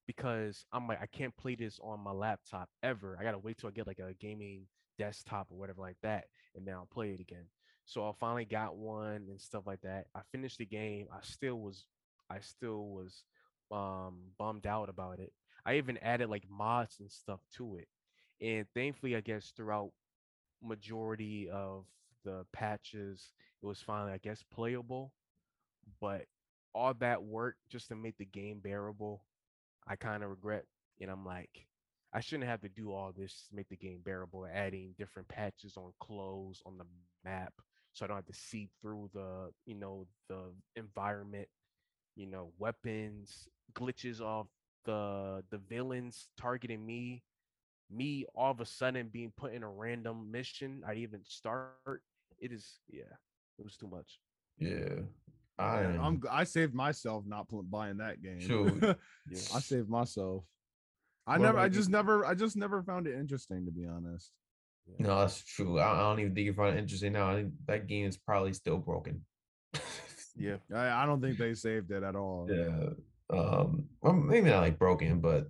Because 0.05 0.65
I'm 0.71 0.87
like, 0.87 1.01
I 1.01 1.05
can't 1.05 1.35
play 1.35 1.55
this 1.55 1.79
on 1.83 1.99
my 1.99 2.11
laptop 2.11 2.69
ever. 2.81 3.17
I 3.19 3.23
gotta 3.23 3.39
wait 3.39 3.57
till 3.57 3.67
I 3.67 3.73
get 3.73 3.87
like 3.87 3.99
a 3.99 4.13
gaming 4.13 4.67
desktop 4.97 5.47
or 5.51 5.57
whatever 5.57 5.81
like 5.81 5.97
that, 6.01 6.25
and 6.55 6.65
then 6.65 6.75
I'll 6.75 6.87
play 6.91 7.11
it 7.11 7.19
again. 7.19 7.45
So 7.87 8.05
I 8.05 8.11
finally 8.19 8.43
got 8.43 8.75
one 8.75 9.27
and 9.29 9.39
stuff 9.39 9.65
like 9.65 9.79
that. 9.81 10.07
I 10.13 10.19
finished 10.33 10.57
the 10.57 10.65
game. 10.65 11.07
I 11.11 11.19
still 11.21 11.55
was 11.55 11.85
I 12.29 12.39
still 12.41 12.89
was 12.89 13.23
um 13.71 14.15
bummed 14.37 14.67
out 14.67 14.89
about 14.89 15.19
it. 15.19 15.31
I 15.65 15.77
even 15.77 15.97
added 15.99 16.29
like 16.29 16.43
mods 16.49 16.97
and 16.99 17.09
stuff 17.09 17.39
to 17.55 17.77
it. 17.77 17.87
And 18.45 18.65
thankfully 18.75 19.15
I 19.15 19.21
guess 19.21 19.53
throughout 19.55 19.91
majority 20.61 21.49
of 21.49 21.85
the 22.25 22.45
patches 22.51 23.31
it 23.63 23.65
was 23.65 23.79
finally 23.79 24.11
I 24.11 24.17
guess 24.17 24.43
playable. 24.53 25.13
But 26.01 26.25
all 26.75 26.93
that 26.95 27.23
work 27.23 27.55
just 27.69 27.87
to 27.87 27.95
make 27.95 28.17
the 28.17 28.25
game 28.25 28.59
bearable, 28.59 29.23
I 29.87 29.95
kind 29.95 30.23
of 30.23 30.29
regret 30.29 30.65
and 30.99 31.09
I'm 31.09 31.25
like 31.25 31.67
I 32.11 32.19
shouldn't 32.19 32.49
have 32.49 32.61
to 32.61 32.69
do 32.69 32.91
all 32.91 33.13
this 33.15 33.45
to 33.47 33.55
make 33.55 33.69
the 33.69 33.77
game 33.77 34.01
bearable, 34.03 34.45
adding 34.45 34.93
different 34.97 35.29
patches 35.29 35.77
on 35.77 35.93
clothes 36.01 36.61
on 36.65 36.77
the 36.77 36.85
map 37.23 37.53
so 37.97 38.05
I 38.05 38.07
don't 38.07 38.17
have 38.17 38.25
to 38.27 38.33
see 38.33 38.69
through 38.81 39.09
the, 39.13 39.51
you 39.65 39.75
know, 39.75 40.07
the 40.29 40.53
environment, 40.75 41.47
you 42.15 42.27
know, 42.27 42.51
weapons, 42.59 43.47
glitches 43.73 44.21
of 44.21 44.47
the 44.85 45.43
the 45.49 45.57
villains 45.57 46.29
targeting 46.37 46.85
me, 46.85 47.23
me 47.89 48.25
all 48.35 48.51
of 48.51 48.61
a 48.61 48.65
sudden 48.65 49.09
being 49.09 49.31
put 49.35 49.53
in 49.53 49.63
a 49.63 49.69
random 49.69 50.31
mission. 50.31 50.83
I 50.87 50.93
even 50.95 51.23
start. 51.23 51.75
It 52.39 52.51
is 52.51 52.79
yeah, 52.89 53.13
it 53.57 53.63
was 53.63 53.77
too 53.77 53.87
much. 53.87 54.19
Yeah. 54.59 55.01
I 55.57 55.81
Yeah, 55.81 56.01
I'm 56.01 56.21
g- 56.21 56.27
I 56.29 56.43
saved 56.43 56.73
myself 56.75 57.25
not 57.25 57.47
buying 57.69 57.97
that 57.97 58.21
game. 58.21 58.39
Shoot. 58.39 58.83
Yeah. 59.29 59.39
I 59.53 59.59
saved 59.59 59.89
myself. 59.89 60.43
I 61.25 61.37
What 61.37 61.45
never. 61.45 61.57
I 61.57 61.63
about 61.63 61.71
you? 61.73 61.79
just 61.79 61.89
never. 61.89 62.25
I 62.25 62.35
just 62.35 62.55
never 62.55 62.81
found 62.83 63.07
it 63.07 63.15
interesting, 63.17 63.65
to 63.65 63.71
be 63.71 63.85
honest. 63.85 64.31
No, 64.99 65.19
that's 65.19 65.43
true. 65.43 65.79
I, 65.79 65.93
I 65.93 65.99
don't 66.09 66.19
even 66.19 66.33
think 66.35 66.45
you 66.45 66.53
find 66.53 66.75
it 66.75 66.79
interesting 66.81 67.13
now. 67.13 67.29
I 67.31 67.35
think 67.35 67.53
that 67.67 67.87
game 67.87 68.07
is 68.07 68.17
probably 68.17 68.53
still 68.53 68.77
broken. 68.77 69.25
Yeah. 70.35 70.57
I, 70.73 71.03
I 71.03 71.05
don't 71.05 71.21
think 71.21 71.37
they 71.37 71.53
saved 71.55 71.91
it 71.91 72.03
at 72.03 72.15
all. 72.15 72.47
yeah. 72.49 72.89
Um. 73.29 73.85
Well, 74.01 74.13
maybe 74.13 74.49
not 74.49 74.61
like 74.61 74.79
broken, 74.79 75.19
but 75.19 75.47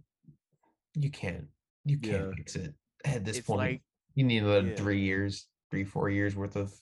you 0.96 1.12
can't. 1.12 1.46
You 1.86 1.98
can't 2.00 2.26
Yeah. 2.26 2.32
fix 2.36 2.56
it 2.56 2.74
at 3.06 3.24
this 3.24 3.38
It's 3.38 3.48
point. 3.48 3.60
like 3.60 3.82
you 4.16 4.24
need 4.24 4.44
another 4.44 4.70
yeah. 4.70 4.76
three 4.76 5.02
years, 5.02 5.48
three 5.72 5.84
four 5.84 6.10
years 6.10 6.36
worth 6.36 6.56
of 6.56 6.74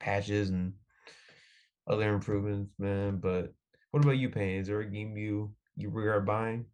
patches 0.00 0.50
and 0.50 0.74
other 1.86 2.12
improvements, 2.12 2.72
man. 2.78 3.18
But 3.18 3.54
what 3.90 4.04
about 4.04 4.18
you, 4.18 4.28
Payne? 4.28 4.60
Is 4.60 4.66
there 4.66 4.80
a 4.80 4.90
game 4.90 5.16
you 5.16 5.54
you 5.76 5.90
regret 5.90 6.26
buying? 6.26 6.66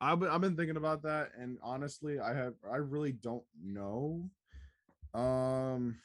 I've 0.00 0.20
been, 0.20 0.28
I've 0.28 0.40
been 0.40 0.56
thinking 0.56 0.76
about 0.76 1.02
that, 1.02 1.30
and 1.38 1.58
honestly, 1.62 2.18
I 2.20 2.34
have. 2.34 2.54
I 2.70 2.76
really 2.76 3.12
don't 3.12 3.44
know. 3.62 4.28
Um, 5.14 5.96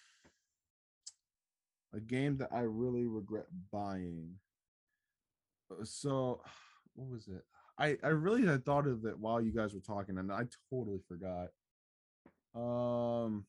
a 1.94 2.00
game 2.00 2.38
that 2.38 2.50
I 2.54 2.62
really 2.62 3.06
regret 3.06 3.48
buying. 3.72 4.36
Uh, 5.70 5.84
So, 5.84 6.42
what 6.96 7.10
was 7.10 7.28
it? 7.28 7.44
I 7.78 7.98
I 8.04 8.10
really 8.10 8.46
had 8.46 8.64
thought 8.66 8.88
of 8.88 9.06
it 9.06 9.18
while 9.20 9.42
you 9.42 9.52
guys 9.52 9.74
were 9.74 9.82
talking, 9.82 10.18
and 10.18 10.32
I 10.32 10.46
totally 10.70 11.00
forgot. 11.08 11.50
Um, 12.56 13.46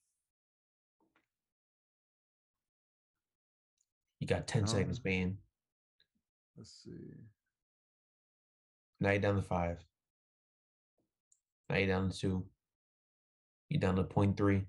You 4.18 4.26
got 4.28 4.46
ten 4.46 4.66
seconds, 4.68 4.98
Um, 4.98 5.02
Payne. 5.02 5.38
let's 6.56 6.70
see. 6.84 7.14
Now 9.00 9.10
you're 9.10 9.18
down 9.20 9.34
to 9.34 9.42
five. 9.42 9.84
Now 11.72 11.78
you're 11.78 11.86
down 11.88 12.10
to 12.10 12.18
two. 12.18 12.44
You're 13.70 13.80
down 13.80 13.96
to 13.96 14.02
point 14.04 14.36
three. 14.36 14.66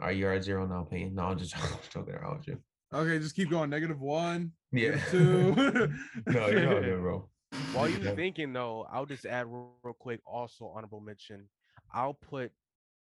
All 0.00 0.06
right, 0.08 0.16
you're 0.16 0.32
at 0.32 0.42
zero 0.42 0.66
now, 0.66 0.82
Payne. 0.90 1.14
No, 1.14 1.26
I'm 1.26 1.38
just 1.38 1.54
joking 1.90 2.14
around 2.14 2.38
with 2.38 2.48
you. 2.48 2.58
Okay, 2.92 3.20
just 3.20 3.36
keep 3.36 3.48
going. 3.48 3.70
Negative 3.70 4.00
one. 4.00 4.50
Yeah. 4.72 4.90
negative 4.90 5.10
two. 5.12 5.92
no, 6.32 6.46
you're 6.48 6.74
all 6.74 6.80
good, 6.80 7.00
bro. 7.00 7.28
While 7.72 7.88
you 7.88 7.98
Yeah. 7.98 8.16
thinking 8.16 8.52
though, 8.52 8.88
I'll 8.90 9.06
just 9.06 9.24
add 9.24 9.46
real, 9.46 9.70
real 9.84 9.94
quick. 9.94 10.20
Also, 10.26 10.66
honorable 10.74 11.00
mention. 11.00 11.48
I'll 11.92 12.14
put 12.14 12.50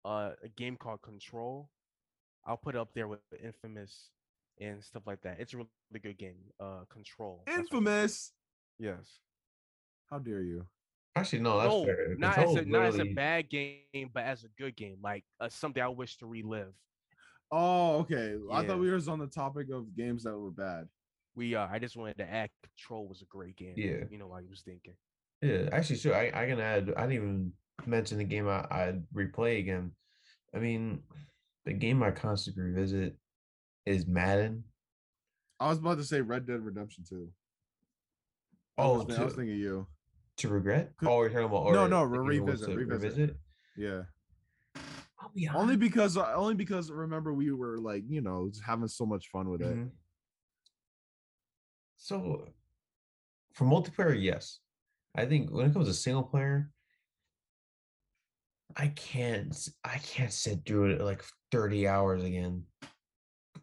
uh, 0.05 0.31
a 0.41 0.47
game 0.55 0.77
called 0.77 1.01
Control. 1.01 1.69
I'll 2.45 2.55
put 2.55 2.75
it 2.75 2.79
up 2.79 2.93
there 2.95 3.09
with 3.09 3.19
Infamous 3.43 4.11
and 4.61 4.81
stuff 4.81 5.03
like 5.05 5.21
that. 5.23 5.41
It's 5.41 5.53
a 5.53 5.57
really 5.57 5.69
good 6.01 6.17
game. 6.17 6.37
Uh, 6.57 6.85
Control. 6.89 7.43
that's 7.45 7.57
what 7.57 7.61
it's 7.63 7.69
called. 7.69 7.81
Infamous. 7.83 8.31
Yes. 8.79 9.19
How 10.09 10.19
dare 10.19 10.41
you? 10.43 10.65
Actually, 11.19 11.39
no, 11.39 11.57
that's 11.59 11.69
no, 11.73 11.85
fair. 11.85 12.15
not 12.17 12.37
as 12.37 12.45
Control 12.45 12.57
a 12.57 12.65
not 12.65 12.85
as 12.85 12.99
a 12.99 13.13
bad 13.13 13.49
game, 13.49 14.09
but 14.13 14.23
as 14.23 14.43
a 14.43 14.47
good 14.57 14.75
game, 14.75 14.97
like 15.03 15.23
uh, 15.39 15.49
something 15.49 15.81
I 15.81 15.87
wish 15.87 16.17
to 16.17 16.25
relive. 16.25 16.73
Oh, 17.51 17.99
okay. 17.99 18.35
I 18.51 18.65
thought 18.65 18.79
we 18.79 18.91
was 18.91 19.07
on 19.07 19.19
the 19.19 19.27
topic 19.27 19.67
of 19.71 19.95
games 19.95 20.23
that 20.23 20.37
were 20.37 20.51
bad. 20.51 20.87
We 21.35 21.55
uh, 21.55 21.67
I 21.69 21.79
just 21.79 21.95
wanted 21.95 22.17
to 22.17 22.29
add 22.29 22.49
Control 22.63 23.07
was 23.07 23.21
a 23.21 23.25
great 23.25 23.55
game. 23.55 23.73
Yeah. 23.77 24.03
You 24.09 24.17
know, 24.17 24.31
I 24.33 24.41
was 24.49 24.61
thinking. 24.65 24.95
Yeah, 25.41 25.69
actually, 25.71 25.97
sure. 25.97 26.15
I, 26.15 26.27
I 26.33 26.47
can 26.47 26.59
add. 26.59 26.91
I 26.97 27.01
didn't 27.01 27.13
even 27.13 27.53
mention 27.85 28.17
the 28.17 28.23
game 28.23 28.47
I 28.47 28.65
I 28.71 28.93
replay 29.13 29.59
again. 29.59 29.91
I 30.53 30.59
mean, 30.59 31.03
the 31.65 31.73
game 31.73 32.01
I 32.01 32.11
constantly 32.11 32.63
revisit 32.63 33.15
is 33.85 34.07
Madden. 34.07 34.63
I 35.59 35.69
was 35.69 35.77
about 35.77 35.97
to 35.97 36.03
say 36.03 36.21
Red 36.21 36.47
Dead 36.47 36.59
Redemption 36.61 37.03
2. 37.07 37.29
I 38.77 38.81
Oh, 38.83 38.93
was, 38.99 39.05
thi- 39.05 39.15
I 39.21 39.23
was 39.23 39.33
to, 39.33 39.39
thinking 39.39 39.57
you. 39.57 39.87
To 40.37 40.49
regret? 40.49 40.91
Oh, 41.05 41.21
you're 41.21 41.29
talking 41.29 41.45
about 41.45 41.71
No, 41.71 41.85
or 41.85 41.87
no, 41.89 42.03
like 42.03 42.19
re- 42.19 42.27
if 42.27 42.33
you 42.35 42.43
want 42.43 42.59
revisit, 42.61 42.75
revisit. 42.75 43.37
Yeah. 43.75 44.01
Be 45.35 45.49
Only 45.49 45.75
because 45.75 46.15
uh, 46.15 46.33
only 46.35 46.55
because 46.55 46.89
remember 46.89 47.33
we 47.33 47.51
were 47.51 47.79
like, 47.79 48.03
you 48.07 48.21
know, 48.21 48.47
just 48.49 48.63
having 48.63 48.87
so 48.87 49.05
much 49.05 49.27
fun 49.27 49.49
with 49.49 49.61
it. 49.61 49.75
Mhm. 49.75 49.89
So, 51.97 52.47
for 53.53 53.65
multiplayer, 53.65 54.19
yes. 54.19 54.59
I 55.15 55.25
think 55.25 55.51
when 55.51 55.65
it 55.65 55.73
comes 55.73 55.87
to 55.87 55.93
single 55.93 56.23
player, 56.23 56.71
I 58.75 58.87
can't. 58.89 59.55
I 59.83 59.97
can't 59.97 60.31
sit 60.31 60.65
through 60.65 60.91
it 60.91 61.01
like 61.01 61.23
thirty 61.51 61.87
hours 61.87 62.23
again, 62.23 62.63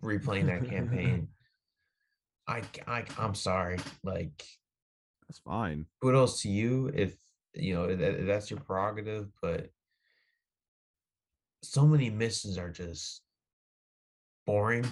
replaying 0.03 0.47
that 0.47 0.69
campaign. 0.69 1.29
I, 2.47 2.63
I 2.87 3.05
I'm 3.19 3.35
sorry. 3.35 3.79
Like, 4.03 4.45
That's 5.29 5.39
fine. 5.41 5.87
kudos 6.03 6.43
to 6.43 6.49
you 6.49 6.91
if 6.95 7.17
you 7.55 7.75
know 7.75 7.95
that, 7.95 8.27
that's 8.27 8.51
your 8.51 8.61
prerogative, 8.61 9.29
but 9.41 9.71
so 11.63 11.87
many 11.87 12.11
missions 12.11 12.59
are 12.59 12.71
just 12.71 13.23
boring. 14.47 14.87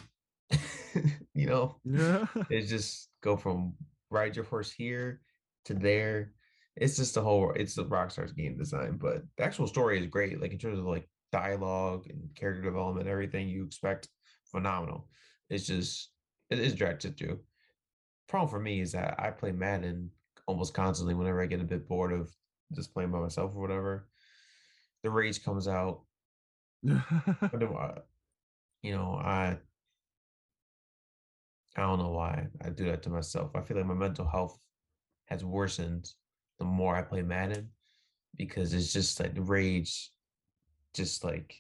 you 1.35 1.47
know, 1.47 1.77
Yeah. 1.85 2.27
it's 2.51 2.71
just 2.71 3.11
go 3.23 3.37
from 3.37 3.75
ride 4.11 4.37
your 4.37 4.45
horse 4.45 4.71
here 4.71 5.21
to 5.67 5.75
there. 5.75 6.33
It's 6.77 6.97
just 6.97 7.15
the 7.15 7.23
whole 7.23 7.53
it's 7.55 7.75
the 7.75 7.85
Rockstar's 7.85 8.33
game 8.33 8.57
design, 8.57 8.97
but 8.97 9.23
the 9.37 9.45
actual 9.45 9.67
story 9.67 9.99
is 9.99 10.07
great. 10.07 10.41
Like 10.41 10.53
in 10.53 10.59
terms 10.59 10.79
of 10.79 10.87
like 10.87 11.09
dialogue 11.31 12.07
and 12.09 12.35
character 12.35 12.63
development, 12.63 13.09
everything 13.09 13.49
you 13.49 13.65
expect, 13.65 14.09
phenomenal. 14.51 15.09
It's 15.51 15.67
just 15.67 16.11
it 16.49 16.59
is 16.59 16.75
dragged 16.75 17.03
to 17.03 17.11
through. 17.11 17.41
Problem 18.29 18.49
for 18.51 18.61
me 18.61 18.81
is 18.81 18.93
that 18.93 19.17
I 19.19 19.31
play 19.31 19.53
Madden 19.53 20.11
almost 20.47 20.75
constantly 20.75 21.15
whenever 21.15 21.43
I 21.43 21.47
get 21.47 21.61
a 21.61 21.65
bit 21.65 21.89
bored 21.89 22.13
of 22.13 22.31
just 22.75 22.93
playing 22.93 23.11
by 23.11 23.19
myself 23.21 23.53
or 23.55 23.61
whatever. 23.61 24.09
The 25.03 25.11
rage 25.11 25.45
comes 25.45 25.69
out. 25.69 26.03
But 26.83 27.61
then, 27.61 27.69
uh, 27.79 28.01
you 28.83 28.93
know, 28.93 29.15
I 29.15 29.59
I 31.77 31.83
don't 31.83 31.99
know 31.99 32.11
why 32.11 32.49
I 32.65 32.71
do 32.71 32.87
that 32.87 33.03
to 33.05 33.11
myself. 33.11 33.53
I 33.55 33.63
feel 33.63 33.77
like 33.77 33.87
my 33.87 33.95
mental 33.95 34.27
health 34.27 34.59
has 35.27 35.45
worsened 35.45 36.11
the 36.59 36.65
more 36.65 36.95
I 36.95 37.03
play 37.03 37.23
Madden 37.23 37.71
because 38.37 38.75
it's 38.75 38.93
just 38.93 39.19
like 39.21 39.35
the 39.35 39.43
rage 39.43 40.11
just 40.95 41.25
like 41.25 41.55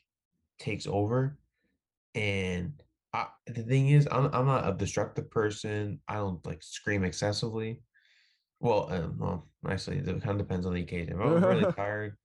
takes 0.58 0.86
over. 0.86 1.38
And 2.14 2.74
I, 3.14 3.26
the 3.46 3.62
thing 3.62 3.88
is, 3.88 4.06
I'm, 4.10 4.26
I'm 4.34 4.46
not 4.46 4.68
a 4.68 4.76
destructive 4.76 5.30
person. 5.30 6.00
I 6.08 6.14
don't 6.14 6.44
like 6.46 6.62
scream 6.62 7.04
excessively. 7.04 7.80
Well, 8.62 8.92
um, 8.92 9.18
well, 9.18 9.48
actually, 9.68 9.98
it 9.98 10.06
kind 10.06 10.30
of 10.30 10.38
depends 10.38 10.66
on 10.66 10.74
the 10.74 10.82
occasion. 10.82 11.14
If 11.14 11.20
I'm 11.20 11.44
really 11.44 11.72
tired, 11.76 12.16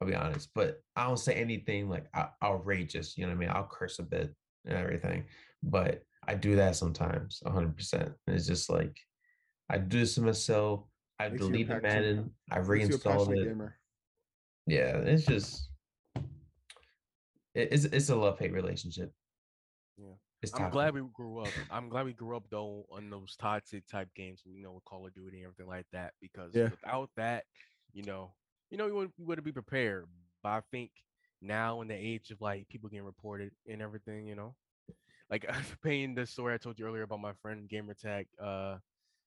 I'll 0.00 0.08
be 0.08 0.14
honest, 0.14 0.48
but 0.54 0.80
I 0.96 1.04
don't 1.06 1.18
say 1.18 1.34
anything 1.34 1.90
like 1.90 2.06
outrageous. 2.42 3.16
You 3.18 3.24
know 3.24 3.28
what 3.32 3.36
I 3.36 3.40
mean? 3.40 3.50
I'll 3.50 3.68
curse 3.70 3.98
a 3.98 4.02
bit 4.02 4.34
and 4.64 4.76
everything, 4.78 5.26
but 5.62 6.02
I 6.26 6.34
do 6.34 6.56
that 6.56 6.76
sometimes, 6.76 7.42
100%. 7.44 8.14
It's 8.26 8.46
just 8.46 8.70
like 8.70 8.96
I 9.68 9.76
do 9.76 10.00
this 10.00 10.14
to 10.14 10.22
myself. 10.22 10.84
I 11.18 11.28
Makes 11.28 11.42
deleted 11.42 11.82
Madden. 11.82 12.30
I 12.50 12.56
Makes 12.56 12.68
you 12.68 12.72
a 12.72 12.78
reinstalled 12.78 13.32
it. 13.32 13.44
gamer. 13.44 13.76
Yeah, 14.66 14.96
it's 14.96 15.26
just 15.26 15.68
it- 17.54 17.68
it's 17.70 17.84
it's 17.84 18.08
a 18.08 18.16
love 18.16 18.38
hate 18.38 18.52
relationship. 18.54 19.12
Yeah. 20.46 20.52
it's 20.52 20.54
I'm 20.54 20.70
toxic. 20.70 20.72
glad 20.72 20.94
we 20.94 21.02
grew 21.12 21.38
up. 21.40 21.52
I'm 21.70 21.88
glad 21.88 22.06
we 22.06 22.12
grew 22.12 22.36
up 22.36 22.44
though 22.50 22.86
on 22.90 23.10
those 23.10 23.36
toxic 23.36 23.86
type 23.86 24.08
games, 24.14 24.42
you 24.44 24.62
know, 24.62 24.72
with 24.72 24.84
Call 24.84 25.06
of 25.06 25.14
Duty 25.14 25.38
and 25.38 25.46
everything 25.46 25.66
like 25.68 25.86
that. 25.92 26.14
Because 26.20 26.54
Yeah. 26.54 26.70
without 26.70 27.10
that, 27.16 27.44
you 27.92 28.02
know, 28.04 28.34
you 28.70 28.78
know, 28.78 28.86
you 28.86 28.94
would 28.94 29.12
you 29.18 29.26
would 29.26 29.42
be 29.44 29.52
prepared. 29.52 30.06
But 30.42 30.48
I 30.50 30.60
think 30.70 30.90
now 31.42 31.80
in 31.82 31.88
the 31.88 31.94
age 31.94 32.30
of 32.30 32.40
like 32.40 32.68
people 32.68 32.88
getting 32.88 33.04
reported 33.06 33.52
and 33.68 33.82
everything, 33.82 34.26
you 34.26 34.34
know, 34.34 34.54
like 35.30 35.46
paying 35.82 36.14
the 36.14 36.26
story 36.26 36.54
I 36.54 36.58
told 36.58 36.78
you 36.78 36.86
earlier 36.86 37.02
about 37.02 37.20
my 37.20 37.32
friend 37.42 37.68
Gamertag, 37.68 38.26
uh, 38.40 38.78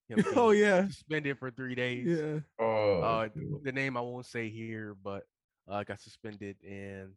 him 0.08 0.24
oh 0.36 0.52
being 0.52 0.64
yeah. 0.64 0.88
suspended 0.88 1.38
for 1.38 1.52
three 1.52 1.76
days. 1.76 2.08
Yeah. 2.08 2.40
Oh, 2.60 3.02
Uh, 3.02 3.30
shoot. 3.36 3.64
the 3.64 3.72
name 3.72 3.98
I 3.98 4.02
won't 4.02 4.26
say 4.26 4.50
here, 4.50 4.96
but 5.04 5.24
uh, 5.68 5.84
got 5.84 6.00
suspended, 6.02 6.58
and 6.68 7.14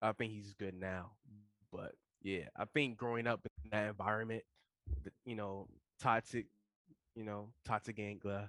I 0.00 0.12
think 0.12 0.32
he's 0.32 0.54
good 0.54 0.74
now. 0.74 1.12
But 1.72 1.94
yeah, 2.22 2.48
I 2.56 2.64
think 2.66 2.96
growing 2.96 3.26
up 3.26 3.40
in 3.64 3.70
that 3.70 3.88
environment, 3.88 4.42
you 5.24 5.36
know, 5.36 5.68
toxic, 6.00 6.46
you 7.14 7.24
know, 7.24 7.52
toxic 7.64 7.96
gang, 7.96 8.20
uh, 8.26 8.46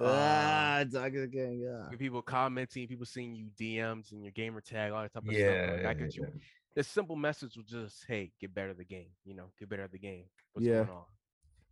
Ah, 0.00 0.84
Tiger 0.92 1.28
King, 1.28 1.60
yeah. 1.60 1.96
people 1.96 2.20
commenting, 2.20 2.88
people 2.88 3.06
seeing 3.06 3.34
you 3.34 3.46
DMs 3.58 4.10
and 4.12 4.22
your 4.24 4.32
gamer 4.32 4.60
tag, 4.60 4.90
all 4.92 5.02
that 5.02 5.12
type 5.12 5.22
of 5.26 5.32
yeah, 5.32 5.66
stuff. 5.76 5.84
Like, 5.84 5.98
yeah, 6.00 6.06
you, 6.06 6.22
yeah. 6.22 6.40
the 6.74 6.82
simple 6.82 7.14
message 7.16 7.56
was 7.56 7.66
just, 7.66 8.04
"Hey, 8.08 8.32
get 8.40 8.52
better 8.52 8.70
at 8.70 8.78
the 8.78 8.84
game," 8.84 9.10
you 9.24 9.34
know, 9.34 9.52
get 9.58 9.68
better 9.68 9.84
at 9.84 9.92
the 9.92 9.98
game. 9.98 10.24
What's 10.52 10.66
Yeah. 10.66 10.84
going 10.84 10.90
on? 10.90 11.04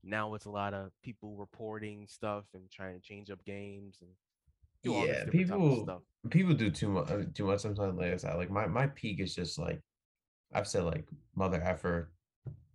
Now 0.05 0.34
it's 0.34 0.44
a 0.47 0.51
lot 0.51 0.72
of 0.74 0.93
people 1.02 1.36
reporting 1.36 2.06
stuff 2.06 2.44
and 2.55 2.70
trying 2.70 2.94
to 2.94 3.01
change 3.01 3.30
up 3.30 3.44
games 3.44 3.98
and 4.01 4.10
do 4.84 4.94
all 4.94 5.01
this 5.06 5.09
Yeah, 5.09 5.24
different 5.24 5.48
type 5.48 5.56
of 5.56 5.60
people- 5.70 5.82
stuff. 5.84 6.02
people 6.30 6.55
do 6.55 6.70
too 6.70 6.89
much 6.89 7.34
too 7.34 7.44
much 7.47 7.60
sometimes 7.60 7.98
like 7.98 8.12
I 8.12 8.16
said, 8.16 8.34
like 8.36 8.51
my 8.51 8.66
my 8.66 8.86
peak 8.89 9.18
is 9.20 9.34
just 9.34 9.59
like 9.59 9.80
I've 10.55 10.69
said 10.69 10.85
like 10.85 11.07
mother 11.35 11.62
effer 11.62 12.11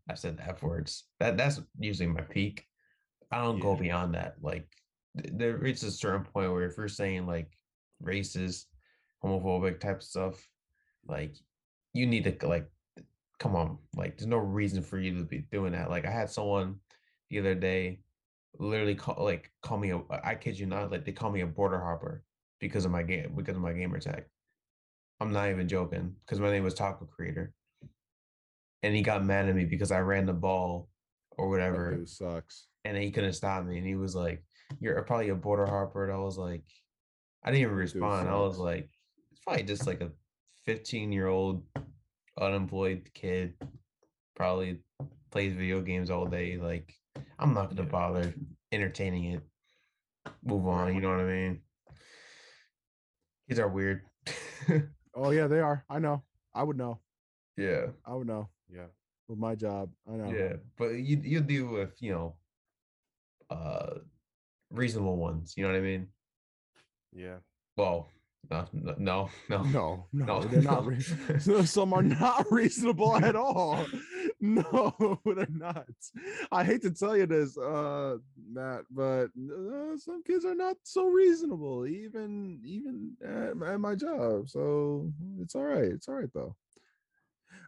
I've 0.10 0.20
said 0.20 0.38
the 0.38 0.48
F 0.48 0.64
words. 0.64 1.06
That 1.20 1.38
that's 1.38 1.62
usually 1.80 2.08
my 2.08 2.22
peak. 2.22 2.66
I 3.32 3.42
don't 3.44 3.60
go 3.60 3.76
beyond 3.76 4.14
that. 4.16 4.36
Like 4.42 4.68
th- 5.18 5.34
there 5.38 5.58
reaches 5.58 5.84
a 5.84 5.92
certain 5.92 6.24
point 6.24 6.52
where 6.52 6.66
if 6.66 6.78
you're 6.78 6.88
saying 6.88 7.28
like 7.28 7.52
racist, 8.04 8.66
homophobic 9.24 9.80
type 9.80 10.02
stuff, 10.02 10.48
like 11.08 11.36
you 11.94 12.06
need 12.06 12.24
to 12.24 12.48
like 12.48 12.68
come 13.40 13.56
on, 13.56 13.78
like 13.96 14.18
there's 14.18 14.28
no 14.28 14.38
reason 14.38 14.82
for 14.82 14.98
you 14.98 15.18
to 15.18 15.24
be 15.24 15.40
doing 15.52 15.74
that. 15.74 15.90
Like 15.90 16.06
I 16.06 16.12
had 16.12 16.30
someone 16.30 16.78
the 17.30 17.40
other 17.40 17.56
day 17.56 18.00
literally 18.60 18.96
call 18.96 19.24
like 19.24 19.52
call 19.62 19.78
me 19.78 19.92
a 19.92 20.02
I 20.24 20.36
kid 20.36 20.58
you 20.58 20.68
not, 20.68 20.92
like 20.92 21.06
they 21.06 21.12
call 21.12 21.32
me 21.32 21.42
a 21.42 21.48
border 21.48 21.80
hopper 21.80 22.24
because 22.60 22.86
of 22.86 22.92
my 22.92 23.04
game 23.04 23.34
because 23.36 23.58
of 23.58 23.62
my 23.62 23.74
gamer 23.74 24.00
tag. 24.00 24.24
I'm 25.20 25.34
not 25.34 25.50
even 25.50 25.68
joking 25.68 26.16
because 26.26 26.40
my 26.40 26.52
name 26.52 26.64
was 26.64 26.76
Taco 26.76 27.06
Creator, 27.06 27.54
and 28.84 28.96
he 28.96 29.02
got 29.02 29.26
mad 29.26 29.50
at 29.50 29.56
me 29.56 29.66
because 29.66 29.92
I 29.92 30.00
ran 30.00 30.26
the 30.26 30.34
ball 30.34 30.90
or 31.38 31.50
whatever, 31.50 31.96
That 32.00 32.10
sucks. 32.10 32.68
and 32.86 32.98
he 32.98 33.12
couldn't 33.12 33.34
stop 33.34 33.66
me, 33.66 33.78
and 33.78 33.86
he 33.88 33.96
was 33.96 34.16
like, 34.16 34.44
"You're 34.80 35.02
probably 35.04 35.30
a 35.30 35.36
border 35.36 35.66
harper. 35.66 36.04
And 36.06 36.14
I 36.14 36.18
was 36.18 36.38
like, 36.38 36.64
I 37.44 37.52
didn't 37.52 37.62
even 37.64 37.76
respond. 37.76 38.28
I 38.30 38.38
was 38.38 38.58
like, 38.58 38.90
it's 39.32 39.40
probably 39.42 39.64
just 39.64 39.86
like 39.88 40.02
a 40.02 40.12
15 40.66 41.12
year 41.12 41.28
old 41.28 41.64
unemployed 42.40 43.10
kid, 43.14 43.54
probably 44.36 44.80
plays 45.32 45.54
video 45.54 45.82
games 45.82 46.10
all 46.10 46.26
day. 46.26 46.58
Like, 46.58 46.94
I'm 47.40 47.54
not 47.54 47.70
gonna 47.70 47.84
Yeah. 47.84 47.90
bother 47.90 48.34
entertaining 48.72 49.34
it. 49.34 49.44
Move 50.44 50.68
on. 50.68 50.94
You 50.96 51.02
know 51.02 51.10
what 51.12 51.20
I 51.22 51.26
mean? 51.26 51.62
Kids 53.48 53.60
are 53.60 53.68
weird. 53.70 54.02
Oh 55.20 55.32
yeah, 55.32 55.48
they 55.48 55.60
are. 55.62 55.84
I 55.90 55.98
know. 55.98 56.22
I 56.54 56.62
would 56.62 56.78
know. 56.78 57.00
yeah, 57.58 57.88
I 58.06 58.14
would 58.14 58.28
know 58.28 58.50
Yeah. 58.74 58.88
with 59.28 59.40
my 59.40 59.56
job. 59.56 59.90
I 60.08 60.16
know. 60.16 60.32
yeah. 60.32 60.54
But 60.78 60.90
you 60.96 61.18
you 61.24 61.42
deal 61.42 61.68
with 61.68 61.96
you 62.02 62.12
know, 62.14 62.36
uh, 63.50 64.00
reasonable 64.72 65.18
ones. 65.18 65.54
You 65.56 65.64
know 65.64 65.70
what 65.72 65.78
I 65.78 65.82
mean? 65.82 66.08
Yeah. 67.14 67.38
Well, 67.76 68.10
no, 68.50 68.66
no, 68.98 69.30
no, 69.50 69.64
no. 69.64 70.06
No, 70.14 70.42
they're 70.42 70.62
not. 70.62 70.86
Re- 70.86 71.02
some 71.66 71.94
are 71.94 72.04
not 72.04 72.50
reasonable 72.52 73.16
at 73.18 73.36
all. 73.36 73.86
No, 74.40 75.20
they're 75.26 75.48
not. 75.50 75.88
I 76.52 76.64
hate 76.64 76.82
to 76.84 76.92
tell 76.92 77.18
you 77.18 77.26
this, 77.26 77.58
uh, 77.58 78.18
Matt, 78.52 78.84
but 78.92 79.26
uh, 79.36 79.98
some 79.98 80.24
kids 80.24 80.46
are 80.46 80.56
not 80.56 80.78
so 80.84 81.08
reasonable, 81.08 81.88
even 81.88 82.62
even 82.64 83.18
at, 83.26 83.68
at 83.68 83.80
my 83.80 83.96
job. 83.96 84.48
So 84.50 85.12
it's 85.42 85.56
all 85.56 85.64
right. 85.64 85.86
It's 85.92 86.08
all 86.08 86.16
right 86.16 86.30
though. 86.34 86.56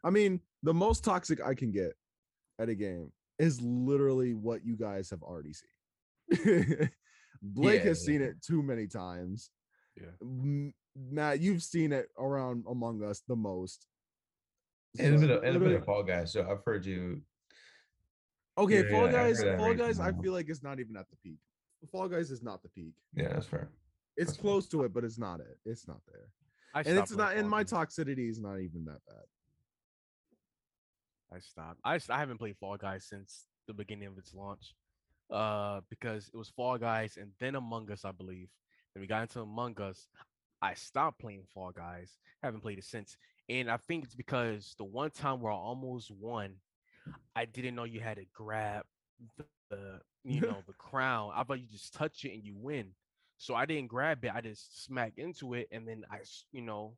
I 0.03 0.11
mean, 0.11 0.39
the 0.64 0.73
most 0.73 1.03
toxic 1.03 1.40
I 1.45 1.53
can 1.53 1.72
get 1.72 1.94
at 2.60 2.69
a 2.69 2.76
game 2.76 3.11
is 3.38 3.61
literally 3.61 4.34
what 4.34 4.65
you 4.65 4.76
guys 4.76 5.10
have 5.10 5.23
already 5.23 5.53
seen. 5.53 6.90
Blake 7.41 7.80
Yeah, 7.84 7.88
has 7.90 8.03
seen 8.06 8.22
it 8.22 8.41
too 8.41 8.61
many 8.61 8.88
times. 8.88 9.49
Yeah. 9.95 10.07
M- 10.22 10.73
Matt, 10.95 11.40
you've 11.40 11.64
seen 11.64 11.94
it 11.94 12.10
around 12.18 12.65
Among 12.69 13.02
Us 13.03 13.22
the 13.27 13.36
most. 13.36 13.88
And 14.99 15.15
a 15.15 15.18
So, 15.19 15.27
bit 15.27 15.38
of, 15.38 15.44
and 15.44 15.56
a 15.56 15.60
bit 15.60 15.72
of 15.73 15.86
Fall 15.86 16.03
Guys. 16.03 16.34
So 16.34 16.41
I've 16.49 16.64
heard 16.65 16.86
you. 16.86 17.22
okay, 18.57 18.84
yeah, 18.84 18.91
Fall 18.91 19.06
yeah, 19.06 19.11
Guys, 19.11 19.44
Fall 19.57 19.73
Guys, 19.76 19.99
I 19.99 20.11
feel 20.11 20.34
like 20.34 20.49
it's 20.49 20.64
not 20.64 20.80
even 20.80 20.98
at 20.98 21.10
the 21.10 21.15
peak. 21.23 21.40
Fall 21.91 22.10
Guys 22.10 22.31
is 22.31 22.41
not 22.44 22.61
the 22.61 22.69
peak. 22.69 22.94
Yeah, 23.15 23.30
that's 23.30 23.45
fair. 23.45 23.69
It's 24.18 24.31
That's 24.31 24.38
fair. 24.38 24.41
close 24.41 24.68
to 24.69 24.84
it, 24.84 24.94
but 24.94 25.06
it's 25.06 25.18
not 25.18 25.40
it. 25.40 25.57
It's 25.65 25.88
not 25.88 26.02
there. 26.11 26.26
I 26.73 26.81
And 26.81 26.98
it's 26.99 27.11
not 27.15 27.36
and 27.38 27.49
my 27.49 27.64
toxicity 27.64 28.30
is 28.30 28.40
not 28.41 28.60
even 28.60 28.84
that 28.86 28.99
bad. 29.07 29.23
I 31.34 31.39
stopped. 31.39 31.80
I, 31.84 31.99
I 32.10 32.18
haven't 32.18 32.38
played 32.38 32.57
Fall 32.57 32.77
Guys 32.77 33.06
since 33.06 33.45
the 33.68 33.73
beginning 33.73 34.07
of 34.07 34.18
its 34.18 34.34
launch. 34.34 34.73
Uh, 35.30 35.81
because 35.91 36.30
it 36.34 36.38
was 36.38 36.49
Fall 36.49 36.77
Guys 36.77 37.18
and 37.19 37.31
then 37.39 37.56
Among 37.56 37.91
Us, 37.91 38.03
I 38.03 38.11
believe. 38.11 38.49
Then 38.93 39.01
we 39.01 39.07
got 39.07 39.22
into 39.22 39.41
Among 39.41 39.80
Us. 39.80 40.07
I 40.61 40.73
stopped 40.73 41.19
playing 41.19 41.43
Fall 41.53 41.72
Guys. 41.72 42.18
Haven't 42.41 42.61
played 42.61 42.80
it 42.80 42.84
since. 42.84 43.15
And 43.47 43.69
I 43.69 43.77
think 43.77 44.06
it's 44.06 44.15
because 44.15 44.76
the 44.77 44.84
one 44.85 45.11
time 45.11 45.41
where 45.41 45.51
I 45.51 45.56
almost 45.56 46.11
won, 46.11 46.56
I 47.35 47.45
didn't 47.45 47.76
know 47.76 47.84
you 47.84 47.99
had 47.99 48.18
to 48.18 48.26
grab 48.34 48.85
the, 49.38 49.45
the 49.69 49.99
you 50.23 50.41
know 50.41 50.57
the 50.68 50.73
crown. 50.77 51.31
I 51.35 51.43
thought 51.43 51.60
you 51.60 51.68
just 51.68 51.93
touch 51.93 52.26
it 52.26 52.34
and 52.34 52.43
you 52.43 52.56
win. 52.56 52.89
So 53.38 53.56
I 53.56 53.65
didn't 53.65 53.88
grab 53.88 54.23
it. 54.23 54.31
I 54.34 54.41
just 54.41 54.84
smacked 54.84 55.18
into 55.18 55.53
it, 55.53 55.68
and 55.72 55.88
then 55.88 56.03
I 56.11 56.18
you 56.51 56.61
know, 56.61 56.93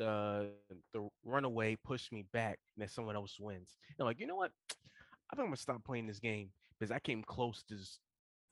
the 0.00 0.48
the 0.94 1.08
runaway 1.24 1.76
pushed 1.76 2.12
me 2.12 2.24
back, 2.32 2.58
and 2.76 2.82
then 2.82 2.88
someone 2.88 3.16
else 3.16 3.36
wins. 3.38 3.76
And 3.88 4.00
I'm 4.00 4.06
like, 4.06 4.20
you 4.20 4.26
know 4.26 4.36
what? 4.36 4.52
I 5.30 5.36
think 5.36 5.44
I'm 5.44 5.46
gonna 5.46 5.56
stop 5.56 5.84
playing 5.84 6.06
this 6.08 6.20
game 6.20 6.50
because 6.78 6.90
I 6.92 6.98
came 7.00 7.22
close 7.22 7.62
to 7.68 7.76
just 7.76 8.00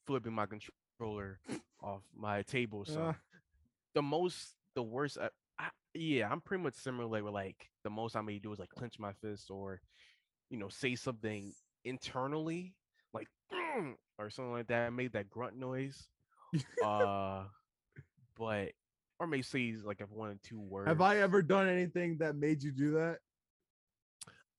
flipping 0.07 0.35
my 0.35 0.47
controller 0.47 1.41
off 1.83 2.03
my 2.17 2.43
table. 2.43 2.85
So 2.87 3.01
Uh, 3.01 3.13
the 3.95 4.03
most, 4.03 4.57
the 4.75 4.83
worst, 4.83 5.19
I, 5.19 5.31
I, 5.59 5.71
yeah, 5.95 6.29
I'm 6.31 6.41
pretty 6.41 6.63
much 6.63 6.75
similar. 6.75 7.09
Where 7.09 7.33
like 7.33 7.71
the 7.85 7.91
most 7.91 8.17
I 8.17 8.23
may 8.23 8.39
do 8.39 8.53
is 8.53 8.61
like 8.61 8.71
clench 8.71 8.99
my 8.99 9.13
fist 9.15 9.51
or, 9.51 9.81
you 10.51 10.59
know, 10.59 10.69
say 10.69 10.95
something 10.97 11.55
internally, 11.85 12.75
like 13.15 13.29
or 14.19 14.31
something 14.31 14.53
like 14.53 14.69
that. 14.69 14.87
I 14.87 14.91
made 14.91 15.13
that 15.15 15.31
grunt 15.31 15.57
noise. 15.57 16.09
uh, 16.83 17.45
but 18.37 18.73
or 19.21 19.27
maybe 19.27 19.43
say 19.43 19.75
like 19.85 20.01
if 20.01 20.11
one 20.11 20.31
or 20.31 20.39
two 20.43 20.61
words. 20.61 20.89
have 20.89 21.01
I 21.01 21.19
ever 21.19 21.43
done 21.43 21.69
anything 21.69 22.19
that 22.19 22.37
made 22.37 22.63
you 22.63 22.73
do 22.73 22.93
that? 22.93 23.19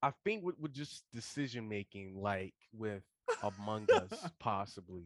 I 0.02 0.12
think 0.24 0.44
with, 0.44 0.58
with 0.60 0.74
just 0.74 1.04
decision 1.14 1.68
making, 1.68 2.22
like 2.22 2.54
with 2.74 3.04
Among 3.44 3.88
Us, 3.92 4.30
possibly. 4.40 5.04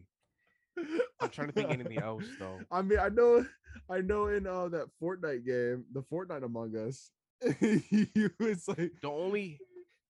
I'm 1.20 1.30
trying 1.30 1.48
to 1.48 1.52
think 1.52 1.70
anything 1.70 1.98
else 1.98 2.24
though. 2.38 2.58
I 2.70 2.82
mean, 2.82 2.98
I 2.98 3.08
know, 3.08 3.44
I 3.90 4.00
know. 4.00 4.26
In 4.28 4.46
uh 4.46 4.68
that 4.68 4.86
Fortnite 5.02 5.44
game, 5.44 5.84
the 5.92 6.02
Fortnite 6.02 6.44
Among 6.44 6.76
Us, 6.76 7.10
it's 7.40 8.68
like, 8.68 8.92
The 9.02 9.08
only, 9.08 9.58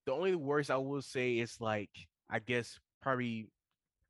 the 0.06 0.12
only 0.12 0.34
worst 0.34 0.70
I 0.70 0.76
will 0.76 1.02
say 1.02 1.38
is 1.38 1.60
like, 1.60 1.90
I 2.30 2.38
guess 2.38 2.78
probably, 3.02 3.48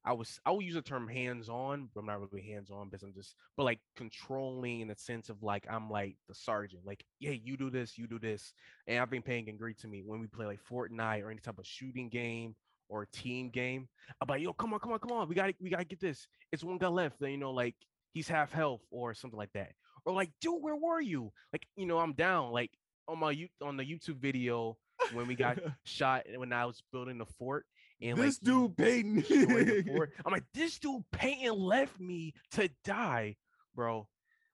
I 0.04 0.12
was 0.12 0.38
I 0.44 0.50
will 0.50 0.62
use 0.62 0.74
the 0.74 0.82
term 0.82 1.08
hands 1.08 1.48
on, 1.48 1.88
but 1.94 2.00
I'm 2.00 2.06
not 2.06 2.20
really 2.20 2.46
hands 2.46 2.70
on 2.70 2.88
because 2.88 3.02
I'm 3.02 3.14
just, 3.14 3.34
but 3.56 3.64
like 3.64 3.80
controlling 3.96 4.80
in 4.80 4.88
the 4.88 4.96
sense 4.96 5.30
of 5.30 5.42
like 5.42 5.66
I'm 5.70 5.90
like 5.90 6.16
the 6.28 6.34
sergeant, 6.34 6.82
like 6.84 7.04
yeah, 7.20 7.30
you 7.32 7.56
do 7.56 7.70
this, 7.70 7.96
you 7.96 8.06
do 8.06 8.18
this, 8.18 8.52
and 8.86 8.98
I've 8.98 9.10
been 9.10 9.22
paying 9.22 9.48
and 9.48 9.56
agree 9.56 9.74
to 9.74 9.88
me 9.88 10.02
when 10.04 10.20
we 10.20 10.26
play 10.26 10.46
like 10.46 10.60
Fortnite 10.70 11.22
or 11.22 11.30
any 11.30 11.40
type 11.40 11.58
of 11.58 11.66
shooting 11.66 12.10
game 12.10 12.54
or 12.88 13.06
team 13.06 13.48
game. 13.48 13.88
I'm 14.20 14.28
like, 14.28 14.42
yo, 14.42 14.52
come 14.52 14.74
on, 14.74 14.80
come 14.80 14.92
on, 14.92 14.98
come 14.98 15.12
on, 15.12 15.28
we 15.28 15.34
got 15.34 15.46
to 15.46 15.54
we 15.60 15.70
gotta 15.70 15.84
get 15.84 16.00
this. 16.00 16.26
It's 16.52 16.62
one 16.62 16.78
guy 16.78 16.88
left, 16.88 17.20
and 17.22 17.32
you 17.32 17.38
know, 17.38 17.52
like 17.52 17.76
he's 18.12 18.28
half 18.28 18.52
health 18.52 18.82
or 18.90 19.14
something 19.14 19.38
like 19.38 19.52
that, 19.54 19.72
or 20.04 20.12
like, 20.12 20.30
dude, 20.40 20.60
where 20.60 20.76
were 20.76 21.00
you? 21.00 21.32
Like, 21.52 21.66
you 21.76 21.86
know, 21.86 21.98
I'm 21.98 22.12
down, 22.12 22.52
like 22.52 22.70
on 23.08 23.18
my 23.18 23.30
you 23.30 23.48
on 23.62 23.76
the 23.76 23.84
YouTube 23.84 24.16
video 24.16 24.76
when 25.12 25.26
we 25.26 25.34
got 25.34 25.58
shot 25.84 26.24
when 26.36 26.52
I 26.52 26.66
was 26.66 26.82
building 26.92 27.18
the 27.18 27.26
fort. 27.26 27.66
And 28.02 28.18
this 28.18 28.40
like, 28.42 28.52
dude 28.52 28.76
Peyton. 28.76 29.24
I'm 30.26 30.32
like, 30.32 30.44
this 30.52 30.78
dude 30.78 31.04
Peyton 31.12 31.58
left 31.58 31.98
me 32.00 32.34
to 32.52 32.68
die, 32.84 33.36
bro. 33.74 34.08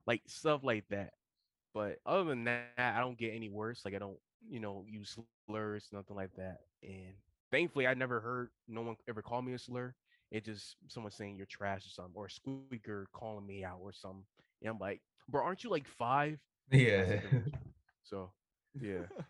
Like 0.07 0.23
stuff 0.27 0.61
like 0.63 0.85
that. 0.91 1.13
But 1.75 1.99
other 2.05 2.25
than 2.25 2.45
that, 2.45 2.67
I 2.77 3.01
don't 3.01 3.19
get 3.19 3.35
any 3.35 3.49
worse. 3.49 3.83
Like 3.85 3.95
I 3.95 3.99
don't, 3.99 4.19
you 4.49 4.61
know, 4.61 4.85
use 4.89 5.19
slurs, 5.49 5.89
nothing 5.93 6.17
like 6.17 6.35
that. 6.37 6.59
And 6.83 7.15
thankfully, 7.51 7.87
I 7.87 7.95
never 7.95 8.21
heard 8.21 8.51
no 8.69 8.83
one 8.83 8.97
ever 9.09 9.23
call 9.23 9.43
me 9.43 9.55
a 9.55 9.59
slur. 9.59 9.95
It 10.31 10.45
just 10.45 10.77
someone 10.89 11.13
saying 11.13 11.37
you're 11.37 11.47
trash 11.47 11.87
or 11.87 11.91
something, 11.91 12.15
or 12.15 12.27
a 12.27 12.31
squeaker 12.31 13.09
calling 13.13 13.47
me 13.47 13.65
out 13.65 13.79
or 13.81 13.93
something. 13.93 14.25
And 14.63 14.71
I'm 14.71 14.79
like, 14.79 15.01
bro, 15.29 15.45
aren't 15.45 15.65
you 15.65 15.71
like 15.71 15.87
five? 15.87 16.39
Yeah. 16.71 17.21
So 18.05 18.31
yeah. 18.81 19.03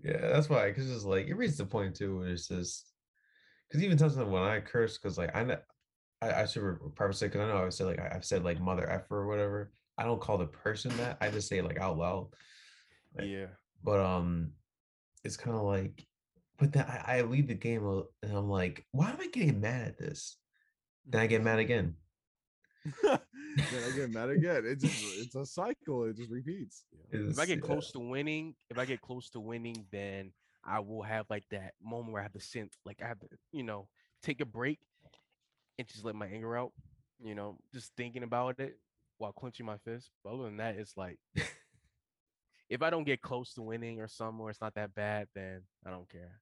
Yeah, 0.00 0.28
that's 0.28 0.48
why. 0.48 0.68
Because 0.68 0.88
it's 0.88 1.04
like 1.04 1.26
it 1.26 1.34
reaches 1.34 1.56
the 1.56 1.64
point 1.64 1.96
too 1.96 2.18
where 2.18 2.28
it's 2.28 2.46
just 2.46 2.92
because 3.68 3.82
even 3.84 3.98
sometimes 3.98 4.28
when 4.28 4.42
I 4.42 4.60
curse, 4.60 4.98
because 4.98 5.18
like 5.18 5.34
I 5.36 5.44
know 5.44 5.58
I, 6.22 6.42
I 6.42 6.46
should 6.46 6.62
re- 6.62 6.76
preface 6.94 7.22
it 7.22 7.26
because 7.32 7.42
I 7.42 7.48
know 7.48 7.64
I 7.64 7.68
said 7.68 7.86
like 7.86 8.00
I- 8.00 8.12
I've 8.14 8.24
said 8.24 8.44
like 8.44 8.60
mother 8.60 8.88
effer 8.88 9.16
or 9.18 9.26
whatever. 9.28 9.72
I 9.96 10.04
don't 10.04 10.20
call 10.20 10.38
the 10.38 10.46
person 10.46 10.96
that. 10.98 11.18
I 11.20 11.30
just 11.30 11.48
say 11.48 11.60
like 11.60 11.78
out 11.78 11.98
loud. 11.98 12.28
Like, 13.16 13.26
Yeah. 13.28 13.46
But 13.82 14.00
um, 14.00 14.52
it's 15.24 15.36
kind 15.36 15.56
of 15.56 15.62
like, 15.62 16.04
but 16.58 16.72
then 16.72 16.84
I, 16.86 17.18
I 17.18 17.22
leave 17.22 17.48
the 17.48 17.54
game 17.54 17.84
and 18.22 18.32
I'm 18.32 18.48
like, 18.48 18.84
why 18.92 19.10
am 19.10 19.20
I 19.20 19.28
getting 19.28 19.60
mad 19.60 19.86
at 19.88 19.98
this? 19.98 20.36
Then 21.06 21.20
I 21.20 21.26
get 21.26 21.42
mad 21.42 21.58
again. 21.58 21.94
then 23.02 23.18
I 23.86 23.96
get 23.96 24.10
mad 24.10 24.30
again. 24.30 24.64
It 24.66 24.80
just 24.80 25.02
it's 25.18 25.34
a 25.34 25.44
cycle. 25.46 26.04
It 26.04 26.16
just 26.16 26.30
repeats. 26.30 26.84
If 27.10 27.20
I 27.20 27.24
It's- 27.24 27.46
get 27.46 27.58
yeah. 27.58 27.64
close 27.64 27.92
to 27.92 27.98
winning, 28.00 28.54
if 28.70 28.78
I 28.78 28.84
get 28.84 29.00
close 29.00 29.30
to 29.30 29.40
winning, 29.40 29.86
then 29.92 30.32
I 30.68 30.80
will 30.80 31.02
have 31.02 31.26
like 31.30 31.44
that 31.50 31.72
moment 31.82 32.12
where 32.12 32.20
I 32.20 32.24
have 32.24 32.32
to 32.32 32.38
synth, 32.38 32.72
like 32.84 33.00
I 33.02 33.08
have 33.08 33.18
to, 33.20 33.26
you 33.52 33.62
know, 33.62 33.88
take 34.22 34.40
a 34.40 34.44
break 34.46 34.78
and 35.78 35.88
just 35.88 36.04
let 36.04 36.14
my 36.14 36.26
anger 36.26 36.56
out, 36.56 36.72
you 37.20 37.34
know, 37.34 37.56
just 37.72 37.92
thinking 37.96 38.22
about 38.22 38.60
it 38.60 38.78
while 39.18 39.32
clenching 39.32 39.66
my 39.66 39.78
fist. 39.78 40.10
But 40.22 40.34
other 40.34 40.44
than 40.44 40.58
that, 40.58 40.76
it's 40.76 40.96
like 40.96 41.18
if 42.68 42.82
I 42.82 42.90
don't 42.90 43.04
get 43.04 43.22
close 43.22 43.54
to 43.54 43.62
winning 43.62 44.00
or 44.00 44.08
something, 44.08 44.40
or 44.40 44.50
it's 44.50 44.60
not 44.60 44.74
that 44.74 44.94
bad, 44.94 45.28
then 45.34 45.62
I 45.86 45.90
don't 45.90 46.08
care. 46.08 46.40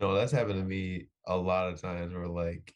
No, 0.00 0.14
that's 0.14 0.32
happened 0.32 0.60
to 0.60 0.64
me 0.64 1.08
a 1.26 1.36
lot 1.36 1.68
of 1.68 1.80
times 1.80 2.14
where 2.14 2.28
like 2.28 2.74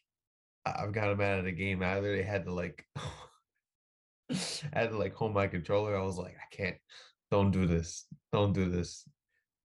I've 0.65 0.93
gotten 0.93 1.17
mad 1.17 1.39
at 1.39 1.45
a 1.45 1.51
game. 1.51 1.83
I 1.83 1.99
literally 1.99 2.23
had 2.23 2.45
to 2.45 2.53
like 2.53 2.85
I 2.95 4.35
had 4.73 4.89
to 4.89 4.97
like 4.97 5.13
hold 5.13 5.33
my 5.33 5.47
controller. 5.47 5.97
I 5.97 6.03
was 6.03 6.17
like, 6.17 6.35
I 6.35 6.55
can't, 6.55 6.77
don't 7.31 7.51
do 7.51 7.65
this. 7.65 8.05
Don't 8.31 8.53
do 8.53 8.69
this. 8.69 9.07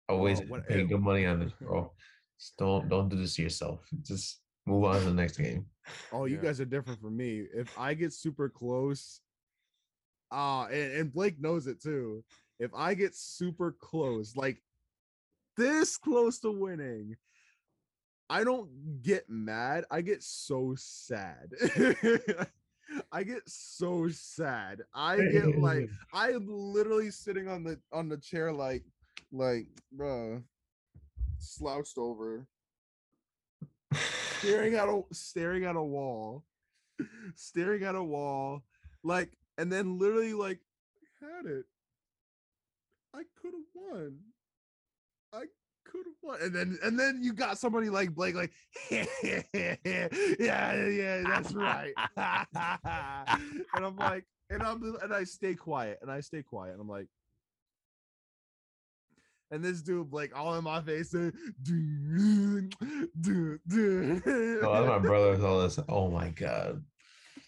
I 0.10 0.14
always 0.14 0.40
Well, 0.40 0.48
what- 0.50 0.68
pay 0.68 0.84
good 0.86 1.02
money 1.02 1.26
on 1.26 1.40
this, 1.40 1.52
bro. 1.54 1.92
Just 2.40 2.58
don't 2.58 2.90
don't 2.90 3.10
do 3.10 3.16
this 3.16 3.36
to 3.36 3.42
yourself. 3.44 3.86
Just 4.02 4.42
move 4.66 4.84
on 4.86 5.00
to 5.00 5.06
the 5.06 5.14
next 5.14 5.38
game. 5.38 5.66
Oh, 6.12 6.26
you 6.26 6.36
Yeah. 6.38 6.44
guys 6.44 6.62
are 6.62 6.66
different 6.66 7.00
from 7.02 7.16
me. 7.18 7.42
If 7.54 7.78
I 7.78 7.94
get 7.94 8.14
super 8.14 8.50
close, 8.50 9.22
ah, 10.32 10.66
and, 10.68 10.92
and 10.94 11.14
Blake 11.14 11.40
knows 11.40 11.68
it 11.68 11.82
too. 11.82 12.24
If 12.60 12.72
I 12.74 12.94
get 12.94 13.16
super 13.16 13.72
close, 13.72 14.36
like 14.36 14.62
this 15.58 15.98
close 15.98 16.40
to 16.40 16.52
winning, 16.52 17.16
I 18.30 18.44
don't 18.44 19.02
get 19.02 19.30
mad. 19.30 19.86
I 19.92 20.02
get 20.02 20.24
so 20.24 20.74
sad. 20.78 21.52
I 23.12 23.24
get 23.24 23.42
so 23.48 24.08
sad. 24.10 24.82
I 24.94 25.18
get 25.18 25.58
like 25.60 25.90
I'm 26.14 26.48
literally 26.48 27.12
sitting 27.12 27.48
on 27.48 27.64
the 27.64 27.80
on 27.92 28.10
the 28.10 28.18
chair 28.18 28.52
like 28.52 28.84
like 29.34 29.68
bruh 29.98 30.42
slouched 31.40 31.98
over 31.98 32.48
staring 34.40 34.76
at 34.76 34.88
a 34.88 35.02
staring 35.12 35.66
at 35.66 35.76
a 35.76 35.82
wall 35.82 36.46
staring 37.36 37.84
at 37.84 37.96
a 37.96 38.04
wall 38.04 38.64
like 39.04 39.32
and 39.58 39.72
then 39.72 39.98
literally 39.98 40.34
like 40.34 40.60
had 41.20 41.46
it 41.46 41.66
i 43.14 43.24
could 43.42 43.54
have 43.54 43.70
won 43.74 44.20
i 45.34 45.44
Could 45.86 46.06
have 46.06 46.16
won. 46.22 46.40
And 46.42 46.54
then 46.56 46.78
and 46.84 47.00
then 47.00 47.20
you 47.22 47.34
got 47.34 47.58
somebody 47.58 47.90
like 47.90 48.14
Blake, 48.16 48.36
like, 48.36 48.52
yeah, 48.92 49.06
yeah, 49.22 49.76
yeah, 50.40 51.24
that's 51.26 51.54
right. 51.54 51.94
and 53.76 53.86
I'm 53.86 53.98
like, 53.98 54.26
and 54.50 54.64
I'm 54.64 54.96
and 55.02 55.14
I 55.14 55.24
stay 55.24 55.56
quiet 55.56 56.00
and 56.02 56.10
I 56.12 56.22
stay 56.22 56.42
quiet. 56.44 56.74
And 56.74 56.82
I'm 56.82 56.88
like, 56.88 57.08
and 59.54 59.64
this 59.64 59.82
dude 59.82 60.12
like 60.12 60.36
all 60.38 60.56
in 60.56 60.64
my 60.64 60.82
face. 60.82 61.12
"Doo, 61.12 61.32
doo, 63.22 63.60
doo." 63.68 64.22
Oh, 64.64 64.74
that's 64.74 64.88
my 64.88 65.00
brother 65.10 65.32
with 65.32 65.44
all 65.46 65.62
this. 65.62 65.80
Oh 65.88 66.10
my 66.10 66.30
god. 66.30 66.84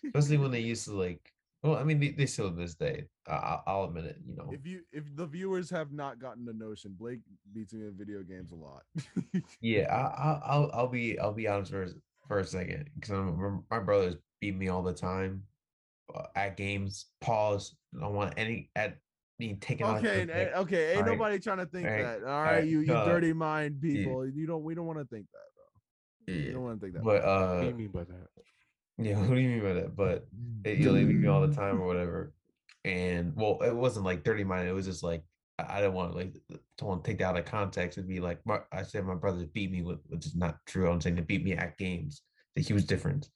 Especially 0.05 0.37
when 0.37 0.51
they 0.51 0.59
used 0.59 0.85
to 0.85 0.93
like. 0.93 1.31
Well, 1.63 1.77
I 1.77 1.83
mean, 1.83 1.99
they, 1.99 2.11
they 2.11 2.27
still 2.27 2.51
to 2.51 2.55
this 2.55 2.75
day. 2.75 3.05
I, 3.27 3.33
I- 3.33 3.61
I'll 3.65 3.85
admit 3.85 4.05
it. 4.05 4.17
You 4.23 4.35
know. 4.35 4.51
If 4.53 4.67
you 4.67 4.81
if 4.91 5.03
the 5.15 5.25
viewers 5.25 5.67
have 5.71 5.91
not 5.91 6.19
gotten 6.19 6.45
the 6.45 6.53
notion, 6.53 6.95
Blake 6.97 7.21
beats 7.53 7.73
me 7.73 7.87
in 7.87 7.97
video 7.97 8.21
games 8.21 8.51
a 8.51 8.55
lot. 8.55 8.83
Yeah, 9.61 9.87
I, 9.91 10.29
I, 10.29 10.41
I'll 10.45 10.71
I'll 10.73 10.87
be 10.87 11.17
I'll 11.17 11.33
be 11.33 11.47
honest 11.47 11.71
for 11.71 11.87
for 12.27 12.39
a 12.39 12.45
second 12.45 12.91
because 12.99 13.61
my 13.71 13.79
brothers 13.79 14.15
beat 14.41 14.55
me 14.55 14.67
all 14.67 14.83
the 14.83 14.93
time 14.93 15.43
uh, 16.13 16.27
at 16.35 16.55
games. 16.55 17.07
Pause. 17.19 17.75
I 17.97 18.01
don't 18.01 18.13
want 18.13 18.35
any 18.37 18.69
at 18.75 18.97
being 19.37 19.57
taken 19.59 19.85
okay, 19.85 20.23
of 20.23 20.29
and- 20.29 20.53
okay, 20.55 20.91
ain't 20.91 20.99
Alright, 20.99 21.17
nobody 21.17 21.39
trying 21.39 21.57
to 21.57 21.65
think 21.65 21.87
alright, 21.87 22.03
that. 22.03 22.27
All 22.27 22.41
right, 22.41 22.47
alright, 22.49 22.67
you 22.67 22.79
you 22.81 22.93
uh, 22.93 23.05
dirty 23.05 23.33
mind 23.33 23.81
people. 23.81 24.27
You 24.27 24.47
don't 24.47 24.63
we 24.63 24.75
don't 24.75 24.85
want 24.85 24.99
to 24.99 25.05
think 25.05 25.25
that, 25.33 26.27
bro. 26.27 26.35
You 26.35 26.53
don't 26.53 26.63
want 26.63 26.79
to 26.79 26.85
think 26.85 26.95
that. 26.95 27.03
but 27.03 27.23
uh, 27.23 27.47
what 27.47 27.57
uh, 27.57 27.61
do 27.61 27.67
you 27.67 27.73
mean 27.73 27.87
by 27.89 28.03
that? 28.03 28.27
yeah. 28.97 29.19
What 29.19 29.29
do 29.29 29.41
you 29.41 29.49
mean 29.49 29.61
by 29.61 29.73
that? 29.73 29.95
But 29.95 30.27
they, 30.61 30.75
you 30.75 30.85
know, 30.85 30.93
they 30.93 31.03
beat 31.03 31.17
me 31.17 31.27
all 31.27 31.45
the 31.45 31.53
time 31.53 31.81
or 31.81 31.87
whatever. 31.87 32.33
And 32.83 33.33
well, 33.35 33.59
it 33.61 33.75
wasn't 33.75 34.05
like 34.05 34.23
dirty 34.23 34.43
mind. 34.43 34.67
It 34.67 34.73
was 34.73 34.85
just 34.85 35.03
like 35.03 35.23
I, 35.59 35.77
I 35.77 35.81
didn't 35.81 35.93
want 35.93 36.11
to 36.11 36.17
like 36.17 36.33
to 36.77 36.85
want 36.85 37.03
to 37.03 37.09
take 37.09 37.19
that 37.19 37.25
out 37.25 37.37
of 37.37 37.45
context 37.45 37.97
and 37.97 38.07
be 38.07 38.19
like, 38.19 38.39
I 38.71 38.83
said 38.83 39.05
my 39.05 39.15
brothers 39.15 39.45
beat 39.45 39.71
me, 39.71 39.81
with, 39.81 39.99
which 40.07 40.25
is 40.25 40.35
not 40.35 40.57
true. 40.65 40.89
I'm 40.89 41.01
saying 41.01 41.15
they 41.15 41.21
beat 41.21 41.43
me 41.43 41.53
at 41.53 41.77
games. 41.77 42.21
The 42.55 42.61
huge 42.61 42.85
difference. 42.85 43.29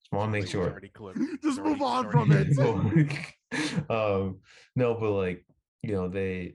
Just 0.00 0.12
want 0.12 0.28
to 0.28 0.32
make 0.32 0.48
sure. 0.48 0.80
Just 1.42 1.60
move 1.60 1.80
on 1.80 2.10
from 2.10 2.32
it. 2.32 2.48
um, 3.90 4.40
no, 4.76 4.94
but 4.94 5.10
like 5.12 5.44
you 5.82 5.92
know 5.92 6.08
they, 6.08 6.54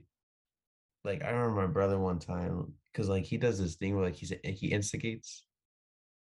like 1.04 1.22
I 1.22 1.30
remember 1.30 1.62
my 1.62 1.72
brother 1.72 1.98
one 1.98 2.18
time 2.18 2.72
because 2.92 3.08
like 3.08 3.24
he 3.24 3.36
does 3.36 3.58
this 3.58 3.74
thing 3.76 3.94
where 3.94 4.04
like 4.04 4.16
he's 4.16 4.32
he 4.44 4.68
instigates, 4.68 5.44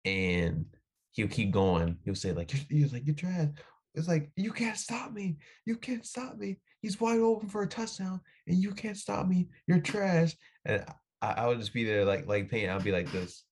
and 0.04 0.66
he'll 1.12 1.28
keep 1.28 1.50
going. 1.50 1.98
He'll 2.04 2.14
say 2.14 2.32
like 2.32 2.50
he's 2.50 2.92
like 2.92 3.06
you're 3.06 3.14
trash. 3.14 3.48
It's 3.94 4.08
like 4.08 4.30
you 4.36 4.52
can't 4.52 4.76
stop 4.76 5.12
me. 5.12 5.36
You 5.66 5.76
can't 5.76 6.06
stop 6.06 6.36
me. 6.36 6.58
He's 6.82 7.00
wide 7.00 7.18
open 7.20 7.48
for 7.48 7.62
a 7.62 7.68
touchdown, 7.68 8.20
and 8.46 8.56
you 8.56 8.72
can't 8.72 8.96
stop 8.96 9.26
me. 9.26 9.48
You're 9.66 9.80
trash. 9.80 10.36
And 10.64 10.84
I, 11.20 11.32
I 11.32 11.46
would 11.46 11.58
just 11.58 11.74
be 11.74 11.84
there 11.84 12.04
like 12.04 12.26
like 12.26 12.50
pain. 12.50 12.70
I'll 12.70 12.80
be 12.80 12.92
like 12.92 13.10
this, 13.10 13.44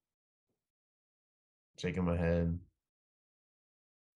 shaking 1.79 2.05
my 2.05 2.17
head. 2.17 2.59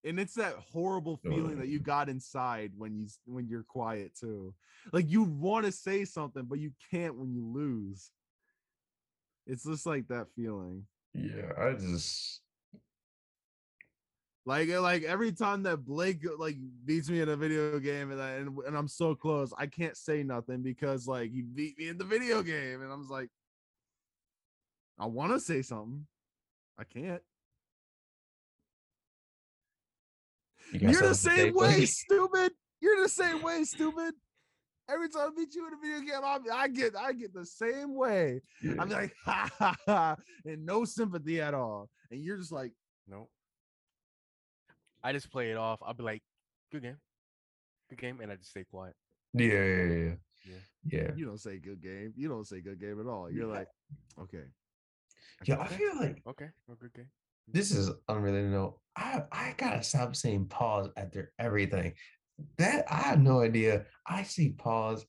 And 0.05 0.19
it's 0.19 0.35
that 0.35 0.55
horrible 0.73 1.17
feeling 1.17 1.59
that 1.59 1.69
you 1.69 1.79
got 1.79 2.09
inside 2.09 2.73
when 2.77 2.97
you 2.97 3.07
when 3.25 3.49
you're 3.49 3.63
quiet 3.63 4.13
too. 4.19 4.55
Like 4.93 5.09
you 5.09 5.23
want 5.23 5.67
to 5.67 5.73
say 5.73 6.05
something, 6.05 6.45
but 6.45 6.59
you 6.59 6.73
can't 6.91 7.17
when 7.17 7.33
you 7.33 7.47
lose. 7.47 8.11
It's 9.47 9.65
just 9.65 9.87
like 9.87 10.09
that 10.09 10.27
feeling. 10.35 10.87
Yeah, 11.15 11.53
I 11.59 11.73
just 11.73 12.41
Like 14.45 14.71
uh, 14.71 14.81
like 14.81 15.05
every 15.05 15.33
time 15.33 15.63
that 15.65 15.85
Blake 15.85 16.25
uh, 16.27 16.37
like 16.37 16.57
beats 16.85 17.09
me 17.09 17.21
in 17.21 17.29
a 17.29 17.37
video 17.37 17.79
game 17.79 18.11
and 18.11 18.21
I, 18.21 18.31
and, 18.33 18.59
and 18.67 18.77
I'm 18.77 18.89
so 18.89 19.15
close, 19.15 19.53
I 19.57 19.67
can't 19.67 19.97
say 19.97 20.23
nothing 20.23 20.63
because 20.63 21.07
like 21.07 21.31
he 21.31 21.43
beat 21.43 21.79
me 21.79 21.89
in 21.89 21.99
the 21.99 22.05
video 22.05 22.43
game, 22.43 22.83
and 22.83 22.93
I'm 22.93 23.03
just 23.03 23.11
like, 23.11 23.29
I 24.99 25.07
want 25.07 25.33
to 25.33 25.41
say 25.41 25.63
something, 25.63 26.07
I 26.79 26.85
can't. 26.85 27.23
You 30.73 30.81
got 30.81 30.91
You're 30.93 31.03
the 31.09 31.15
something 31.15 31.39
to 31.39 31.45
same 31.47 31.55
way, 31.55 31.71
buddy? 31.73 31.87
stupid. 31.87 32.53
You're 32.81 33.03
the 33.03 33.09
same 33.09 33.43
way, 33.43 33.65
stupid. 33.65 34.15
Every 34.91 35.09
time 35.09 35.31
I 35.33 35.39
meet 35.39 35.55
you 35.55 35.67
in 35.69 35.75
a 35.75 35.77
video 35.77 36.01
game, 36.01 36.25
I'm, 36.25 36.43
I 36.53 36.69
get 36.69 36.97
I 36.97 37.13
get 37.13 37.33
the 37.33 37.47
same 37.47 37.95
way. 37.95 38.41
Yeah. 38.63 38.75
I'm 38.79 38.89
like, 38.89 39.15
ha 39.25 39.49
ha 39.59 39.77
ha, 39.87 40.17
and 40.45 40.67
no 40.67 40.85
sympathy 40.85 41.41
at 41.41 41.55
all. 41.55 41.89
And 42.11 42.21
you're 42.23 42.37
just 42.37 42.53
like, 42.53 42.73
No. 43.09 43.29
I 45.05 45.13
just 45.13 45.31
play 45.31 45.51
it 45.51 45.57
off. 45.57 45.81
I'll 45.83 45.95
be 45.95 46.03
like, 46.03 46.23
good 46.71 46.83
game. 46.83 46.97
Good 47.91 47.99
game. 48.01 48.21
And 48.21 48.31
I 48.31 48.37
just 48.37 48.51
stay 48.51 48.65
quiet. 48.65 48.95
Yeah, 49.35 49.47
yeah, 49.47 49.65
yeah, 49.65 49.85
yeah. 49.95 50.15
Yeah. 50.45 50.55
Yeah. 50.85 51.11
you 51.17 51.25
don't 51.25 51.41
say 51.41 51.59
good 51.59 51.81
game. 51.83 52.13
You 52.17 52.29
don't 52.29 52.47
say 52.47 52.61
good 52.61 52.81
game 52.81 53.01
at 53.01 53.07
all. 53.07 53.31
You're 53.31 53.49
Yeah. 53.49 53.59
like, 53.59 53.69
okay. 54.21 54.45
Yeah, 55.45 55.57
I 55.59 55.67
Okay. 55.67 55.77
feel 55.77 55.97
like 55.97 56.23
Okay. 56.27 56.49
Oh, 56.71 56.75
good 56.81 56.93
game. 56.93 57.09
This 57.49 57.71
is 57.71 57.91
unrelated 58.09 58.51
note. 58.51 58.79
I 58.97 59.23
I 59.33 59.55
gotta 59.57 59.83
stop 59.83 60.15
saying 60.17 60.47
pause 60.47 60.89
after 60.97 61.33
everything. 61.39 61.95
That 62.59 62.85
I 62.91 62.97
have 62.97 63.21
no 63.21 63.41
idea. 63.41 63.87
I 64.07 64.23
see 64.23 64.51
pause 64.51 65.05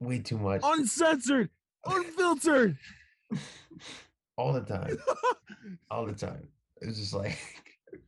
way 0.00 0.18
too 0.18 0.38
much 0.38 0.60
Uncensored, 0.64 1.50
unfiltered. 1.86 2.76
all 4.36 4.52
the 4.52 4.60
time. 4.62 4.96
All 5.90 6.06
the 6.06 6.12
time. 6.14 6.48
It's 6.80 6.98
just 6.98 7.12
like 7.14 7.38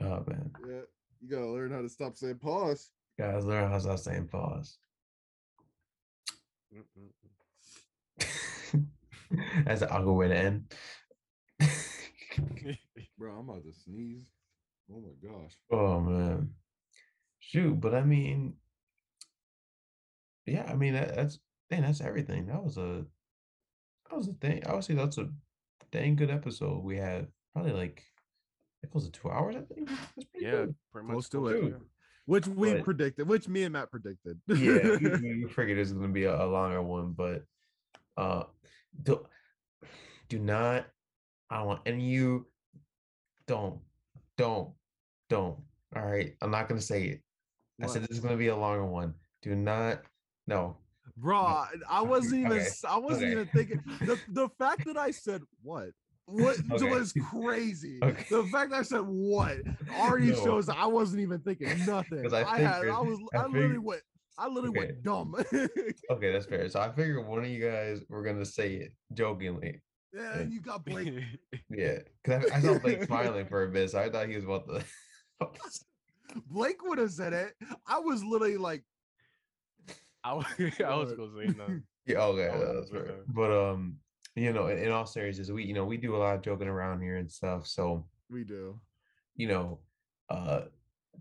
Oh 0.00 0.24
man. 0.26 0.50
yeah, 0.66 0.80
you 1.20 1.28
gotta 1.28 1.46
learn 1.50 1.70
how 1.72 1.82
to 1.82 1.88
stop 1.88 2.16
saying 2.16 2.38
pause. 2.38 2.90
Guys, 3.18 3.44
learn 3.44 3.68
how 3.68 3.74
to 3.76 3.80
stop 3.82 3.98
saying 3.98 4.28
pause. 4.28 4.78
Mm, 6.74 6.84
mm, 6.98 8.26
mm. 8.74 8.86
That's 9.64 9.82
an 9.82 9.88
awkward 9.90 10.14
way 10.14 10.28
to 10.28 10.36
end. 10.36 10.72
Bro, 13.18 13.32
I'm 13.32 13.48
about 13.48 13.64
to 13.64 13.72
sneeze. 13.72 14.24
Oh 14.92 15.00
my 15.00 15.28
gosh. 15.28 15.56
Oh 15.70 16.00
man, 16.00 16.50
shoot! 17.38 17.80
But 17.80 17.94
I 17.94 18.02
mean, 18.02 18.54
yeah, 20.46 20.64
I 20.68 20.74
mean 20.74 20.94
that, 20.94 21.14
that's 21.14 21.38
dang, 21.70 21.82
that's 21.82 22.00
everything. 22.00 22.46
That 22.46 22.62
was 22.62 22.76
a 22.76 23.04
that 24.08 24.16
was 24.16 24.28
a 24.28 24.32
thing. 24.32 24.62
I 24.66 24.74
would 24.74 24.84
say 24.84 24.94
that's 24.94 25.18
a 25.18 25.28
dang 25.92 26.16
good 26.16 26.30
episode. 26.30 26.82
We 26.82 26.96
had 26.96 27.28
probably 27.52 27.72
like 27.72 28.02
it 28.82 28.92
was 28.94 29.08
two 29.10 29.30
hours. 29.30 29.56
I 29.56 29.74
think 29.74 29.88
that's 29.88 30.12
pretty 30.14 30.28
yeah. 30.40 30.50
good. 30.50 30.74
Pretty 30.92 31.08
Close 31.08 31.24
much 31.24 31.30
to 31.30 31.46
it. 31.48 31.64
Yeah. 31.64 31.78
Which 32.26 32.46
we 32.46 32.74
But- 32.74 32.84
predicted, 32.84 33.28
which 33.28 33.48
me 33.48 33.64
and 33.64 33.72
Matt 33.72 33.90
predicted. 33.90 34.40
Yeah, 34.48 34.96
we, 34.96 35.10
we 35.10 35.44
we 35.44 35.48
figured 35.50 35.78
it 35.78 35.80
was 35.80 35.92
going 35.92 36.06
to 36.06 36.12
be 36.12 36.24
a, 36.24 36.42
a 36.42 36.46
longer 36.46 36.80
one, 36.82 37.12
but 37.12 37.44
uh, 38.16 38.44
do 39.02 39.26
do 40.28 40.38
not. 40.38 40.86
I 41.50 41.58
don't 41.58 41.66
want 41.66 41.80
any 41.86 42.04
you. 42.04 42.46
Don't, 43.46 43.80
don't, 44.36 44.70
don't. 45.28 45.58
All 45.96 46.02
right, 46.02 46.36
I'm 46.40 46.50
not 46.52 46.68
to 46.80 46.86
say 46.86 47.04
it. 47.04 47.20
I 47.82 47.86
said 47.86 48.02
this 48.02 48.10
is 48.10 48.20
to 48.32 48.38
be 48.38 48.48
a 48.48 48.56
longer 48.56 48.84
one. 48.84 49.14
Do 49.42 49.54
not. 49.56 50.02
No, 50.46 50.76
Bro, 51.16 51.38
I, 51.38 51.68
I 51.88 52.02
wasn't 52.02 52.40
even 52.42 52.58
Okay, 52.58 52.68
I 52.88 52.98
wasn't 52.98 53.24
okay. 53.24 53.32
even 53.32 53.48
thinking 53.48 53.82
the, 54.06 54.18
the 54.28 54.48
fact 54.58 54.84
that 54.86 54.96
I 54.96 55.10
said 55.10 55.42
what 55.62 55.90
what 56.26 56.56
Okay. 56.72 56.88
was 56.88 57.12
crazy. 57.30 58.00
Okay. 58.02 58.24
The 58.30 58.44
fact 58.44 58.70
that 58.70 58.80
I 58.80 58.82
said 58.82 59.02
what 59.02 59.58
already 59.90 60.28
No. 60.28 60.44
shows 60.44 60.68
I 60.68 60.86
wasn't 60.86 61.22
even 61.22 61.40
thinking 61.40 61.84
nothing. 61.84 62.32
I 62.32 62.42
I, 62.42 62.58
had 62.60 62.88
I 62.88 63.00
was 63.00 63.20
I 63.34 63.40
I, 63.40 63.46
literally 63.46 63.78
went 63.78 64.02
I 64.40 64.48
literally 64.48 64.70
Okay. 64.70 64.78
went 64.78 65.02
dumb. 65.02 65.34
Okay, 66.10 66.32
that's 66.32 66.46
fair. 66.46 66.68
So 66.70 66.80
I 66.80 66.90
figured 66.90 67.26
one 67.26 67.44
of 67.44 67.50
you 67.50 67.60
guys 67.62 68.00
were 68.08 68.22
gonna 68.24 68.44
say 68.44 68.74
it 68.76 68.92
jokingly. 69.12 69.80
yeah, 70.14 70.38
and 70.38 70.52
you 70.52 70.60
got 70.60 70.84
Blake. 70.84 71.12
Yeah, 71.70 71.98
because 72.24 72.50
I, 72.50 72.56
I 72.56 72.60
saw 72.60 72.78
Blake 72.78 73.04
smiling 73.04 73.46
for 73.46 73.62
a 73.64 73.68
bit, 73.68 73.90
so 73.90 74.00
I 74.00 74.10
thought 74.10 74.28
he 74.28 74.34
was 74.36 74.44
about 74.44 74.66
to. 74.68 74.84
Blake 76.46 76.82
would 76.84 76.98
have 76.98 77.10
said 77.12 77.32
it. 77.32 77.54
I 77.86 77.98
was 77.98 78.24
literally 78.24 78.56
like, 78.56 78.82
I 80.24 80.34
was, 80.34 80.46
I 80.58 80.94
was 80.96 81.12
gonna 81.12 81.30
say 81.36 81.54
no. 81.56 81.80
yeah, 82.06 82.22
okay, 82.24 82.48
no, 82.52 82.74
that's 82.74 82.90
okay. 82.90 83.06
fair. 83.06 83.16
But 83.28 83.50
um, 83.52 83.98
you 84.36 84.52
know, 84.52 84.66
in, 84.68 84.78
in 84.78 84.90
all 84.90 85.06
seriousness, 85.06 85.50
we 85.50 85.64
you 85.64 85.74
know 85.74 85.84
we 85.84 85.96
do 85.96 86.16
a 86.16 86.18
lot 86.18 86.34
of 86.36 86.42
joking 86.42 86.68
around 86.68 87.02
here 87.02 87.16
and 87.16 87.30
stuff. 87.30 87.66
So 87.66 88.06
we 88.30 88.44
do. 88.44 88.80
you 89.36 89.48
know, 89.48 89.80
uh, 90.28 90.62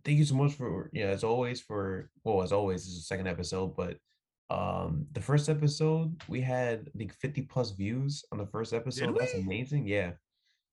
thank 0.03 0.17
you 0.17 0.26
so 0.26 0.35
much 0.35 0.53
for 0.53 0.89
you 0.93 1.03
know 1.03 1.11
as 1.11 1.23
always 1.23 1.61
for 1.61 2.09
well 2.23 2.41
as 2.41 2.51
always 2.51 2.84
this 2.84 2.93
is 2.93 2.99
the 2.99 3.05
second 3.05 3.27
episode, 3.27 3.76
but 3.76 3.97
um 4.49 5.05
the 5.11 5.21
first 5.21 5.47
episode 5.49 6.19
we 6.27 6.41
had 6.41 6.89
I 6.93 6.97
think 6.97 7.13
50 7.13 7.43
plus 7.43 7.71
views 7.71 8.23
on 8.31 8.38
the 8.38 8.47
first 8.47 8.73
episode. 8.73 9.15
That's 9.17 9.35
amazing. 9.35 9.88
Yeah. 9.88 10.11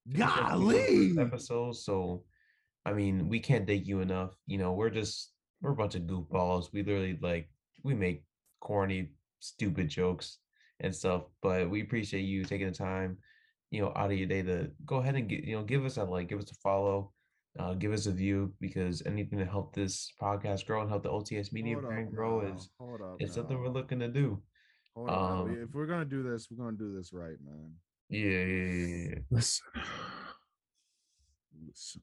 50 0.09 0.23
plus 0.23 0.87
views 0.89 1.17
on 1.17 1.17
the 1.17 1.25
Golly. 1.25 1.27
episode. 1.27 1.77
So 1.77 2.25
I 2.85 2.93
mean, 2.93 3.29
we 3.29 3.41
can't 3.41 3.67
thank 3.67 3.87
you 3.87 4.01
enough. 4.01 4.35
You 4.47 4.59
know, 4.59 4.73
we're 4.73 4.91
just 4.91 5.33
we're 5.61 5.73
a 5.73 5.77
bunch 5.77 5.95
of 5.97 6.03
goofballs. 6.03 6.73
We 6.73 6.83
literally 6.83 7.19
like 7.21 7.51
we 7.83 7.95
make 7.95 8.25
corny, 8.61 9.11
stupid 9.41 9.89
jokes 9.89 10.39
and 10.81 10.95
stuff, 10.95 11.25
but 11.43 11.69
we 11.69 11.83
appreciate 11.83 12.23
you 12.23 12.45
taking 12.45 12.69
the 12.69 12.73
time, 12.73 13.19
you 13.71 13.83
know, 13.83 13.93
out 13.97 14.13
of 14.13 14.19
your 14.19 14.29
day 14.29 14.43
to 14.43 14.71
go 14.85 14.97
ahead 14.97 15.17
and 15.17 15.29
get 15.29 15.45
you 15.45 15.57
know 15.57 15.65
give 15.65 15.85
us 15.85 15.97
a 15.97 16.05
like, 16.05 16.29
give 16.29 16.39
us 16.39 16.51
a 16.51 16.55
follow, 16.63 17.13
uh, 17.59 17.75
give 17.75 17.93
us 17.93 18.07
a 18.07 18.13
view 18.13 18.53
because 18.61 19.03
anything 19.07 19.39
to 19.39 19.45
help 19.45 19.75
this 19.75 20.13
podcast 20.21 20.67
grow 20.67 20.81
and 20.83 20.91
help 20.91 21.03
the 21.03 21.11
OTS 21.11 21.53
media 21.53 21.75
Hold 21.75 21.87
brand 21.87 22.13
grow 22.15 22.41
now, 22.41 22.55
is 22.55 22.71
hold 22.79 23.01
up 23.01 23.17
is 23.21 23.33
something 23.33 23.59
we're 23.59 23.69
looking 23.69 24.01
to 24.01 24.09
do. 24.09 24.43
Hold. 24.95 25.11
Um, 25.11 25.59
if 25.63 25.75
we're 25.75 25.87
gonna 25.87 26.05
do 26.05 26.23
this, 26.23 26.49
we're 26.51 26.63
gonna 26.65 26.77
do 26.77 26.95
this 26.97 27.13
right, 27.13 27.37
man. 27.45 27.73
Yeah, 28.09 28.21
yeah, 28.21 28.45
yeah, 28.45 28.87
yeah, 28.87 29.09
yeah. 29.11 29.19
Listen, 29.31 29.67
listen. 31.69 32.03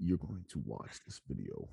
You're 0.00 0.18
going 0.18 0.44
to 0.50 0.62
watch 0.64 1.00
this 1.06 1.20
video. 1.28 1.68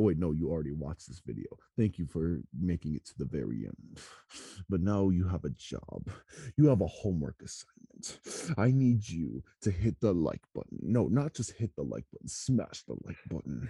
Oh 0.00 0.04
wait, 0.04 0.18
no, 0.18 0.32
you 0.32 0.48
already 0.48 0.72
watched 0.72 1.08
this 1.08 1.20
video. 1.26 1.44
Thank 1.76 1.98
you 1.98 2.06
for 2.06 2.40
making 2.58 2.94
it 2.94 3.04
to 3.04 3.18
the 3.18 3.26
very 3.26 3.66
end. 3.66 3.98
But 4.70 4.80
now 4.80 5.10
you 5.10 5.28
have 5.28 5.44
a 5.44 5.50
job. 5.50 6.08
You 6.56 6.68
have 6.68 6.80
a 6.80 6.86
homework 6.86 7.42
assignment. 7.44 8.56
I 8.56 8.70
need 8.70 9.06
you 9.06 9.42
to 9.60 9.70
hit 9.70 10.00
the 10.00 10.14
like 10.14 10.40
button. 10.54 10.78
No, 10.80 11.08
not 11.08 11.34
just 11.34 11.52
hit 11.52 11.76
the 11.76 11.82
like 11.82 12.04
button. 12.10 12.28
Smash 12.28 12.84
the 12.84 12.96
like 13.04 13.18
button. 13.28 13.68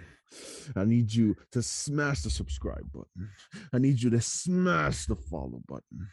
I 0.73 0.85
need 0.85 1.11
you 1.13 1.35
to 1.51 1.61
smash 1.61 2.21
the 2.21 2.29
subscribe 2.29 2.89
button. 2.93 3.29
I 3.73 3.79
need 3.79 4.01
you 4.01 4.09
to 4.11 4.21
smash 4.21 5.07
the 5.07 5.17
follow 5.17 5.61
button. 5.67 6.07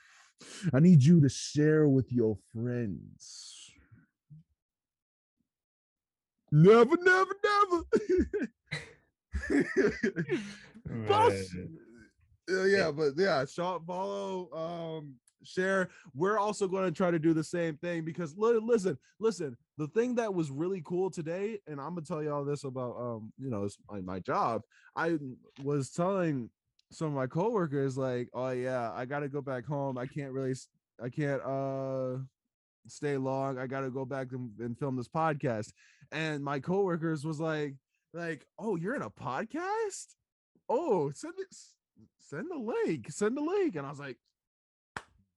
I 0.74 0.80
need 0.80 1.04
you 1.04 1.20
to 1.20 1.28
share 1.28 1.86
with 1.86 2.10
your 2.12 2.38
friends. 2.52 3.70
Never, 6.50 6.96
never, 7.04 7.34
never. 7.44 8.48
Boss. 11.08 11.54
Uh, 12.50 12.64
yeah, 12.64 12.90
but 12.90 13.12
yeah, 13.16 13.44
shop, 13.44 13.86
follow, 13.86 14.48
um, 14.52 15.14
share. 15.44 15.88
We're 16.14 16.38
also 16.38 16.66
going 16.66 16.84
to 16.84 16.90
try 16.90 17.10
to 17.10 17.18
do 17.18 17.34
the 17.34 17.44
same 17.44 17.76
thing 17.76 18.04
because 18.04 18.34
li- 18.36 18.60
listen, 18.62 18.98
listen. 19.20 19.56
The 19.76 19.88
thing 19.88 20.14
that 20.16 20.32
was 20.32 20.50
really 20.50 20.82
cool 20.84 21.10
today, 21.10 21.60
and 21.66 21.80
I'm 21.80 21.90
gonna 21.90 22.02
tell 22.02 22.22
you 22.22 22.32
all 22.32 22.44
this 22.44 22.64
about, 22.64 22.96
um, 22.98 23.32
you 23.38 23.50
know, 23.50 23.64
it's 23.64 23.78
my, 23.90 24.00
my 24.00 24.18
job. 24.20 24.62
I 24.96 25.18
was 25.62 25.90
telling 25.90 26.50
some 26.90 27.08
of 27.08 27.12
my 27.12 27.26
coworkers 27.26 27.98
like, 27.98 28.28
oh 28.32 28.50
yeah, 28.50 28.90
I 28.92 29.04
got 29.04 29.20
to 29.20 29.28
go 29.28 29.42
back 29.42 29.66
home. 29.66 29.98
I 29.98 30.06
can't 30.06 30.32
really, 30.32 30.54
I 31.02 31.10
can't, 31.10 31.42
uh, 31.42 32.18
stay 32.86 33.16
long. 33.16 33.58
I 33.58 33.66
got 33.66 33.80
to 33.80 33.90
go 33.90 34.04
back 34.04 34.28
and, 34.32 34.50
and 34.58 34.78
film 34.78 34.96
this 34.96 35.08
podcast. 35.08 35.72
And 36.10 36.42
my 36.42 36.58
coworkers 36.58 37.24
was 37.24 37.38
like, 37.38 37.74
like, 38.12 38.46
oh, 38.58 38.76
you're 38.76 38.94
in 38.94 39.02
a 39.02 39.10
podcast? 39.10 40.14
Oh, 40.68 41.10
send 41.14 41.34
it, 41.38 41.54
send 42.18 42.50
the 42.50 42.56
link, 42.58 43.10
send 43.10 43.36
the 43.36 43.40
link. 43.42 43.76
And 43.76 43.86
I 43.86 43.90
was 43.90 43.98
like, 44.00 44.16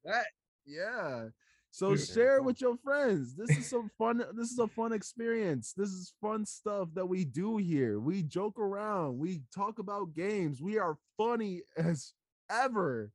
that, 0.04 0.26
yeah. 0.66 1.28
So 1.74 1.96
share 1.96 2.42
with 2.42 2.60
your 2.60 2.76
friends. 2.84 3.34
This 3.34 3.58
is 3.58 3.70
some 3.70 3.90
fun. 3.98 4.22
This 4.36 4.52
is 4.52 4.60
a 4.60 4.68
fun 4.68 4.92
experience. 4.92 5.74
This 5.76 5.90
is 5.90 6.14
fun 6.20 6.46
stuff 6.46 6.90
that 6.96 7.06
we 7.06 7.24
do 7.24 7.56
here. 7.58 7.98
We 8.00 8.24
joke 8.24 8.60
around. 8.60 9.20
We 9.20 9.44
talk 9.56 9.80
about 9.80 10.14
games. 10.14 10.62
We 10.62 10.80
are 10.80 10.98
funny 11.18 11.62
as 11.78 12.12
ever. 12.50 13.12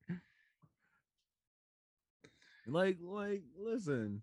Like, 2.67 2.97
like, 3.01 3.43
listen, 3.59 4.23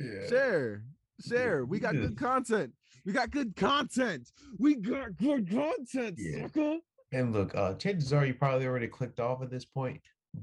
Yeah. 0.00 0.26
share, 0.28 0.84
share. 1.26 1.64
We 1.64 1.80
got 1.80 1.94
good 1.94 2.16
content. 2.18 2.72
We 3.04 3.12
got 3.12 3.30
good 3.30 3.56
content. 3.56 4.28
We 4.58 4.76
got 4.76 5.16
good 5.16 5.50
content, 5.50 6.16
Yeah. 6.18 6.42
sucker. 6.46 6.76
And 7.12 7.32
look, 7.32 7.54
uh, 7.54 7.74
chances 7.74 8.12
are 8.12 8.26
you 8.26 8.34
probably 8.34 8.66
already 8.66 8.86
clicked 8.88 9.18
off 9.18 9.42
at 9.42 9.50
this 9.50 9.64
point, 9.64 10.00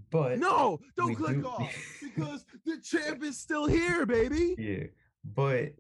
but 0.10 0.40
No, 0.40 0.80
don't 0.98 1.14
click 1.16 1.42
do- 1.42 1.48
off 1.48 1.76
because 2.02 2.46
the 2.66 2.80
champ 2.82 3.24
is 3.24 3.38
still 3.40 3.68
here, 3.68 4.06
baby. 4.06 4.56
yeah, 4.58 4.86
but 5.36 5.74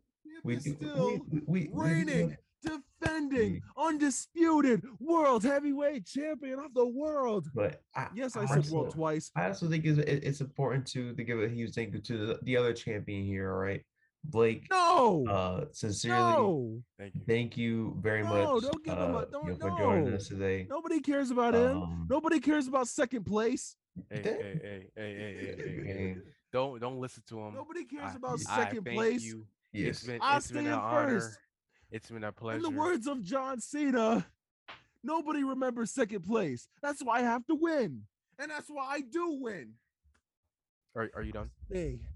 we 0.43 0.57
do, 0.57 0.75
still 0.75 1.07
we, 1.07 1.21
we, 1.31 1.41
we, 1.47 1.69
we 1.69 1.69
reigning, 1.73 2.37
defending, 2.61 3.61
undisputed 3.77 4.83
world 4.99 5.43
heavyweight 5.43 6.05
champion 6.05 6.59
of 6.59 6.71
the 6.75 6.85
world. 6.85 7.47
But 7.55 7.81
I, 7.95 8.09
Yes, 8.13 8.35
I 8.35 8.41
I 8.43 8.45
said 8.45 8.67
world 8.71 8.91
twice. 8.93 9.31
I 9.35 9.47
also 9.47 9.67
think 9.67 9.85
it's, 9.85 9.97
it's 9.97 10.41
important 10.41 10.85
to, 10.87 11.13
to 11.15 11.23
give 11.23 11.41
a 11.41 11.49
huge 11.49 11.73
thank 11.73 11.93
you 11.95 11.99
to 12.01 12.17
the, 12.27 12.39
the 12.43 12.55
other 12.57 12.73
champion 12.73 13.25
here, 13.25 13.51
all 13.51 13.57
right? 13.57 13.81
Blake, 14.29 14.67
No, 14.69 15.25
uh, 15.27 15.65
sincerely, 15.71 16.19
no, 16.19 16.83
Thank 16.97 17.15
you. 17.15 17.21
thank 17.27 17.57
you 17.57 17.97
very 18.01 18.23
No, 18.23 18.29
much 18.55 18.63
don't 18.63 18.83
give 18.83 18.93
him 18.97 18.99
a- 18.99 19.17
uh, 19.17 19.25
don't- 19.25 19.45
you 19.45 19.51
know, 19.53 19.57
for 19.59 19.77
joining 19.77 20.13
us 20.13 20.27
today. 20.27 20.67
nobody 20.69 20.99
cares 20.99 21.31
about 21.31 21.53
him. 21.55 21.83
Um, 21.83 22.07
Nobody 22.09 22.39
cares 22.39 22.67
about 22.67 22.87
second 22.87 23.25
place. 23.25 23.75
Hey, 24.09 24.21
hey, 24.23 24.59
hey, 24.63 24.89
hey, 24.95 25.15
hey, 25.15 25.55
hey, 25.57 25.83
hey, 25.85 25.93
hey. 25.93 26.17
Don't 26.51 26.79
don't 26.79 26.99
listen 26.99 27.23
to 27.27 27.39
him. 27.39 27.53
Nobody 27.53 27.85
cares 27.85 28.13
I- 28.13 28.15
about 28.17 28.39
I 28.49 28.65
second 28.65 28.83
thank 28.83 28.97
place. 28.97 29.23
You. 29.23 29.45
yes. 29.71 29.97
It's 29.97 30.03
been 30.07 30.21
I 30.21 30.37
it's 30.37 30.47
been 30.51 30.63
stand 30.65 30.67
an 30.75 30.79
honor. 30.79 31.19
first. 31.19 31.37
It's 31.91 32.09
been 32.09 32.23
a 32.23 32.31
pleasure. 32.31 32.57
In 32.57 32.63
the 32.63 32.69
words 32.79 33.07
of 33.07 33.21
John 33.23 33.59
Cena, 33.61 34.25
nobody 35.03 35.43
remembers 35.43 35.91
second 35.91 36.23
place. 36.23 36.67
That's 36.81 37.01
why 37.03 37.19
I 37.19 37.21
have 37.21 37.45
to 37.47 37.55
win. 37.55 38.01
And 38.39 38.49
that's 38.51 38.67
why 38.69 38.85
I 38.89 39.01
do 39.01 39.37
win. 39.39 39.73
Are, 40.95 41.09
are 41.15 41.21
you 41.23 41.31
done? 41.33 41.51
Hey, 41.71 41.99
first 41.99 42.03
place. 42.03 42.14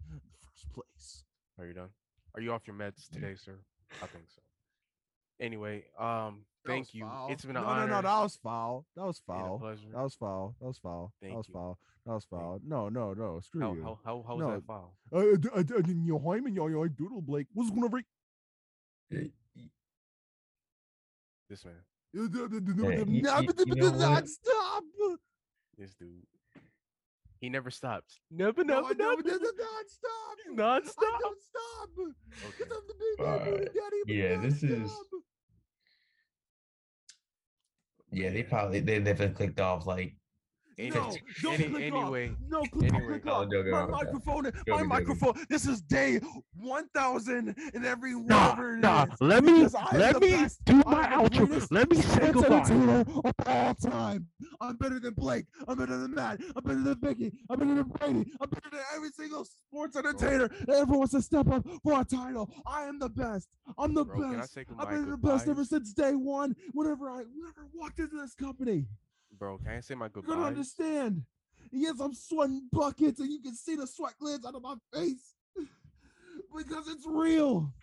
Are 1.60 1.66
you 1.66 1.74
done? 1.74 1.90
Are 2.36 2.42
you 2.42 2.54
off 2.54 2.66
your 2.66 2.76
meds 2.76 3.10
today, 3.12 3.36
sir? 3.36 3.60
I 4.02 4.08
think 4.08 4.26
so. 4.34 4.42
Anyway, 5.42 5.84
um, 6.00 6.46
thank 6.66 6.94
you. 6.94 7.02
foul. 7.04 7.28
It's 7.32 7.44
been 7.44 7.58
an 7.58 7.64
no, 7.64 7.70
honor. 7.70 7.88
No, 7.88 7.96
no, 7.96 8.02
that 8.02 8.22
was 8.22 8.40
foul. 8.42 8.86
That 8.96 9.06
was 9.06 9.22
foul. 9.26 9.60
That 9.60 10.04
was 10.04 10.16
foul. 10.16 10.56
That 10.60 10.68
was 10.68 10.78
foul. 10.78 11.14
Thank 11.22 11.34
that 11.34 11.38
was 11.38 11.48
you. 11.48 11.54
foul. 11.54 11.80
That 12.06 12.14
was 12.14 12.26
foul. 12.26 12.60
No, 12.66 12.90
no, 12.90 13.14
no. 13.14 13.40
Screw 13.42 13.62
how, 13.62 13.74
you. 13.74 13.84
how, 13.84 14.00
how, 14.06 14.26
how 14.28 14.36
was 14.36 14.46
No. 14.46 14.52
that 14.52 14.66
foul? 14.66 14.96
Uh, 15.12 15.38
d- 15.38 15.50
uh, 15.54 15.64
d- 15.64 15.74
uh, 15.76 15.94
your 16.06 16.20
Hyman, 16.20 16.54
your 16.54 16.70
your 16.70 16.88
Doodle 16.88 17.22
Blake 17.22 17.48
was 17.54 17.70
gonna 17.72 17.90
break. 17.90 18.06
This 21.50 21.66
man, 21.66 21.74
stop. 24.28 24.84
this 25.78 25.94
dude, 25.96 26.26
he 27.40 27.50
never 27.50 27.72
stops. 27.72 28.20
Never, 28.32 28.64
No, 28.64 28.82
never, 28.82 28.88
I 28.88 28.94
never 28.94 29.12
never, 29.18 29.22
did 29.24 29.42
it 29.42 29.56
non-stop. 30.52 31.04
I 31.06 31.20
don't 31.22 31.42
stop. 31.42 31.90
Okay. 32.48 32.64
I'm 32.64 32.88
the 32.88 32.94
big 33.00 33.18
bad 33.26 33.40
booty 33.40 33.52
Alright. 33.52 33.74
daddy. 33.74 34.02
but 34.06 34.14
Yeah, 34.16 34.42
this 34.42 34.64
is- 34.64 34.92
Yeah, 38.12 38.32
they 38.32 38.44
probably 38.44 38.80
they 38.80 39.00
definitely 39.00 39.36
clicked 39.36 39.60
off 39.60 39.86
like 39.86 40.16
Any- 40.80 40.90
No, 40.92 41.14
don't 41.42 41.54
any- 41.56 41.70
click 41.70 41.84
anyway, 41.84 42.30
off. 42.30 42.36
No, 42.48 42.62
click, 42.72 42.94
anyway. 42.94 43.08
click 43.20 43.24
Oh, 43.28 43.32
off. 43.44 43.52
joking, 43.52 43.72
My 43.72 43.82
okay. 43.82 43.92
microphone, 43.92 44.44
my 44.44 44.50
Joking, 44.52 44.64
joking. 44.68 44.88
microphone. 44.88 45.34
This 45.50 45.68
is 45.68 45.82
day 45.82 46.20
1000 46.54 47.56
and 47.74 47.86
every 47.86 48.14
Nah, 48.14 48.50
whatever 48.52 48.76
it 48.76 48.80
nah. 48.80 49.06
Let 49.20 49.44
me 49.44 49.54
because 49.56 49.76
I 49.76 49.88
am 49.94 50.00
let 50.00 50.22
me 50.22 50.32
best. 50.32 50.64
do 50.66 50.76
my 50.86 51.08
outro. 51.08 51.68
Let 51.72 51.90
me 51.90 52.02
say 52.02 52.32
goodbye. 52.32 52.60
of 53.30 53.34
all 53.46 53.76
time. 53.76 54.28
I'm 54.62 54.78
better 54.78 55.00
than 55.00 55.14
Blake. 55.16 55.46
I'm 55.68 55.78
better 55.78 55.98
than 55.98 56.14
Matt. 56.14 56.40
I'm 56.56 56.64
better 56.64 56.82
than 56.82 57.00
Vicky. 57.02 57.34
I'm 57.50 57.60
better 57.60 57.76
than 57.76 57.84
Brady. 57.90 58.32
I'm 58.40 58.50
better 58.50 58.70
than 58.72 58.80
every 58.96 59.10
single 59.10 59.46
sports 59.46 59.96
entertainer 59.98 60.48
that 60.48 60.70
ever 60.78 60.98
wants 60.98 61.12
to 61.14 61.22
step 61.22 61.48
up 61.50 61.66
for 61.84 62.00
a 62.00 62.06
title. 62.06 62.50
I 62.66 62.84
am 62.86 63.00
the 63.00 63.10
best. 63.10 63.50
I'm 63.78 63.94
the 63.94 64.06
Bro, 64.06 64.32
best. 64.38 64.58
I've 64.58 64.68
goodbye? 64.68 64.86
been 64.92 65.10
the 65.10 65.18
best 65.18 65.48
ever 65.50 65.66
since 65.66 65.92
day 65.94 66.16
one. 66.16 66.56
Whenever 66.72 67.10
I 67.10 67.18
whenever 67.18 67.62
I 67.62 67.68
walked 67.74 68.00
into 68.00 68.16
this 68.16 68.34
company. 68.34 68.86
Bro, 69.40 69.60
can 69.60 69.78
I 69.78 69.80
say 69.80 69.96
my 69.96 70.10
You're 70.14 70.24
gonna 70.24 70.44
understand. 70.44 71.24
Yes, 71.72 72.00
I'm 72.02 72.14
sweating 72.14 72.68
buckets, 72.72 73.22
and 73.22 73.32
you 73.32 73.42
can 73.42 73.56
see 73.56 73.76
the 73.76 73.88
sweat 73.88 74.14
glands 74.20 74.46
out 74.46 74.56
of 74.56 74.62
my 74.62 74.76
face 74.94 75.36
because 76.58 76.90
it's 76.90 77.06
real. 77.08 77.74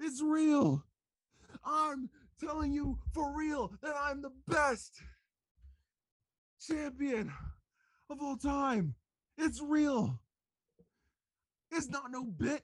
It's 0.00 0.20
real. 0.20 0.84
I'm 1.64 2.10
telling 2.40 2.72
you 2.72 2.98
for 3.14 3.32
real 3.36 3.72
that 3.82 3.94
I'm 3.96 4.22
the 4.22 4.32
best 4.48 5.00
champion 6.60 7.32
of 8.10 8.20
all 8.20 8.36
time. 8.36 8.94
It's 9.38 9.60
real. 9.60 10.18
It's 11.70 11.88
not 11.88 12.10
no 12.10 12.24
bit. 12.24 12.62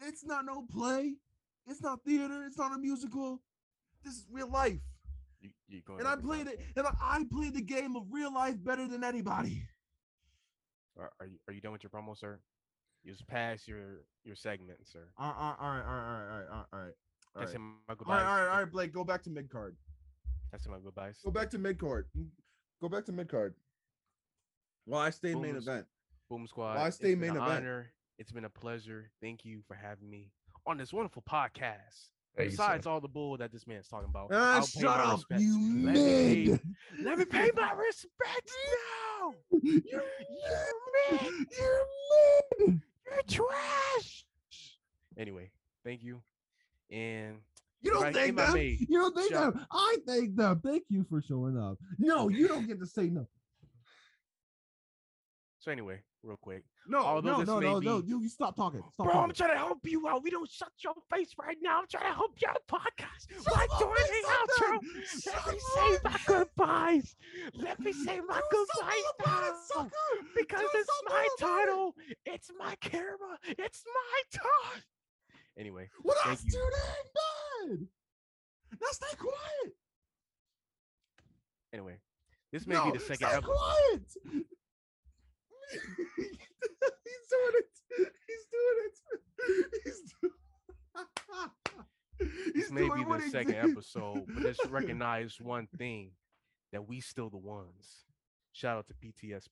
It's 0.00 0.24
not 0.24 0.46
no 0.46 0.62
play. 0.62 1.16
It's 1.66 1.82
not 1.82 2.02
theater. 2.04 2.44
It's 2.46 2.58
not 2.58 2.74
a 2.74 2.78
musical. 2.78 3.42
This 4.04 4.14
is 4.14 4.26
real 4.30 4.50
life. 4.50 4.80
You, 5.42 5.50
you 5.68 5.82
And 5.98 6.06
I 6.06 6.16
played 6.16 6.46
it, 6.46 6.60
and 6.76 6.86
I- 6.86 6.94
I 7.00 7.24
played 7.30 7.54
the 7.54 7.62
game 7.62 7.96
of 7.96 8.04
real 8.10 8.32
life 8.32 8.62
better 8.62 8.86
than 8.86 9.02
anybody. 9.04 9.66
Are, 10.96 11.10
are 11.20 11.26
you 11.26 11.38
are 11.48 11.52
you 11.52 11.60
done 11.60 11.72
with 11.72 11.82
your 11.82 11.90
promo, 11.90 12.16
sir? 12.16 12.38
You 13.02 13.12
just 13.12 13.26
passed 13.26 13.66
your 13.66 14.04
your 14.24 14.36
segment, 14.36 14.78
sir. 14.86 15.08
All 15.18 15.28
right, 15.32 15.56
all 15.60 15.70
right, 15.70 15.82
all 15.82 15.94
right, 15.94 16.06
all 16.06 16.38
right, 16.38 16.66
all 16.72 16.80
right. 16.80 16.92
All 17.34 17.42
right. 17.44 17.58
My 17.88 17.94
goodbyes. 17.94 18.08
All, 18.08 18.14
right 18.14 18.30
all 18.30 18.36
right, 18.46 18.52
all 18.52 18.62
right, 18.62 18.70
Blake, 18.70 18.92
go 18.92 19.04
back 19.04 19.22
to 19.22 19.30
mid 19.30 19.50
card. 19.50 19.74
I 20.54 20.58
say 20.58 20.70
my 20.70 20.78
goodbyes? 20.78 21.18
Go 21.24 21.30
back 21.30 21.50
to 21.50 21.58
mid 21.58 21.78
card. 21.78 22.06
Go 22.80 22.88
back 22.88 23.06
to 23.06 23.12
mid 23.12 23.28
card. 23.28 23.54
Well, 24.86 25.00
I 25.00 25.10
stay 25.10 25.34
main 25.34 25.56
event. 25.56 25.86
Boom 26.28 26.46
Squad. 26.46 26.76
I 26.76 26.88
it's 26.88 26.96
stay 26.96 27.14
main 27.14 27.30
event. 27.30 27.42
honor. 27.42 27.92
It's 28.18 28.32
been 28.32 28.44
a 28.44 28.50
pleasure. 28.50 29.10
Thank 29.20 29.44
you 29.44 29.62
for 29.66 29.74
having 29.74 30.10
me 30.10 30.30
on 30.66 30.76
this 30.76 30.92
wonderful 30.92 31.22
podcast. 31.28 32.10
Thank 32.36 32.50
you, 32.50 32.56
sir. 32.56 32.62
Besides 32.62 32.86
all 32.86 33.00
the 33.00 33.08
bull 33.08 33.36
that 33.38 33.52
this 33.52 33.66
man's 33.66 33.88
talking 33.88 34.08
about, 34.08 34.30
Ah, 34.32 34.62
shut 34.62 34.84
up, 35.00 35.18
respects. 35.18 35.42
you 35.42 35.84
Let 35.84 35.94
me 35.94 36.44
mid. 36.46 36.60
pay- 36.62 37.02
Let 37.04 37.18
me 37.18 37.24
pay 37.26 37.50
my 37.54 37.72
respects 37.72 38.54
now. 39.20 39.34
You're 39.62 39.82
You're 39.84 40.02
mid. 41.10 41.20
You're 41.58 41.84
mid. 42.68 42.80
You're 43.06 43.22
trash. 43.28 44.24
Anyway, 45.18 45.50
thank 45.84 46.02
you. 46.02 46.22
And 46.90 47.36
You 47.82 47.92
don't 47.92 48.02
Right, 48.02 48.14
thank 48.14 48.36
them. 48.36 48.56
You 48.56 48.86
don't 49.00 49.14
thank 49.14 49.30
Shut 49.30 49.54
them. 49.54 49.66
I 49.70 49.96
thank 50.06 50.34
them. 50.36 50.60
Thank 50.64 50.84
you 50.88 51.04
for 51.10 51.20
showing 51.20 51.58
up. 51.58 51.78
No, 51.98 52.28
you 52.28 52.48
don't 52.48 52.66
get 52.66 52.80
to 52.80 52.86
say 52.86 53.08
no. 53.10 53.28
So 55.58 55.70
anyway, 55.70 56.00
real 56.24 56.36
quick, 56.40 56.62
No, 56.86 56.98
Although 57.00 57.38
no, 57.38 57.42
no, 57.42 57.58
no, 57.60 57.78
no. 57.80 58.00
be- 58.02 58.08
You, 58.08 58.20
you 58.22 58.28
stop 58.28 58.54
talking. 58.56 58.82
Stop 58.94 59.06
bro, 59.06 59.20
I'm 59.20 59.32
trying 59.32 59.50
to 59.52 59.56
help 59.58 59.80
you 59.84 60.06
out. 60.08 60.22
We 60.22 60.30
don't 60.30 60.48
shut 60.48 60.70
your 60.84 60.94
face 61.12 61.32
right 61.38 61.56
now. 61.60 61.80
I'm 61.80 61.86
trying 61.88 62.04
to 62.10 62.14
help 62.14 62.32
you 62.40 62.48
out 62.48 62.62
podcast. 62.70 63.28
Shut 63.44 63.54
Why 63.54 63.66
doing 63.78 63.92
the 64.12 64.28
outro? 64.28 64.78
Let 65.26 65.52
me 65.52 65.60
say 65.74 65.98
my 66.04 66.18
goodbyes. 66.26 67.16
Let 67.54 67.80
me 67.80 67.92
say 67.92 68.20
my 68.20 68.40
Do 68.50 68.66
goodbyes 68.76 68.98
it, 68.98 69.76
now. 69.76 69.90
Because 70.36 70.60
Do 70.60 70.68
it's 70.74 70.90
my 71.08 71.24
it. 71.36 71.40
title. 71.40 71.94
It's 72.26 72.50
my 72.58 72.74
camera. 72.80 73.38
It's 73.58 73.82
my 73.86 74.38
time. 74.40 74.82
Anyway, 75.58 75.88
that's 76.24 76.44
you. 76.44 76.50
too 76.52 76.70
damn 77.68 77.68
bad. 77.78 77.86
Now 78.80 78.88
stay 78.92 79.16
quiet. 79.18 79.74
anyway, 81.72 81.96
this 82.52 82.66
may 82.66 82.74
no, 82.74 82.86
be 82.90 82.92
the 82.98 83.00
second 83.04 83.16
stay 83.28 83.36
episode. 83.36 83.44
quiet. 83.52 84.02
He's 86.16 87.26
doing 87.30 87.54
it. 87.54 88.12
He's 88.26 88.46
doing 88.50 88.78
it. 88.86 89.70
He's 89.84 90.02
doing. 90.20 90.32
This 92.54 92.70
may 92.70 92.82
be 92.82 93.02
the 93.04 93.20
second 93.30 93.52
did. 93.54 93.70
episode, 93.72 94.24
but 94.28 94.44
let's 94.44 94.64
recognize 94.66 95.40
one 95.40 95.66
thing 95.76 96.10
that 96.72 96.86
we 96.86 97.00
still 97.00 97.28
the 97.30 97.36
ones. 97.38 98.04
Shout 98.52 98.76
out 98.78 98.86
to 98.88 98.94
PTS 98.94 99.48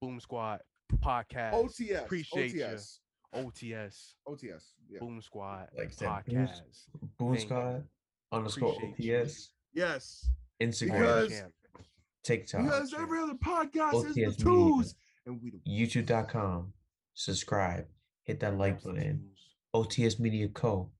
Boom 0.00 0.20
Squad 0.20 0.60
podcast. 1.02 1.52
OTS. 1.54 2.02
Appreciate 2.04 2.54
ya. 2.54 2.66
OTS. 2.68 2.98
OTS 3.34 4.14
OTS. 4.28 4.64
Yeah. 4.88 4.98
Boom 5.00 5.20
Squad 5.22 5.68
Like 5.76 5.88
I 5.88 5.90
said, 5.90 6.08
Boom- 6.26 6.36
podcast. 6.36 6.60
Boom 7.18 7.38
Squad 7.38 7.84
underscore 8.30 8.72
Appreciate 8.74 9.00
you. 9.04 9.14
OTS, 9.16 9.48
Yes. 9.72 10.30
Instagram, 10.62 11.28
Because- 11.28 11.42
TikTok, 12.22 12.62
Because 12.64 12.94
every 12.94 13.18
other 13.20 13.34
podcast 13.34 14.06
is 14.06 14.14
the 14.14 14.22
OTS 14.26 14.38
Media. 14.38 14.44
twos, 14.44 14.94
and 15.26 15.40
we 15.42 15.50
the 15.50 15.60
YouTube.com. 15.70 16.72
Subscribe, 17.14 17.86
hit 18.24 18.40
that 18.40 18.58
like 18.58 18.82
button. 18.82 19.28
OTS 19.74 20.20
Media 20.20 20.48
Co. 20.48 20.90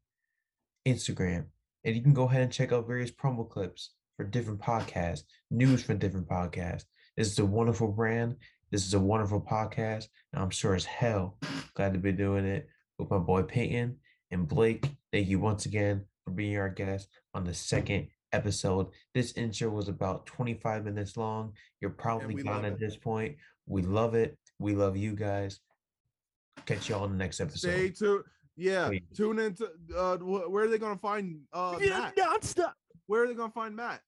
Instagram. 0.87 1.47
And 1.85 1.95
you 1.95 2.03
can 2.03 2.15
go 2.15 2.25
ahead 2.25 2.43
and 2.43 2.53
check 2.53 2.73
out 2.73 2.87
various 2.87 3.11
promo 3.11 3.49
clips 3.49 3.91
for 4.17 4.25
different 4.25 4.61
podcasts, 4.61 5.25
news 5.51 5.83
from 5.83 5.99
different 5.99 6.29
podcasts. 6.29 6.85
This 7.17 7.31
is 7.31 7.39
a 7.39 7.45
wonderful 7.45 7.89
brand. 7.89 8.37
This 8.71 8.87
is 8.87 8.95
a 8.95 9.01
wonderful 9.01 9.41
podcast. 9.41 10.07
And 10.33 10.43
I'm 10.43 10.51
sure 10.51 10.75
as 10.75 10.85
hell 10.85 11.39
glad 11.75 11.93
to 11.93 11.99
be 11.99 12.13
doing 12.13 12.47
it 12.47 12.69
with 12.99 13.11
my 13.11 13.19
boy 13.19 13.43
Peyton 13.43 13.97
and 14.31 14.49
Blake. 14.49 14.89
Thank 15.13 15.29
you 15.29 15.39
once 15.39 15.67
again 15.67 16.05
for 16.25 16.31
being 16.31 16.57
our 16.57 16.71
guest 16.71 17.09
on 17.35 17.45
the 17.45 17.55
second 17.55 18.09
episode. 18.33 18.89
This 19.15 19.33
intro 19.33 19.71
was 19.71 19.89
about 19.89 20.27
25 20.27 20.85
minutes 20.85 21.17
long. 21.17 21.53
You're 21.81 21.91
probably 21.91 22.43
gone 22.43 22.63
love 22.63 22.65
at 22.65 22.79
this 22.79 22.97
point. 22.97 23.37
We 23.67 23.83
love 23.83 24.15
it. 24.15 24.39
We 24.59 24.75
love 24.75 24.97
you 24.97 25.15
guys. 25.15 25.61
Catch 26.67 26.89
y'all 26.89 27.05
on 27.05 27.11
the 27.13 27.17
next 27.17 27.41
episode. 27.41 27.71
Stay 27.71 27.91
tuned. 27.91 28.25
Yeah, 28.57 28.89
Please. 28.89 29.03
tune 29.17 29.39
into. 29.39 29.69
Uh, 29.97 30.19
wh- 30.19 30.51
where 30.51 30.65
are 30.65 30.69
they 30.69 30.79
gonna 30.79 30.97
find 30.99 31.41
uh 31.53 31.79
yeah, 31.81 31.99
Matt? 32.01 32.17
Non-stop. 32.17 32.75
Where 33.07 33.25
are 33.25 33.27
they 33.27 33.35
gonna 33.35 33.53
find 33.53 33.75
Matt? 33.75 34.03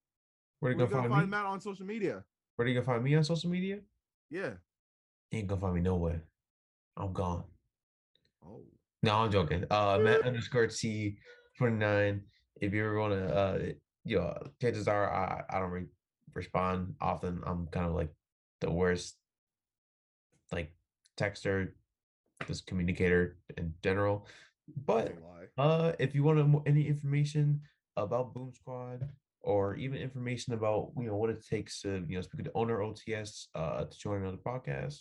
Where 0.61 0.73
We're 0.75 0.81
you 0.83 0.87
gonna 0.87 0.91
gonna 0.91 1.09
find, 1.09 1.21
find? 1.23 1.31
Matt 1.31 1.47
on 1.47 1.61
social 1.61 1.87
media. 1.87 2.23
Where 2.57 2.67
are 2.67 2.69
you 2.69 2.75
gonna 2.75 2.87
find 2.87 3.03
me 3.03 3.15
on 3.15 3.25
social 3.25 3.51
media? 3.51 3.81
Yeah. 4.31 4.53
You 5.31 5.39
ain't 5.41 5.49
gonna 5.49 5.61
find 5.61 5.75
me 5.75 5.81
nowhere. 5.81 6.23
I'm 6.97 7.13
gone. 7.13 7.45
Oh. 8.45 8.63
No, 9.03 9.15
I'm 9.17 9.33
joking. 9.33 9.65
Uh, 9.71 9.99
Matt 9.99 10.23
underscore 10.23 10.67
T 10.67 11.17
twenty 11.57 11.77
nine. 11.77 12.23
If 12.61 12.73
you're 12.73 12.95
gonna 12.95 13.27
uh, 13.27 13.59
you 14.05 14.19
know, 14.19 14.37
chances 14.61 14.89
are 14.89 15.11
I 15.13 15.43
I 15.49 15.59
don't 15.61 15.71
re- 15.71 15.95
respond 16.35 16.95
often. 17.01 17.43
I'm 17.47 17.67
kind 17.69 17.87
of 17.87 17.95
like 17.95 18.11
the 18.61 18.71
worst, 18.71 19.17
like 20.53 20.73
texter, 21.17 21.73
just 22.47 22.67
communicator 22.67 23.39
in 23.57 23.75
general. 23.83 24.27
But 24.87 25.17
Uh, 25.57 25.93
if 25.99 26.15
you 26.15 26.25
want 26.25 26.63
any 26.67 26.87
information 26.89 27.61
about 27.97 28.35
Boom 28.35 28.53
Squad 28.53 29.09
or 29.41 29.77
even 29.77 29.99
information 29.99 30.55
about 30.55 30.91
you 30.99 31.07
know 31.07 31.17
what 31.17 31.31
it 31.31 31.45
takes 31.47 31.83
to 31.83 32.05
you 32.09 32.17
know 32.17 32.23
speak 32.23 32.39
to 32.39 32.51
the 32.51 32.57
owner 32.57 32.83
OTS 32.83 33.49
uh 33.55 33.85
to 33.85 33.99
join 33.99 34.23
another 34.23 34.39
podcast, 34.39 34.99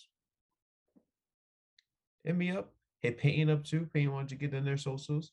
hit 2.23 2.35
me 2.35 2.51
up. 2.51 2.73
Hit 3.01 3.17
Peyton 3.17 3.49
up 3.49 3.63
too. 3.63 3.87
Peyton, 3.93 4.11
why 4.11 4.19
don't 4.19 4.31
you 4.31 4.37
get 4.37 4.53
in 4.53 4.63
their 4.65 4.77
socials? 4.77 5.31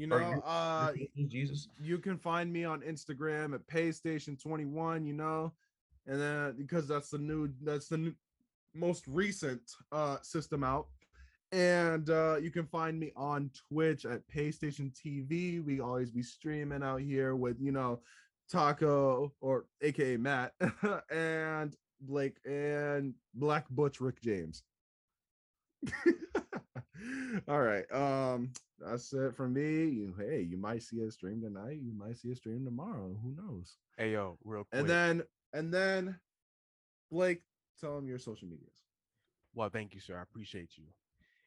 You 0.00 0.06
know, 0.06 0.16
your 0.16 0.42
uh, 0.46 0.92
Jesus. 1.28 1.68
you 1.78 1.98
can 1.98 2.16
find 2.16 2.50
me 2.50 2.64
on 2.64 2.80
Instagram 2.80 3.54
at 3.54 3.66
PayStation21, 3.66 5.06
you 5.06 5.12
know, 5.12 5.52
and 6.06 6.18
then 6.18 6.54
because 6.56 6.88
that's 6.88 7.10
the 7.10 7.18
new 7.18 7.50
that's 7.62 7.88
the 7.88 7.98
new, 7.98 8.14
most 8.74 9.04
recent 9.06 9.60
uh 9.92 10.16
system 10.22 10.64
out. 10.64 10.86
And 11.52 12.08
uh 12.08 12.36
you 12.40 12.50
can 12.50 12.64
find 12.64 12.98
me 12.98 13.12
on 13.14 13.50
Twitch 13.68 14.06
at 14.06 14.26
PayStation 14.34 14.90
TV. 14.90 15.62
We 15.62 15.80
always 15.80 16.10
be 16.10 16.22
streaming 16.22 16.82
out 16.82 17.02
here 17.02 17.36
with 17.36 17.60
you 17.60 17.72
know 17.72 18.00
Taco 18.50 19.34
or 19.42 19.66
aka 19.82 20.16
Matt 20.16 20.54
and 21.10 21.76
Blake 22.00 22.38
and 22.46 23.12
Black 23.34 23.68
Butch 23.68 24.00
Rick 24.00 24.22
James. 24.22 24.62
All 27.48 27.60
right. 27.60 27.84
Um, 27.92 28.50
that's 28.78 29.12
it 29.12 29.34
from 29.34 29.54
me. 29.54 29.86
You 29.86 30.14
hey, 30.18 30.46
you 30.48 30.56
might 30.56 30.82
see 30.82 31.00
a 31.00 31.10
stream 31.10 31.40
tonight. 31.40 31.78
You 31.82 31.92
might 31.96 32.18
see 32.18 32.32
a 32.32 32.36
stream 32.36 32.64
tomorrow. 32.64 33.16
Who 33.22 33.34
knows? 33.36 33.76
Hey 33.96 34.12
yo, 34.12 34.38
real 34.44 34.64
quick. 34.64 34.80
And 34.80 34.88
then 34.88 35.22
and 35.52 35.72
then 35.72 36.18
Blake, 37.10 37.42
tell 37.80 37.96
them 37.96 38.08
your 38.08 38.18
social 38.18 38.48
medias. 38.48 38.70
Well, 39.54 39.68
thank 39.68 39.94
you, 39.94 40.00
sir. 40.00 40.16
I 40.18 40.22
appreciate 40.22 40.70
you. 40.76 40.84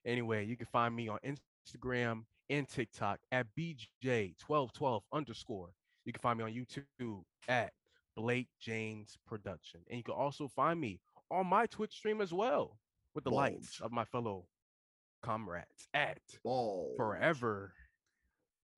Anyway, 0.05 0.45
you 0.45 0.57
can 0.57 0.67
find 0.67 0.95
me 0.95 1.07
on 1.07 1.19
Instagram 1.25 2.23
and 2.49 2.67
TikTok 2.67 3.19
at 3.31 3.47
BJ1212 3.57 5.01
underscore. 5.13 5.69
You 6.05 6.11
can 6.11 6.19
find 6.21 6.37
me 6.37 6.43
on 6.43 6.51
YouTube 6.51 7.23
at 7.47 7.71
Blake 8.15 8.49
James 8.59 9.17
Production. 9.25 9.79
And 9.89 9.97
you 9.97 10.03
can 10.03 10.15
also 10.15 10.49
find 10.49 10.79
me 10.79 10.99
on 11.31 11.47
my 11.47 11.65
Twitch 11.67 11.93
stream 11.93 12.19
as 12.19 12.33
well 12.33 12.77
with 13.15 13.23
the 13.23 13.31
lights 13.31 13.79
of 13.81 13.91
my 13.91 14.03
fellow 14.03 14.45
comrades 15.23 15.87
at 15.93 16.19
Ball. 16.43 16.93
Forever 16.97 17.73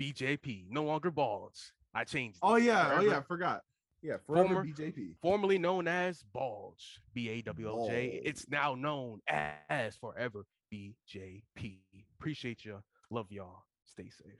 BJP. 0.02 0.66
No 0.70 0.84
longer 0.84 1.12
balls. 1.12 1.72
I 1.94 2.04
changed. 2.04 2.40
Oh 2.42 2.56
it. 2.56 2.64
yeah, 2.64 2.96
oh 2.98 3.02
yeah, 3.02 3.18
I 3.18 3.22
forgot. 3.22 3.62
Yeah, 4.02 4.18
forever 4.28 4.48
Former- 4.54 4.66
BJP. 4.66 5.16
formerly 5.22 5.58
known 5.58 5.88
as 5.88 6.24
Bulge, 6.34 7.00
B 7.14 7.30
A 7.30 7.42
W 7.42 7.68
L 7.68 7.88
J. 7.88 8.22
It's 8.24 8.48
now 8.50 8.76
known 8.76 9.20
as 9.28 9.96
Forever 9.96 10.46
BJP. 10.74 11.80
Appreciate 12.20 12.64
you. 12.66 12.82
Love 13.10 13.32
y'all. 13.32 13.64
Stay 13.86 14.10
safe. 14.10 14.34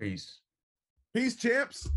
Peace. 0.00 0.40
Peace, 1.12 1.36
champs. 1.36 1.88